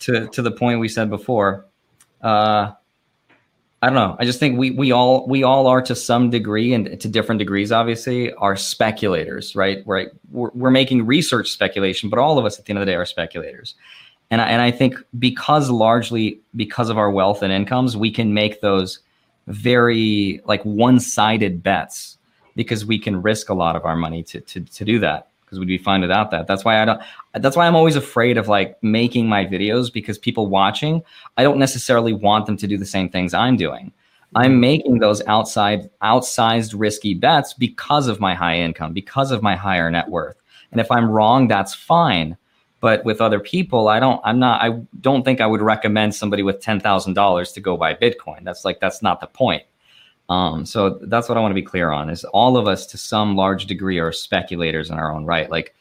to 0.00 0.28
to 0.28 0.42
the 0.42 0.50
point 0.50 0.80
we 0.80 0.88
said 0.88 1.10
before, 1.10 1.66
uh, 2.22 2.72
I 3.82 3.86
don't 3.86 3.94
know. 3.94 4.16
I 4.18 4.26
just 4.26 4.38
think 4.38 4.58
we 4.58 4.70
we 4.72 4.92
all 4.92 5.26
we 5.26 5.42
all 5.42 5.66
are 5.66 5.80
to 5.82 5.94
some 5.94 6.28
degree 6.28 6.74
and 6.74 7.00
to 7.00 7.08
different 7.08 7.38
degrees, 7.38 7.72
obviously, 7.72 8.32
are 8.34 8.54
speculators, 8.54 9.56
right? 9.56 9.82
Right. 9.86 10.08
We're, 10.30 10.50
we're 10.50 10.70
making 10.70 11.06
research 11.06 11.50
speculation, 11.50 12.10
but 12.10 12.18
all 12.18 12.38
of 12.38 12.44
us 12.44 12.58
at 12.58 12.66
the 12.66 12.70
end 12.70 12.78
of 12.78 12.84
the 12.84 12.92
day 12.92 12.96
are 12.96 13.06
speculators. 13.06 13.74
And 14.30 14.42
I, 14.42 14.50
and 14.50 14.60
I 14.60 14.70
think 14.70 14.96
because 15.18 15.70
largely 15.70 16.40
because 16.54 16.90
of 16.90 16.98
our 16.98 17.10
wealth 17.10 17.42
and 17.42 17.52
incomes, 17.52 17.96
we 17.96 18.10
can 18.10 18.34
make 18.34 18.60
those 18.60 19.00
very 19.46 20.42
like 20.44 20.62
one-sided 20.64 21.62
bets 21.62 22.18
because 22.56 22.84
we 22.84 22.98
can 22.98 23.22
risk 23.22 23.48
a 23.48 23.54
lot 23.54 23.76
of 23.76 23.86
our 23.86 23.96
money 23.96 24.22
to 24.24 24.40
to 24.42 24.60
to 24.60 24.84
do 24.84 24.98
that 24.98 25.29
because 25.50 25.58
we'd 25.58 25.66
be 25.66 25.78
fine 25.78 26.00
without 26.00 26.30
that. 26.30 26.46
That's 26.46 26.64
why 26.64 26.80
I 26.80 26.84
don't. 26.84 27.00
That's 27.34 27.56
why 27.56 27.66
I'm 27.66 27.74
always 27.74 27.96
afraid 27.96 28.38
of 28.38 28.46
like 28.46 28.80
making 28.82 29.28
my 29.28 29.44
videos 29.44 29.92
because 29.92 30.16
people 30.16 30.46
watching, 30.46 31.02
I 31.36 31.42
don't 31.42 31.58
necessarily 31.58 32.12
want 32.12 32.46
them 32.46 32.56
to 32.58 32.68
do 32.68 32.78
the 32.78 32.86
same 32.86 33.08
things 33.08 33.34
I'm 33.34 33.56
doing. 33.56 33.92
I'm 34.36 34.52
mm-hmm. 34.52 34.60
making 34.60 34.98
those 35.00 35.22
outside 35.26 35.90
outsized 36.02 36.74
risky 36.78 37.14
bets 37.14 37.52
because 37.52 38.06
of 38.06 38.20
my 38.20 38.34
high 38.34 38.58
income, 38.58 38.92
because 38.92 39.32
of 39.32 39.42
my 39.42 39.56
higher 39.56 39.90
net 39.90 40.08
worth. 40.08 40.36
And 40.70 40.80
if 40.80 40.88
I'm 40.90 41.10
wrong, 41.10 41.48
that's 41.48 41.74
fine 41.74 42.36
but 42.80 43.04
with 43.04 43.20
other 43.20 43.38
people 43.38 43.88
i 43.88 44.00
don't 44.00 44.20
i'm 44.24 44.38
not 44.38 44.60
i 44.62 44.70
don't 45.00 45.22
think 45.22 45.40
i 45.40 45.46
would 45.46 45.60
recommend 45.60 46.14
somebody 46.14 46.42
with 46.42 46.60
$10000 46.60 47.54
to 47.54 47.60
go 47.60 47.76
buy 47.76 47.94
bitcoin 47.94 48.42
that's 48.42 48.64
like 48.64 48.80
that's 48.80 49.02
not 49.02 49.20
the 49.20 49.26
point 49.26 49.62
um, 50.30 50.64
so 50.64 50.98
that's 51.02 51.28
what 51.28 51.36
i 51.36 51.40
want 51.40 51.50
to 51.50 51.54
be 51.54 51.62
clear 51.62 51.90
on 51.90 52.08
is 52.08 52.24
all 52.24 52.56
of 52.56 52.66
us 52.66 52.86
to 52.86 52.96
some 52.96 53.36
large 53.36 53.66
degree 53.66 53.98
are 53.98 54.12
speculators 54.12 54.90
in 54.90 54.98
our 54.98 55.12
own 55.12 55.24
right 55.24 55.50
like 55.50 55.74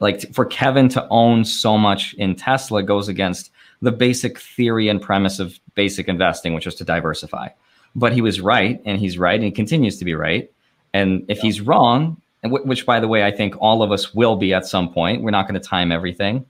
like 0.00 0.32
for 0.34 0.44
kevin 0.44 0.88
to 0.88 1.06
own 1.08 1.44
so 1.44 1.78
much 1.78 2.14
in 2.14 2.34
tesla 2.34 2.82
goes 2.82 3.08
against 3.08 3.50
the 3.80 3.92
basic 3.92 4.38
theory 4.38 4.88
and 4.88 5.00
premise 5.00 5.38
of 5.38 5.58
basic 5.74 6.08
investing 6.08 6.52
which 6.52 6.66
is 6.66 6.74
to 6.74 6.84
diversify 6.84 7.48
but 7.94 8.12
he 8.12 8.20
was 8.20 8.40
right 8.40 8.82
and 8.84 8.98
he's 8.98 9.16
right 9.16 9.36
and 9.36 9.44
he 9.44 9.50
continues 9.50 9.98
to 9.98 10.04
be 10.04 10.14
right 10.14 10.50
and 10.92 11.24
if 11.28 11.38
yeah. 11.38 11.42
he's 11.42 11.60
wrong 11.60 12.20
and 12.42 12.52
w- 12.52 12.68
which, 12.68 12.84
by 12.86 13.00
the 13.00 13.08
way, 13.08 13.24
I 13.24 13.30
think 13.30 13.54
all 13.60 13.82
of 13.82 13.92
us 13.92 14.14
will 14.14 14.36
be 14.36 14.52
at 14.52 14.66
some 14.66 14.92
point. 14.92 15.22
We're 15.22 15.30
not 15.30 15.48
going 15.48 15.60
to 15.60 15.66
time 15.66 15.92
everything. 15.92 16.44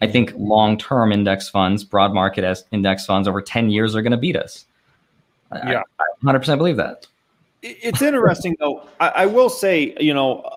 I 0.00 0.06
think 0.06 0.32
long 0.36 0.76
term 0.76 1.12
index 1.12 1.48
funds, 1.48 1.84
broad 1.84 2.12
market 2.12 2.44
as 2.44 2.64
index 2.72 3.06
funds 3.06 3.26
over 3.26 3.40
10 3.40 3.70
years 3.70 3.94
are 3.94 4.02
going 4.02 4.12
to 4.12 4.18
beat 4.18 4.36
us. 4.36 4.66
Yeah. 5.54 5.82
I, 5.98 6.04
I 6.28 6.32
100% 6.32 6.58
believe 6.58 6.76
that. 6.76 7.06
It's 7.62 8.02
interesting, 8.02 8.56
though. 8.60 8.86
I, 9.00 9.08
I, 9.08 9.26
will 9.26 9.48
say, 9.48 9.96
you 9.98 10.12
know, 10.12 10.48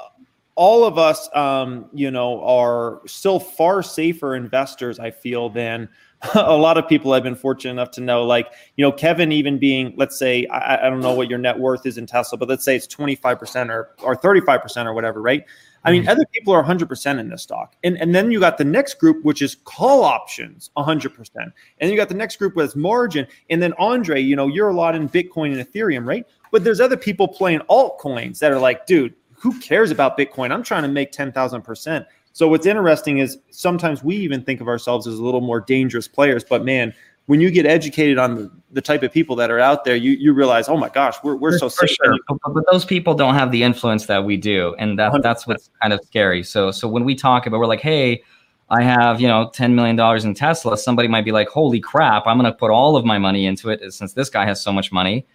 all 0.55 0.83
of 0.83 0.97
us, 0.97 1.29
um, 1.33 1.89
you 1.93 2.11
know, 2.11 2.43
are 2.43 3.01
still 3.05 3.39
far 3.39 3.81
safer 3.81 4.35
investors, 4.35 4.99
I 4.99 5.11
feel, 5.11 5.49
than 5.49 5.87
a 6.35 6.57
lot 6.57 6.77
of 6.77 6.87
people 6.87 7.13
I've 7.13 7.23
been 7.23 7.35
fortunate 7.35 7.71
enough 7.71 7.91
to 7.91 8.01
know, 8.01 8.23
like, 8.23 8.47
you 8.75 8.83
know, 8.83 8.91
Kevin 8.91 9.31
even 9.31 9.57
being, 9.57 9.93
let's 9.95 10.17
say, 10.17 10.47
I, 10.47 10.87
I 10.87 10.89
don't 10.89 10.99
know 10.99 11.13
what 11.13 11.29
your 11.29 11.39
net 11.39 11.57
worth 11.57 11.85
is 11.85 11.97
in 11.97 12.07
Tesla, 12.07 12.37
but 12.37 12.49
let's 12.49 12.65
say 12.65 12.75
it's 12.75 12.87
25% 12.87 13.69
or, 13.69 13.91
or 14.03 14.15
35% 14.15 14.85
or 14.85 14.93
whatever, 14.93 15.21
right? 15.21 15.45
I 15.83 15.91
mean, 15.91 16.07
other 16.07 16.25
people 16.33 16.53
are 16.53 16.63
100% 16.63 17.19
in 17.19 17.29
this 17.29 17.43
stock. 17.43 17.75
And, 17.83 17.97
and 17.97 18.13
then 18.13 18.31
you 18.31 18.39
got 18.39 18.57
the 18.57 18.65
next 18.65 18.95
group, 18.95 19.23
which 19.23 19.41
is 19.41 19.55
call 19.63 20.03
options, 20.03 20.69
100%. 20.77 21.29
And 21.35 21.51
then 21.79 21.89
you 21.89 21.95
got 21.95 22.09
the 22.09 22.15
next 22.15 22.37
group 22.37 22.55
with 22.55 22.75
margin. 22.75 23.27
And 23.49 23.61
then 23.61 23.73
Andre, 23.79 24.21
you 24.21 24.35
know, 24.35 24.47
you're 24.47 24.69
a 24.69 24.75
lot 24.75 24.95
in 24.95 25.07
Bitcoin 25.07 25.57
and 25.57 25.65
Ethereum, 25.65 26.05
right? 26.05 26.25
But 26.51 26.63
there's 26.63 26.81
other 26.81 26.97
people 26.97 27.27
playing 27.27 27.59
altcoins 27.69 28.39
that 28.39 28.51
are 28.51 28.59
like, 28.59 28.85
dude, 28.85 29.13
who 29.33 29.57
cares 29.59 29.91
about 29.91 30.17
Bitcoin? 30.17 30.51
I'm 30.51 30.63
trying 30.63 30.83
to 30.83 30.89
make 30.89 31.11
10,000%. 31.11 32.05
So 32.33 32.47
what's 32.47 32.67
interesting 32.67 33.17
is 33.17 33.39
sometimes 33.49 34.03
we 34.03 34.15
even 34.17 34.43
think 34.43 34.61
of 34.61 34.67
ourselves 34.67 35.07
as 35.07 35.17
a 35.17 35.23
little 35.23 35.41
more 35.41 35.59
dangerous 35.59 36.07
players, 36.07 36.43
but 36.43 36.63
man, 36.63 36.93
when 37.27 37.41
you 37.41 37.51
get 37.51 37.65
educated 37.65 38.17
on 38.17 38.35
the, 38.35 38.51
the 38.71 38.81
type 38.81 39.03
of 39.03 39.11
people 39.11 39.35
that 39.35 39.51
are 39.51 39.59
out 39.59 39.83
there, 39.83 39.95
you 39.95 40.11
you 40.11 40.33
realize, 40.33 40.67
oh 40.67 40.77
my 40.77 40.89
gosh, 40.89 41.15
we're 41.23 41.35
we're 41.35 41.57
so 41.57 41.69
safe. 41.69 41.89
Sure. 41.89 42.15
But, 42.27 42.53
but, 42.53 42.63
those 42.71 42.83
people 42.83 43.13
don't 43.13 43.35
have 43.35 43.51
the 43.51 43.63
influence 43.63 44.07
that 44.07 44.25
we 44.25 44.37
do, 44.37 44.75
and 44.79 44.97
that 44.97 45.11
100%. 45.11 45.21
that's 45.21 45.45
what's 45.45 45.69
kind 45.81 45.93
of 45.93 45.99
scary. 46.05 46.43
So 46.43 46.71
so 46.71 46.87
when 46.87 47.03
we 47.03 47.15
talk 47.15 47.45
about, 47.45 47.59
we're 47.59 47.67
like, 47.67 47.81
hey, 47.81 48.23
I 48.69 48.81
have 48.81 49.21
you 49.21 49.27
know 49.27 49.51
ten 49.53 49.75
million 49.75 49.95
dollars 49.95 50.25
in 50.25 50.33
Tesla. 50.33 50.77
Somebody 50.77 51.07
might 51.07 51.25
be 51.25 51.31
like, 51.31 51.49
holy 51.49 51.79
crap, 51.79 52.25
I'm 52.25 52.37
going 52.37 52.51
to 52.51 52.57
put 52.57 52.71
all 52.71 52.95
of 52.95 53.05
my 53.05 53.17
money 53.17 53.45
into 53.45 53.69
it 53.69 53.93
since 53.93 54.13
this 54.13 54.29
guy 54.29 54.45
has 54.45 54.61
so 54.61 54.71
much 54.71 54.91
money, 54.91 55.25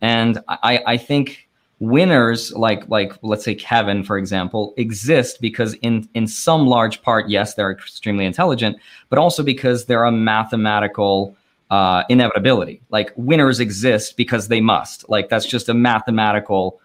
and 0.00 0.38
I 0.48 0.82
I 0.86 0.96
think 0.96 1.48
winners 1.80 2.52
like 2.52 2.86
like 2.88 3.14
let's 3.22 3.42
say 3.42 3.54
Kevin 3.54 4.04
for 4.04 4.18
example 4.18 4.74
exist 4.76 5.40
because 5.40 5.72
in 5.80 6.06
in 6.12 6.26
some 6.26 6.66
large 6.66 7.00
part 7.00 7.30
yes 7.30 7.54
they're 7.54 7.70
extremely 7.70 8.26
intelligent 8.26 8.76
but 9.08 9.18
also 9.18 9.42
because 9.42 9.86
they're 9.86 10.04
a 10.04 10.12
mathematical 10.12 11.34
uh, 11.70 12.02
inevitability 12.08 12.82
like 12.90 13.12
winners 13.16 13.60
exist 13.60 14.16
because 14.16 14.48
they 14.48 14.60
must 14.60 15.08
like 15.08 15.28
that's 15.28 15.46
just 15.46 15.68
a 15.68 15.74
mathematical 15.74 16.80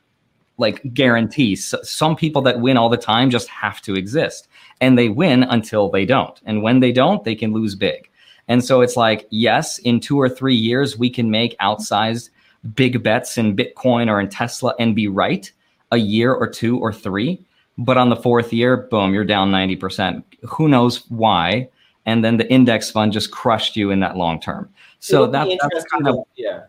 like 0.58 0.82
guarantee 0.94 1.56
so, 1.56 1.82
some 1.82 2.16
people 2.16 2.42
that 2.42 2.60
win 2.60 2.78
all 2.78 2.90
the 2.90 2.98
time 2.98 3.30
just 3.30 3.48
have 3.50 3.82
to 3.82 3.96
exist 3.96 4.48
and 4.82 4.98
they 4.98 5.10
win 5.10 5.44
until 5.44 5.90
they 5.90 6.06
don't 6.06 6.40
and 6.46 6.62
when 6.62 6.80
they 6.80 6.92
don't 6.92 7.24
they 7.24 7.36
can 7.36 7.52
lose 7.52 7.76
big 7.76 8.10
and 8.48 8.64
so 8.64 8.82
it's 8.82 8.96
like 8.96 9.28
yes 9.32 9.80
in 9.80 10.00
2 10.00 10.20
or 10.20 10.30
3 10.30 10.56
years 10.56 10.98
we 10.98 11.10
can 11.10 11.32
make 11.32 11.58
outsized 11.58 12.30
big 12.74 13.04
bets 13.04 13.38
in 13.38 13.56
Bitcoin 13.56 14.10
or 14.10 14.20
in 14.20 14.30
Tesla 14.30 14.74
and 14.80 14.96
be 14.96 15.08
right 15.08 15.52
a 15.92 15.98
year 15.98 16.34
or 16.34 16.48
two 16.48 16.80
or 16.80 16.92
three. 16.92 17.44
But 17.78 17.98
on 17.98 18.10
the 18.10 18.16
fourth 18.16 18.54
year, 18.54 18.78
boom, 18.78 19.14
you're 19.14 19.26
down 19.26 19.52
90%. 19.52 20.24
Who 20.44 20.68
knows 20.68 21.10
why? 21.10 21.70
And 22.06 22.24
then 22.24 22.38
the 22.38 22.50
index 22.52 22.92
fund 22.92 23.12
just 23.14 23.32
crushed 23.32 23.76
you 23.76 23.92
in 23.92 24.00
that 24.02 24.16
long 24.16 24.40
term. 24.40 24.70
So 25.00 25.28
that, 25.28 25.48
that's 25.72 25.86
kind 25.86 26.08
of, 26.08 26.20
yeah. 26.36 26.66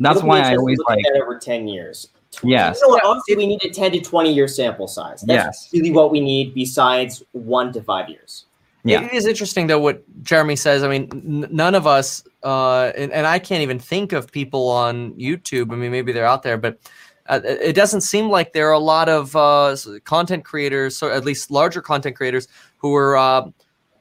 That's 0.00 0.22
why 0.22 0.40
I 0.40 0.56
always 0.56 0.78
like 0.88 1.00
over 1.20 1.38
10 1.38 1.68
years. 1.68 2.08
Yes. 2.42 2.78
You 2.80 2.88
know 2.88 3.00
obviously, 3.04 3.36
we 3.36 3.46
need 3.46 3.64
a 3.64 3.70
10 3.70 3.92
to 3.92 4.00
20 4.00 4.32
year 4.32 4.48
sample 4.48 4.86
size. 4.86 5.22
That's 5.22 5.46
yes. 5.46 5.70
really 5.72 5.90
what 5.90 6.10
we 6.10 6.20
need 6.20 6.54
besides 6.54 7.22
one 7.32 7.72
to 7.72 7.82
five 7.82 8.08
years. 8.08 8.46
Yeah. 8.84 9.04
It 9.04 9.12
is 9.12 9.26
interesting 9.26 9.66
though 9.66 9.80
what 9.80 10.02
Jeremy 10.22 10.56
says. 10.56 10.82
I 10.82 10.88
mean, 10.88 11.08
n- 11.12 11.48
none 11.50 11.74
of 11.74 11.86
us, 11.86 12.22
uh, 12.42 12.92
and, 12.96 13.12
and, 13.12 13.26
I 13.26 13.38
can't 13.38 13.62
even 13.62 13.78
think 13.78 14.12
of 14.12 14.30
people 14.30 14.68
on 14.68 15.12
YouTube. 15.14 15.72
I 15.72 15.76
mean, 15.76 15.90
maybe 15.90 16.12
they're 16.12 16.24
out 16.24 16.42
there, 16.42 16.56
but 16.56 16.78
uh, 17.28 17.40
it 17.44 17.74
doesn't 17.74 18.02
seem 18.02 18.30
like 18.30 18.52
there 18.52 18.68
are 18.68 18.72
a 18.72 18.78
lot 18.78 19.08
of 19.08 19.34
uh, 19.36 19.76
content 20.04 20.44
creators, 20.44 21.02
or 21.02 21.10
at 21.10 21.24
least 21.24 21.50
larger 21.50 21.82
content 21.82 22.16
creators, 22.16 22.48
who 22.78 22.94
are 22.94 23.16
uh, 23.16 23.42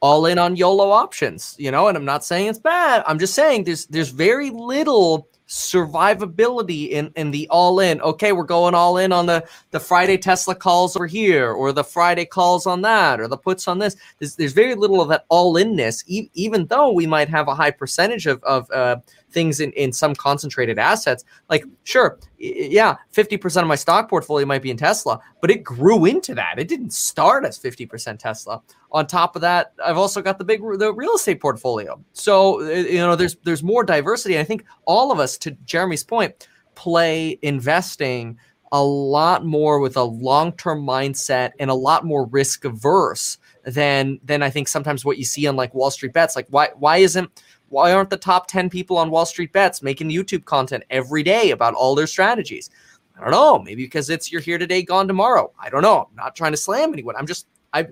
all 0.01 0.25
in 0.25 0.37
on 0.37 0.55
YOLO 0.55 0.91
options. 0.91 1.55
You 1.57 1.71
know, 1.71 1.87
and 1.87 1.97
I'm 1.97 2.05
not 2.05 2.23
saying 2.23 2.47
it's 2.47 2.59
bad. 2.59 3.03
I'm 3.07 3.19
just 3.19 3.33
saying 3.33 3.63
there's 3.63 3.85
there's 3.87 4.09
very 4.09 4.49
little 4.49 5.27
survivability 5.47 6.89
in 6.89 7.09
in 7.15 7.31
the 7.31 7.47
all 7.49 7.79
in 7.79 8.01
okay 8.01 8.33
we're 8.33 8.43
going 8.43 8.75
all 8.75 8.97
in 8.97 9.13
on 9.13 9.25
the 9.25 9.41
the 9.71 9.79
friday 9.79 10.17
tesla 10.17 10.53
calls 10.53 10.93
over 10.97 11.07
here 11.07 11.53
or 11.53 11.71
the 11.71 11.85
friday 11.85 12.25
calls 12.25 12.65
on 12.67 12.81
that 12.81 13.17
or 13.21 13.29
the 13.29 13.37
puts 13.37 13.65
on 13.65 13.79
this 13.79 13.95
there's, 14.19 14.35
there's 14.35 14.51
very 14.51 14.75
little 14.75 14.99
of 14.99 15.07
that 15.07 15.23
all 15.29 15.55
inness 15.55 16.03
e- 16.05 16.29
even 16.33 16.67
though 16.67 16.91
we 16.91 17.07
might 17.07 17.29
have 17.29 17.47
a 17.47 17.55
high 17.55 17.71
percentage 17.71 18.25
of 18.25 18.43
of 18.43 18.69
uh, 18.71 18.97
things 19.31 19.59
in, 19.59 19.71
in 19.73 19.91
some 19.91 20.15
concentrated 20.15 20.79
assets. 20.79 21.23
Like, 21.49 21.63
sure, 21.83 22.19
yeah, 22.37 22.95
50% 23.13 23.61
of 23.61 23.67
my 23.67 23.75
stock 23.75 24.09
portfolio 24.09 24.45
might 24.45 24.61
be 24.61 24.69
in 24.69 24.77
Tesla, 24.77 25.19
but 25.41 25.49
it 25.49 25.63
grew 25.63 26.05
into 26.05 26.35
that. 26.35 26.59
It 26.59 26.67
didn't 26.67 26.93
start 26.93 27.45
as 27.45 27.57
50% 27.57 28.19
Tesla. 28.19 28.61
On 28.91 29.07
top 29.07 29.35
of 29.35 29.41
that, 29.41 29.73
I've 29.83 29.97
also 29.97 30.21
got 30.21 30.37
the 30.37 30.45
big 30.45 30.61
the 30.61 30.93
real 30.93 31.15
estate 31.15 31.41
portfolio. 31.41 31.99
So, 32.13 32.61
uh, 32.61 32.65
you 32.65 32.99
know, 32.99 33.15
there's 33.15 33.35
there's 33.43 33.63
more 33.63 33.83
diversity. 33.83 34.37
I 34.39 34.43
think 34.43 34.65
all 34.85 35.11
of 35.11 35.19
us, 35.19 35.37
to 35.39 35.51
Jeremy's 35.65 36.03
point, 36.03 36.47
play 36.75 37.39
investing 37.41 38.37
a 38.71 38.83
lot 38.83 39.45
more 39.45 39.79
with 39.79 39.95
a 39.97 40.03
long-term 40.03 40.85
mindset 40.85 41.51
and 41.59 41.69
a 41.69 41.73
lot 41.73 42.05
more 42.05 42.25
risk 42.27 42.65
averse 42.65 43.37
than 43.63 44.19
than 44.23 44.43
I 44.43 44.49
think 44.49 44.67
sometimes 44.67 45.03
what 45.03 45.17
you 45.17 45.25
see 45.25 45.47
on 45.47 45.55
like 45.55 45.73
Wall 45.73 45.91
Street 45.91 46.13
bets. 46.13 46.35
Like 46.35 46.47
why 46.49 46.69
why 46.75 46.97
isn't 46.97 47.29
why 47.69 47.91
aren't 47.91 48.09
the 48.09 48.17
top 48.17 48.47
10 48.47 48.69
people 48.69 48.97
on 48.97 49.09
Wall 49.09 49.25
Street 49.25 49.51
Bets 49.51 49.81
making 49.81 50.09
YouTube 50.09 50.45
content 50.45 50.83
every 50.89 51.23
day 51.23 51.51
about 51.51 51.73
all 51.73 51.95
their 51.95 52.07
strategies? 52.07 52.69
I 53.17 53.21
don't 53.21 53.31
know. 53.31 53.59
Maybe 53.59 53.83
because 53.83 54.09
it's 54.09 54.31
you're 54.31 54.41
here 54.41 54.57
today, 54.57 54.83
gone 54.83 55.07
tomorrow. 55.07 55.51
I 55.59 55.69
don't 55.69 55.81
know. 55.81 56.07
I'm 56.09 56.15
not 56.15 56.35
trying 56.35 56.51
to 56.51 56.57
slam 56.57 56.93
anyone. 56.93 57.15
I'm 57.15 57.27
just 57.27 57.47
I 57.73 57.87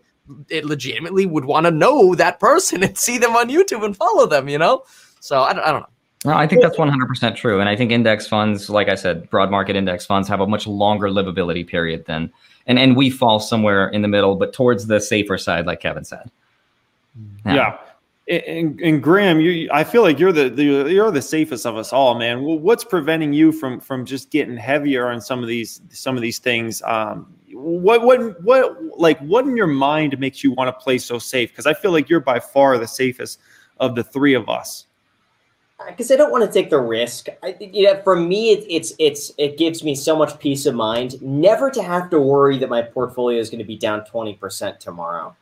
it 0.50 0.66
legitimately 0.66 1.26
would 1.26 1.46
want 1.46 1.66
to 1.66 1.72
know 1.72 2.16
that 2.16 2.40
person 2.40 2.84
and 2.86 2.98
see 2.98 3.18
them 3.18 3.36
on 3.36 3.50
YouTube 3.50 3.84
and 3.84 3.96
follow 3.96 4.28
them. 4.28 4.48
You 4.48 4.60
know. 4.60 4.84
So 5.20 5.42
I 5.42 5.54
don't, 5.54 5.64
I 5.64 5.72
don't 5.72 5.82
know. 5.82 5.90
No, 6.26 6.34
I 6.34 6.48
think 6.48 6.64
that's 6.64 6.78
100% 6.78 7.36
true. 7.36 7.60
And 7.60 7.70
I 7.70 7.76
think 7.76 7.92
index 7.92 8.28
funds, 8.28 8.68
like 8.68 8.90
I 8.90 8.96
said, 8.96 9.30
broad 9.30 9.52
market 9.52 9.76
index 9.76 10.08
funds 10.08 10.28
have 10.28 10.40
a 10.40 10.48
much 10.48 10.66
longer 10.66 11.08
livability 11.08 11.68
period 11.68 12.06
than, 12.06 12.34
and, 12.66 12.80
and 12.80 12.98
we 12.98 13.12
fall 13.12 13.40
somewhere 13.40 13.90
in 13.90 14.02
the 14.02 14.08
middle, 14.08 14.36
but 14.36 14.52
towards 14.52 14.88
the 14.88 15.00
safer 15.00 15.38
side, 15.38 15.68
like 15.68 15.82
Kevin 15.82 16.04
said. 16.04 16.32
Yeah. 17.46 17.54
yeah. 17.54 17.78
And, 18.28 18.82
and, 18.82 19.04
Graham, 19.04 19.40
you, 19.40 19.70
I 19.72 19.84
feel 19.84 20.02
like 20.02 20.18
you're 20.18 20.32
the, 20.32 20.50
the, 20.50 20.64
you're 20.64 21.12
the 21.12 21.22
safest 21.22 21.68
of 21.68 21.78
us 21.78 21.94
all, 21.94 22.18
man. 22.18 22.44
Well, 22.44 22.58
what's 22.58 22.84
preventing 22.84 23.34
you 23.34 23.52
from 23.52 23.80
from 23.80 24.04
just 24.04 24.32
getting 24.32 24.58
heavier 24.58 25.10
on 25.10 25.22
some 25.22 25.44
of 25.44 25.48
these 25.48 25.82
some 25.90 26.16
of 26.16 26.24
these 26.24 26.40
things? 26.40 26.82
Um, 26.82 27.32
what 27.54 28.02
what 28.02 28.42
what 28.42 28.98
like 28.98 29.20
what 29.20 29.46
in 29.46 29.56
your 29.56 29.68
mind 29.68 30.18
makes 30.20 30.44
you 30.44 30.54
want 30.54 30.68
to 30.70 30.84
play 30.84 30.98
so 30.98 31.20
safe? 31.20 31.52
Because 31.52 31.68
I 31.68 31.76
feel 31.76 31.92
like 31.92 32.10
you're 32.10 32.20
by 32.20 32.40
far 32.40 32.80
the 32.80 32.88
safest 32.88 33.40
of 33.80 33.94
the 33.94 34.04
three 34.04 34.34
of 34.34 34.50
us 34.50 34.88
because 35.88 36.12
I 36.12 36.16
don't 36.16 36.32
want 36.32 36.46
to 36.46 36.52
take 36.52 36.70
the 36.70 36.80
risk. 36.80 37.28
I, 37.44 37.56
you 37.60 37.84
know, 37.84 38.02
for 38.04 38.16
me, 38.16 38.52
it, 38.52 38.66
it's 38.70 38.94
it's 38.98 39.32
it 39.38 39.58
gives 39.58 39.84
me 39.84 39.96
so 39.96 40.16
much 40.16 40.40
peace 40.40 40.66
of 40.66 40.76
mind 40.76 41.22
never 41.22 41.70
to 41.72 41.84
have 41.84 42.10
to 42.12 42.20
worry 42.20 42.58
that 42.60 42.70
my 42.70 42.82
portfolio 42.82 43.40
is 43.40 43.50
going 43.50 43.60
to 43.60 43.66
be 43.66 43.78
down 43.78 44.06
twenty 44.06 44.34
percent 44.34 44.80
tomorrow. 44.80 45.36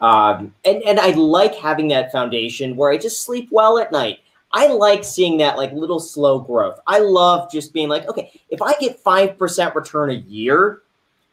Um, 0.00 0.54
and 0.64 0.82
and 0.82 0.98
I 0.98 1.10
like 1.10 1.54
having 1.54 1.88
that 1.88 2.10
foundation 2.10 2.76
where 2.76 2.90
I 2.90 2.96
just 2.96 3.22
sleep 3.22 3.48
well 3.50 3.78
at 3.78 3.92
night. 3.92 4.20
I 4.52 4.66
like 4.68 5.04
seeing 5.04 5.36
that 5.38 5.56
like 5.56 5.72
little 5.72 6.00
slow 6.00 6.40
growth. 6.40 6.80
I 6.86 6.98
love 6.98 7.50
just 7.52 7.72
being 7.72 7.88
like, 7.88 8.08
okay, 8.08 8.40
if 8.48 8.62
I 8.62 8.74
get 8.74 8.98
five 9.00 9.38
percent 9.38 9.74
return 9.74 10.10
a 10.10 10.14
year, 10.14 10.82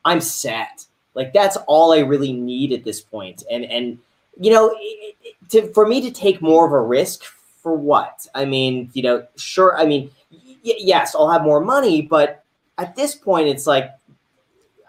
I'm 0.06 0.22
set. 0.22 0.86
Like 1.14 1.34
that's 1.34 1.58
all 1.68 1.94
I 1.94 2.00
really 2.00 2.34
need 2.34 2.74
at 2.74 2.84
this 2.84 3.02
point. 3.02 3.44
And 3.50 3.66
and 3.66 3.98
you 4.40 4.52
know, 4.52 4.76
it, 4.78 5.16
it, 5.24 5.36
to 5.50 5.74
for 5.74 5.88
me 5.88 6.02
to 6.02 6.12
take 6.12 6.42
more 6.42 6.68
of 6.68 6.74
a 6.74 6.82
risk 6.82 7.24
for 7.24 7.76
what? 7.76 8.28
I 8.36 8.46
mean, 8.46 8.90
you 8.94 9.04
know, 9.04 9.26
sure. 9.36 9.78
I 9.78 9.86
mean, 9.86 10.12
y- 10.32 10.76
yes, 10.78 11.16
I'll 11.16 11.30
have 11.30 11.44
more 11.44 11.62
money, 11.62 12.02
but 12.02 12.44
at 12.78 12.96
this 12.96 13.16
point, 13.16 13.48
it's 13.48 13.66
like, 13.66 13.92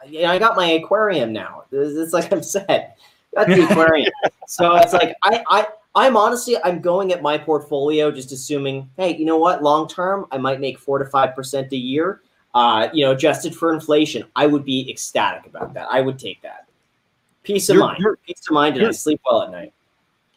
you 0.07 0.23
know, 0.23 0.31
I 0.31 0.39
got 0.39 0.57
my 0.57 0.67
aquarium 0.67 1.33
now. 1.33 1.65
It's 1.73 2.13
like 2.13 2.33
I'm 2.33 2.43
set. 2.55 2.99
Got 3.35 3.49
the 3.49 3.65
aquarium. 3.65 4.13
so 4.47 4.77
it's 4.77 4.93
like 4.93 5.15
I, 5.23 5.45
I, 5.49 5.67
I'm 5.95 6.17
honestly, 6.17 6.57
I'm 6.63 6.81
going 6.81 7.13
at 7.13 7.23
my 7.23 7.37
portfolio, 7.39 8.11
just 8.11 8.33
assuming, 8.33 8.89
hey, 8.97 9.17
you 9.17 9.25
know 9.25 9.39
what? 9.39 9.63
Long 9.63 9.89
term, 9.89 10.27
I 10.31 10.39
might 10.39 10.61
make 10.61 10.79
four 10.79 10.99
to 10.99 11.05
five 11.07 11.35
percent 11.35 11.73
a 11.73 11.77
year. 11.77 12.23
Uh, 12.55 12.89
you 12.93 13.05
know, 13.05 13.13
adjusted 13.13 13.55
for 13.55 13.73
inflation, 13.73 14.25
I 14.35 14.47
would 14.47 14.65
be 14.65 14.89
ecstatic 14.91 15.47
about 15.47 15.75
that. 15.75 15.87
I 15.91 16.01
would 16.01 16.19
take 16.19 16.41
that. 16.43 16.67
Peace 17.43 17.69
of 17.69 17.77
you're, 17.77 17.85
mind, 17.85 17.99
you're, 18.01 18.17
peace 18.17 18.43
of 18.49 18.55
mind, 18.55 18.77
and 18.77 18.87
I 18.87 18.91
sleep 18.93 19.21
well 19.29 19.43
at 19.43 19.51
night. 19.51 19.73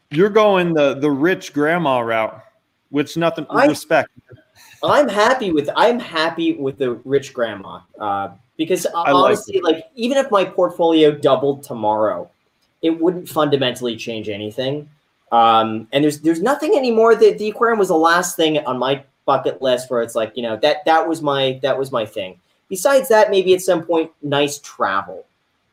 You're 0.10 0.30
going 0.30 0.74
the 0.74 0.96
the 0.96 1.12
rich 1.12 1.54
grandma 1.54 2.00
route, 2.00 2.44
which 2.90 3.16
nothing 3.18 3.46
I, 3.50 3.68
respect. 3.68 4.10
I'm 4.84 5.08
happy 5.08 5.52
with 5.52 5.70
I'm 5.76 6.00
happy 6.00 6.54
with 6.54 6.78
the 6.78 6.96
rich 7.06 7.34
grandma 7.34 7.82
uh, 8.00 8.30
because 8.58 8.86
uh, 8.86 8.92
honestly, 8.96 9.62
like, 9.62 9.76
like 9.76 9.86
even 9.96 10.18
if 10.18 10.32
my 10.32 10.44
portfolio 10.44 11.12
doubled 11.12 11.64
tomorrow, 11.64 12.31
it 12.82 13.00
wouldn't 13.00 13.30
fundamentally 13.30 13.96
change 13.96 14.30
anything. 14.30 14.90
Um, 15.32 15.88
and 15.92 16.04
there's 16.04 16.20
there's 16.20 16.42
nothing 16.42 16.76
anymore. 16.76 17.16
That 17.16 17.38
the 17.38 17.50
aquarium 17.50 17.80
was 17.80 17.88
the 17.88 17.96
last 17.96 18.36
thing 18.36 18.58
on 18.60 18.78
my 18.78 19.04
bucket 19.26 19.62
list 19.62 19.90
where 19.90 20.02
it's 20.02 20.16
like 20.16 20.34
you 20.36 20.44
know 20.44 20.58
that 20.58 20.84
that 20.86 21.08
was 21.08 21.22
my 21.22 21.60
that 21.62 21.78
was 21.78 21.92
my 21.92 22.06
thing. 22.06 22.40
Besides 22.70 23.10
that, 23.10 23.30
maybe 23.30 23.54
at 23.54 23.62
some 23.62 23.84
point, 23.84 24.12
nice 24.22 24.60
travel 24.60 25.26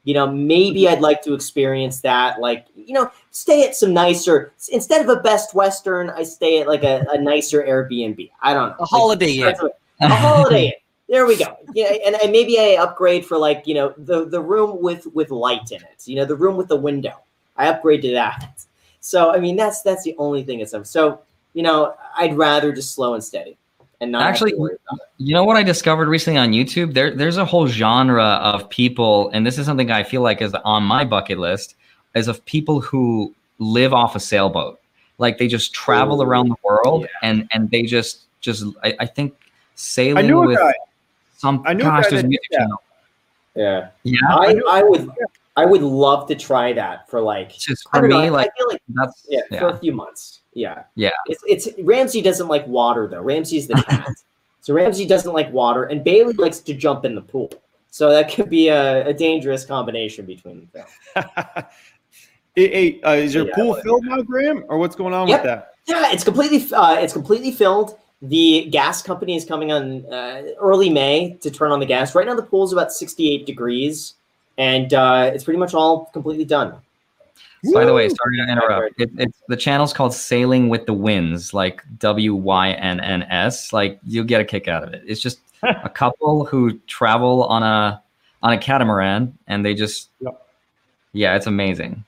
you 0.09 0.15
know, 0.15 0.27
maybe 0.27 0.89
I'd 0.89 1.03
like 1.03 1.21
to 1.25 1.35
experience 1.35 2.01
that. 2.01 2.41
Like, 2.41 2.67
you 2.75 2.95
know, 2.95 3.11
stay 3.31 3.69
at 3.69 3.77
some 3.77 3.93
nicer 3.93 4.55
instead 4.73 5.03
of 5.03 5.11
a 5.11 5.21
Best 5.21 5.55
Western, 5.55 6.09
I 6.09 6.23
stay 6.23 6.63
at 6.63 6.67
like 6.67 6.83
a, 6.83 7.05
a 7.11 7.21
nicer 7.21 7.63
Airbnb. 7.63 8.31
I 8.41 8.55
don't 8.55 8.71
know. 8.71 8.77
A 8.81 8.87
holiday 8.87 9.33
Inn. 9.33 9.55
A 10.01 10.09
holiday 10.09 10.67
Inn. 10.69 10.73
There 11.09 11.27
we 11.27 11.37
go. 11.37 11.57
Yeah, 11.75 11.93
and, 12.05 12.17
and 12.23 12.33
maybe 12.33 12.59
I 12.59 12.83
upgrade 12.83 13.25
for 13.25 13.39
like, 13.39 13.67
you 13.67 13.75
know, 13.75 13.95
the 13.97 14.27
the 14.27 14.41
room 14.41 14.83
with 14.83 15.07
with 15.15 15.31
light 15.31 15.73
in 15.73 15.81
it. 15.83 16.07
You 16.07 16.17
know, 16.17 16.25
the 16.25 16.37
room 16.37 16.57
with 16.57 16.69
the 16.69 16.77
window. 16.77 17.15
I 17.57 17.69
upgrade 17.69 18.03
to 18.03 18.13
that. 18.13 18.65
So 19.01 19.33
I 19.33 19.41
mean 19.41 19.57
that's 19.57 19.83
that's 19.83 20.05
the 20.05 20.15
only 20.19 20.43
thing 20.43 20.61
it's 20.61 20.75
so 20.91 21.21
you 21.55 21.63
know, 21.63 21.95
I'd 22.17 22.37
rather 22.37 22.73
just 22.73 22.95
slow 22.95 23.15
and 23.15 23.25
steady 23.25 23.57
and 24.01 24.13
not 24.13 24.23
actually 24.23 24.53
you 25.19 25.35
know 25.35 25.45
what 25.45 25.57
i 25.57 25.63
discovered 25.63 26.09
recently 26.09 26.39
on 26.39 26.53
youtube 26.53 26.95
there 26.95 27.15
there's 27.15 27.37
a 27.37 27.45
whole 27.45 27.67
genre 27.67 28.25
of 28.25 28.69
people 28.71 29.31
and 29.31 29.47
this 29.47 29.59
is 29.59 29.67
something 29.67 29.91
i 29.91 30.03
feel 30.03 30.23
like 30.23 30.41
is 30.41 30.55
on 30.65 30.83
my 30.83 31.05
bucket 31.05 31.39
list 31.39 31.75
is 32.15 32.29
of 32.29 32.45
people 32.45 32.81
who 32.81 33.33
live 33.59 33.93
off 33.93 34.15
a 34.15 34.21
sailboat 34.21 34.81
like 35.19 35.39
they 35.39 35.49
just 35.49 35.73
travel 35.73 36.21
Ooh, 36.21 36.25
around 36.25 36.49
the 36.49 36.57
world 36.63 37.03
yeah. 37.03 37.29
and 37.29 37.49
and 37.53 37.71
they 37.71 37.83
just 37.83 38.23
just 38.41 38.65
i, 38.85 38.95
I 39.01 39.07
think 39.07 39.35
sailing 39.75 40.25
I 40.25 40.29
knew 40.29 40.41
with 40.41 40.59
guy. 40.59 40.73
Some 41.39 41.63
I 41.67 41.73
knew 41.73 41.85
gosh, 41.85 42.05
there's 42.11 42.25
a 42.25 42.29
channel. 42.53 42.83
yeah 43.57 43.89
yeah 44.03 44.19
I, 44.29 44.61
I 44.71 44.83
would 44.83 45.11
I 45.57 45.65
would 45.65 45.83
love 45.83 46.29
to 46.29 46.35
try 46.35 46.73
that 46.75 47.09
for 47.09 47.21
like 47.21 47.53
just 47.53 47.89
for 47.91 48.03
me 48.03 48.09
know, 48.09 48.33
like, 48.33 48.51
I 48.51 48.59
feel 48.59 48.69
like 48.69 48.83
that's 48.89 49.27
yeah, 49.29 49.41
yeah, 49.51 49.61
for 49.61 49.69
a 49.71 49.79
few 49.79 49.93
months 49.93 50.39
yeah. 50.59 50.83
Yeah. 50.97 51.11
It's, 51.27 51.43
it's 51.47 51.69
Ramsey 51.83 52.21
doesn't 52.21 52.49
like 52.49 52.67
water 52.67 53.07
though. 53.07 53.23
Ramsey's 53.23 53.67
the 53.69 53.75
cat. 53.89 54.09
so 54.61 54.75
Ramsey 54.75 55.07
doesn't 55.07 55.33
like 55.33 55.53
water, 55.53 55.85
and 55.85 56.03
Bailey 56.03 56.35
likes 56.35 56.59
to 56.61 56.75
jump 56.75 57.05
in 57.05 57.15
the 57.15 57.23
pool. 57.23 57.51
So 57.91 58.11
that 58.11 58.33
could 58.33 58.51
be 58.51 58.69
a, 58.69 59.07
a 59.07 59.15
dangerous 59.15 59.65
combination 59.65 60.27
between 60.27 60.69
them. 60.73 60.87
hey, 62.55 62.69
hey 62.69 63.01
uh, 63.03 63.13
is 63.13 63.35
your 63.35 63.47
yeah, 63.47 63.55
pool 63.55 63.75
filled 63.83 64.05
now, 64.05 64.21
Graham, 64.23 64.65
or 64.69 64.79
what's 64.79 64.97
going 64.97 65.15
on 65.15 65.29
yep. 65.29 65.41
with 65.41 65.47
that? 65.47 65.73
Yeah, 65.87 66.13
it's 66.13 66.25
completely 66.25 66.71
uh, 66.75 66.97
it's 66.97 67.13
completely 67.13 67.53
filled. 67.53 67.97
The 68.21 68.69
gas 68.71 69.01
company 69.03 69.37
is 69.37 69.45
coming 69.45 69.71
on 69.71 70.05
uh, 70.13 70.43
early 70.61 70.91
May 70.91 71.39
to 71.41 71.51
turn 71.51 71.71
on 71.71 71.79
the 71.79 71.87
gas. 71.87 72.15
Right 72.15 72.27
now, 72.27 72.35
the 72.35 72.43
pool 72.43 72.65
is 72.65 72.73
about 72.73 72.93
68 72.93 73.47
degrees, 73.47 74.15
and 74.57 74.93
uh, 74.93 75.31
it's 75.33 75.45
pretty 75.45 75.59
much 75.59 75.73
all 75.73 76.07
completely 76.07 76.45
done. 76.45 76.75
By 77.73 77.85
the 77.85 77.93
way, 77.93 78.09
sorry 78.09 78.37
to 78.39 78.53
interrupt. 78.53 79.01
It, 79.01 79.11
it's 79.19 79.43
the 79.49 79.57
channel's 79.57 79.93
called 79.93 80.15
Sailing 80.15 80.69
with 80.69 80.87
the 80.87 80.95
Wynns, 80.95 81.53
like 81.53 81.83
W 81.99 82.35
Y 82.35 82.71
N 82.71 83.01
N 83.01 83.23
S. 83.25 83.73
Like 83.73 83.99
you'll 84.05 84.25
get 84.25 84.41
a 84.41 84.45
kick 84.45 84.69
out 84.69 84.85
of 84.85 84.95
it. 84.95 85.03
It's 85.07 85.21
just 85.21 85.41
a 85.63 85.89
couple 85.89 86.45
who 86.45 86.79
travel 86.87 87.45
on 87.45 87.63
a 87.63 88.03
on 88.43 88.53
a 88.53 88.59
catamaran, 88.59 89.37
and 89.49 89.65
they 89.65 89.75
just 89.75 90.11
yep. 90.21 90.47
yeah, 91.13 91.35
it's 91.35 91.47
amazing. 91.47 92.05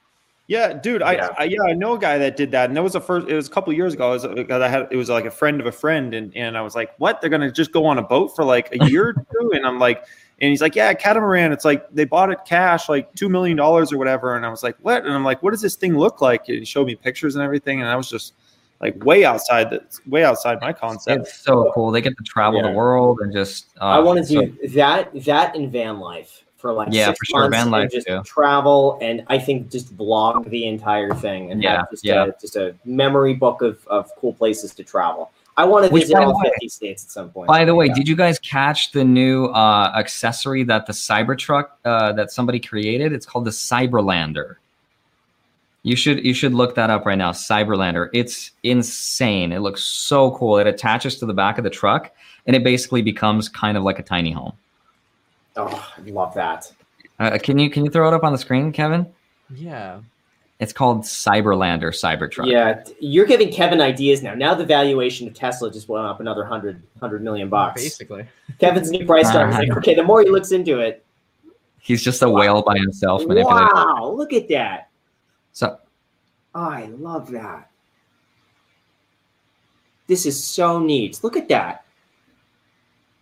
Yeah, 0.51 0.73
dude, 0.73 1.01
I, 1.01 1.13
yeah. 1.13 1.29
I, 1.39 1.45
yeah 1.45 1.63
I 1.69 1.75
know 1.75 1.95
a 1.95 1.99
guy 1.99 2.19
that 2.19 2.37
did 2.37 2.51
that, 2.51 2.69
and 2.69 2.77
that 2.77 2.83
was 2.83 2.95
the 2.95 3.01
first. 3.01 3.29
It 3.29 3.37
was 3.37 3.47
a 3.47 3.51
couple 3.53 3.73
years 3.73 3.95
ago. 3.95 4.11
It 4.15 4.15
was, 4.15 4.51
I 4.51 4.67
had 4.67 4.89
it 4.91 4.97
was 4.97 5.09
like 5.09 5.25
a 5.25 5.31
friend 5.31 5.61
of 5.61 5.67
a 5.67 5.71
friend, 5.71 6.13
and 6.13 6.37
and 6.37 6.59
I 6.59 6.61
was 6.61 6.75
like, 6.75 6.93
what? 6.99 7.21
They're 7.21 7.31
gonna 7.31 7.53
just 7.53 7.71
go 7.71 7.87
on 7.87 7.99
a 7.99 8.03
boat 8.03 8.35
for 8.35 8.43
like 8.43 8.75
a 8.75 8.85
year 8.91 9.11
or 9.11 9.13
two, 9.13 9.53
and 9.53 9.65
I'm 9.65 9.79
like, 9.79 10.05
and 10.41 10.51
he's 10.51 10.61
like, 10.61 10.75
yeah, 10.75 10.93
catamaran. 10.93 11.53
It's 11.53 11.65
like 11.65 11.89
they 11.93 12.05
bought 12.05 12.33
it 12.33 12.39
cash, 12.45 12.89
like 12.89 13.15
two 13.15 13.29
million 13.29 13.57
dollars 13.57 13.93
or 13.93 13.99
whatever. 13.99 14.35
And 14.35 14.45
I 14.45 14.49
was 14.49 14.65
like, 14.65 14.77
what? 14.83 15.05
And 15.05 15.15
I'm 15.15 15.23
like, 15.23 15.41
what 15.41 15.53
does 15.53 15.61
this 15.61 15.77
thing 15.77 15.97
look 15.97 16.21
like? 16.21 16.49
And 16.49 16.59
he 16.59 16.65
showed 16.65 16.89
me 16.89 16.97
pictures 16.97 17.37
and 17.37 17.45
everything, 17.45 17.81
and 17.81 17.89
I 17.89 17.95
was 17.95 18.11
just 18.11 18.35
like 18.81 19.05
way 19.05 19.25
outside 19.25 19.71
the 19.71 19.85
way 20.09 20.25
outside 20.25 20.61
my 20.61 20.73
concept. 20.73 21.29
It's 21.29 21.45
so 21.45 21.71
cool. 21.77 21.93
They 21.93 22.01
get 22.01 22.19
to 22.19 22.25
travel 22.25 22.61
yeah. 22.61 22.71
the 22.71 22.77
world 22.77 23.21
and 23.21 23.33
just. 23.33 23.69
Uh, 23.81 23.85
I 23.85 24.01
want 24.01 24.19
to 24.19 24.25
so, 24.25 24.47
do 24.47 24.69
that. 24.71 25.13
That 25.27 25.55
in 25.55 25.71
van 25.71 26.01
life 26.01 26.45
for 26.61 26.73
like 26.73 26.89
yeah, 26.91 27.13
for 27.13 27.25
sure. 27.25 27.51
Van 27.51 27.71
life 27.71 27.91
just 27.91 28.07
too. 28.07 28.23
travel 28.25 28.99
and 29.01 29.25
I 29.29 29.39
think 29.39 29.71
just 29.71 29.97
vlog 29.97 30.49
the 30.51 30.67
entire 30.67 31.13
thing 31.15 31.51
and 31.51 31.63
yeah, 31.63 31.83
just 31.91 32.05
yeah. 32.05 32.27
A, 32.27 32.33
just 32.41 32.57
a 32.57 32.75
memory 32.85 33.35
book 33.35 33.63
of 33.63 33.87
of 33.87 34.11
cool 34.17 34.33
places 34.33 34.75
to 34.75 34.85
travel. 34.85 35.31
I 35.57 35.65
want 35.65 35.85
to 35.85 35.93
visit 35.93 36.17
all 36.17 36.41
50 36.41 36.69
states 36.69 37.05
at 37.05 37.11
some 37.11 37.31
point. 37.31 37.49
By 37.49 37.65
the 37.65 37.75
way, 37.75 37.87
yeah. 37.87 37.95
did 37.95 38.09
you 38.09 38.17
guys 38.17 38.39
catch 38.39 38.93
the 38.93 39.05
new 39.05 39.47
uh, 39.47 39.93
accessory 39.95 40.63
that 40.65 40.87
the 40.87 40.93
Cybertruck 40.93 41.69
uh, 41.85 42.13
that 42.13 42.31
somebody 42.31 42.61
created? 42.61 43.13
It's 43.13 43.27
called 43.27 43.45
the 43.45 43.51
Cyberlander. 43.51 44.57
You 45.83 45.97
should 45.97 46.25
you 46.25 46.35
should 46.35 46.55
look 46.55 46.75
that 46.77 46.91
up 46.91 47.07
right 47.07 47.19
now. 47.19 47.33
Cyberlander. 47.33 48.11
It's 48.13 48.53
insane. 48.63 49.53
It 49.53 49.61
looks 49.61 49.83
so 49.83 50.31
cool. 50.33 50.59
It 50.59 50.67
attaches 50.67 51.19
to 51.19 51.27
the 51.27 51.35
back 51.35 51.59
of 51.59 51.65
the 51.65 51.71
truck, 51.71 52.11
and 52.47 52.55
it 52.55 52.65
basically 52.65 53.03
becomes 53.03 53.49
kind 53.49 53.77
of 53.77 53.83
like 53.83 53.99
a 53.99 54.03
tiny 54.03 54.31
home. 54.31 54.53
Oh, 55.57 55.93
I 55.97 56.11
love 56.11 56.35
that. 56.35 56.73
Uh, 57.19 57.39
can 57.43 57.59
you 57.59 57.71
can 57.71 57.85
you 57.85 57.91
throw 57.91 58.09
it 58.09 58.15
up 58.15 58.25
on 58.25 58.33
the 58.33 58.39
screen, 58.39 58.73
Kevin? 58.73 59.07
Yeah. 59.55 60.01
It's 60.61 60.75
called 60.75 61.03
Cyberlander 61.03 61.89
Cybertruck. 61.89 62.47
Yeah, 62.47 62.85
you're 62.99 63.25
giving 63.25 63.51
Kevin 63.51 63.81
ideas 63.81 64.23
now. 64.23 64.35
Now 64.35 64.55
the 64.55 64.65
valuation 64.65 65.27
of 65.27 65.33
Tesla 65.33 65.73
just 65.73 65.89
went 65.89 66.05
up 66.05 66.21
another 66.21 66.43
100, 66.43 66.75
100 66.75 67.23
million 67.23 67.49
bucks. 67.49 67.83
Basically. 67.83 68.27
Kevin's 68.59 68.91
new 68.91 69.07
price 69.07 69.31
target 69.31 69.55
is 69.55 69.69
like, 69.71 69.79
okay, 69.79 69.95
the 69.95 70.03
more 70.03 70.23
he 70.23 70.29
looks 70.29 70.53
into 70.53 70.79
it. 70.79 71.03
He's 71.79 72.03
just 72.03 72.23
a 72.23 72.29
wow. 72.29 72.41
whale 72.41 72.63
by 72.63 72.77
himself. 72.77 73.23
Wow, 73.25 74.13
look 74.15 74.35
at 74.35 74.49
that. 74.49 74.91
So 75.53 75.79
oh, 76.55 76.61
I 76.61 76.87
love 76.87 77.31
that. 77.31 77.71
This 80.07 80.27
is 80.27 80.43
so 80.43 80.79
neat. 80.79 81.21
Look 81.23 81.37
at 81.37 81.49
that. 81.49 81.85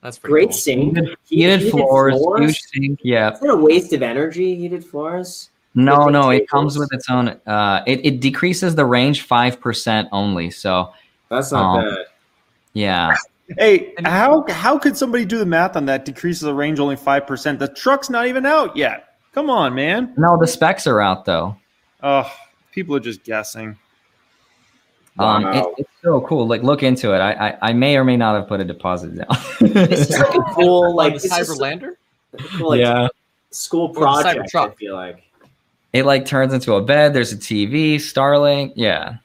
That's 0.03 0.19
pretty 0.19 0.33
Great 0.33 0.49
cool. 0.51 0.53
sink. 0.53 0.97
Heated, 0.97 1.17
Heated 1.25 1.59
heated 1.61 1.71
floors, 1.73 2.15
floors? 2.17 2.41
huge 2.41 2.61
sink. 2.63 3.01
Yeah. 3.03 3.33
Is 3.33 3.41
that 3.41 3.51
a 3.51 3.57
waste 3.57 3.93
of 3.93 4.03
energy? 4.03 4.55
Heated 4.55 4.85
floors. 4.85 5.51
No, 5.75 6.01
Heated 6.03 6.13
no, 6.13 6.31
it 6.31 6.49
comes 6.49 6.79
with 6.79 6.93
its 6.93 7.11
own. 7.11 7.29
Uh, 7.47 7.83
it 7.87 8.05
it 8.05 8.21
decreases 8.21 8.75
the 8.75 8.85
range 8.87 9.23
five 9.23 9.61
percent 9.61 10.09
only. 10.13 10.51
So 10.51 10.93
That's 11.29 11.51
not 11.53 11.79
Um, 11.79 11.85
bad. 11.85 12.05
yeah, 12.75 13.17
Hey, 13.59 13.95
how 14.05 14.45
how 14.49 14.79
could 14.79 14.97
somebody 14.97 15.25
do 15.25 15.39
the 15.39 15.47
math 15.47 15.75
on 15.77 15.87
that? 15.87 16.05
Decreases 16.05 16.43
the 16.43 16.55
range 16.55 16.79
only 16.81 16.97
five 16.97 17.27
percent. 17.27 17.59
The 17.59 17.69
truck's 17.69 18.09
not 18.11 18.27
even 18.27 18.45
out 18.47 18.77
yet. 18.77 19.15
Come 19.35 19.51
on, 19.51 19.75
man. 19.75 20.15
no, 20.17 20.37
the 20.39 20.47
specs 20.47 20.87
are 20.87 21.01
out 21.01 21.25
though. 21.25 21.57
Oh, 22.03 22.31
people 22.73 22.95
are 22.97 23.01
just 23.01 23.25
guessing. 23.25 23.77
Um, 25.19 25.43
Wow. 25.45 25.51
it, 25.53 25.75
it's 25.79 25.91
so 26.03 26.21
cool. 26.23 26.47
Like, 26.47 26.63
look 26.63 26.83
into 26.83 27.13
it. 27.15 27.19
I, 27.19 27.33
I 27.51 27.59
I 27.71 27.73
may 27.73 27.97
or 27.97 28.05
may 28.05 28.17
not 28.17 28.35
have 28.37 28.47
put 28.49 28.61
a 28.61 28.65
deposit 28.65 29.17
down. 29.17 29.27
This 29.61 30.11
is 30.11 30.19
like 30.19 30.35
a 30.35 30.43
cool, 30.55 30.95
like 30.97 31.15
Like 31.15 31.23
the 31.23 31.29
Cyberlander? 31.29 31.93
cool, 32.57 32.71
like, 32.71 32.81
yeah, 32.81 33.09
school 33.51 33.89
project. 33.89 34.55
I 34.55 34.69
feel 34.71 34.95
like. 34.95 35.23
it 35.93 36.05
like 36.05 36.25
turns 36.27 36.53
into 36.53 36.75
a 36.75 36.83
bed. 36.83 37.15
There's 37.15 37.33
a 37.33 37.37
TV, 37.37 37.97
Starlink. 37.97 38.73
Yeah, 38.77 39.17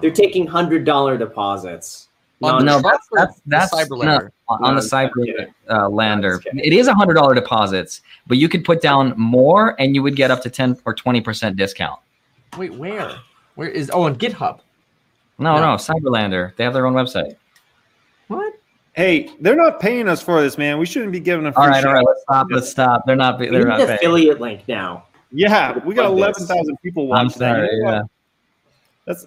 They're 0.00 0.10
taking 0.10 0.46
hundred 0.46 0.84
dollar 0.84 1.18
deposits. 1.18 2.06
On 2.42 2.52
Non- 2.52 2.64
the 2.64 2.72
no, 2.72 2.80
truck 2.80 3.00
that's 3.12 3.40
that's 3.44 3.70
the 3.70 3.80
that's 3.80 3.88
Cyberlander? 3.90 4.04
no, 4.24 4.28
on, 4.48 4.64
on 4.64 4.74
No, 4.76 4.80
the 4.80 4.96
I'm 4.96 5.08
Cyber 5.10 5.26
kidding. 5.26 5.54
uh, 5.68 5.88
lander. 5.90 6.40
It 6.54 6.72
is 6.72 6.86
a 6.86 6.94
hundred 6.94 7.14
dollar 7.14 7.34
deposits, 7.34 8.00
but 8.26 8.38
you 8.38 8.48
could 8.48 8.64
put 8.64 8.80
down 8.80 9.12
more, 9.18 9.78
and 9.80 9.94
you 9.94 10.02
would 10.02 10.16
get 10.16 10.30
up 10.30 10.40
to 10.42 10.50
ten 10.50 10.78
or 10.86 10.94
twenty 10.94 11.20
percent 11.20 11.56
discount. 11.56 12.00
Wait, 12.56 12.72
where? 12.74 13.14
Where 13.54 13.68
is? 13.68 13.90
Oh, 13.92 14.02
on 14.02 14.16
GitHub. 14.16 14.60
No, 15.38 15.54
Yeah. 15.54 15.60
no, 15.60 15.66
Cyberlander. 15.76 16.54
They 16.56 16.64
have 16.64 16.72
their 16.74 16.86
own 16.86 16.94
website. 16.94 17.36
What? 18.28 18.54
Hey, 18.92 19.30
they're 19.40 19.56
not 19.56 19.80
paying 19.80 20.08
us 20.08 20.20
for 20.22 20.40
this, 20.42 20.58
man. 20.58 20.78
We 20.78 20.86
shouldn't 20.86 21.12
be 21.12 21.20
giving 21.20 21.44
them. 21.44 21.54
All 21.56 21.66
right, 21.68 21.84
all 21.84 21.92
right. 21.94 22.04
Let's 22.06 22.22
stop. 22.22 22.46
Let's 22.50 22.68
stop. 22.70 23.02
They're 23.06 23.16
not. 23.16 23.38
They're 23.38 23.50
need 23.50 23.64
not 23.66 23.80
an 23.80 23.86
paying. 23.86 23.98
affiliate 23.98 24.40
link 24.40 24.62
now. 24.68 25.06
Yeah, 25.32 25.78
we 25.84 25.94
got 25.94 26.06
eleven 26.06 26.44
thousand 26.46 26.76
people 26.82 27.04
I'm 27.12 27.26
watching. 27.26 27.38
that. 27.40 27.54
sorry. 27.54 27.68
Yeah. 27.82 28.02
That's 29.06 29.26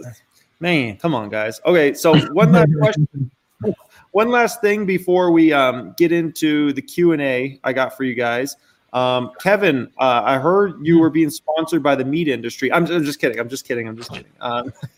man. 0.60 0.98
Come 0.98 1.16
on, 1.16 1.30
guys. 1.30 1.62
Okay, 1.66 1.94
so 1.94 2.18
one 2.34 2.52
last 2.52 2.70
question. 2.80 3.32
One 4.12 4.30
last 4.30 4.62
thing 4.62 4.86
before 4.86 5.32
we 5.32 5.52
um, 5.54 5.96
get 5.98 6.12
into 6.12 6.72
the 6.74 6.84
Q 6.84 7.14
and 7.14 7.22
A, 7.24 7.60
I 7.64 7.74
got 7.74 7.98
for 7.98 8.04
you 8.04 8.14
guys. 8.14 8.56
Um, 8.94 9.32
Kevin, 9.42 9.92
uh, 10.00 10.22
I 10.24 10.38
heard 10.38 10.86
you 10.86 11.00
were 11.00 11.10
being 11.10 11.32
sponsored 11.32 11.82
by 11.82 11.96
the 11.96 12.06
meat 12.06 12.28
industry. 12.28 12.72
I'm, 12.72 12.86
I'm 12.86 13.04
just 13.04 13.20
kidding. 13.20 13.40
I'm 13.40 13.50
just 13.50 13.68
kidding. 13.68 13.88
I'm 13.88 13.98
just 13.98 14.12
kidding. 14.12 14.32
Um, 14.40 14.72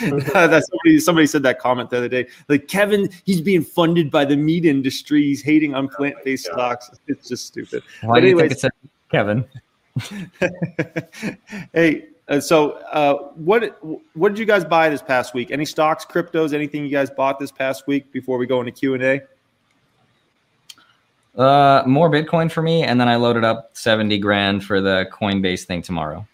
that 0.00 0.64
somebody 0.68 0.98
somebody 0.98 1.26
said 1.26 1.42
that 1.42 1.58
comment 1.58 1.90
the 1.90 1.98
other 1.98 2.08
day. 2.08 2.26
Like 2.48 2.66
Kevin, 2.66 3.10
he's 3.26 3.42
being 3.42 3.62
funded 3.62 4.10
by 4.10 4.24
the 4.24 4.36
meat 4.36 4.64
industry. 4.64 5.22
He's 5.22 5.42
hating 5.42 5.74
on 5.74 5.88
plant 5.88 6.16
based 6.24 6.48
Oh 6.50 6.54
stocks. 6.54 6.90
It's 7.08 7.28
just 7.28 7.46
stupid. 7.46 7.82
Why 8.02 8.16
But 8.16 8.20
do 8.20 8.28
you 8.28 8.38
think 8.38 8.52
it's 8.52 8.64
Kevin? 9.10 9.44
hey, 11.74 12.06
uh, 12.28 12.40
so 12.40 12.72
uh, 12.90 13.14
what 13.34 13.78
what 14.14 14.30
did 14.30 14.38
you 14.38 14.46
guys 14.46 14.64
buy 14.64 14.88
this 14.88 15.02
past 15.02 15.34
week? 15.34 15.50
Any 15.50 15.66
stocks, 15.66 16.06
cryptos, 16.06 16.54
anything 16.54 16.84
you 16.84 16.90
guys 16.90 17.10
bought 17.10 17.38
this 17.38 17.52
past 17.52 17.86
week 17.86 18.10
before 18.12 18.38
we 18.38 18.46
go 18.46 18.60
into 18.60 18.72
Q 18.72 18.94
and 18.94 19.02
A? 19.02 19.20
Uh, 21.36 21.82
more 21.86 22.10
Bitcoin 22.10 22.50
for 22.50 22.62
me, 22.62 22.82
and 22.82 23.00
then 23.00 23.08
I 23.08 23.16
loaded 23.16 23.44
up 23.44 23.70
seventy 23.74 24.18
grand 24.18 24.64
for 24.64 24.80
the 24.80 25.06
Coinbase 25.12 25.64
thing 25.64 25.82
tomorrow. 25.82 26.26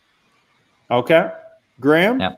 Okay, 0.91 1.31
Graham. 1.81 2.20
Yeah. 2.20 2.35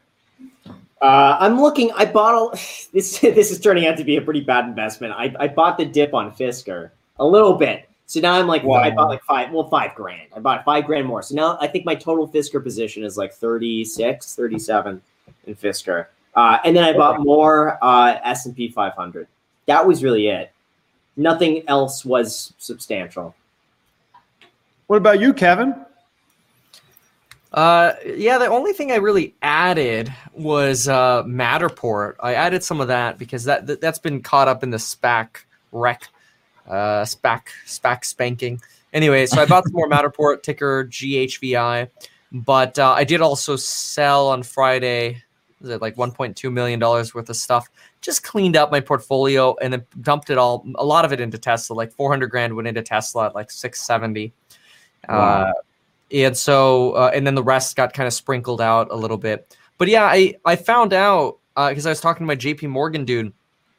Uh, 1.03 1.37
I'm 1.39 1.61
looking. 1.61 1.93
I 1.93 2.07
bought 2.07 2.55
a, 2.55 2.57
this. 2.93 3.19
This 3.21 3.51
is 3.51 3.61
turning 3.61 3.87
out 3.87 3.97
to 3.99 4.05
be 4.05 4.17
a 4.17 4.23
pretty 4.23 4.41
bad 4.41 4.65
investment. 4.65 5.13
I, 5.17 5.35
I 5.39 5.49
bought 5.49 5.77
the 5.77 5.85
dip 5.85 6.15
on 6.15 6.33
Fisker 6.33 6.91
a 7.19 7.27
little 7.27 7.55
bit. 7.55 7.89
So 8.07 8.21
now 8.21 8.35
I'm 8.35 8.47
like, 8.47 8.63
Wow. 8.65 8.77
I 8.77 8.91
bought 8.91 9.09
like 9.09 9.23
five, 9.25 9.51
well, 9.53 9.69
five 9.69 9.95
grand. 9.95 10.29
I 10.37 10.41
bought 10.41 10.65
five 10.65 10.85
grand 10.85 11.07
more. 11.07 11.23
So 11.23 11.35
now 11.35 11.59
I 11.61 11.67
think 11.67 11.85
my 11.85 11.95
total 11.95 12.29
Fisker 12.29 12.63
position 12.63 13.03
is 13.03 13.17
like 13.17 13.33
36, 13.33 14.35
37 14.35 15.03
in 15.47 15.55
Fisker. 15.55 16.07
Uh, 16.35 16.59
and 16.65 16.77
then 16.77 16.85
I 16.85 16.93
bought 16.93 17.21
more 17.21 17.79
uh, 17.83 18.19
S&P 18.25 18.69
500. 18.69 19.27
That 19.67 19.87
was 19.87 20.03
really 20.03 20.29
it. 20.29 20.53
Nothing 21.17 21.63
else 21.69 22.05
was 22.05 22.53
substantial. 22.59 23.35
What 24.87 24.97
about 24.97 25.21
you, 25.21 25.33
Kevin? 25.33 25.75
Uh, 27.55 27.95
yeah, 28.05 28.37
the 28.37 28.49
only 28.49 28.73
thing 28.73 28.91
I 28.91 28.97
really 28.97 29.33
added 29.41 30.13
was 30.33 30.89
uh, 30.89 31.23
Matterport. 31.23 32.17
I 32.21 32.35
added 32.35 32.65
some 32.65 32.81
of 32.81 32.89
that 32.89 33.17
because 33.17 33.45
that, 33.45 33.69
that 33.69 33.81
that's 33.81 34.01
been 34.01 34.23
caught 34.23 34.49
up 34.49 34.65
in 34.65 34.71
the 34.71 34.77
SPAC 34.77 35.29
wreck, 35.71 36.09
uh, 36.69 37.03
SPAC 37.03 37.43
SPAC 37.65 38.05
spanking. 38.05 38.61
Anyway, 38.93 39.27
so 39.27 39.41
I 39.41 39.47
bought 39.47 39.65
some 39.65 39.73
more 39.73 39.89
Matterport 39.91 40.43
ticker 40.43 40.85
GHVI, 40.87 41.89
but 42.33 42.77
uh, 42.77 42.91
I 42.91 43.05
did 43.05 43.21
also 43.21 43.55
sell 43.55 44.29
on 44.29 44.43
Friday. 44.43 45.23
Was 45.61 45.71
it 45.71 45.81
like 45.81 45.95
1.2 45.95 46.53
million 46.53 46.81
dollars 46.81 47.15
worth 47.15 47.31
of 47.31 47.37
stuff? 47.37 47.71
Just 48.05 48.23
cleaned 48.23 48.57
up 48.57 48.71
my 48.71 48.81
portfolio 48.81 49.57
and 49.63 49.73
then 49.73 49.87
dumped 50.03 50.29
it 50.29 50.37
all, 50.37 50.67
a 50.75 50.85
lot 50.85 51.05
of 51.05 51.13
it 51.13 51.21
into 51.21 51.39
Tesla. 51.39 51.75
Like 51.75 51.91
400 51.93 52.27
grand 52.29 52.55
went 52.55 52.69
into 52.69 52.83
Tesla 52.83 53.27
at 53.27 53.35
like 53.35 53.51
670. 53.51 54.33
Wow. 55.09 55.17
Uh, 55.17 55.53
and 56.13 56.37
so 56.37 56.93
uh, 56.93 57.11
and 57.15 57.27
then 57.27 57.35
the 57.35 57.43
rest 57.43 57.77
got 57.77 57.93
kind 57.93 58.07
of 58.07 58.13
sprinkled 58.13 58.61
out 58.61 58.89
a 58.91 58.95
little 58.97 59.17
bit 59.17 59.57
but 59.79 59.89
yeah 59.89 60.05
i 60.05 60.35
i 60.45 60.55
found 60.57 60.93
out 60.93 61.39
because 61.57 61.87
i 61.87 61.91
was 61.91 62.01
talking 62.01 62.25
to 62.25 62.27
my 62.27 62.37
jp 62.37 62.69
morgan 62.69 63.05
dude 63.05 63.33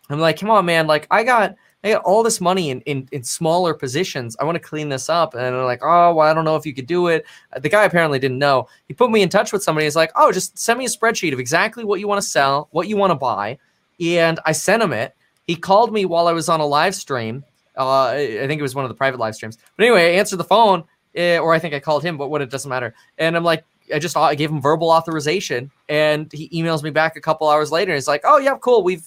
i'm 0.10 0.20
like 0.20 0.40
come 0.40 0.50
on 0.50 0.66
man 0.66 0.88
like 0.88 1.08
i 1.12 1.24
got 1.24 1.56
i 1.84 1.92
got 1.92 2.04
all 2.04 2.24
this 2.24 2.42
money 2.42 2.70
in 2.70 2.82
in, 2.82 3.08
in 3.12 3.24
smaller 3.24 3.74
positions 3.74 4.36
i 4.40 4.44
want 4.44 4.56
to 4.56 4.60
clean 4.60 4.90
this 4.90 5.10
up 5.10 5.34
and 5.34 5.42
they're 5.42 5.64
like 5.64 5.82
oh 5.84 6.14
well 6.14 6.28
i 6.28 6.34
don't 6.34 6.46
know 6.46 6.56
if 6.56 6.66
you 6.66 6.74
could 6.74 6.88
do 6.88 7.08
it 7.08 7.26
Uh, 7.54 7.60
the 7.60 7.70
guy 7.70 7.86
apparently 7.86 8.20
didn't 8.20 8.40
know 8.40 8.68
he 8.88 8.94
put 8.94 9.12
me 9.12 9.22
in 9.22 9.30
touch 9.30 9.54
with 9.54 9.64
somebody 9.64 9.86
he's 9.86 9.96
like 9.96 10.12
oh 10.16 10.32
just 10.32 10.58
send 10.58 10.80
me 10.80 10.86
a 10.86 10.90
spreadsheet 10.90 11.34
of 11.34 11.40
exactly 11.40 11.84
what 11.84 12.00
you 12.00 12.08
want 12.08 12.22
to 12.22 12.28
sell 12.28 12.68
what 12.72 12.88
you 12.88 12.98
want 12.98 13.12
to 13.12 13.16
buy 13.16 13.58
and 14.00 14.40
i 14.46 14.52
sent 14.52 14.82
him 14.82 14.94
it 14.94 15.16
he 15.48 15.56
called 15.56 15.94
me 15.94 16.06
while 16.06 16.28
i 16.28 16.32
was 16.32 16.50
on 16.50 16.60
a 16.60 16.66
live 16.66 16.96
stream 16.96 17.44
uh, 17.78 18.08
I 18.10 18.48
think 18.48 18.60
it 18.60 18.62
was 18.62 18.76
one 18.76 18.86
of 18.86 18.90
the 18.90 18.96
private 18.96 19.20
live 19.20 19.36
streams. 19.36 19.58
But 19.76 19.86
anyway, 19.86 20.14
I 20.14 20.18
answered 20.18 20.38
the 20.38 20.46
phone, 20.46 20.84
eh, 21.16 21.38
or 21.38 21.54
I 21.54 21.60
think 21.60 21.74
I 21.74 21.80
called 21.80 22.04
him, 22.04 22.18
but 22.18 22.30
what 22.30 22.42
it 22.42 22.50
doesn't 22.50 22.70
matter. 22.70 22.94
And 23.18 23.36
I'm 23.36 23.44
like, 23.44 23.64
I 23.94 24.00
just 24.00 24.18
I 24.18 24.34
gave 24.34 24.50
him 24.50 24.62
verbal 24.62 24.90
authorization, 24.90 25.70
and 25.90 26.32
he 26.32 26.50
emails 26.50 26.82
me 26.82 26.90
back 26.90 27.16
a 27.16 27.22
couple 27.22 27.48
hours 27.48 27.72
later. 27.72 27.92
And 27.92 27.98
He's 27.98 28.08
like, 28.08 28.22
"Oh 28.24 28.40
yeah, 28.40 28.58
cool. 28.60 28.82
We've 28.82 29.06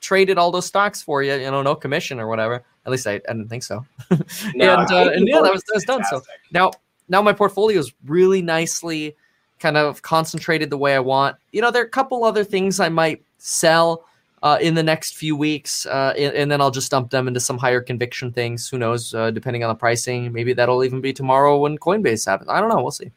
traded 0.00 0.36
all 0.36 0.50
those 0.50 0.66
stocks 0.66 1.02
for 1.02 1.22
you. 1.22 1.32
You 1.32 1.50
know, 1.50 1.62
no 1.62 1.74
commission 1.74 2.20
or 2.20 2.26
whatever. 2.28 2.62
At 2.84 2.92
least 2.92 3.06
I, 3.06 3.14
I 3.14 3.18
didn't 3.32 3.48
think 3.48 3.62
so. 3.62 3.86
No, 4.54 4.76
and 4.76 4.92
uh, 4.92 5.10
and 5.14 5.26
yeah, 5.26 5.40
that 5.40 5.52
was 5.52 5.62
that 5.62 5.74
was 5.74 5.84
done. 5.84 6.04
So 6.10 6.20
now 6.52 6.72
now 7.08 7.22
my 7.22 7.32
portfolio 7.32 7.78
is 7.78 7.92
really 8.04 8.42
nicely 8.42 9.16
kind 9.58 9.78
of 9.78 10.02
concentrated 10.02 10.68
the 10.68 10.78
way 10.78 10.94
I 10.94 11.00
want. 11.00 11.36
You 11.52 11.62
know, 11.62 11.70
there 11.70 11.82
are 11.82 11.86
a 11.86 11.90
couple 11.90 12.24
other 12.24 12.44
things 12.44 12.80
I 12.80 12.90
might 12.90 13.22
sell 13.38 14.04
uh, 14.42 14.58
in 14.60 14.74
the 14.74 14.82
next 14.82 15.16
few 15.16 15.36
weeks, 15.36 15.86
uh, 15.86 16.14
and, 16.16 16.34
and 16.34 16.50
then 16.50 16.60
I'll 16.60 16.70
just 16.70 16.90
dump 16.90 17.10
them 17.10 17.28
into 17.28 17.40
some 17.40 17.58
higher 17.58 17.80
conviction 17.80 18.32
things. 18.32 18.68
Who 18.68 18.78
knows? 18.78 19.14
Uh, 19.14 19.30
depending 19.30 19.64
on 19.64 19.68
the 19.68 19.74
pricing, 19.74 20.32
maybe 20.32 20.52
that'll 20.52 20.84
even 20.84 21.00
be 21.00 21.12
tomorrow 21.12 21.58
when 21.58 21.78
Coinbase 21.78 22.26
happens. 22.26 22.48
I 22.48 22.60
don't 22.60 22.68
know. 22.68 22.82
We'll 22.82 22.90
see. 22.90 23.10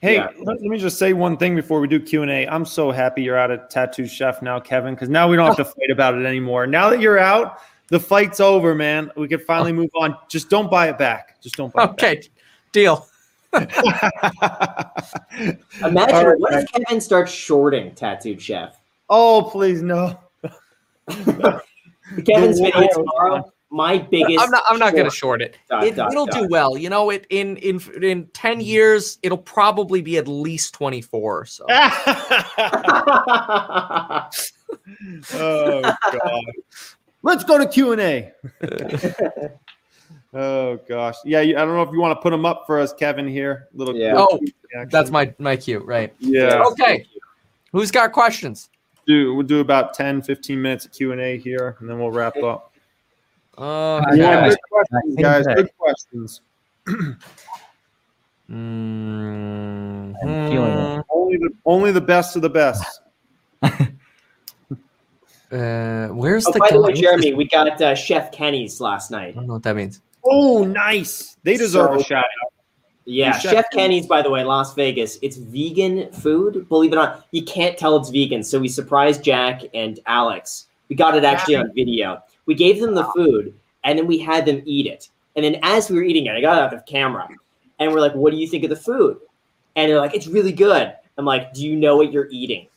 Hey, 0.00 0.16
Yeah. 0.16 0.28
let, 0.38 0.60
let 0.60 0.62
me 0.62 0.78
just 0.78 0.98
say 0.98 1.12
one 1.12 1.36
thing 1.36 1.56
before 1.56 1.80
we 1.80 1.88
do 1.88 1.98
Q 2.00 2.22
and 2.22 2.30
A. 2.30 2.46
I'm 2.48 2.64
so 2.66 2.90
happy 2.90 3.22
you're 3.22 3.38
out 3.38 3.50
of 3.50 3.68
Tattoo 3.68 4.06
Chef 4.06 4.42
now, 4.42 4.60
Kevin, 4.60 4.94
because 4.94 5.08
now 5.08 5.28
we 5.28 5.36
don't 5.36 5.46
have 5.46 5.56
to 5.56 5.64
fight 5.64 5.90
about 5.90 6.14
it 6.14 6.26
anymore. 6.26 6.66
Now 6.66 6.90
that 6.90 7.00
you're 7.00 7.18
out, 7.18 7.60
the 7.88 8.00
fight's 8.00 8.40
over, 8.40 8.74
man. 8.74 9.10
We 9.16 9.28
can 9.28 9.40
finally 9.40 9.72
move 9.72 9.90
on. 9.94 10.16
Just 10.28 10.50
don't 10.50 10.70
buy 10.70 10.88
it 10.88 10.98
back. 10.98 11.40
Just 11.40 11.56
don't 11.56 11.72
buy 11.72 11.84
it. 11.84 11.90
Okay, 11.90 12.22
deal. 12.72 13.06
Imagine 13.54 13.74
All 16.14 16.26
right, 16.26 16.38
what 16.38 16.52
if 16.54 16.70
Kevin 16.72 17.00
starts 17.00 17.30
shorting 17.32 17.94
Tattooed 17.94 18.42
Chef? 18.42 18.76
oh, 19.10 19.48
please 19.52 19.80
no. 19.82 20.18
Kevin's 22.26 22.60
video 22.60 22.80
wild 22.80 22.90
tomorrow. 22.92 23.52
My 23.70 23.98
biggest. 23.98 24.40
I'm 24.40 24.50
not. 24.50 24.62
I'm 24.68 24.78
not 24.78 24.92
going 24.92 25.04
to 25.04 25.10
short. 25.10 25.40
short 25.40 25.42
it. 25.42 25.58
Dot, 25.68 25.84
it 25.84 25.96
dot, 25.96 26.12
it'll 26.12 26.26
do 26.26 26.46
well. 26.48 26.78
You 26.78 26.90
know, 26.90 27.10
it 27.10 27.26
in 27.30 27.56
in 27.56 27.80
in 28.02 28.26
ten 28.28 28.60
years, 28.60 29.18
it'll 29.22 29.36
probably 29.36 30.00
be 30.00 30.16
at 30.16 30.28
least 30.28 30.74
24. 30.74 31.46
So 31.46 31.64
oh 31.68 34.30
god. 35.82 36.44
Let's 37.22 37.42
go 37.42 37.58
to 37.58 37.66
Q 37.66 37.92
and 37.92 38.00
A. 38.00 38.32
Oh 40.36 40.80
gosh, 40.88 41.14
yeah. 41.24 41.38
I 41.38 41.44
don't 41.44 41.68
know 41.68 41.82
if 41.82 41.92
you 41.92 42.00
want 42.00 42.18
to 42.18 42.20
put 42.20 42.30
them 42.30 42.44
up 42.44 42.64
for 42.66 42.80
us, 42.80 42.92
Kevin. 42.92 43.28
Here, 43.28 43.68
little. 43.72 43.94
Yeah. 43.94 44.14
Oh, 44.16 44.40
that's 44.90 45.10
my 45.10 45.32
my 45.38 45.56
cue, 45.56 45.78
right? 45.78 46.12
yeah. 46.18 46.64
Okay. 46.72 47.06
Who's 47.70 47.92
got 47.92 48.10
questions? 48.10 48.68
Do 49.06 49.34
we'll 49.34 49.46
do 49.46 49.60
about 49.60 49.92
10, 49.94 50.22
15 50.22 50.60
minutes 50.62 50.84
of 50.86 50.92
Q 50.92 51.12
and 51.12 51.20
A 51.20 51.36
here, 51.38 51.76
and 51.80 51.88
then 51.88 51.98
we'll 51.98 52.10
wrap 52.10 52.36
up. 52.42 52.72
Uh, 53.58 54.02
Yeah, 54.14 54.38
Okay. 54.38 54.48
good 54.50 54.58
questions, 54.70 55.16
guys. 55.16 55.46
Good 55.46 55.70
questions. 55.78 56.40
mm, 58.50 60.14
I'm 60.22 60.50
feeling 60.50 60.72
it. 60.72 61.04
Only 61.10 61.36
the 61.36 61.50
only 61.64 61.92
the 61.92 62.00
best 62.00 62.36
of 62.36 62.42
the 62.42 62.50
best. 62.50 63.00
Uh, 65.52 66.08
where's 66.08 66.44
Oh, 66.48 66.52
the 66.52 66.58
by 66.58 66.68
the 66.72 66.80
way, 66.80 66.92
Jeremy, 66.94 67.32
we 67.32 67.46
got 67.46 67.80
uh, 67.80 67.94
Chef 67.94 68.32
Kenny's 68.32 68.80
last 68.80 69.12
night. 69.12 69.28
I 69.28 69.32
don't 69.32 69.46
know 69.46 69.52
what 69.52 69.62
that 69.62 69.76
means. 69.76 70.00
Oh, 70.24 70.64
nice. 70.64 71.36
They 71.44 71.56
deserve 71.56 71.90
So- 71.94 72.00
a 72.00 72.02
shout 72.02 72.24
out. 72.24 72.52
Yeah, 73.06 73.38
Chef 73.38 73.52
Chef 73.52 73.64
Kenny's, 73.70 74.06
by 74.06 74.22
the 74.22 74.30
way, 74.30 74.44
Las 74.44 74.74
Vegas. 74.74 75.18
It's 75.20 75.36
vegan 75.36 76.10
food. 76.12 76.68
Believe 76.68 76.92
it 76.92 76.96
or 76.96 77.00
not, 77.00 77.26
you 77.32 77.42
can't 77.44 77.76
tell 77.76 77.96
it's 77.96 78.08
vegan. 78.08 78.42
So 78.42 78.58
we 78.58 78.68
surprised 78.68 79.22
Jack 79.22 79.62
and 79.74 80.00
Alex. 80.06 80.66
We 80.88 80.96
got 80.96 81.16
it 81.16 81.24
actually 81.24 81.56
on 81.56 81.72
video. 81.74 82.22
We 82.46 82.54
gave 82.54 82.80
them 82.80 82.94
the 82.94 83.04
food, 83.14 83.54
and 83.84 83.98
then 83.98 84.06
we 84.06 84.18
had 84.18 84.46
them 84.46 84.62
eat 84.64 84.86
it. 84.86 85.08
And 85.36 85.44
then 85.44 85.58
as 85.62 85.90
we 85.90 85.96
were 85.96 86.02
eating 86.02 86.26
it, 86.26 86.34
I 86.34 86.40
got 86.40 86.58
out 86.58 86.72
of 86.72 86.86
camera, 86.86 87.28
and 87.78 87.92
we're 87.92 88.00
like, 88.00 88.14
"What 88.14 88.30
do 88.30 88.38
you 88.38 88.46
think 88.46 88.64
of 88.64 88.70
the 88.70 88.76
food?" 88.76 89.18
And 89.76 89.90
they're 89.90 90.00
like, 90.00 90.14
"It's 90.14 90.26
really 90.26 90.52
good." 90.52 90.94
I'm 91.18 91.24
like, 91.24 91.52
"Do 91.52 91.66
you 91.66 91.76
know 91.76 91.96
what 91.96 92.10
you're 92.10 92.28
eating?" 92.30 92.68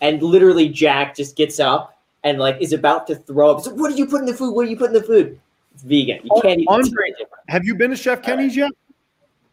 And 0.00 0.22
literally, 0.22 0.68
Jack 0.68 1.16
just 1.16 1.36
gets 1.36 1.58
up 1.58 1.92
and 2.24 2.38
like 2.38 2.56
is 2.60 2.72
about 2.72 3.06
to 3.08 3.16
throw 3.16 3.50
up. 3.50 3.58
He's 3.58 3.66
like, 3.68 3.76
what 3.76 3.88
did 3.88 3.98
you 3.98 4.06
put 4.06 4.20
in 4.20 4.26
the 4.26 4.34
food? 4.34 4.52
What 4.54 4.64
did 4.64 4.70
you 4.70 4.76
put 4.76 4.88
in 4.88 4.94
the 4.94 5.02
food? 5.02 5.38
It's 5.74 5.82
vegan. 5.82 6.20
You 6.22 6.30
oh, 6.32 6.40
can't 6.40 6.60
eat. 6.60 6.66
it's 6.68 6.88
Andre- 6.88 7.12
very. 7.18 7.26
Have 7.48 7.64
you 7.64 7.74
been 7.74 7.90
to 7.90 7.96
Chef 7.96 8.22
Kenny's 8.22 8.56
yet? 8.56 8.72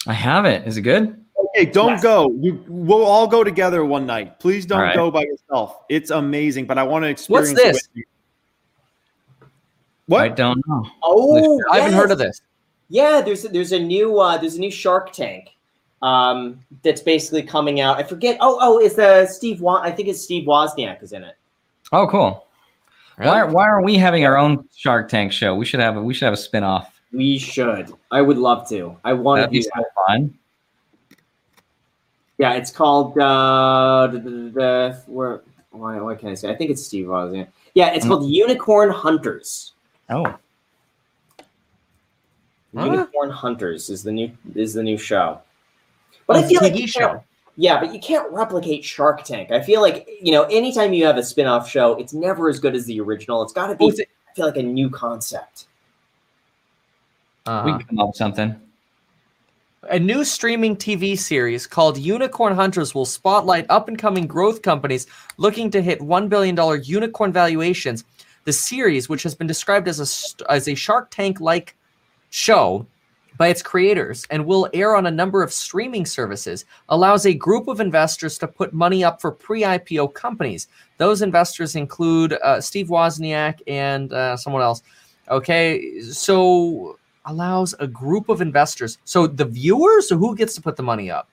I 0.07 0.13
haven't. 0.13 0.65
Is 0.65 0.77
it 0.77 0.81
good? 0.81 1.23
Okay, 1.55 1.65
don't 1.65 1.89
Yes. 1.91 2.03
go. 2.03 2.31
You, 2.39 2.63
we'll 2.67 3.05
all 3.05 3.27
go 3.27 3.43
together 3.43 3.83
one 3.85 4.05
night. 4.05 4.39
Please 4.39 4.65
don't 4.65 4.79
All 4.79 4.85
right. 4.85 4.95
go 4.95 5.09
by 5.11 5.23
yourself. 5.23 5.81
It's 5.89 6.09
amazing, 6.11 6.65
but 6.65 6.77
I 6.77 6.83
want 6.83 7.03
to 7.03 7.09
experience 7.09 7.49
What's 7.49 7.61
this? 7.61 7.69
it 7.69 7.73
with 7.73 7.89
you. 7.95 8.03
What? 10.07 10.21
I 10.21 10.29
don't 10.29 10.61
know. 10.67 10.85
Oh, 11.03 11.59
I 11.71 11.79
haven't 11.79 11.93
heard 11.97 12.11
of 12.11 12.17
this. 12.17 12.41
Yeah, 12.89 13.21
there's 13.21 13.43
there's 13.43 13.71
a 13.71 13.79
new 13.79 14.19
uh, 14.19 14.37
there's 14.37 14.55
a 14.55 14.59
new 14.59 14.71
Shark 14.71 15.11
Tank 15.13 15.49
um, 16.01 16.59
that's 16.83 17.01
basically 17.01 17.43
coming 17.43 17.79
out. 17.79 17.97
I 17.97 18.03
forget. 18.03 18.37
Oh, 18.41 18.57
oh, 18.61 18.79
it's 18.79 18.95
the 18.95 19.27
Steve. 19.27 19.61
Wa- 19.61 19.81
I 19.81 19.91
think 19.91 20.07
it's 20.09 20.21
Steve 20.21 20.47
Wozniak 20.47 21.03
is 21.03 21.13
in 21.13 21.23
it. 21.23 21.35
Oh, 21.91 22.07
cool. 22.07 22.45
Why, 23.17 23.43
why 23.43 23.67
are 23.67 23.81
we 23.83 23.95
having 23.97 24.25
our 24.25 24.37
own 24.37 24.67
Shark 24.73 25.09
Tank 25.09 25.33
show? 25.33 25.53
We 25.53 25.65
should 25.65 25.81
have 25.81 25.97
a, 25.97 26.01
we 26.01 26.13
should 26.13 26.25
have 26.25 26.33
a 26.33 26.37
spin 26.37 26.63
off. 26.63 26.98
We 27.11 27.37
should. 27.37 27.91
I 28.11 28.21
would 28.21 28.37
love 28.37 28.67
to. 28.69 28.97
I 29.03 29.13
want 29.13 29.39
to 29.39 29.41
That'd 29.41 29.51
be 29.51 29.59
do 29.59 29.63
so 29.63 29.69
that. 29.75 29.85
fun. 30.07 30.37
Yeah, 32.37 32.53
it's 32.53 32.71
called 32.71 33.17
uh, 33.17 34.07
the, 34.11 34.19
the, 34.19 34.29
the 34.29 35.03
where. 35.07 35.41
Why, 35.71 35.99
why 35.99 36.15
can't 36.15 36.31
I 36.31 36.35
say? 36.35 36.49
I 36.49 36.55
think 36.55 36.71
it's 36.71 36.83
Steve 36.85 37.05
Wozniak. 37.07 37.47
Yeah, 37.75 37.93
it's 37.93 38.05
Mm. 38.05 38.09
called 38.09 38.29
Unicorn 38.31 38.89
Hunters. 38.89 39.73
Oh, 40.09 40.23
Huh? 42.75 42.85
Unicorn 42.85 43.29
Hunters 43.31 43.89
is 43.89 44.03
the 44.03 44.11
new 44.11 44.31
is 44.55 44.73
the 44.73 44.83
new 44.83 44.97
show. 44.97 45.39
But 46.27 46.37
Oh, 46.37 46.39
I 46.39 46.43
feel 46.47 46.61
like 46.61 46.75
you 46.75 46.87
show. 46.87 47.23
Yeah, 47.55 47.79
but 47.79 47.93
you 47.93 47.99
can't 47.99 48.31
replicate 48.31 48.85
Shark 48.85 49.23
Tank. 49.23 49.51
I 49.51 49.61
feel 49.61 49.81
like 49.81 50.07
you 50.21 50.31
know, 50.31 50.43
anytime 50.43 50.93
you 50.93 51.05
have 51.05 51.17
a 51.17 51.23
spin-off 51.23 51.67
show, 51.69 51.95
it's 51.99 52.13
never 52.13 52.47
as 52.49 52.59
good 52.59 52.75
as 52.75 52.85
the 52.85 52.99
original. 53.01 53.41
It's 53.43 53.53
got 53.53 53.67
to 53.67 53.75
be. 53.75 53.85
Oh, 53.85 53.89
I 53.91 54.33
feel 54.35 54.45
like 54.45 54.57
a 54.57 54.63
new 54.63 54.89
concept. 54.89 55.65
Uh-huh. 57.49 57.63
we 57.65 57.71
can 57.71 57.87
come 57.87 57.99
up 57.99 58.09
with 58.09 58.15
something. 58.15 58.55
A 59.89 59.97
new 59.97 60.23
streaming 60.23 60.75
TV 60.75 61.17
series 61.17 61.65
called 61.65 61.97
Unicorn 61.97 62.53
Hunters 62.53 62.93
will 62.93 63.05
spotlight 63.05 63.65
up 63.69 63.87
and 63.87 63.97
coming 63.97 64.27
growth 64.27 64.61
companies 64.61 65.07
looking 65.37 65.71
to 65.71 65.81
hit 65.81 65.99
$1 65.99 66.29
billion 66.29 66.83
unicorn 66.83 67.33
valuations. 67.33 68.03
The 68.43 68.53
series, 68.53 69.09
which 69.09 69.23
has 69.23 69.33
been 69.33 69.47
described 69.47 69.87
as 69.87 69.99
a, 69.99 70.51
as 70.51 70.67
a 70.67 70.75
Shark 70.75 71.09
Tank 71.09 71.39
like 71.39 71.75
show 72.29 72.85
by 73.37 73.47
its 73.47 73.63
creators 73.63 74.27
and 74.29 74.45
will 74.45 74.69
air 74.73 74.95
on 74.95 75.07
a 75.07 75.11
number 75.11 75.41
of 75.41 75.51
streaming 75.51 76.05
services, 76.05 76.65
allows 76.89 77.25
a 77.25 77.33
group 77.33 77.67
of 77.67 77.79
investors 77.79 78.37
to 78.37 78.47
put 78.47 78.73
money 78.73 79.03
up 79.03 79.21
for 79.21 79.31
pre 79.31 79.63
IPO 79.63 80.13
companies. 80.13 80.67
Those 80.97 81.23
investors 81.23 81.75
include 81.75 82.33
uh, 82.33 82.61
Steve 82.61 82.89
Wozniak 82.89 83.61
and 83.65 84.13
uh, 84.13 84.37
someone 84.37 84.61
else. 84.61 84.83
Okay, 85.29 86.01
so 86.01 86.99
allows 87.25 87.75
a 87.79 87.87
group 87.87 88.29
of 88.29 88.41
investors. 88.41 88.97
So 89.05 89.27
the 89.27 89.45
viewers, 89.45 90.11
or 90.11 90.17
who 90.17 90.35
gets 90.35 90.55
to 90.55 90.61
put 90.61 90.75
the 90.75 90.83
money 90.83 91.11
up? 91.11 91.29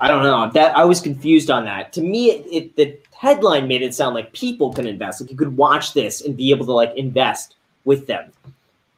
I 0.00 0.08
don't 0.08 0.24
know. 0.24 0.50
That 0.50 0.76
I 0.76 0.84
was 0.84 1.00
confused 1.00 1.50
on 1.50 1.64
that. 1.64 1.92
To 1.92 2.00
me, 2.00 2.32
it, 2.32 2.46
it 2.50 2.76
the 2.76 2.98
headline 3.16 3.68
made 3.68 3.82
it 3.82 3.94
sound 3.94 4.14
like 4.14 4.32
people 4.32 4.72
can 4.72 4.86
invest. 4.86 5.20
Like 5.20 5.30
you 5.30 5.36
could 5.36 5.56
watch 5.56 5.94
this 5.94 6.22
and 6.22 6.36
be 6.36 6.50
able 6.50 6.66
to 6.66 6.72
like 6.72 6.92
invest 6.96 7.54
with 7.84 8.06
them. 8.06 8.32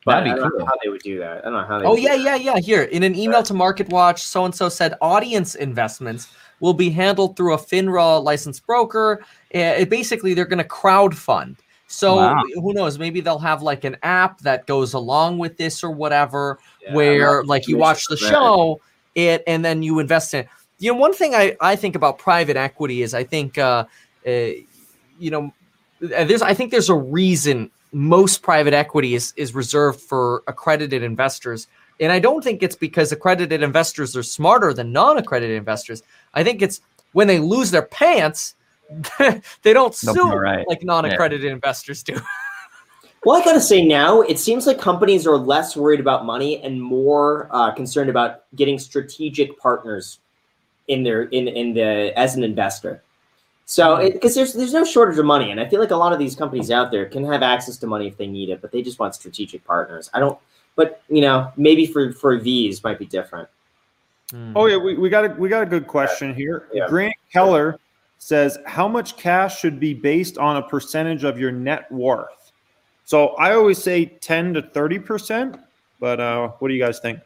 But 0.04 0.20
That'd 0.20 0.24
be 0.24 0.30
I 0.32 0.36
don't 0.36 0.58
know 0.58 0.64
how 0.64 0.72
they 0.82 0.90
would 0.90 1.02
do 1.02 1.18
that. 1.18 1.38
I 1.38 1.50
don't 1.50 1.52
know 1.52 1.64
how 1.64 1.78
they. 1.78 1.84
Oh 1.86 1.96
yeah, 1.96 2.14
yeah, 2.14 2.36
yeah. 2.36 2.58
Here 2.58 2.82
in 2.84 3.02
an 3.02 3.14
email 3.14 3.42
to 3.42 3.54
MarketWatch, 3.54 4.18
so 4.18 4.44
and 4.44 4.54
so 4.54 4.68
said 4.68 4.94
audience 5.00 5.54
investments 5.54 6.28
will 6.60 6.74
be 6.74 6.90
handled 6.90 7.36
through 7.36 7.54
a 7.54 7.58
FINRA 7.58 8.22
licensed 8.22 8.66
broker. 8.66 9.24
Uh, 9.54 9.84
basically, 9.84 10.34
they're 10.34 10.44
going 10.44 10.58
to 10.58 10.64
crowd 10.64 11.16
fund. 11.16 11.56
So 11.86 12.16
Wow. 12.16 12.42
who 12.54 12.72
knows? 12.72 12.98
Maybe 12.98 13.20
they'll 13.20 13.38
have 13.38 13.62
like 13.62 13.84
an 13.84 13.96
app 14.02 14.40
that 14.40 14.66
goes 14.66 14.94
along 14.94 15.38
with 15.38 15.56
this 15.56 15.84
or 15.84 15.90
whatever, 15.90 16.58
Yeah, 16.82 16.94
where 16.94 17.44
like 17.44 17.68
you 17.68 17.76
watch 17.76 18.06
the 18.06 18.16
about 18.16 18.30
that. 18.30 18.38
show, 18.40 18.80
it 19.14 19.42
and 19.46 19.64
then 19.64 19.82
you 19.82 19.98
invest 19.98 20.34
in. 20.34 20.40
it. 20.40 20.48
You 20.78 20.92
know, 20.92 20.98
one 20.98 21.14
thing 21.14 21.34
I 21.34 21.56
I 21.60 21.76
think 21.76 21.94
about 21.94 22.18
private 22.18 22.56
equity 22.56 23.02
is 23.02 23.14
I 23.14 23.24
think 23.24 23.58
uh, 23.58 23.84
uh 24.26 24.30
you 24.30 25.30
know 25.30 25.54
uh, 26.02 26.24
there's 26.24 26.42
I 26.42 26.54
think 26.54 26.70
there's 26.70 26.90
a 26.90 26.94
reason 26.94 27.70
most 27.92 28.42
private 28.42 28.74
equity 28.74 29.14
is 29.14 29.32
is 29.36 29.54
reserved 29.54 30.00
for 30.00 30.42
accredited 30.48 31.02
investors. 31.02 31.68
And 32.00 32.10
I 32.10 32.18
don't 32.18 32.42
think 32.42 32.62
it's 32.62 32.74
because 32.74 33.12
accredited 33.12 33.62
investors 33.62 34.16
are 34.16 34.22
smarter 34.24 34.74
than 34.74 34.90
non-accredited 34.90 35.56
investors. 35.56 36.02
I 36.34 36.42
think 36.42 36.60
it's 36.60 36.80
when 37.12 37.28
they 37.28 37.38
lose 37.38 37.70
their 37.70 37.86
pants, 37.86 38.56
they 39.62 39.72
don't 39.72 39.94
They'll 39.94 40.14
sue 40.14 40.22
all 40.22 40.38
right. 40.38 40.66
like 40.68 40.84
non-accredited 40.84 41.50
investors 41.50 42.02
do. 42.02 42.20
Well, 43.24 43.40
I 43.40 43.42
gotta 43.42 43.60
say 43.60 43.82
now, 43.82 44.20
it 44.20 44.38
seems 44.38 44.66
like 44.66 44.78
companies 44.78 45.26
are 45.26 45.38
less 45.38 45.76
worried 45.76 45.98
about 45.98 46.26
money 46.26 46.62
and 46.62 46.82
more 46.82 47.48
uh, 47.52 47.72
concerned 47.72 48.10
about 48.10 48.42
getting 48.54 48.78
strategic 48.78 49.58
partners 49.58 50.18
in 50.88 51.02
their 51.04 51.22
in 51.22 51.48
in 51.48 51.72
the 51.72 52.12
as 52.18 52.36
an 52.36 52.44
investor. 52.44 53.02
So, 53.64 54.10
because 54.12 54.34
there's 54.34 54.52
there's 54.52 54.74
no 54.74 54.84
shortage 54.84 55.18
of 55.18 55.24
money, 55.24 55.50
and 55.50 55.58
I 55.58 55.66
feel 55.66 55.80
like 55.80 55.90
a 55.90 55.96
lot 55.96 56.12
of 56.12 56.18
these 56.18 56.36
companies 56.36 56.70
out 56.70 56.90
there 56.90 57.06
can 57.06 57.24
have 57.24 57.42
access 57.42 57.78
to 57.78 57.86
money 57.86 58.06
if 58.06 58.18
they 58.18 58.26
need 58.26 58.50
it, 58.50 58.60
but 58.60 58.70
they 58.72 58.82
just 58.82 58.98
want 58.98 59.14
strategic 59.14 59.64
partners. 59.64 60.10
I 60.12 60.20
don't, 60.20 60.38
but 60.76 61.00
you 61.08 61.22
know, 61.22 61.50
maybe 61.56 61.86
for 61.86 62.12
for 62.12 62.36
V's 62.36 62.84
might 62.84 62.98
be 62.98 63.06
different. 63.06 63.48
Oh 64.54 64.66
yeah, 64.66 64.76
we, 64.76 64.98
we 64.98 65.08
got 65.08 65.24
a 65.24 65.28
we 65.28 65.48
got 65.48 65.62
a 65.62 65.66
good 65.66 65.86
question 65.86 66.34
here. 66.34 66.68
Yeah. 66.74 66.88
Grant 66.88 67.14
Keller 67.32 67.78
says, 68.24 68.56
"How 68.64 68.88
much 68.88 69.18
cash 69.18 69.60
should 69.60 69.78
be 69.78 69.92
based 69.92 70.38
on 70.38 70.56
a 70.56 70.62
percentage 70.62 71.24
of 71.24 71.38
your 71.38 71.52
net 71.52 71.92
worth?" 71.92 72.52
So 73.04 73.28
I 73.36 73.54
always 73.54 73.82
say 73.82 74.06
ten 74.06 74.54
to 74.54 74.62
thirty 74.62 74.98
percent, 74.98 75.58
but 76.00 76.20
uh, 76.20 76.48
what 76.58 76.68
do 76.68 76.74
you 76.74 76.82
guys 76.82 77.00
think? 77.00 77.20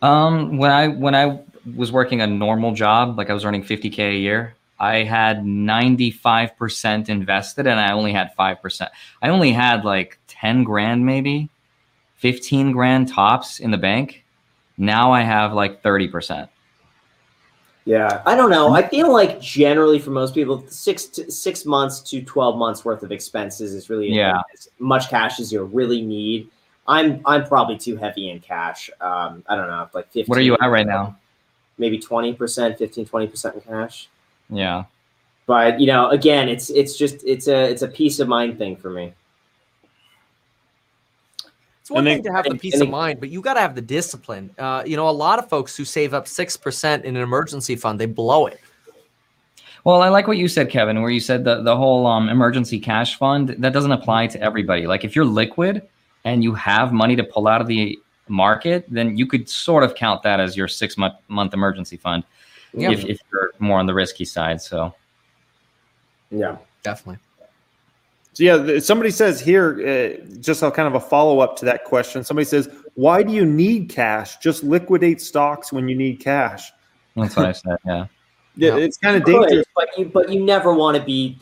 Um, 0.00 0.56
when 0.56 0.70
I 0.70 0.88
when 0.88 1.14
I 1.14 1.40
was 1.76 1.92
working 1.92 2.22
a 2.22 2.26
normal 2.26 2.72
job, 2.72 3.18
like 3.18 3.28
I 3.28 3.34
was 3.34 3.44
earning 3.44 3.62
50k 3.62 3.98
a 3.98 4.16
year, 4.16 4.54
I 4.80 5.02
had 5.02 5.40
95% 5.40 7.10
invested, 7.10 7.66
and 7.66 7.78
I 7.78 7.92
only 7.92 8.12
had 8.12 8.34
five 8.34 8.62
percent. 8.62 8.90
I 9.20 9.28
only 9.28 9.52
had 9.52 9.84
like 9.84 10.18
10 10.28 10.64
grand, 10.64 11.04
maybe 11.04 11.50
15 12.16 12.72
grand 12.72 13.08
tops 13.08 13.60
in 13.60 13.72
the 13.72 13.78
bank. 13.78 14.24
Now 14.78 15.12
I 15.12 15.20
have 15.20 15.52
like 15.52 15.82
30 15.82 16.08
percent. 16.08 16.50
Yeah, 17.88 18.20
I 18.26 18.34
don't 18.36 18.50
know. 18.50 18.74
I 18.74 18.86
feel 18.86 19.10
like 19.10 19.40
generally 19.40 19.98
for 19.98 20.10
most 20.10 20.34
people, 20.34 20.62
six 20.68 21.06
to 21.06 21.30
six 21.30 21.64
months 21.64 22.00
to 22.10 22.20
twelve 22.20 22.58
months 22.58 22.84
worth 22.84 23.02
of 23.02 23.10
expenses 23.12 23.72
is 23.72 23.88
really 23.88 24.12
Yeah. 24.12 24.42
as 24.52 24.68
much 24.78 25.08
cash 25.08 25.40
as 25.40 25.50
you 25.50 25.64
really 25.64 26.02
need. 26.02 26.50
I'm 26.86 27.22
I'm 27.24 27.46
probably 27.46 27.78
too 27.78 27.96
heavy 27.96 28.28
in 28.28 28.40
cash. 28.40 28.90
Um, 29.00 29.42
I 29.48 29.56
don't 29.56 29.68
know, 29.68 29.88
like 29.94 30.04
15, 30.12 30.26
What 30.26 30.36
are 30.36 30.42
you 30.42 30.54
at 30.60 30.66
right 30.66 30.86
now? 30.86 31.16
Maybe 31.78 31.98
twenty 31.98 32.34
percent, 32.34 32.76
15, 32.76 33.06
20 33.06 33.26
percent 33.26 33.54
in 33.54 33.60
cash. 33.62 34.10
Yeah. 34.50 34.84
But 35.46 35.80
you 35.80 35.86
know, 35.86 36.10
again, 36.10 36.50
it's 36.50 36.68
it's 36.68 36.94
just 36.94 37.24
it's 37.24 37.48
a 37.48 37.70
it's 37.70 37.80
a 37.80 37.88
peace 37.88 38.20
of 38.20 38.28
mind 38.28 38.58
thing 38.58 38.76
for 38.76 38.90
me. 38.90 39.14
It's 41.88 41.94
one 41.94 42.06
And 42.06 42.16
thing 42.18 42.24
to 42.24 42.32
have 42.36 42.44
the 42.44 42.54
peace 42.54 42.74
of 42.74 42.82
it- 42.82 42.90
mind, 42.90 43.18
but 43.18 43.30
you 43.30 43.40
got 43.40 43.54
to 43.54 43.60
have 43.60 43.74
the 43.74 43.80
discipline. 43.80 44.50
Uh, 44.58 44.82
you 44.84 44.94
know, 44.94 45.08
a 45.08 45.10
lot 45.10 45.38
of 45.38 45.48
folks 45.48 45.74
who 45.74 45.86
save 45.86 46.12
up 46.12 46.28
six 46.28 46.54
percent 46.54 47.06
in 47.06 47.16
an 47.16 47.22
emergency 47.22 47.76
fund, 47.76 47.98
they 47.98 48.04
blow 48.04 48.44
it. 48.44 48.60
Well, 49.84 50.02
I 50.02 50.10
like 50.10 50.26
what 50.28 50.36
you 50.36 50.48
said, 50.48 50.68
Kevin, 50.68 51.00
where 51.00 51.10
you 51.10 51.18
said 51.18 51.44
the, 51.44 51.62
the 51.62 51.74
whole 51.74 52.06
um, 52.06 52.28
emergency 52.28 52.78
cash 52.78 53.16
fund 53.16 53.48
that 53.60 53.72
doesn't 53.72 53.92
apply 53.92 54.26
to 54.26 54.42
everybody. 54.42 54.86
Like 54.86 55.02
if 55.02 55.16
you're 55.16 55.24
liquid 55.24 55.80
and 56.26 56.44
you 56.44 56.52
have 56.56 56.92
money 56.92 57.16
to 57.16 57.24
pull 57.24 57.48
out 57.48 57.62
of 57.62 57.66
the 57.66 57.98
market, 58.28 58.84
then 58.90 59.16
you 59.16 59.26
could 59.26 59.48
sort 59.48 59.82
of 59.82 59.94
count 59.94 60.22
that 60.24 60.40
as 60.40 60.58
your 60.58 60.68
six 60.68 60.98
month 60.98 61.14
month 61.28 61.54
emergency 61.54 61.96
fund 61.96 62.22
Yeah. 62.74 62.90
if, 62.90 63.02
if 63.06 63.18
you're 63.32 63.52
more 63.60 63.78
on 63.78 63.86
the 63.86 63.94
risky 63.94 64.26
side. 64.26 64.60
So 64.60 64.94
Yeah. 66.30 66.58
Definitely. 66.82 67.20
So 68.38 68.44
yeah, 68.44 68.78
somebody 68.78 69.10
says 69.10 69.40
here, 69.40 69.80
uh, 70.22 70.24
just 70.40 70.62
a 70.62 70.70
kind 70.70 70.86
of 70.86 70.94
a 70.94 71.00
follow 71.00 71.40
up 71.40 71.56
to 71.56 71.64
that 71.64 71.82
question. 71.82 72.22
Somebody 72.22 72.44
says, 72.44 72.68
"Why 72.94 73.24
do 73.24 73.32
you 73.32 73.44
need 73.44 73.88
cash? 73.88 74.36
Just 74.36 74.62
liquidate 74.62 75.20
stocks 75.20 75.72
when 75.72 75.88
you 75.88 75.96
need 75.96 76.20
cash." 76.20 76.70
that's 77.16 77.34
what 77.34 77.46
I 77.46 77.50
said. 77.50 77.78
Yeah. 77.84 78.06
Yeah, 78.54 78.76
Yeah. 78.76 78.76
it's 78.76 78.96
kind 78.96 79.16
of 79.16 79.24
Good, 79.24 79.48
dangerous. 79.48 79.66
but 79.74 79.88
you 79.98 80.04
but 80.04 80.28
you 80.28 80.38
never 80.44 80.72
want 80.72 80.96
to 80.96 81.02
be 81.02 81.36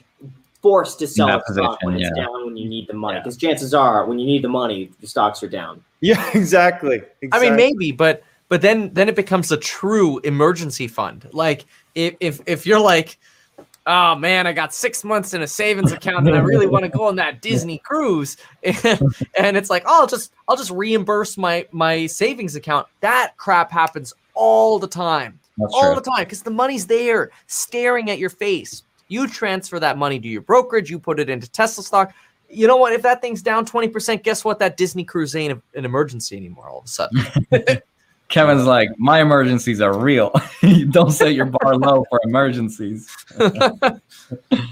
forced 0.62 0.98
to 1.01 1.06
sell 1.06 1.28
In 1.28 1.35
a 1.35 1.36
that 1.36 1.52
stock 1.52 1.78
when 1.82 1.97
position, 1.97 2.12
it's 2.14 2.18
yeah. 2.18 2.24
down 2.24 2.47
when 2.47 2.56
you 2.56 2.66
need 2.66 2.89
the 2.89 2.94
money 2.94 3.16
Yeah. 3.16 3.20
because 3.24 3.36
chances 3.36 3.74
are 3.74 4.06
when 4.06 4.18
you 4.18 4.24
need 4.24 4.40
the 4.40 4.48
money 4.48 4.90
the 5.02 5.06
stocks 5.06 5.43
are 5.43 5.48
down 5.51 5.85
Yeah, 6.01 6.31
exactly. 6.32 7.02
I 7.31 7.39
mean, 7.40 7.56
maybe, 7.56 7.93
but 7.93 8.23
but 8.48 8.62
then 8.62 8.94
then 8.94 9.10
it 9.10 9.16
becomes 9.16 9.52
a 9.52 9.59
true 9.59 10.18
emergency 10.20 10.89
fund. 10.89 11.28
Like 11.35 11.66
if 11.94 12.14
if 12.20 12.40
if 12.47 12.64
you're 12.64 12.81
like, 12.81 13.18
oh 13.86 14.14
man, 14.16 14.46
I 14.46 14.52
got 14.52 14.74
six 14.74 15.04
months 15.04 15.34
in 15.34 15.42
a 15.42 15.46
savings 15.46 15.92
account 15.92 16.26
and 16.26 16.36
I 16.36 16.40
really 16.40 16.66
want 16.66 16.84
to 16.84 16.88
go 16.88 17.04
on 17.04 17.16
that 17.16 17.40
Disney 17.42 17.78
cruise, 17.78 18.36
and 18.62 19.56
it's 19.56 19.70
like, 19.70 19.84
oh, 19.86 20.02
I'll 20.02 20.06
just 20.06 20.32
I'll 20.48 20.56
just 20.56 20.70
reimburse 20.70 21.36
my 21.36 21.66
my 21.72 22.06
savings 22.06 22.56
account. 22.56 22.86
That 23.00 23.36
crap 23.36 23.70
happens 23.70 24.12
all 24.34 24.78
the 24.78 24.88
time, 24.88 25.38
That's 25.56 25.72
all 25.74 25.94
true. 25.94 25.94
the 25.96 26.10
time, 26.10 26.24
because 26.24 26.42
the 26.42 26.50
money's 26.50 26.86
there, 26.86 27.30
staring 27.46 28.10
at 28.10 28.18
your 28.18 28.30
face. 28.30 28.82
You 29.08 29.28
transfer 29.28 29.78
that 29.80 29.96
money 29.98 30.18
to 30.18 30.28
your 30.28 30.42
brokerage, 30.42 30.90
you 30.90 30.98
put 30.98 31.20
it 31.20 31.30
into 31.30 31.48
Tesla 31.50 31.84
stock. 31.84 32.12
You 32.48 32.66
know 32.66 32.76
what? 32.76 32.92
If 32.92 33.02
that 33.02 33.20
thing's 33.20 33.42
down 33.42 33.66
20%, 33.66 34.22
guess 34.22 34.44
what? 34.44 34.58
That 34.58 34.76
Disney 34.76 35.04
cruise 35.04 35.34
ain't 35.34 35.60
an 35.74 35.84
emergency 35.84 36.36
anymore 36.36 36.68
all 36.68 36.78
of 36.78 36.84
a 36.84 36.88
sudden. 36.88 37.24
Kevin's 38.28 38.65
like, 38.65 38.90
my 38.98 39.20
emergencies 39.20 39.81
are 39.81 39.97
real. 39.97 40.32
Don't 40.90 41.12
set 41.12 41.35
your 41.35 41.47
bar 41.47 41.77
low 41.77 42.05
for 42.11 42.20
emergencies. 42.24 43.09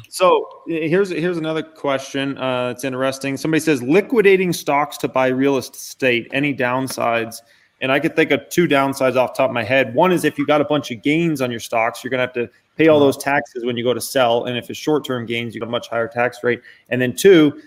So 0.09 0.63
here's 0.69 1.11
here's 1.11 1.39
another 1.39 1.63
question. 1.65 2.39
Uh, 2.39 2.71
it's 2.71 2.85
interesting. 2.85 3.37
Somebody 3.37 3.59
says 3.59 3.83
liquidating 3.83 4.53
stocks 4.53 4.97
to 4.99 5.09
buy 5.09 5.27
real 5.27 5.57
estate. 5.57 6.29
Any 6.33 6.55
downsides? 6.55 7.39
And 7.81 7.91
I 7.91 7.99
could 7.99 8.15
think 8.15 8.31
of 8.31 8.49
two 8.49 8.69
downsides 8.69 9.17
off 9.17 9.35
the 9.35 9.39
top 9.39 9.51
of 9.51 9.55
my 9.55 9.65
head. 9.65 9.93
One 9.93 10.13
is 10.13 10.25
if 10.25 10.39
you 10.39 10.47
got 10.47 10.61
a 10.61 10.65
bunch 10.65 10.93
of 10.93 11.03
gains 11.03 11.41
on 11.41 11.51
your 11.51 11.59
stocks, 11.59 12.05
you're 12.05 12.13
gonna 12.13 12.23
have 12.23 12.33
to 12.35 12.49
pay 12.77 12.87
all 12.87 13.01
those 13.01 13.17
taxes 13.17 13.65
when 13.65 13.77
you 13.77 13.83
go 13.83 13.93
to 13.93 14.01
sell. 14.01 14.45
And 14.45 14.57
if 14.57 14.71
it's 14.71 14.79
short 14.79 15.05
term 15.05 15.27
gains, 15.27 15.53
you 15.53 15.61
got 15.61 15.67
a 15.67 15.73
much 15.73 15.89
higher 15.89 16.07
tax 16.07 16.45
rate. 16.45 16.63
And 16.91 17.03
then 17.03 17.17
two, 17.17 17.61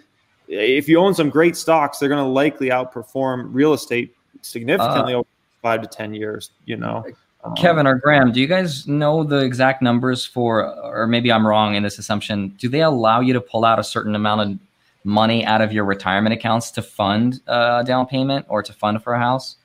if 0.48 0.88
you 0.88 1.00
own 1.00 1.14
some 1.14 1.30
great 1.30 1.58
stocks, 1.58 2.00
they're 2.00 2.08
gonna 2.08 2.26
likely 2.26 2.70
outperform 2.70 3.50
real 3.52 3.74
estate 3.74 4.16
significantly 4.42 5.16
over 5.16 5.28
five 5.68 5.82
to 5.82 5.88
ten 5.88 6.14
years. 6.14 6.52
You 6.66 6.78
know, 6.78 7.04
Um, 7.44 7.54
Kevin 7.56 7.86
or 7.86 7.96
Graham, 7.96 8.32
do 8.32 8.40
you 8.42 8.48
guys 8.48 8.88
know 8.88 9.24
the 9.24 9.40
exact 9.40 9.82
numbers 9.82 10.26
for, 10.26 10.50
or 10.84 11.06
maybe 11.08 11.32
I'm 11.32 11.46
wrong 11.46 11.76
in 11.76 11.84
this 11.84 11.98
assumption? 12.00 12.50
Do 12.58 12.68
they 12.70 12.82
allow 12.82 13.20
you 13.20 13.34
to 13.34 13.42
pull 13.42 13.64
out 13.64 13.80
a 13.80 13.84
certain 13.84 14.16
amount 14.16 14.42
of 14.42 14.58
money 15.04 15.46
out 15.46 15.62
of 15.62 15.72
your 15.72 15.86
retirement 15.86 16.34
accounts 16.34 16.72
to 16.72 16.82
fund 16.82 17.40
a 17.48 17.84
down 17.86 18.06
payment 18.08 18.46
or 18.50 18.64
to 18.64 18.74
fund 18.74 19.04
for 19.04 19.14
a 19.14 19.20
house? 19.20 19.56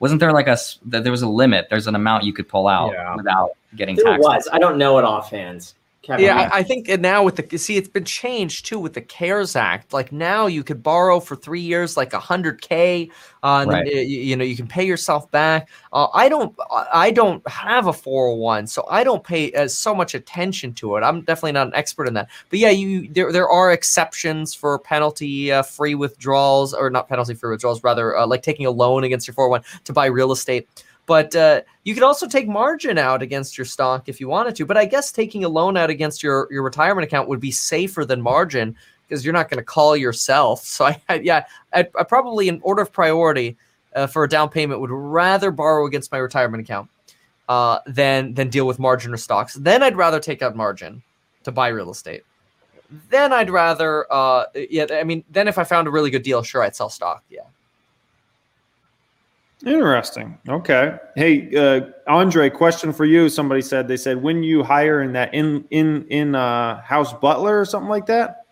Wasn't 0.00 0.18
there 0.18 0.32
like 0.32 0.48
a 0.48 0.56
that 0.86 1.04
there 1.04 1.12
was 1.12 1.22
a 1.22 1.28
limit? 1.28 1.68
There's 1.70 1.86
an 1.86 1.94
amount 1.94 2.24
you 2.24 2.32
could 2.32 2.48
pull 2.48 2.66
out 2.66 2.92
Yeah. 2.92 3.14
without 3.16 3.50
getting 3.76 3.94
there 3.96 4.04
taxed. 4.06 4.24
was 4.28 4.48
i 4.52 4.58
don't 4.58 4.76
know 4.78 4.98
it 4.98 5.04
offhand 5.04 5.72
Kevin, 6.02 6.24
Yeah, 6.24 6.48
I, 6.50 6.60
I 6.60 6.62
think 6.62 6.88
now 6.98 7.22
with 7.22 7.36
the 7.36 7.58
see, 7.58 7.76
it's 7.76 7.88
been 7.88 8.06
changed 8.06 8.64
too 8.64 8.78
with 8.78 8.94
the 8.94 9.02
CARES 9.02 9.54
Act. 9.54 9.92
Like 9.92 10.12
now, 10.12 10.46
you 10.46 10.64
could 10.64 10.82
borrow 10.82 11.20
for 11.20 11.36
three 11.36 11.60
years, 11.60 11.94
like 11.94 12.14
a 12.14 12.18
hundred 12.18 12.62
k. 12.62 13.10
Uh, 13.42 13.60
and 13.62 13.72
then, 13.72 13.80
Right. 13.82 13.86
uh, 13.86 13.96
you, 13.98 14.20
you 14.20 14.36
know, 14.36 14.44
you 14.44 14.56
can 14.56 14.66
pay 14.66 14.84
yourself 14.84 15.30
back. 15.30 15.68
Uh, 15.92 16.08
I 16.14 16.30
don't, 16.30 16.56
I 16.70 17.10
don't 17.10 17.46
have 17.48 17.86
a 17.86 17.92
four 17.92 18.28
hundred 18.28 18.40
one, 18.40 18.66
so 18.66 18.86
I 18.90 19.04
don't 19.04 19.22
pay 19.22 19.52
as 19.52 19.76
so 19.76 19.94
much 19.94 20.14
attention 20.14 20.72
to 20.74 20.96
it. 20.96 21.02
I'm 21.02 21.20
definitely 21.20 21.52
not 21.52 21.66
an 21.66 21.74
expert 21.74 22.08
in 22.08 22.14
that. 22.14 22.30
But 22.48 22.60
yeah, 22.60 22.70
you 22.70 23.06
there 23.12 23.30
there 23.30 23.50
are 23.50 23.70
exceptions 23.70 24.54
for 24.54 24.78
penalty 24.78 25.52
uh, 25.52 25.62
free 25.62 25.94
withdrawals, 25.94 26.72
or 26.72 26.88
not 26.88 27.08
penalty 27.08 27.34
free 27.34 27.50
withdrawals, 27.50 27.84
rather 27.84 28.16
uh, 28.16 28.26
like 28.26 28.42
taking 28.42 28.64
a 28.64 28.70
loan 28.70 29.04
against 29.04 29.26
your 29.28 29.34
four 29.34 29.50
hundred 29.50 29.50
one 29.50 29.82
to 29.84 29.92
buy 29.92 30.06
real 30.06 30.32
estate. 30.32 30.66
But 31.10 31.34
uh, 31.34 31.62
you 31.82 31.94
could 31.94 32.04
also 32.04 32.28
take 32.28 32.46
margin 32.46 32.96
out 32.96 33.20
against 33.20 33.58
your 33.58 33.64
stock 33.64 34.08
if 34.08 34.20
you 34.20 34.28
wanted 34.28 34.54
to. 34.54 34.64
But 34.64 34.76
I 34.76 34.84
guess 34.84 35.10
taking 35.10 35.42
a 35.44 35.48
loan 35.48 35.76
out 35.76 35.90
against 35.90 36.22
your, 36.22 36.46
your 36.52 36.62
retirement 36.62 37.04
account 37.04 37.28
would 37.28 37.40
be 37.40 37.50
safer 37.50 38.04
than 38.04 38.22
margin 38.22 38.76
because 39.08 39.24
you're 39.24 39.34
not 39.34 39.50
going 39.50 39.58
to 39.58 39.64
call 39.64 39.96
yourself. 39.96 40.64
So 40.64 40.84
I, 40.84 41.02
I 41.08 41.14
yeah, 41.14 41.46
I, 41.74 41.80
I 41.98 42.04
probably 42.04 42.46
in 42.46 42.60
order 42.62 42.82
of 42.82 42.92
priority 42.92 43.56
uh, 43.96 44.06
for 44.06 44.22
a 44.22 44.28
down 44.28 44.50
payment 44.50 44.80
would 44.80 44.92
rather 44.92 45.50
borrow 45.50 45.84
against 45.84 46.12
my 46.12 46.18
retirement 46.18 46.62
account 46.62 46.88
uh, 47.48 47.80
than 47.88 48.34
than 48.34 48.48
deal 48.48 48.68
with 48.68 48.78
margin 48.78 49.12
or 49.12 49.16
stocks. 49.16 49.54
Then 49.54 49.82
I'd 49.82 49.96
rather 49.96 50.20
take 50.20 50.42
out 50.42 50.54
margin 50.54 51.02
to 51.42 51.50
buy 51.50 51.70
real 51.70 51.90
estate. 51.90 52.22
Then 53.08 53.32
I'd 53.32 53.50
rather 53.50 54.06
uh, 54.12 54.44
yeah. 54.54 54.86
I 54.92 55.02
mean, 55.02 55.24
then 55.28 55.48
if 55.48 55.58
I 55.58 55.64
found 55.64 55.88
a 55.88 55.90
really 55.90 56.10
good 56.10 56.22
deal, 56.22 56.44
sure, 56.44 56.62
I'd 56.62 56.76
sell 56.76 56.88
stock. 56.88 57.24
Yeah. 57.28 57.40
Interesting. 59.66 60.38
Okay. 60.48 60.96
Hey, 61.16 61.54
uh, 61.54 61.82
Andre, 62.08 62.48
question 62.48 62.92
for 62.92 63.04
you. 63.04 63.28
Somebody 63.28 63.60
said 63.60 63.86
they 63.88 63.98
said 63.98 64.22
when 64.22 64.42
you 64.42 64.62
hire 64.62 65.02
in 65.02 65.12
that 65.12 65.34
in 65.34 65.64
in 65.70 66.06
in 66.08 66.34
uh, 66.34 66.80
house 66.80 67.12
butler 67.12 67.60
or 67.60 67.64
something 67.66 67.90
like 67.90 68.06
that. 68.06 68.46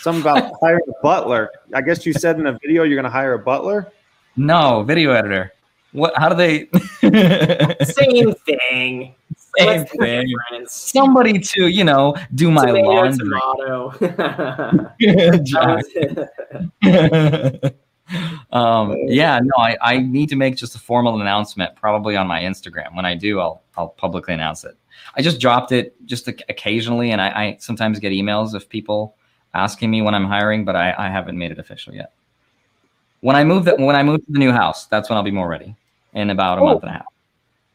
Something 0.00 0.22
about 0.22 0.52
hiring 0.62 0.80
a 0.88 1.02
butler. 1.02 1.50
I 1.74 1.82
guess 1.82 2.06
you 2.06 2.14
said 2.14 2.38
in 2.38 2.46
a 2.46 2.58
video 2.62 2.84
you're 2.84 2.96
going 2.96 3.04
to 3.04 3.10
hire 3.10 3.34
a 3.34 3.38
butler. 3.38 3.92
No, 4.36 4.82
video 4.82 5.12
editor. 5.12 5.52
What? 5.92 6.14
How 6.16 6.30
do 6.30 6.34
they? 6.34 6.68
same 7.84 8.34
thing 8.34 9.14
Same 9.58 9.84
thing. 9.84 10.34
Somebody 10.66 11.38
to 11.38 11.68
you 11.68 11.84
know 11.84 12.16
do 12.34 12.50
my 12.50 12.66
tomato, 12.66 12.88
laundry. 12.88 13.40
tomato. 16.80 17.70
Jack. 18.14 18.52
um, 18.52 18.96
yeah, 19.06 19.38
no, 19.42 19.52
I, 19.58 19.76
I 19.82 19.98
need 19.98 20.28
to 20.30 20.36
make 20.36 20.56
just 20.56 20.74
a 20.74 20.78
formal 20.78 21.20
announcement, 21.20 21.74
probably 21.76 22.16
on 22.16 22.26
my 22.26 22.40
Instagram. 22.40 22.94
When 22.94 23.04
I 23.04 23.14
do, 23.14 23.40
I'll 23.40 23.62
I'll 23.76 23.88
publicly 23.88 24.34
announce 24.34 24.64
it. 24.64 24.76
I 25.16 25.22
just 25.22 25.40
dropped 25.40 25.72
it 25.72 25.94
just 26.06 26.28
occasionally, 26.28 27.10
and 27.10 27.20
I, 27.20 27.28
I 27.28 27.56
sometimes 27.60 27.98
get 27.98 28.12
emails 28.12 28.54
of 28.54 28.68
people 28.68 29.16
asking 29.54 29.90
me 29.90 30.02
when 30.02 30.14
I'm 30.14 30.24
hiring, 30.26 30.64
but 30.64 30.76
I, 30.76 30.94
I 30.96 31.08
haven't 31.08 31.36
made 31.38 31.50
it 31.52 31.58
official 31.58 31.94
yet. 31.94 32.12
When 33.20 33.36
I 33.36 33.44
move 33.44 33.64
that 33.64 33.78
when 33.78 33.96
I 33.96 34.02
move 34.02 34.24
to 34.26 34.32
the 34.32 34.38
new 34.38 34.52
house, 34.52 34.86
that's 34.86 35.08
when 35.08 35.16
I'll 35.16 35.22
be 35.24 35.30
more 35.30 35.48
ready 35.48 35.74
in 36.12 36.30
about 36.30 36.58
a 36.58 36.60
Oh. 36.60 36.66
month 36.66 36.82
and 36.82 36.90
a 36.90 36.94
half. 36.94 37.06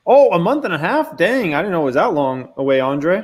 Oh, 0.06 0.32
a 0.32 0.40
month 0.40 0.66
and 0.66 0.74
a 0.74 0.78
half. 0.78 1.18
Dang, 1.18 1.53
I 1.53 1.60
didn't 1.61 1.72
know 1.72 1.82
it 1.82 1.86
was 1.86 1.95
that 1.95 2.14
long 2.14 2.52
away, 2.57 2.80
Andre. 2.80 3.24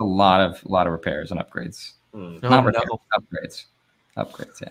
A 0.00 0.04
lot 0.04 0.40
of 0.40 0.62
a 0.64 0.68
lot 0.68 0.86
of 0.86 0.92
repairs 0.92 1.30
and 1.30 1.38
upgrades. 1.40 1.92
Oh, 2.14 2.18
Not 2.18 2.42
no. 2.42 2.62
repairs, 2.62 2.84
upgrades. 3.18 3.64
Upgrades, 4.16 4.60
yeah. 4.60 4.68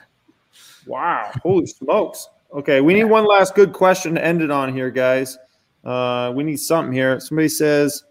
Wow. 0.87 1.31
Holy 1.43 1.65
smokes. 1.65 2.29
Okay, 2.53 2.81
we 2.81 2.93
need 2.93 3.05
one 3.05 3.25
last 3.25 3.55
good 3.55 3.71
question 3.73 4.15
to 4.15 4.23
end 4.23 4.41
it 4.41 4.51
on 4.51 4.73
here, 4.73 4.91
guys. 4.91 5.37
Uh, 5.83 6.31
we 6.35 6.43
need 6.43 6.57
something 6.57 6.93
here. 6.93 7.19
Somebody 7.19 7.47
says, 7.47 8.03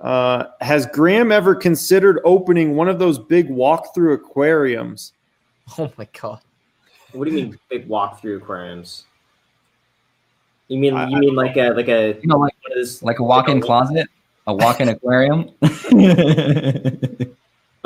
uh, 0.00 0.44
has 0.60 0.86
Graham 0.86 1.32
ever 1.32 1.54
considered 1.54 2.20
opening 2.24 2.76
one 2.76 2.88
of 2.88 2.98
those 2.98 3.18
big 3.18 3.50
walk-through 3.50 4.12
aquariums? 4.12 5.12
Oh 5.78 5.90
my 5.98 6.06
god. 6.20 6.40
What 7.12 7.24
do 7.24 7.30
you 7.32 7.36
mean 7.44 7.58
big 7.68 7.88
walk-through 7.88 8.36
aquariums? 8.38 9.04
You 10.68 10.78
mean 10.78 10.94
I- 10.94 11.08
you 11.08 11.16
mean 11.18 11.34
like 11.34 11.56
a 11.56 11.70
like 11.70 11.88
a 11.88 12.18
You 12.20 12.28
know, 12.28 12.38
like 12.38 12.54
one 12.62 12.72
of 12.72 12.76
those 12.76 13.02
like 13.02 13.18
a 13.18 13.24
walk-in 13.24 13.60
closet, 13.60 14.08
a 14.46 14.54
walk-in 14.54 14.88
aquarium. 14.90 15.50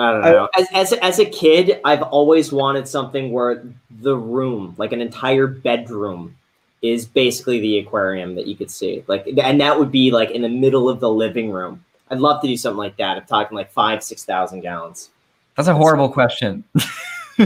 I 0.00 0.12
don't 0.12 0.22
know. 0.22 0.48
As, 0.56 0.66
as, 0.72 0.92
as 0.94 1.18
a 1.18 1.24
kid, 1.24 1.80
I've 1.84 2.02
always 2.02 2.52
wanted 2.52 2.88
something 2.88 3.32
where 3.32 3.62
the 4.00 4.16
room, 4.16 4.74
like 4.78 4.92
an 4.92 5.00
entire 5.00 5.46
bedroom, 5.46 6.36
is 6.82 7.06
basically 7.06 7.60
the 7.60 7.78
aquarium 7.78 8.34
that 8.36 8.46
you 8.46 8.56
could 8.56 8.70
see. 8.70 9.04
Like, 9.06 9.26
and 9.26 9.60
that 9.60 9.78
would 9.78 9.92
be 9.92 10.10
like 10.10 10.30
in 10.30 10.42
the 10.42 10.48
middle 10.48 10.88
of 10.88 11.00
the 11.00 11.10
living 11.10 11.50
room. 11.50 11.84
I'd 12.10 12.18
love 12.18 12.40
to 12.42 12.48
do 12.48 12.56
something 12.56 12.78
like 12.78 12.96
that. 12.96 13.18
I'm 13.18 13.26
talking 13.26 13.56
like 13.56 13.70
five, 13.72 14.02
six 14.02 14.24
thousand 14.24 14.62
gallons. 14.62 15.10
That's 15.56 15.68
a 15.68 15.74
horrible 15.74 16.08
question. 16.08 16.64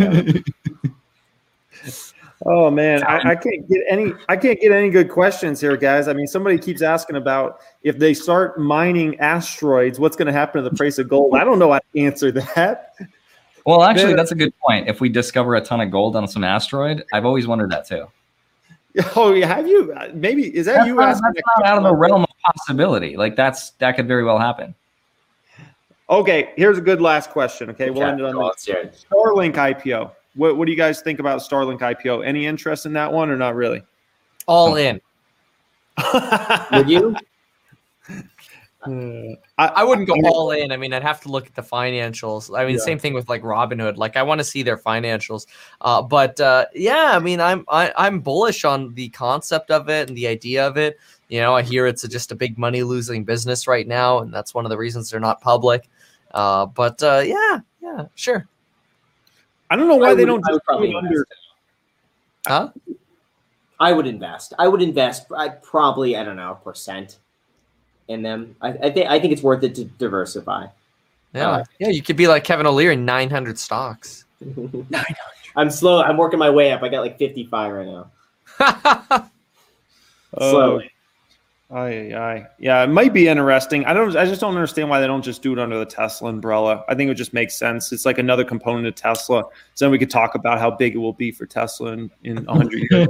Oh 2.47 2.71
man, 2.71 3.03
I, 3.05 3.31
I 3.31 3.37
can't 3.37 3.67
get 3.69 3.81
any. 3.89 4.13
I 4.29 4.37
can't 4.37 4.61
get 4.61 4.71
any 4.71 4.91
good 4.91 5.09
questions 5.09 5.61
here, 5.61 5.77
guys. 5.79 6.09
I 6.09 6.13
mean, 6.13 6.27
somebody 6.27 6.59
keeps 6.59 6.83
asking 6.83 7.17
about 7.17 7.61
if 7.83 7.99
they 7.99 8.13
start 8.13 8.59
mining 8.61 9.19
asteroids, 9.19 9.99
what's 9.99 10.15
going 10.15 10.27
to 10.27 10.33
happen 10.33 10.63
to 10.63 10.69
the 10.69 10.77
price 10.77 10.99
of 10.99 11.09
gold. 11.09 11.35
I 11.37 11.45
don't 11.45 11.59
know 11.59 11.73
how 11.73 11.79
to 11.79 12.01
answer 12.01 12.31
that. 12.33 12.95
well, 13.65 13.83
actually, 13.83 14.13
that's 14.15 14.33
a 14.33 14.35
good 14.35 14.53
point. 14.59 14.89
If 14.89 15.01
we 15.01 15.09
discover 15.09 15.55
a 15.55 15.61
ton 15.63 15.81
of 15.81 15.91
gold 15.91 16.17
on 16.17 16.29
some 16.29 16.45
asteroid, 16.45 17.03
I've 17.15 17.25
always 17.25 17.47
wondered 17.47 17.71
that 17.71 17.87
too. 17.87 18.07
Oh, 19.17 19.33
yeah, 19.35 19.47
have 19.47 19.67
you? 19.67 19.93
Uh, 19.93 20.11
maybe 20.15 20.55
is 20.57 20.67
that 20.67 20.75
That's 20.75 20.87
you 20.87 20.95
not, 20.95 21.09
asking? 21.09 21.33
that's 21.35 21.47
not 21.59 21.67
out 21.67 21.79
of 21.79 21.83
the 21.83 21.93
realm 21.93 22.23
of 22.23 22.29
possibility. 22.45 23.17
Like 23.17 23.35
that's 23.35 23.71
that 23.81 23.97
could 23.97 24.07
very 24.07 24.23
well 24.23 24.39
happen. 24.39 24.73
Okay, 26.09 26.53
here's 26.57 26.79
a 26.79 26.81
good 26.81 27.01
last 27.01 27.31
question. 27.31 27.71
Okay, 27.71 27.91
we'll 27.91 28.03
Okay, 28.03 28.11
end 28.13 28.21
it 28.21 28.27
on 28.27 28.37
well, 28.37 28.53
this. 28.53 28.53
let's 28.53 28.65
hear 28.67 28.77
it. 28.77 29.05
Starlink 29.11 29.55
IPO. 29.55 30.13
What, 30.35 30.57
what 30.57 30.67
do 30.67 30.73
you 30.73 30.79
guys 30.79 31.01
think 31.01 31.21
about 31.21 31.41
Starlink 31.41 31.81
IPO? 31.81 32.27
Any 32.27 32.47
interest 32.47 32.87
in 32.87 32.93
that 32.95 33.13
one 33.13 33.31
or 33.31 33.37
not 33.37 33.55
really? 33.55 33.83
All 34.47 34.77
in. 34.77 35.01
Would 36.73 36.91
you? 36.91 37.17
I, 38.87 39.67
I 39.67 39.85
wouldn't 39.85 40.07
go 40.09 40.15
all 40.27 40.51
in. 40.51 40.71
I 40.73 40.77
mean, 40.77 40.93
I'd 40.93 41.03
have 41.03 41.21
to 41.23 41.29
look 41.29 41.47
at 41.47 41.55
the 41.55 41.63
financials. 41.63 42.57
I 42.57 42.67
mean, 42.67 42.75
Yeah. 42.75 42.83
same 42.83 42.99
thing 42.99 43.15
with 43.15 43.29
like 43.29 43.43
Robinhood. 43.43 43.97
Like, 43.97 44.17
I 44.17 44.23
want 44.23 44.41
to 44.41 44.45
see 44.45 44.63
their 44.63 44.77
financials. 44.77 45.47
Uh, 45.81 46.03
but 46.03 46.39
uh, 46.41 46.67
yeah, 46.75 47.13
I 47.15 47.19
mean, 47.19 47.41
I'm 47.41 47.65
I, 47.69 47.93
I'm 47.97 48.21
bullish 48.21 48.65
on 48.65 48.93
the 48.95 49.09
concept 49.11 49.71
of 49.71 49.89
it 49.89 50.09
and 50.09 50.17
the 50.17 50.27
idea 50.27 50.67
of 50.67 50.77
it. 50.77 50.99
You 51.29 51.41
know, 51.41 51.55
I 51.55 51.63
hear 51.63 51.87
it's 51.87 52.05
a, 52.05 52.09
just 52.09 52.33
a 52.33 52.35
big 52.35 52.59
money 52.59 52.83
losing 52.83 53.25
business 53.25 53.67
right 53.67 53.87
now, 53.87 54.19
and 54.19 54.33
that's 54.33 54.53
one 54.55 54.67
of 54.67 54.71
the 54.71 54.77
reasons 54.77 55.11
they're 55.11 55.21
not 55.21 55.41
public. 55.41 55.89
Uh, 56.33 56.67
but 56.67 57.03
uh, 57.03 57.23
yeah, 57.25 57.61
yeah, 57.81 58.05
sure. 58.15 58.47
I 59.75 59.77
don't 59.77 59.89
know 59.89 59.97
why 59.97 60.11
I 60.11 60.15
they 60.15 60.25
don't 60.25 60.49
I 60.49 60.53
would 60.53 60.63
probably 60.63 60.91
it 60.91 60.95
under. 60.95 61.27
Huh? 62.47 62.71
I 63.81 63.93
would 63.93 64.07
invest. 64.07 64.55
I 64.57 64.69
would 64.69 64.81
invest. 64.81 65.27
I 65.37 65.49
probably 65.49 66.17
I 66.17 66.23
don't 66.23 66.37
know 66.37 66.53
a 66.53 66.55
percent 66.55 67.19
in 68.07 68.23
them. 68.23 68.55
I, 68.61 68.69
I 68.69 68.91
think 68.93 69.11
I 69.11 69.19
think 69.19 69.33
it's 69.33 69.43
worth 69.43 69.65
it 69.65 69.75
to 69.75 69.85
diversify. 69.85 70.69
Yeah, 71.35 71.51
Uh, 71.51 71.65
yeah. 71.81 71.89
You 71.89 72.03
could 72.03 72.15
be 72.17 72.29
like 72.29 72.45
Kevin 72.45 72.67
O'Leary, 72.67 72.95
nine 72.95 73.31
hundred 73.31 73.59
stocks. 73.59 74.27
nine 74.41 74.87
hundred. 74.93 75.19
I'm 75.57 75.71
slow. 75.71 76.01
I'm 76.01 76.19
working 76.19 76.39
my 76.39 76.51
way 76.51 76.71
up. 76.71 76.85
I 76.85 76.89
got 76.89 77.01
like 77.01 77.19
55 77.19 77.73
right 77.73 77.87
now. 77.87 79.31
Oh, 80.37 80.51
Slowly. 80.51 80.91
Aye, 81.71 82.13
aye. 82.15 82.47
Yeah, 82.59 82.85
it 82.85 82.89
might 82.89 83.13
be 83.15 83.27
interesting. 83.27 83.85
I 83.87 83.95
don't. 83.95 84.15
I 84.17 84.27
just 84.27 84.41
don't 84.41 84.55
understand 84.55 84.91
why 84.91 85.01
they 85.01 85.07
don't 85.07 85.23
just 85.23 85.43
do 85.43 85.53
it 85.53 85.59
under 85.59 85.79
the 85.79 85.87
Tesla 85.87 86.29
umbrella. 86.29 86.85
I 86.89 86.95
think 86.95 87.09
it 87.09 87.11
would 87.11 87.17
just 87.17 87.33
make 87.33 87.51
sense. 87.51 87.91
It's 87.91 88.05
like 88.05 88.19
another 88.19 88.45
component 88.45 88.87
of 88.87 88.95
Tesla. 88.95 89.45
So 89.75 89.85
then 89.85 89.91
we 89.91 89.99
could 89.99 90.11
talk 90.11 90.35
about 90.35 90.59
how 90.59 90.71
big 90.71 90.95
it 90.95 90.99
will 90.99 91.15
be 91.15 91.33
for 91.33 91.47
Tesla 91.47 91.93
in 91.93 92.11
in 92.23 92.45
hundred 92.45 92.87
years. 92.91 93.09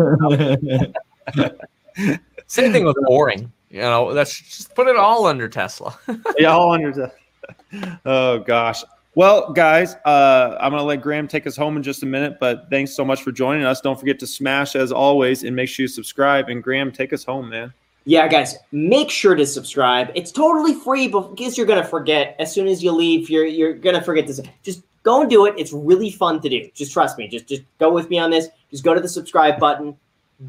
Same 2.46 2.72
thing 2.72 2.84
with 2.84 2.96
boring. 3.02 3.52
You 3.70 3.80
know, 3.80 4.14
that's 4.14 4.40
just 4.40 4.74
put 4.74 4.86
it 4.86 4.96
all 4.96 5.26
under 5.26 5.48
Tesla. 5.48 5.98
yeah, 6.38 6.52
all 6.52 6.72
under 6.72 6.92
the. 6.92 7.98
Oh 8.06 8.38
gosh. 8.38 8.84
Well, 9.16 9.52
guys, 9.52 9.94
uh, 10.04 10.56
I'm 10.60 10.70
gonna 10.70 10.84
let 10.84 11.02
Graham 11.02 11.26
take 11.26 11.46
us 11.46 11.56
home 11.56 11.76
in 11.76 11.82
just 11.82 12.04
a 12.04 12.06
minute. 12.06 12.38
But 12.38 12.68
thanks 12.70 12.94
so 12.94 13.04
much 13.04 13.22
for 13.22 13.32
joining 13.32 13.64
us. 13.64 13.80
Don't 13.80 13.98
forget 13.98 14.20
to 14.20 14.28
smash 14.28 14.76
as 14.76 14.92
always, 14.92 15.42
and 15.42 15.56
make 15.56 15.68
sure 15.68 15.84
you 15.84 15.88
subscribe. 15.88 16.48
And 16.48 16.62
Graham, 16.62 16.92
take 16.92 17.12
us 17.12 17.24
home, 17.24 17.48
man. 17.48 17.72
Yeah, 18.06 18.28
guys, 18.28 18.56
make 18.70 19.10
sure 19.10 19.34
to 19.34 19.46
subscribe. 19.46 20.10
It's 20.14 20.30
totally 20.30 20.74
free, 20.74 21.08
because 21.08 21.56
you're 21.56 21.66
gonna 21.66 21.84
forget 21.84 22.36
as 22.38 22.52
soon 22.52 22.66
as 22.66 22.82
you 22.82 22.92
leave, 22.92 23.30
you're 23.30 23.46
you're 23.46 23.72
gonna 23.72 24.02
forget 24.02 24.26
this. 24.26 24.40
Just 24.62 24.82
go 25.04 25.22
and 25.22 25.30
do 25.30 25.46
it. 25.46 25.54
It's 25.56 25.72
really 25.72 26.10
fun 26.10 26.40
to 26.42 26.48
do. 26.48 26.68
Just 26.74 26.92
trust 26.92 27.16
me. 27.16 27.28
Just 27.28 27.46
just 27.46 27.62
go 27.78 27.92
with 27.92 28.10
me 28.10 28.18
on 28.18 28.30
this. 28.30 28.48
Just 28.70 28.84
go 28.84 28.94
to 28.94 29.00
the 29.00 29.08
subscribe 29.08 29.58
button, 29.58 29.96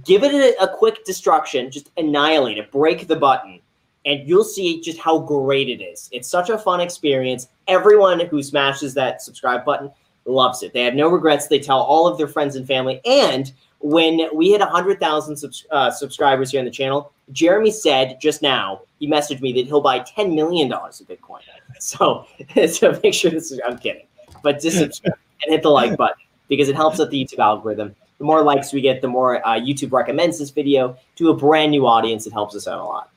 give 0.03 0.23
it 0.23 0.33
a, 0.33 0.63
a 0.63 0.67
quick 0.77 1.05
destruction, 1.05 1.71
just 1.71 1.91
annihilate 1.95 2.57
it, 2.57 2.71
break 2.71 3.07
the 3.07 3.15
button, 3.15 3.61
and 4.05 4.27
you'll 4.27 4.43
see 4.43 4.81
just 4.81 4.99
how 4.99 5.19
great 5.19 5.69
it 5.69 5.81
is. 5.81 6.09
It's 6.11 6.27
such 6.27 6.49
a 6.49 6.57
fun 6.57 6.81
experience. 6.81 7.47
Everyone 7.69 8.19
who 8.19 8.43
smashes 8.43 8.93
that 8.95 9.21
subscribe 9.21 9.63
button 9.63 9.91
loves 10.25 10.61
it. 10.63 10.73
They 10.73 10.83
have 10.83 10.95
no 10.95 11.07
regrets. 11.07 11.47
They 11.47 11.59
tell 11.59 11.79
all 11.79 12.05
of 12.07 12.17
their 12.17 12.27
friends 12.27 12.55
and 12.55 12.67
family. 12.67 12.99
And 13.05 13.53
when 13.79 14.27
we 14.33 14.51
hit 14.51 14.61
100,000 14.61 15.35
subs- 15.35 15.65
uh, 15.71 15.91
subscribers 15.91 16.51
here 16.51 16.59
on 16.59 16.65
the 16.65 16.71
channel, 16.71 17.11
Jeremy 17.31 17.71
said 17.71 18.17
just 18.21 18.41
now, 18.41 18.81
he 18.99 19.07
messaged 19.07 19.41
me 19.41 19.53
that 19.53 19.65
he'll 19.65 19.81
buy 19.81 19.99
$10 19.99 20.33
million 20.33 20.71
of 20.71 20.91
Bitcoin. 21.07 21.41
So, 21.77 22.25
so 22.71 22.97
make 23.03 23.13
sure 23.13 23.31
this 23.31 23.51
is, 23.51 23.59
I'm 23.67 23.77
kidding, 23.77 24.07
but 24.43 24.61
just 24.61 24.77
subscribe 24.77 25.17
and 25.43 25.51
hit 25.51 25.61
the 25.61 25.69
like 25.69 25.97
button 25.97 26.15
because 26.47 26.69
it 26.69 26.75
helps 26.75 26.99
with 26.99 27.09
the 27.09 27.21
YouTube 27.25 27.39
algorithm. 27.39 27.93
The 28.17 28.23
more 28.23 28.41
likes 28.43 28.71
we 28.71 28.79
get, 28.79 29.01
the 29.01 29.09
more 29.09 29.45
uh, 29.45 29.59
YouTube 29.59 29.91
recommends 29.91 30.39
this 30.39 30.51
video 30.51 30.97
to 31.17 31.31
a 31.31 31.33
brand 31.33 31.71
new 31.71 31.85
audience. 31.85 32.25
It 32.27 32.31
helps 32.31 32.55
us 32.55 32.65
out 32.65 32.79
a 32.79 32.83
lot. 32.83 33.09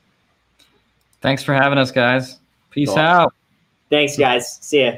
Thanks 1.21 1.41
for 1.41 1.53
having 1.53 1.77
us, 1.77 1.89
guys. 1.89 2.37
Peace 2.69 2.89
Cool. 2.89 2.99
out. 2.99 3.33
Thanks, 3.89 4.17
guys. 4.17 4.57
See 4.61 4.83
ya. 4.83 4.97